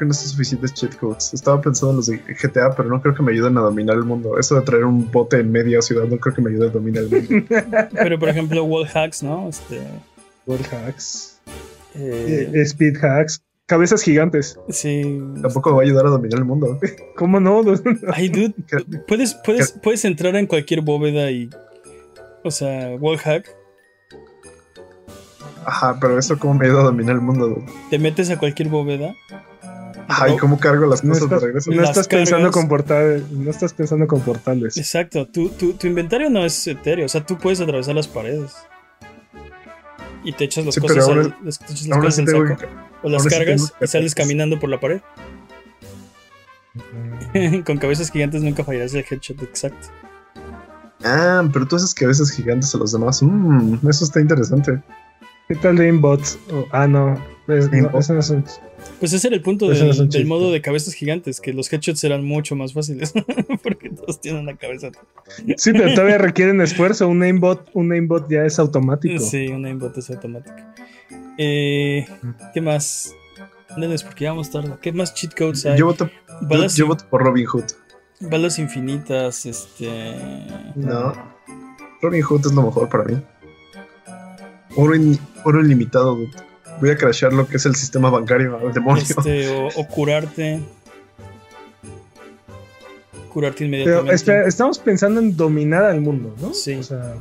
Que 0.00 0.06
no 0.06 0.14
son 0.14 0.28
suficientes 0.28 0.72
cheat 0.72 0.96
codes. 0.96 1.34
Estaba 1.34 1.60
pensando 1.60 1.90
en 1.90 1.96
los 1.98 2.06
de 2.06 2.16
GTA, 2.16 2.74
pero 2.74 2.88
no 2.88 3.02
creo 3.02 3.14
que 3.14 3.22
me 3.22 3.32
ayuden 3.32 3.58
a 3.58 3.60
dominar 3.60 3.96
el 3.96 4.04
mundo. 4.04 4.38
Eso 4.38 4.54
de 4.54 4.62
traer 4.62 4.84
un 4.84 5.10
bote 5.10 5.36
en 5.36 5.52
media 5.52 5.82
ciudad 5.82 6.06
no 6.06 6.16
creo 6.16 6.34
que 6.34 6.40
me 6.40 6.48
ayude 6.48 6.68
a 6.68 6.70
dominar 6.70 7.04
el 7.04 7.10
mundo. 7.10 7.46
Pero 7.92 8.18
por 8.18 8.30
ejemplo, 8.30 8.64
wall 8.64 8.88
hacks, 8.94 9.22
¿no? 9.22 9.50
Este. 9.50 9.82
Wall 10.46 10.60
hacks, 10.72 11.38
eh, 11.94 12.50
eh, 12.50 12.62
speed 12.62 12.96
hacks, 13.04 13.42
cabezas 13.66 14.02
gigantes. 14.02 14.58
sí. 14.70 15.20
Tampoco 15.42 15.68
me 15.68 15.76
va 15.76 15.82
a 15.82 15.84
ayudar 15.84 16.06
a 16.06 16.08
dominar 16.08 16.38
el 16.38 16.46
mundo. 16.46 16.80
¿Cómo 17.16 17.38
no? 17.38 17.62
Ay, 18.14 18.30
dude, 18.30 18.54
puedes, 19.06 19.34
puedes, 19.34 19.72
puedes 19.72 20.02
entrar 20.06 20.34
en 20.34 20.46
cualquier 20.46 20.80
bóveda 20.80 21.30
y. 21.30 21.50
O 22.42 22.50
sea, 22.50 22.96
wall 22.98 23.18
hack. 23.18 23.54
Ajá, 25.66 25.98
pero 26.00 26.18
eso 26.18 26.38
cómo 26.38 26.54
me 26.54 26.64
ayuda 26.64 26.80
a 26.80 26.84
dominar 26.84 27.16
el 27.16 27.20
mundo. 27.20 27.48
dude? 27.48 27.66
Te 27.90 27.98
metes 27.98 28.30
a 28.30 28.38
cualquier 28.38 28.70
bóveda. 28.70 29.14
Ay, 30.12 30.36
¿cómo 30.38 30.58
cargo 30.58 30.86
las 30.86 31.04
No 31.04 31.10
cosas 31.14 31.20
de 31.28 31.36
estás, 31.36 31.42
regreso? 31.42 31.70
no 31.70 31.82
estás 31.84 32.08
pensando 32.08 32.36
cargas. 32.48 32.52
con 32.54 32.68
portales, 32.68 33.30
no 33.30 33.50
estás 33.50 33.72
pensando 33.72 34.06
con 34.08 34.20
portales. 34.20 34.76
Exacto. 34.76 35.26
Tu, 35.26 35.50
tu, 35.50 35.74
tu 35.74 35.86
inventario 35.86 36.28
no 36.30 36.44
es 36.44 36.66
etéreo. 36.66 37.06
O 37.06 37.08
sea, 37.08 37.24
tú 37.24 37.38
puedes 37.38 37.60
atravesar 37.60 37.94
las 37.94 38.08
paredes. 38.08 38.52
Y 40.24 40.32
te 40.32 40.44
echas 40.44 40.66
las 40.66 40.74
Sí, 40.74 40.80
cosas, 40.80 41.08
al, 41.08 41.18
ahora- 41.18 41.38
las, 41.44 41.58
te 41.60 41.64
echas 41.66 41.86
las 41.86 41.96
Ahora 41.96 42.08
cosas 42.08 42.24
sí 42.26 42.30
saco. 42.30 42.56
que. 42.56 42.66
O 43.02 43.08
las 43.08 43.22
sí 43.22 43.28
cargas 43.30 43.72
y 43.80 43.86
sales 43.86 44.14
caminando 44.14 44.58
por 44.58 44.68
la 44.68 44.80
pared. 44.80 45.00
Con 47.64 47.78
cabezas 47.78 48.10
gigantes 48.10 48.42
nunca 48.42 48.64
fallarás 48.64 48.94
el 48.94 49.04
headshot 49.08 49.42
exacto. 49.42 49.88
Ah, 51.04 51.42
pero 51.52 51.66
tú 51.66 51.76
haces 51.76 51.94
veces 51.94 52.30
gigantes 52.32 52.74
a 52.74 52.78
los 52.78 52.92
demás. 52.92 53.22
Mmm, 53.22 53.78
eso 53.88 54.04
está 54.04 54.20
interesante. 54.20 54.82
¿Qué 55.48 55.54
tal 55.56 55.76
de 55.76 55.88
inbots? 55.88 56.38
Oh, 56.52 56.66
ah, 56.72 56.86
no. 56.86 57.14
Es- 57.48 57.70
no, 57.72 57.98
eso 57.98 58.12
no 58.14 58.20
Pues 59.00 59.12
ese 59.14 59.28
era 59.28 59.36
el 59.36 59.42
punto 59.42 59.66
del, 59.68 59.90
un 59.90 60.28
modo 60.28 60.52
de 60.52 60.60
cabezas 60.60 60.92
gigantes, 60.94 61.40
que 61.40 61.52
los 61.54 61.72
headshots 61.72 62.04
eran 62.04 62.22
mucho 62.24 62.54
más 62.54 62.74
fáciles. 62.74 63.12
porque 63.62 63.88
todos 63.90 64.20
tienen 64.20 64.42
una 64.42 64.56
cabeza. 64.56 64.90
Sí, 65.56 65.72
pero 65.72 65.94
todavía 65.94 66.18
requieren 66.18 66.60
esfuerzo. 66.60 67.08
Un 67.08 67.22
aimbot, 67.22 67.70
un 67.72 67.90
aimbot 67.92 68.30
ya 68.30 68.44
es 68.44 68.58
automático. 68.58 69.18
Sí, 69.18 69.48
una 69.48 69.68
aimbot 69.68 69.96
es 69.96 70.10
automática. 70.10 70.74
Eh, 71.38 72.06
¿Qué 72.52 72.60
más? 72.60 73.14
Nenes, 73.78 74.02
porque 74.02 74.24
ya 74.24 74.30
vamos 74.32 74.50
tarde. 74.50 74.74
¿Qué 74.82 74.92
más 74.92 75.14
cheat 75.14 75.34
codes 75.34 75.64
hay? 75.64 75.78
Yo 75.78 75.86
voto, 75.86 76.10
yo, 76.28 76.48
balas, 76.48 76.76
yo 76.76 76.86
voto 76.86 77.06
por 77.08 77.22
Robin 77.22 77.46
Hood. 77.46 77.64
balas 78.20 78.58
infinitas, 78.58 79.46
este. 79.46 79.88
No. 80.74 81.14
Robin 82.02 82.20
Hood 82.22 82.46
es 82.46 82.52
lo 82.52 82.62
mejor 82.62 82.88
para 82.90 83.04
mí. 83.04 83.22
Oro, 84.76 84.94
in- 84.94 85.18
oro 85.44 85.64
ilimitado, 85.64 86.16
dude. 86.16 86.30
Voy 86.80 86.90
a 86.90 86.96
crashear 86.96 87.32
lo 87.32 87.46
que 87.46 87.56
es 87.58 87.66
el 87.66 87.74
sistema 87.76 88.10
bancario 88.10 88.56
al 88.56 88.72
demonio. 88.72 89.02
Este, 89.02 89.48
o, 89.50 89.68
o 89.68 89.86
curarte. 89.88 90.60
Curarte 93.32 93.58
Pero 93.58 93.66
inmediatamente. 93.68 94.14
espera, 94.14 94.46
estamos 94.46 94.78
pensando 94.78 95.20
en 95.20 95.36
dominar 95.36 95.84
al 95.84 96.00
mundo, 96.00 96.34
¿no? 96.40 96.52
Sí. 96.52 96.74
O 96.74 96.82
sea, 96.82 97.14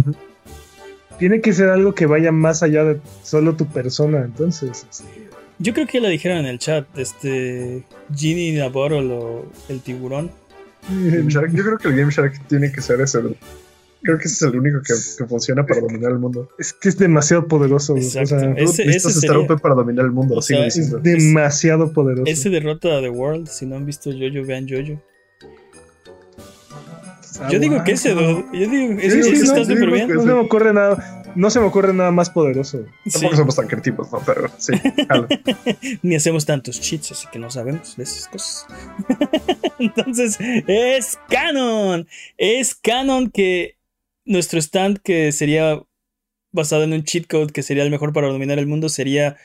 tiene 1.20 1.42
que 1.42 1.54
ser 1.54 1.70
algo 1.70 1.94
que 1.94 2.06
vaya 2.06 2.32
más 2.32 2.64
allá 2.64 2.84
de 2.84 3.00
solo 3.24 3.56
tu 3.56 3.68
persona, 3.68 4.20
entonces. 4.20 4.86
este, 4.90 5.04
Yo 5.60 5.74
creo 5.74 5.86
que 5.86 6.00
ya 6.00 6.02
lo 6.02 6.10
dijeron 6.10 6.40
en 6.40 6.46
el 6.48 6.58
chat. 6.60 6.88
Este. 6.98 7.84
Genie 8.16 8.58
Navarro 8.58 9.00
o 9.00 9.46
el 9.68 9.82
tiburón. 9.82 10.32
Yo 11.28 11.42
creo 11.42 11.78
que 11.78 11.90
el 11.90 11.96
Game 11.98 12.12
Shark 12.12 12.40
tiene 12.48 12.72
que 12.72 12.82
ser 12.82 13.02
ese. 13.02 13.20
Creo 14.02 14.18
que 14.18 14.26
ese 14.26 14.36
es 14.36 14.42
el 14.54 14.60
único 14.60 14.80
que, 14.82 14.94
que 15.18 15.26
funciona 15.28 15.66
para 15.66 15.82
dominar 15.82 16.12
el 16.12 16.20
mundo. 16.20 16.50
Es 16.58 16.72
que 16.74 16.90
es 16.90 16.98
demasiado 16.98 17.48
poderoso. 17.48 17.94
güey. 17.94 18.06
O 18.06 18.08
Exacto. 18.08 18.40
sea, 18.40 18.54
Ese- 18.56 18.84
ese 18.84 19.12
sería- 19.12 19.46
para 19.62 19.76
dominar 19.76 20.06
el 20.06 20.12
mundo. 20.12 20.36
O 20.36 20.42
sigo 20.42 20.58
sea, 20.60 20.66
diciendo. 20.66 20.98
es 20.98 21.04
demasiado 21.04 21.92
poderoso. 21.92 22.24
Ese 22.32 22.50
derrota 22.50 22.98
a 22.98 23.02
The 23.02 23.10
World. 23.10 23.48
Si 23.48 23.66
no 23.66 23.76
han 23.76 23.86
visto 23.86 24.10
Jojo, 24.12 24.46
vean 24.46 24.68
Jojo. 24.70 25.02
Ah, 27.42 27.48
Yo 27.52 27.60
digo 27.60 27.82
que 27.86 27.94
ese. 27.94 28.10
Yo 28.16 28.44
digo, 28.52 29.00
ese, 29.00 29.24
sí, 29.24 29.30
ese 29.32 29.46
no, 29.46 29.54
está 29.54 29.66
sí, 29.66 29.72
súper 29.74 29.88
no, 29.88 29.94
bien. 29.94 30.08
No 30.14 30.22
se 30.22 30.28
me 30.28 30.34
ocurre 30.34 30.74
nada. 30.74 31.16
No 31.36 31.50
se 31.52 31.60
me 31.60 31.66
ocurre 31.68 31.94
nada 31.94 32.12
más 32.12 32.30
poderoso. 32.30 32.84
Sí. 33.06 33.12
Tampoco 33.14 33.36
somos 33.38 33.56
tan 33.56 33.68
creativos, 33.68 34.12
¿no? 34.12 34.20
Pero 34.26 34.50
sí. 34.58 34.74
Ni 36.02 36.16
hacemos 36.16 36.46
tantos 36.46 36.82
cheats, 36.82 37.12
así 37.12 37.28
que 37.32 37.38
no 37.40 37.50
sabemos 37.52 37.96
de 37.96 38.04
esas 38.04 38.28
cosas. 38.28 38.66
Entonces, 39.80 40.38
es 40.68 41.18
canon. 41.30 42.08
Es 42.38 42.76
canon 42.76 43.30
que 43.30 43.78
nuestro 44.30 44.60
stand, 44.62 45.00
que 45.00 45.32
sería 45.32 45.82
basado 46.52 46.84
en 46.84 46.94
un 46.94 47.04
cheat 47.04 47.28
code 47.28 47.52
que 47.52 47.64
sería 47.64 47.84
el 47.84 47.92
mejor 47.92 48.14
para 48.14 48.28
dominar 48.28 48.60
el 48.60 48.68
mundo, 48.68 48.88
sería. 48.88 49.36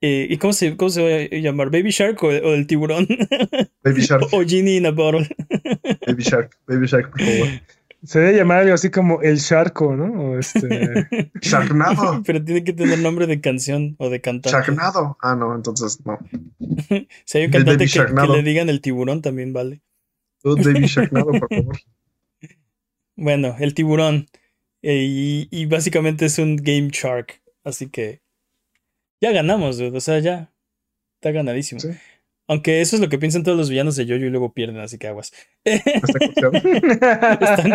eh, 0.00 0.26
¿Y 0.30 0.38
cómo 0.38 0.52
se, 0.52 0.76
cómo 0.76 0.88
se 0.88 1.02
va 1.02 1.36
a 1.36 1.40
llamar? 1.40 1.70
¿Baby 1.70 1.90
Shark 1.90 2.22
o, 2.22 2.28
o 2.28 2.54
el 2.54 2.66
tiburón? 2.66 3.06
Baby 3.84 4.00
Shark, 4.02 4.28
o 4.32 4.42
Genie 4.44 4.76
in 4.76 4.86
a 4.86 4.90
Bottle. 4.90 5.28
Baby 6.06 6.22
Shark, 6.22 6.56
Baby 6.66 6.86
Shark, 6.86 7.10
por 7.10 7.20
favor. 7.20 7.48
Se 8.04 8.18
debe 8.18 8.38
llamar 8.38 8.58
algo 8.58 8.74
así 8.74 8.90
como 8.90 9.22
el 9.22 9.36
Sharko, 9.36 9.94
¿no? 9.94 10.06
O 10.06 10.38
este. 10.38 11.06
Sharknado. 11.40 12.22
Pero 12.24 12.42
tiene 12.42 12.64
que 12.64 12.72
tener 12.72 12.98
nombre 12.98 13.28
de 13.28 13.40
canción 13.40 13.94
o 13.98 14.08
de 14.10 14.20
cantante. 14.20 14.50
Sharknado. 14.50 15.16
Ah, 15.20 15.36
no, 15.36 15.54
entonces 15.54 16.04
no. 16.04 16.18
Si 17.24 17.38
hay 17.38 17.44
un 17.44 17.52
cantante 17.52 17.86
Baby 17.86 18.26
que, 18.26 18.32
le 18.32 18.42
digan 18.42 18.68
el 18.68 18.80
tiburón, 18.80 19.22
también 19.22 19.52
vale. 19.52 19.82
Sharknado, 20.42 21.30
por 21.30 21.48
favor. 21.48 21.78
Bueno, 23.22 23.54
el 23.60 23.72
tiburón. 23.72 24.26
Eh, 24.82 25.06
y, 25.08 25.48
y 25.52 25.66
básicamente 25.66 26.26
es 26.26 26.40
un 26.40 26.56
Game 26.56 26.88
Shark. 26.92 27.40
Así 27.62 27.88
que 27.88 28.20
ya 29.20 29.30
ganamos, 29.30 29.78
dude. 29.78 29.96
O 29.96 30.00
sea, 30.00 30.18
ya 30.18 30.52
está 31.14 31.30
ganadísimo. 31.30 31.80
Sí. 31.80 31.90
Aunque 32.48 32.80
eso 32.80 32.96
es 32.96 33.02
lo 33.02 33.08
que 33.08 33.18
piensan 33.18 33.44
todos 33.44 33.56
los 33.56 33.70
villanos 33.70 33.94
de 33.94 34.04
Jojo 34.04 34.16
y 34.16 34.30
luego 34.30 34.52
pierden, 34.52 34.80
así 34.80 34.98
que 34.98 35.06
aguas. 35.06 35.32
Están 35.64 36.18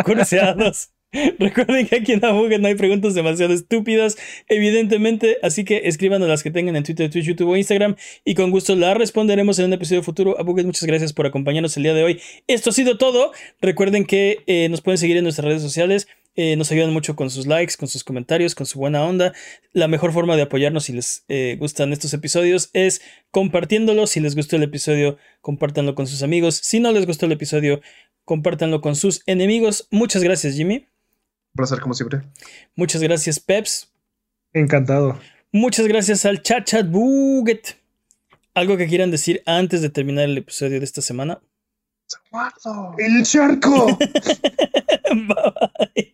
curseados. 0.03 0.89
Recuerden 1.39 1.87
que 1.87 1.95
aquí 1.95 2.11
en 2.11 2.23
Abuget 2.23 2.59
no 2.59 2.67
hay 2.67 2.75
preguntas 2.75 3.13
demasiado 3.13 3.53
estúpidas, 3.53 4.17
evidentemente, 4.49 5.37
así 5.41 5.63
que 5.63 5.83
escríbanos 5.85 6.27
las 6.27 6.43
que 6.43 6.51
tengan 6.51 6.75
en 6.75 6.83
Twitter, 6.83 7.09
Twitch, 7.09 7.25
YouTube 7.25 7.49
o 7.49 7.55
Instagram 7.55 7.95
y 8.25 8.35
con 8.35 8.51
gusto 8.51 8.75
las 8.75 8.97
responderemos 8.97 9.57
en 9.59 9.65
un 9.65 9.73
episodio 9.73 10.03
futuro. 10.03 10.37
Abuget, 10.37 10.65
muchas 10.65 10.83
gracias 10.83 11.13
por 11.13 11.25
acompañarnos 11.25 11.77
el 11.77 11.83
día 11.83 11.93
de 11.93 12.03
hoy. 12.03 12.21
Esto 12.47 12.71
ha 12.71 12.73
sido 12.73 12.97
todo. 12.97 13.31
Recuerden 13.61 14.05
que 14.05 14.43
eh, 14.47 14.67
nos 14.69 14.81
pueden 14.81 14.97
seguir 14.97 15.15
en 15.15 15.23
nuestras 15.23 15.45
redes 15.45 15.61
sociales. 15.61 16.07
Eh, 16.35 16.55
nos 16.55 16.71
ayudan 16.71 16.93
mucho 16.93 17.15
con 17.15 17.31
sus 17.31 17.47
likes, 17.47 17.75
con 17.79 17.87
sus 17.87 18.03
comentarios, 18.03 18.53
con 18.53 18.67
su 18.67 18.77
buena 18.77 19.03
onda. 19.03 19.33
La 19.71 19.87
mejor 19.87 20.11
forma 20.11 20.35
de 20.35 20.43
apoyarnos 20.43 20.83
si 20.83 20.93
les 20.93 21.23
eh, 21.29 21.55
gustan 21.57 21.93
estos 21.93 22.13
episodios 22.13 22.69
es 22.73 23.01
compartiéndolo. 23.31 24.07
Si 24.07 24.19
les 24.19 24.35
gustó 24.35 24.57
el 24.57 24.63
episodio, 24.63 25.17
compártanlo 25.41 25.95
con 25.95 26.05
sus 26.05 26.21
amigos. 26.21 26.59
Si 26.61 26.81
no 26.81 26.91
les 26.91 27.07
gustó 27.07 27.25
el 27.25 27.31
episodio, 27.31 27.81
compártanlo 28.25 28.81
con 28.81 28.95
sus 28.97 29.23
enemigos. 29.25 29.87
Muchas 29.89 30.21
gracias, 30.21 30.55
Jimmy 30.55 30.85
placer 31.57 31.81
como 31.81 31.93
siempre. 31.93 32.21
Muchas 32.75 33.01
gracias, 33.01 33.41
Peps. 33.41 33.91
Encantado. 34.53 35.19
Muchas 35.51 35.87
gracias 35.87 36.25
al 36.25 36.41
chat 36.41 36.65
chat 36.65 36.89
buget. 36.89 37.75
¿Algo 38.53 38.77
que 38.77 38.87
quieran 38.87 39.11
decir 39.11 39.43
antes 39.45 39.81
de 39.81 39.89
terminar 39.89 40.23
el 40.25 40.37
episodio 40.37 40.79
de 40.79 40.85
esta 40.85 41.01
semana? 41.01 41.41
¡El 42.97 43.23
charco! 43.23 43.97
Bye. 45.27 46.13